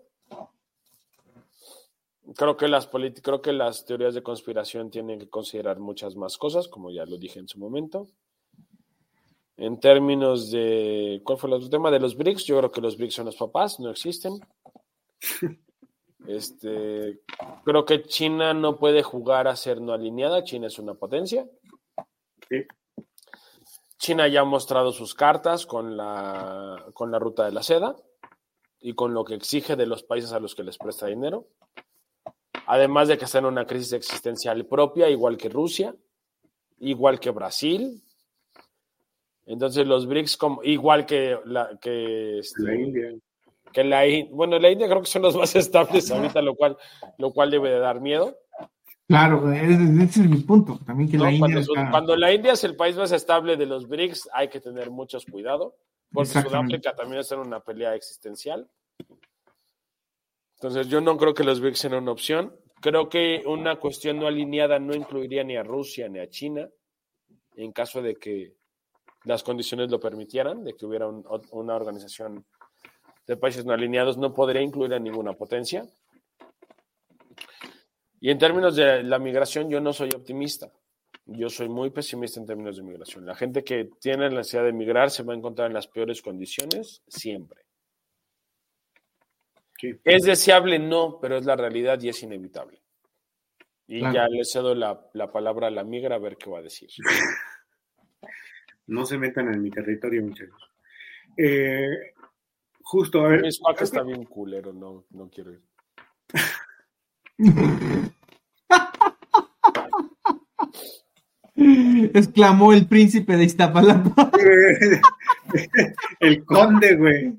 Creo 2.37 2.57
que 2.57 2.69
las 2.69 2.89
creo 2.89 3.43
que 3.43 3.53
las 3.53 3.85
teorías 3.85 4.15
de 4.15 4.23
conspiración 4.23 4.91
tienen 4.91 5.19
que 5.19 5.29
considerar 5.29 5.81
muchas 5.81 6.15
más 6.17 6.39
cosas, 6.39 6.69
como 6.69 6.91
ya 6.91 7.05
lo 7.05 7.19
dije 7.19 7.41
en 7.41 7.49
su 7.49 7.59
momento. 7.59 8.09
En 9.57 9.81
términos 9.81 10.51
de 10.51 11.21
¿cuál 11.25 11.39
fue 11.39 11.51
el 11.51 11.55
otro 11.55 11.69
tema? 11.69 11.91
De 11.91 11.99
los 11.99 12.17
BRICS, 12.17 12.45
yo 12.45 12.59
creo 12.59 12.71
que 12.71 12.81
los 12.81 12.97
BRICS 12.97 13.15
son 13.15 13.27
los 13.27 13.37
papás, 13.37 13.81
no 13.81 13.91
existen. 13.91 14.39
Este, 16.27 17.23
creo 17.65 17.85
que 17.85 18.03
China 18.03 18.53
no 18.53 18.77
puede 18.77 19.03
jugar 19.03 19.49
a 19.49 19.57
ser 19.57 19.81
no 19.81 19.93
alineada, 19.93 20.45
China 20.45 20.67
es 20.67 20.79
una 20.79 20.95
potencia. 20.95 21.49
Sí. 22.49 22.67
China 23.99 24.29
ya 24.29 24.43
ha 24.43 24.45
mostrado 24.45 24.93
sus 24.93 25.15
cartas 25.15 25.67
con 25.67 25.97
la, 25.97 26.87
con 26.95 27.11
la 27.11 27.19
ruta 27.19 27.45
de 27.45 27.53
la 27.53 27.63
seda 27.63 27.97
y 28.81 28.95
con 28.95 29.13
lo 29.13 29.25
que 29.25 29.35
exige 29.35 29.77
de 29.77 29.87
los 29.87 30.03
países 30.03 30.33
a 30.33 30.41
los 30.41 30.55
que 30.55 30.63
les 30.63 30.79
presta 30.79 31.07
dinero. 31.07 31.49
Además 32.73 33.09
de 33.09 33.19
que 33.19 33.25
está 33.25 33.39
en 33.39 33.47
una 33.47 33.67
crisis 33.67 33.95
existencial 33.95 34.65
propia, 34.65 35.11
igual 35.11 35.37
que 35.37 35.49
Rusia, 35.49 35.93
igual 36.79 37.19
que 37.19 37.31
Brasil. 37.31 38.01
Entonces 39.45 39.89
los 39.89 40.07
BRICS, 40.07 40.37
como, 40.37 40.63
igual 40.63 41.05
que 41.05 41.37
la, 41.47 41.77
que, 41.81 42.39
este, 42.39 42.63
la 42.63 42.75
India. 42.77 43.13
Que 43.73 43.83
la, 43.83 44.03
bueno, 44.31 44.57
la 44.61 44.71
India 44.71 44.87
creo 44.87 45.01
que 45.01 45.09
son 45.09 45.23
los 45.23 45.35
más 45.35 45.57
estables 45.57 46.13
ahorita, 46.13 46.41
lo 46.43 46.55
cual, 46.55 46.77
lo 47.19 47.33
cual 47.33 47.51
debe 47.51 47.71
de 47.71 47.81
dar 47.81 48.01
miedo. 48.01 48.39
Claro, 49.09 49.53
ese 49.53 50.05
es 50.05 50.31
mi 50.31 50.37
punto. 50.37 50.79
También 50.87 51.11
que 51.11 51.19
la 51.19 51.33
India 51.33 51.65
cuando, 51.91 52.15
la 52.15 52.33
India 52.33 52.53
es 52.53 52.63
el 52.63 52.77
país 52.77 52.95
más 52.95 53.11
estable 53.11 53.57
de 53.57 53.67
los 53.67 53.89
BRICS, 53.89 54.29
hay 54.33 54.47
que 54.47 54.61
tener 54.61 54.93
muchos 54.93 55.27
cuidado, 55.27 55.75
porque 56.13 56.41
Sudáfrica 56.41 56.95
también 56.95 57.23
está 57.23 57.35
en 57.35 57.41
una 57.41 57.59
pelea 57.59 57.97
existencial. 57.97 58.71
Entonces, 60.63 60.89
yo 60.89 61.01
no 61.01 61.17
creo 61.17 61.33
que 61.33 61.43
los 61.43 61.59
BRICS 61.59 61.79
sean 61.79 61.95
una 61.95 62.13
opción. 62.13 62.55
Creo 62.83 63.09
que 63.09 63.43
una 63.47 63.77
cuestión 63.77 64.19
no 64.19 64.27
alineada 64.27 64.79
no 64.79 64.95
incluiría 64.95 65.43
ni 65.43 65.57
a 65.57 65.63
Rusia 65.63 66.07
ni 66.11 66.19
a 66.19 66.29
China, 66.29 66.69
en 67.57 67.73
caso 67.73 68.03
de 68.03 68.17
que 68.17 68.57
las 69.25 69.43
condiciones 69.43 69.91
lo 69.91 69.99
permitieran, 69.99 70.63
de 70.63 70.75
que 70.75 70.85
hubiera 70.85 71.09
una 71.09 71.75
organización 71.75 72.45
de 73.27 73.37
países 73.39 73.65
no 73.65 73.73
alineados, 73.73 74.19
no 74.19 74.35
podría 74.35 74.61
incluir 74.61 74.93
a 74.93 74.99
ninguna 74.99 75.33
potencia. 75.33 75.87
Y 78.21 78.31
en 78.31 78.37
términos 78.37 78.77
de 78.77 79.03
la 79.03 79.19
migración, 79.19 79.71
yo 79.71 79.81
no 79.81 79.95
soy 79.95 80.11
optimista. 80.15 80.71
Yo 81.25 81.49
soy 81.49 81.71
muy 81.71 81.89
pesimista 81.89 82.39
en 82.39 82.45
términos 82.45 82.77
de 82.77 82.83
migración. 82.83 83.25
La 83.25 83.35
gente 83.35 83.65
que 83.65 83.89
tiene 83.99 84.29
la 84.29 84.37
necesidad 84.37 84.65
de 84.65 84.75
migrar 84.75 85.11
se 85.11 85.23
va 85.23 85.33
a 85.33 85.37
encontrar 85.37 85.69
en 85.69 85.75
las 85.75 85.87
peores 85.87 86.21
condiciones 86.21 87.03
siempre. 87.09 87.70
¿Es 90.05 90.23
deseable? 90.23 90.79
No, 90.79 91.19
pero 91.21 91.37
es 91.37 91.45
la 91.45 91.57
realidad 91.57 92.01
y 92.01 92.09
es 92.09 92.23
inevitable. 92.23 92.81
Y 93.87 94.01
ya 94.01 94.29
le 94.29 94.45
cedo 94.45 94.75
la, 94.75 95.01
palabra 95.33 95.67
a 95.67 95.71
la 95.71 95.83
migra 95.83 96.15
a 96.15 96.19
ver 96.19 96.37
qué 96.37 96.49
va 96.49 96.59
a 96.61 96.63
decir. 96.63 96.89
No 98.87 99.05
se 99.05 99.19
metan 99.19 99.53
en 99.53 99.63
mi 99.63 99.71
territorio, 99.71 100.23
muchachos. 100.23 100.71
Eh, 101.37 102.13
justo, 102.83 103.25
a 103.25 103.29
ver. 103.29 103.47
Es 103.47 103.61
que 103.77 103.85
está 103.85 104.03
bien 104.03 104.25
culero, 104.25 104.73
no, 104.73 105.07
no 105.11 105.29
quiero 105.29 105.53
ir. 105.53 105.63
Exclamó 112.15 112.73
el 112.73 112.87
príncipe 112.87 113.37
de 113.37 113.45
Iztapalapa. 113.45 114.31
El 116.21 116.45
conde, 116.45 116.97
güey. 116.97 117.35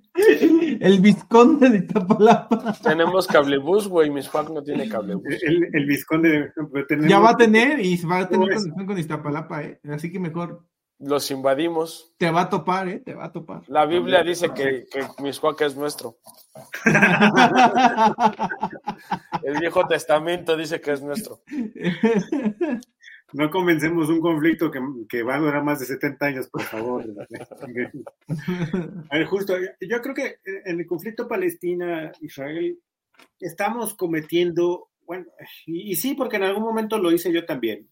El 0.79 0.99
visconde 0.99 1.69
de 1.69 1.77
Iztapalapa. 1.77 2.73
Tenemos 2.83 3.27
cablebus, 3.27 3.87
güey. 3.87 4.09
Mis 4.09 4.25
Miscuac 4.25 4.49
no 4.49 4.63
tiene 4.63 4.89
cablebus. 4.89 5.41
El, 5.43 5.69
el 5.73 5.85
visconde 5.85 6.29
de... 6.29 7.07
Ya 7.07 7.19
va 7.19 7.31
a 7.31 7.37
tener 7.37 7.79
y 7.79 7.97
va 8.05 8.19
a 8.19 8.29
tener 8.29 8.49
conexión 8.49 8.85
con 8.85 8.97
Iztapalapa, 8.97 9.63
¿eh? 9.63 9.79
Así 9.89 10.11
que 10.11 10.19
mejor 10.19 10.65
los 11.01 11.29
invadimos. 11.31 12.13
Te 12.17 12.29
va 12.29 12.41
a 12.41 12.49
topar, 12.49 12.87
¿eh? 12.87 12.99
Te 12.99 13.15
va 13.15 13.25
a 13.25 13.31
topar. 13.31 13.63
La 13.67 13.85
Biblia 13.85 14.23
dice 14.23 14.53
que, 14.53 14.85
que 14.91 15.07
Miscuac 15.21 15.59
es 15.61 15.75
nuestro. 15.75 16.17
El 19.43 19.59
Viejo 19.59 19.87
Testamento 19.87 20.55
dice 20.55 20.79
que 20.79 20.91
es 20.91 21.01
nuestro. 21.01 21.41
No 23.33 23.49
comencemos 23.49 24.09
un 24.09 24.19
conflicto 24.19 24.69
que, 24.69 25.23
va 25.23 25.35
a 25.35 25.39
durar 25.39 25.63
más 25.63 25.79
de 25.79 25.85
70 25.85 26.25
años, 26.25 26.49
por 26.49 26.61
favor. 26.63 27.05
A 29.09 29.17
ver, 29.17 29.25
justo, 29.25 29.55
yo 29.79 30.01
creo 30.01 30.15
que 30.15 30.37
en 30.65 30.79
el 30.79 30.85
conflicto 30.85 31.27
Palestina-Israel 31.27 32.79
estamos 33.39 33.93
cometiendo, 33.93 34.89
bueno, 35.05 35.25
y 35.65 35.95
sí, 35.95 36.13
porque 36.13 36.37
en 36.37 36.43
algún 36.43 36.63
momento 36.63 36.97
lo 36.97 37.11
hice 37.11 37.31
yo 37.31 37.45
también, 37.45 37.87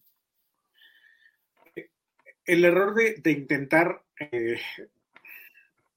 el 2.44 2.64
error 2.64 2.94
de, 2.94 3.30
intentar 3.30 4.02
eh, 4.18 4.58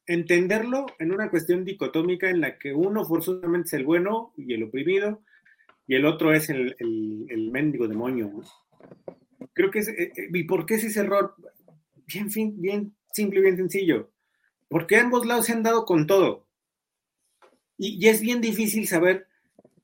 entenderlo 0.05 0.85
en 0.99 1.11
una 1.11 1.29
cuestión 1.29 1.63
dicotómica 1.63 2.29
en 2.29 2.41
la 2.41 2.57
que 2.57 2.73
uno 2.73 3.05
forzosamente 3.05 3.67
es 3.67 3.73
el 3.73 3.85
bueno 3.85 4.33
y 4.37 4.53
el 4.53 4.63
oprimido 4.63 5.21
y 5.87 5.95
el 5.95 6.05
otro 6.05 6.33
es 6.33 6.49
el, 6.49 6.75
el, 6.79 7.49
mendigo 7.51 7.87
demonio. 7.87 8.31
Creo 9.53 9.71
que 9.71 9.79
es, 9.79 9.87
eh, 9.89 10.13
eh, 10.15 10.29
¿y 10.33 10.43
por 10.43 10.65
qué 10.65 10.75
es 10.75 10.83
ese 10.83 11.01
error? 11.01 11.35
Bien, 12.05 12.29
bien 12.61 12.95
simple 13.11 13.39
y 13.39 13.43
bien 13.43 13.57
sencillo. 13.57 14.11
Porque 14.69 14.97
ambos 14.97 15.25
lados 15.25 15.45
se 15.45 15.53
han 15.53 15.63
dado 15.63 15.85
con 15.85 16.07
todo. 16.07 16.47
Y, 17.77 18.03
y 18.03 18.09
es 18.09 18.21
bien 18.21 18.41
difícil 18.41 18.87
saber 18.87 19.27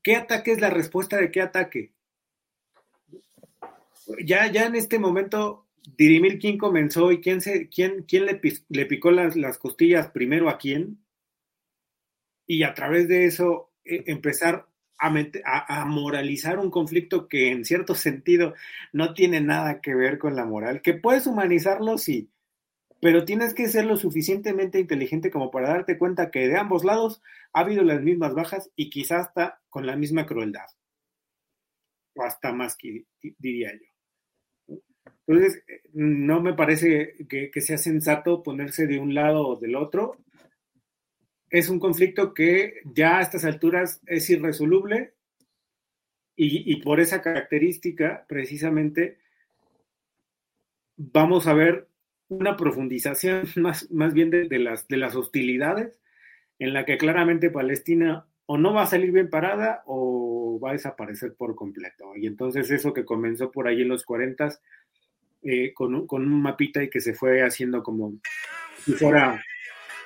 qué 0.02 0.16
ataque 0.16 0.52
es 0.52 0.60
la 0.60 0.70
respuesta 0.70 1.16
de 1.16 1.30
qué 1.30 1.42
ataque. 1.42 1.92
Ya, 4.24 4.50
ya 4.50 4.66
en 4.66 4.74
este 4.74 4.98
momento 4.98 5.66
dirimir 5.96 6.38
quién 6.38 6.58
comenzó 6.58 7.12
y 7.12 7.20
quién, 7.20 7.40
se, 7.40 7.68
quién, 7.68 8.04
quién 8.04 8.26
le, 8.26 8.40
le 8.68 8.86
picó 8.86 9.10
las, 9.10 9.36
las, 9.36 9.58
costillas 9.58 10.10
primero 10.10 10.48
a 10.48 10.58
quién, 10.58 10.98
y 12.46 12.62
a 12.64 12.74
través 12.74 13.08
de 13.08 13.26
eso 13.26 13.70
eh, 13.84 14.04
empezar 14.06 14.66
a, 15.00 15.84
moralizar 15.86 16.58
un 16.58 16.70
conflicto 16.70 17.26
que 17.26 17.50
en 17.50 17.64
cierto 17.64 17.94
sentido 17.94 18.54
no 18.92 19.14
tiene 19.14 19.40
nada 19.40 19.80
que 19.80 19.94
ver 19.94 20.18
con 20.18 20.36
la 20.36 20.44
moral, 20.44 20.82
que 20.82 20.94
puedes 20.94 21.26
humanizarlo, 21.26 21.96
sí, 21.98 22.30
pero 23.00 23.24
tienes 23.24 23.54
que 23.54 23.68
ser 23.68 23.86
lo 23.86 23.96
suficientemente 23.96 24.78
inteligente 24.78 25.30
como 25.30 25.50
para 25.50 25.70
darte 25.70 25.98
cuenta 25.98 26.30
que 26.30 26.48
de 26.48 26.58
ambos 26.58 26.84
lados 26.84 27.22
ha 27.52 27.60
habido 27.60 27.82
las 27.82 28.02
mismas 28.02 28.34
bajas 28.34 28.70
y 28.76 28.90
quizás 28.90 29.28
hasta 29.28 29.60
con 29.70 29.86
la 29.86 29.96
misma 29.96 30.26
crueldad, 30.26 30.66
o 32.14 32.22
hasta 32.22 32.52
más, 32.52 32.76
diría 33.38 33.72
yo. 33.72 33.90
Entonces, 35.26 35.62
no 35.92 36.40
me 36.40 36.54
parece 36.54 37.14
que, 37.28 37.50
sea 37.60 37.78
sensato 37.78 38.42
ponerse 38.42 38.88
de 38.88 38.98
un 38.98 39.14
lado 39.14 39.46
o 39.46 39.56
del 39.56 39.76
otro. 39.76 40.16
Es 41.50 41.68
un 41.68 41.80
conflicto 41.80 42.32
que 42.32 42.80
ya 42.84 43.18
a 43.18 43.22
estas 43.22 43.44
alturas 43.44 44.00
es 44.06 44.30
irresoluble 44.30 45.14
y, 46.36 46.76
por 46.76 47.00
esa 47.00 47.20
característica, 47.20 48.24
precisamente, 48.26 49.18
vamos 50.96 51.46
a 51.46 51.52
ver 51.52 51.86
una 52.28 52.56
profundización 52.56 53.44
más, 53.56 53.90
más 53.90 54.14
bien 54.14 54.30
de, 54.30 54.58
las, 54.58 54.88
de 54.88 54.96
las 54.96 55.16
hostilidades 55.16 55.98
en 56.58 56.72
la 56.72 56.86
que 56.86 56.96
claramente 56.96 57.50
Palestina 57.50 58.26
o 58.46 58.58
no 58.58 58.72
va 58.72 58.82
a 58.82 58.86
salir 58.86 59.12
bien 59.12 59.30
parada 59.30 59.82
o 59.86 60.58
va 60.62 60.70
a 60.70 60.72
desaparecer 60.72 61.34
por 61.34 61.54
completo. 61.54 62.16
Y 62.16 62.26
entonces 62.26 62.70
eso 62.70 62.92
que 62.92 63.04
comenzó 63.04 63.50
por 63.50 63.68
ahí 63.68 63.82
en 63.82 63.88
los 63.88 64.04
40 64.04 64.58
eh, 65.42 65.72
con, 65.72 66.06
con, 66.06 66.22
un, 66.22 66.42
mapita 66.42 66.82
y 66.82 66.90
que 66.90 67.00
se 67.00 67.14
fue 67.14 67.42
haciendo 67.42 67.82
como 67.82 68.14
si 68.84 68.92
fuera 68.92 69.42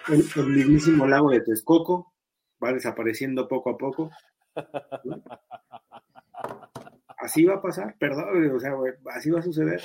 el, 0.09 0.47
mismísimo 0.47 1.07
lago 1.07 1.31
de 1.31 1.41
Texcoco, 1.41 2.13
va 2.63 2.73
desapareciendo 2.73 3.49
poco 3.49 3.71
a 3.71 3.79
poco. 3.79 4.11
Así 7.19 7.45
va 7.45 7.55
a 7.55 7.63
pasar, 7.63 7.97
perdón, 7.99 8.55
o 8.55 8.61
sea, 8.61 8.75
así 9.15 9.31
va 9.31 9.41
a 9.41 9.43
suceder. 9.43 9.81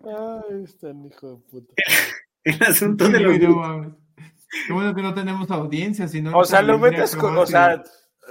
Ay, 0.00 0.64
está 0.64 0.90
hijo 0.90 1.36
de 1.36 1.36
puta. 1.50 1.74
el 2.44 2.62
asunto 2.62 3.08
de 3.08 3.20
los... 3.20 3.38
Qué 3.38 4.72
bueno 4.72 4.94
que 4.94 5.02
no 5.02 5.14
tenemos 5.14 5.50
audiencia, 5.50 6.08
sino... 6.08 6.36
O 6.36 6.44
sea, 6.44 6.62
lo 6.62 6.78
metes 6.78 7.14
con, 7.14 7.38
o 7.38 7.46
sea, 7.46 7.82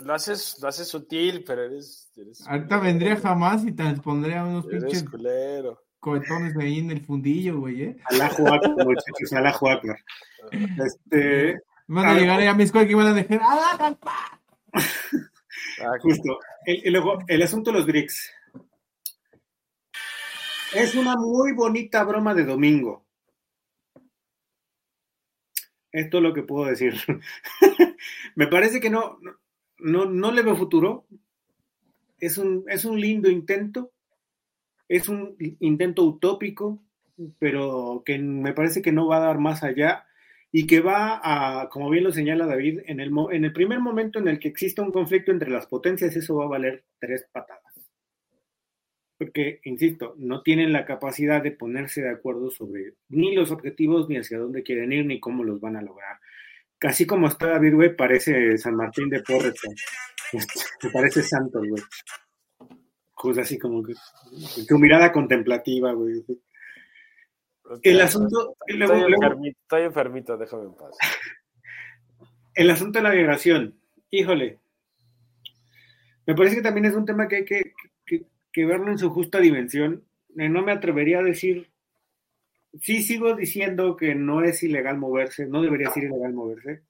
lo 0.03 0.13
haces, 0.13 0.57
lo 0.61 0.67
haces 0.67 0.87
sutil, 0.87 1.43
pero 1.45 1.63
eres... 1.63 2.11
eres 2.17 2.45
Ahorita 2.45 2.79
vendría 2.79 3.15
jamás 3.15 3.63
y 3.63 3.71
te 3.71 3.83
pondría 4.01 4.43
unos 4.43 4.65
eres 4.67 4.83
pinches... 4.83 5.09
culero 5.09 5.88
cohetones 5.99 6.55
ahí 6.57 6.79
en 6.79 6.91
el 6.91 7.05
fundillo, 7.05 7.59
güey, 7.59 7.83
¿eh? 7.83 7.97
Alajo 8.05 8.43
muchachos, 8.43 9.33
alajo 9.33 9.67
Este, 10.51 11.59
Van 11.87 12.05
a, 12.05 12.13
llegar 12.13 12.39
a 12.41 12.53
mi 12.53 12.63
escuela 12.63 12.89
y 12.89 12.93
van 12.93 13.07
a 13.07 13.13
dejar. 13.13 13.39
¡Ah, 13.41 13.97
Justo. 16.01 16.39
El, 16.65 16.95
el, 16.95 17.03
el 17.27 17.41
asunto 17.41 17.71
de 17.71 17.77
los 17.77 17.87
BRICS. 17.87 18.31
Es 20.75 20.93
una 20.93 21.15
muy 21.15 21.53
bonita 21.53 22.03
broma 22.03 22.35
de 22.35 22.45
domingo. 22.45 23.07
Esto 25.91 26.17
es 26.17 26.23
lo 26.23 26.33
que 26.33 26.43
puedo 26.43 26.69
decir. 26.69 26.93
Me 28.35 28.45
parece 28.45 28.79
que 28.79 28.91
no, 28.91 29.17
no, 29.79 30.05
no 30.05 30.31
le 30.31 30.43
veo 30.43 30.55
futuro. 30.55 31.07
Es 32.19 32.37
un, 32.37 32.65
es 32.67 32.85
un 32.85 33.01
lindo 33.01 33.31
intento. 33.31 33.91
Es 34.89 35.07
un 35.07 35.37
intento 35.59 36.03
utópico, 36.03 36.83
pero 37.39 38.03
que 38.05 38.17
me 38.19 38.53
parece 38.53 38.81
que 38.81 38.91
no 38.91 39.07
va 39.07 39.17
a 39.17 39.27
dar 39.27 39.39
más 39.39 39.63
allá 39.63 40.05
y 40.51 40.65
que 40.65 40.81
va 40.81 41.21
a, 41.23 41.69
como 41.69 41.89
bien 41.89 42.03
lo 42.03 42.11
señala 42.11 42.45
David, 42.45 42.81
en 42.87 42.99
el, 42.99 43.11
en 43.31 43.45
el 43.45 43.53
primer 43.53 43.79
momento 43.79 44.19
en 44.19 44.27
el 44.27 44.39
que 44.39 44.47
exista 44.47 44.81
un 44.81 44.91
conflicto 44.91 45.31
entre 45.31 45.51
las 45.51 45.67
potencias, 45.67 46.15
eso 46.15 46.35
va 46.35 46.45
a 46.45 46.49
valer 46.49 46.83
tres 46.99 47.25
patadas. 47.31 47.61
Porque, 49.17 49.59
insisto, 49.65 50.15
no 50.17 50.41
tienen 50.41 50.71
la 50.71 50.85
capacidad 50.85 51.43
de 51.43 51.51
ponerse 51.51 52.01
de 52.01 52.09
acuerdo 52.09 52.49
sobre 52.49 52.93
ni 53.09 53.35
los 53.35 53.51
objetivos, 53.51 54.09
ni 54.09 54.17
hacia 54.17 54.39
dónde 54.39 54.63
quieren 54.63 54.93
ir, 54.93 55.05
ni 55.05 55.19
cómo 55.19 55.43
los 55.43 55.59
van 55.59 55.75
a 55.75 55.81
lograr. 55.81 56.17
Casi 56.79 57.05
como 57.05 57.27
está 57.27 57.47
David, 57.47 57.75
güey, 57.75 57.95
parece 57.95 58.57
San 58.57 58.75
Martín 58.75 59.09
de 59.09 59.21
Porres, 59.21 59.53
Me 60.81 60.89
parece 60.89 61.21
santo, 61.21 61.59
güey. 61.59 61.83
Cosa 63.19 63.41
así 63.41 63.57
como 63.57 63.83
que 63.83 63.95
tu 64.65 64.79
mirada 64.79 65.11
contemplativa, 65.11 65.91
güey. 65.91 66.23
El 67.83 67.99
asunto. 67.99 68.55
Estoy, 68.65 69.81
enfermito, 69.81 70.37
déjame 70.37 70.63
en 70.63 70.73
paz. 70.73 70.97
El 72.55 72.69
asunto 72.69 72.99
de 72.99 73.03
la 73.03 73.13
migración, 73.13 73.75
híjole. 74.09 74.59
Me 76.27 76.33
parece 76.33 76.55
que 76.55 76.61
también 76.61 76.85
es 76.85 76.95
un 76.95 77.03
tema 77.03 77.27
que 77.27 77.35
hay 77.35 77.43
que, 77.45 77.73
que, 78.53 78.65
verlo 78.65 78.89
en 78.89 78.97
su 78.97 79.09
justa 79.09 79.41
dimensión. 79.41 80.05
Eh, 80.37 80.47
no 80.47 80.61
me 80.61 80.71
atrevería 80.71 81.19
a 81.19 81.23
decir. 81.23 81.67
Sí, 82.79 83.03
sigo 83.03 83.35
diciendo 83.35 83.97
que 83.97 84.15
no 84.15 84.45
es 84.45 84.63
ilegal 84.63 84.97
moverse, 84.97 85.45
no 85.45 85.61
debería 85.61 85.91
ser 85.91 86.05
ilegal 86.05 86.31
moverse. 86.31 86.83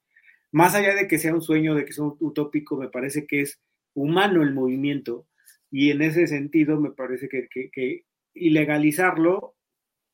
Más 0.52 0.76
allá 0.76 0.94
de 0.94 1.08
que 1.08 1.18
sea 1.18 1.34
un 1.34 1.42
sueño, 1.42 1.74
de 1.74 1.86
que 1.86 1.94
sea 1.94 2.04
un 2.04 2.18
utópico, 2.20 2.78
me 2.78 2.90
parece 2.90 3.26
que 3.26 3.42
es 3.42 3.60
humano 3.96 4.44
el 4.44 4.54
movimiento. 4.54 5.26
Y 5.72 5.92
en 5.92 6.02
ese 6.02 6.28
sentido, 6.28 6.80
me 6.80 6.92
parece 6.92 7.30
que, 7.30 7.48
que 7.50 8.06
ilegalizarlo 8.34 9.56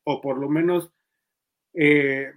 o 0.03 0.21
por 0.21 0.37
lo 0.37 0.49
menos 0.49 0.91
eh, 1.73 2.31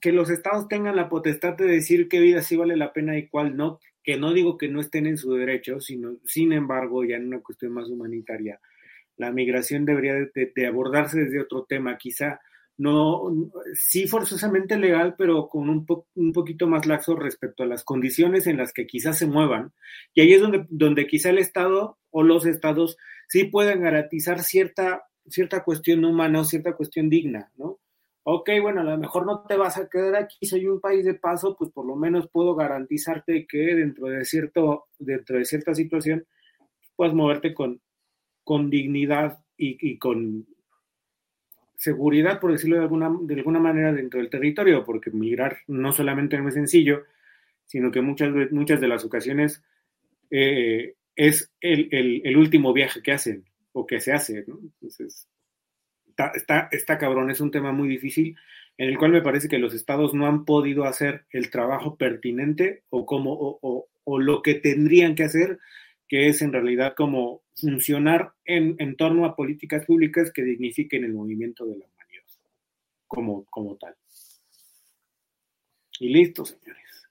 que 0.00 0.12
los 0.12 0.30
estados 0.30 0.68
tengan 0.68 0.96
la 0.96 1.08
potestad 1.08 1.54
de 1.54 1.66
decir 1.66 2.08
qué 2.08 2.20
vida 2.20 2.42
sí 2.42 2.56
vale 2.56 2.76
la 2.76 2.92
pena 2.92 3.16
y 3.16 3.28
cuál 3.28 3.56
no, 3.56 3.80
que 4.02 4.16
no 4.16 4.32
digo 4.32 4.56
que 4.58 4.68
no 4.68 4.80
estén 4.80 5.06
en 5.06 5.16
su 5.16 5.34
derecho, 5.34 5.80
sino, 5.80 6.18
sin 6.24 6.52
embargo, 6.52 7.04
ya 7.04 7.16
en 7.16 7.26
una 7.26 7.40
cuestión 7.40 7.72
más 7.72 7.88
humanitaria, 7.88 8.60
la 9.16 9.32
migración 9.32 9.84
debería 9.84 10.14
de, 10.14 10.66
abordarse 10.66 11.18
desde 11.18 11.40
otro 11.40 11.64
tema, 11.64 11.98
quizá 11.98 12.40
no, 12.78 13.24
sí 13.74 14.06
forzosamente 14.06 14.76
legal, 14.78 15.14
pero 15.18 15.48
con 15.48 15.68
un, 15.68 15.86
un 16.14 16.32
poquito 16.32 16.66
más 16.66 16.86
laxo 16.86 17.16
respecto 17.16 17.62
a 17.62 17.66
las 17.66 17.84
condiciones 17.84 18.46
en 18.46 18.56
las 18.56 18.72
que 18.72 18.86
quizás 18.86 19.18
se 19.18 19.26
muevan. 19.26 19.72
Y 20.14 20.22
ahí 20.22 20.32
es 20.32 20.40
donde, 20.40 20.66
donde 20.70 21.06
quizá 21.06 21.30
el 21.30 21.38
Estado 21.38 21.98
o 22.10 22.22
los 22.22 22.46
estados 22.46 22.96
sí 23.28 23.44
pueden 23.44 23.82
garantizar 23.82 24.42
cierta 24.42 25.04
cierta 25.30 25.62
cuestión 25.62 26.04
humana 26.04 26.40
o 26.40 26.44
cierta 26.44 26.74
cuestión 26.74 27.08
digna, 27.08 27.52
¿no? 27.56 27.78
Ok, 28.24 28.50
bueno, 28.60 28.82
a 28.82 28.84
lo 28.84 28.98
mejor 28.98 29.24
no 29.24 29.42
te 29.48 29.56
vas 29.56 29.78
a 29.78 29.88
quedar 29.88 30.16
aquí, 30.16 30.46
soy 30.46 30.66
un 30.66 30.80
país 30.80 31.04
de 31.04 31.14
paso, 31.14 31.56
pues 31.58 31.70
por 31.70 31.86
lo 31.86 31.96
menos 31.96 32.28
puedo 32.30 32.54
garantizarte 32.54 33.46
que 33.46 33.74
dentro 33.74 34.08
de, 34.08 34.24
cierto, 34.26 34.88
dentro 34.98 35.38
de 35.38 35.46
cierta 35.46 35.74
situación 35.74 36.26
puedes 36.94 37.14
moverte 37.14 37.54
con, 37.54 37.80
con 38.44 38.68
dignidad 38.68 39.38
y, 39.56 39.98
con 39.98 40.46
seguridad, 41.78 42.40
por 42.40 42.50
decirlo 42.50 42.76
de 42.76 42.82
alguna, 42.82 43.08
de 43.22 43.34
alguna 43.34 43.60
manera, 43.60 43.92
dentro 43.92 44.18
del 44.18 44.28
territorio, 44.28 44.84
porque 44.84 45.12
migrar 45.12 45.58
no 45.68 45.92
solamente 45.92 46.36
no 46.36 46.48
es 46.48 46.54
sencillo, 46.54 47.04
sino 47.66 47.92
que 47.92 48.00
muchas, 48.00 48.30
muchas 48.50 48.80
de 48.80 48.88
las 48.88 49.04
ocasiones 49.04 49.62
eh, 50.30 50.94
es 51.14 51.52
el, 51.60 51.88
el, 52.24 52.36
último 52.36 52.72
viaje 52.72 53.00
que 53.00 53.12
hacen 53.12 53.44
o 53.72 53.86
que 53.86 54.00
se 54.00 54.12
hace, 54.12 54.44
¿no? 54.48 54.58
Entonces, 54.60 55.28
está, 56.34 56.68
está, 56.72 56.98
cabrón, 56.98 57.30
es 57.30 57.40
un 57.40 57.52
tema 57.52 57.70
muy 57.70 57.88
difícil 57.88 58.36
en 58.76 58.88
el 58.88 58.98
cual 58.98 59.12
me 59.12 59.22
parece 59.22 59.48
que 59.48 59.58
los 59.58 59.72
estados 59.72 60.14
no 60.14 60.26
han 60.26 60.44
podido 60.44 60.84
hacer 60.84 61.26
el 61.30 61.48
trabajo 61.48 61.96
pertinente 61.96 62.82
o, 62.90 63.06
como, 63.06 63.32
o, 63.34 63.86
o, 64.02 64.18
lo 64.18 64.42
que 64.42 64.54
tendrían 64.54 65.14
que 65.14 65.24
hacer, 65.24 65.60
que 66.08 66.28
es 66.28 66.42
en 66.42 66.52
realidad 66.52 66.94
como 66.96 67.42
funcionar 67.54 68.32
en, 68.44 68.76
en, 68.78 68.96
torno 68.96 69.26
a 69.26 69.36
políticas 69.36 69.84
públicas 69.84 70.32
que 70.32 70.42
dignifiquen 70.42 71.04
el 71.04 71.12
movimiento 71.12 71.66
de 71.66 71.76
la 71.78 71.84
humanidad 71.84 72.24
como, 73.06 73.44
como 73.46 73.76
tal. 73.76 73.94
Y 76.00 76.08
listo, 76.08 76.44
señores. 76.44 77.08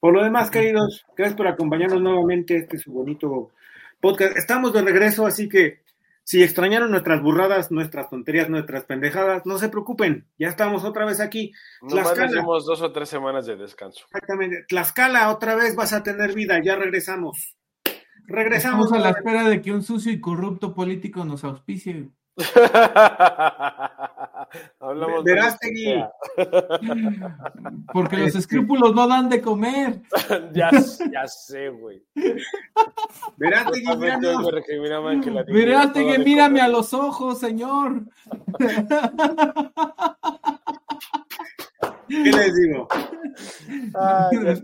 Por 0.00 0.12
lo 0.12 0.22
demás, 0.22 0.50
queridos, 0.50 1.04
gracias 1.16 1.36
por 1.36 1.46
acompañarnos 1.46 2.00
nuevamente. 2.00 2.56
Este 2.56 2.76
es 2.76 2.82
su 2.82 2.92
bonito 2.92 3.52
podcast. 4.00 4.36
Estamos 4.36 4.72
de 4.72 4.82
regreso, 4.82 5.26
así 5.26 5.48
que 5.48 5.80
si 6.22 6.42
extrañaron 6.42 6.90
nuestras 6.90 7.22
burradas, 7.22 7.70
nuestras 7.70 8.10
tonterías, 8.10 8.48
nuestras 8.50 8.84
pendejadas, 8.84 9.46
no 9.46 9.58
se 9.58 9.68
preocupen, 9.68 10.26
ya 10.38 10.48
estamos 10.48 10.84
otra 10.84 11.04
vez 11.04 11.20
aquí. 11.20 11.52
Tlaxcala. 11.88 12.28
tenemos 12.28 12.66
dos 12.66 12.82
o 12.82 12.92
tres 12.92 13.08
semanas 13.08 13.46
de 13.46 13.56
descanso. 13.56 14.04
Exactamente. 14.06 14.64
Tlaxcala, 14.68 15.30
otra 15.30 15.54
vez 15.54 15.76
vas 15.76 15.92
a 15.92 16.02
tener 16.02 16.34
vida, 16.34 16.60
ya 16.62 16.74
regresamos. 16.74 17.56
Regresamos. 18.26 18.86
Estamos 18.86 18.92
a 18.92 19.10
la 19.10 19.16
espera 19.16 19.48
de 19.48 19.62
que 19.62 19.72
un 19.72 19.82
sucio 19.82 20.12
y 20.12 20.20
corrupto 20.20 20.74
político 20.74 21.24
nos 21.24 21.44
auspicie. 21.44 22.10
Hablamos 24.80 25.24
Verástegui. 25.24 26.04
Porque 27.92 28.16
los 28.16 28.28
este. 28.28 28.38
escrúpulos 28.40 28.94
no 28.94 29.08
dan 29.08 29.28
de 29.28 29.40
comer. 29.40 30.00
ya, 30.52 30.70
ya 31.12 31.26
sé, 31.26 31.68
güey. 31.68 32.02
Verástegui, 33.36 33.86
Verástegui, 35.48 36.18
mírame 36.24 36.60
a 36.60 36.68
los 36.68 36.94
ojos, 36.94 37.38
señor. 37.38 38.02
¿Qué 42.08 42.30
les 42.32 42.54
digo? 42.54 42.88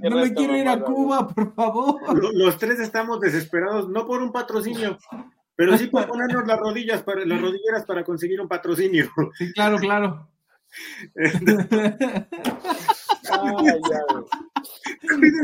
no 0.03 0.17
me 0.17 0.35
quiero 0.35 0.57
ir 0.57 0.69
a 0.69 0.81
Cuba, 0.81 1.29
por 1.29 1.55
favor. 1.55 2.35
Los 2.35 2.59
tres 2.59 2.81
estamos 2.81 3.21
desesperados, 3.21 3.89
no 3.89 4.07
por 4.07 4.23
un 4.23 4.33
patrocinio, 4.33 4.99
pero 5.57 5.77
sí 5.77 5.89
por 5.89 6.07
ponernos 6.07 6.47
las 6.47 6.59
rodillas 6.59 7.03
para 7.03 7.25
las 7.25 7.41
rodilleras 7.41 7.85
para 7.85 8.05
conseguir 8.05 8.41
un 8.41 8.49
patrocinio. 8.49 9.11
Sí, 9.39 9.53
claro, 9.53 9.79
claro. 9.79 10.29
Ay, 13.31 13.53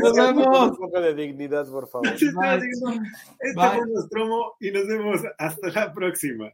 nos 0.01 0.15
vemos. 0.15 0.71
Un 0.71 0.77
poco 0.77 1.01
de 1.01 1.13
dignidad, 1.13 1.67
por 1.69 1.87
favor. 1.87 2.07
Este 2.07 2.31
fue 2.31 2.59
nuestro 3.87 4.55
y 4.59 4.71
nos 4.71 4.87
vemos 4.87 5.21
hasta 5.37 5.67
la 5.69 5.93
próxima. 5.93 6.51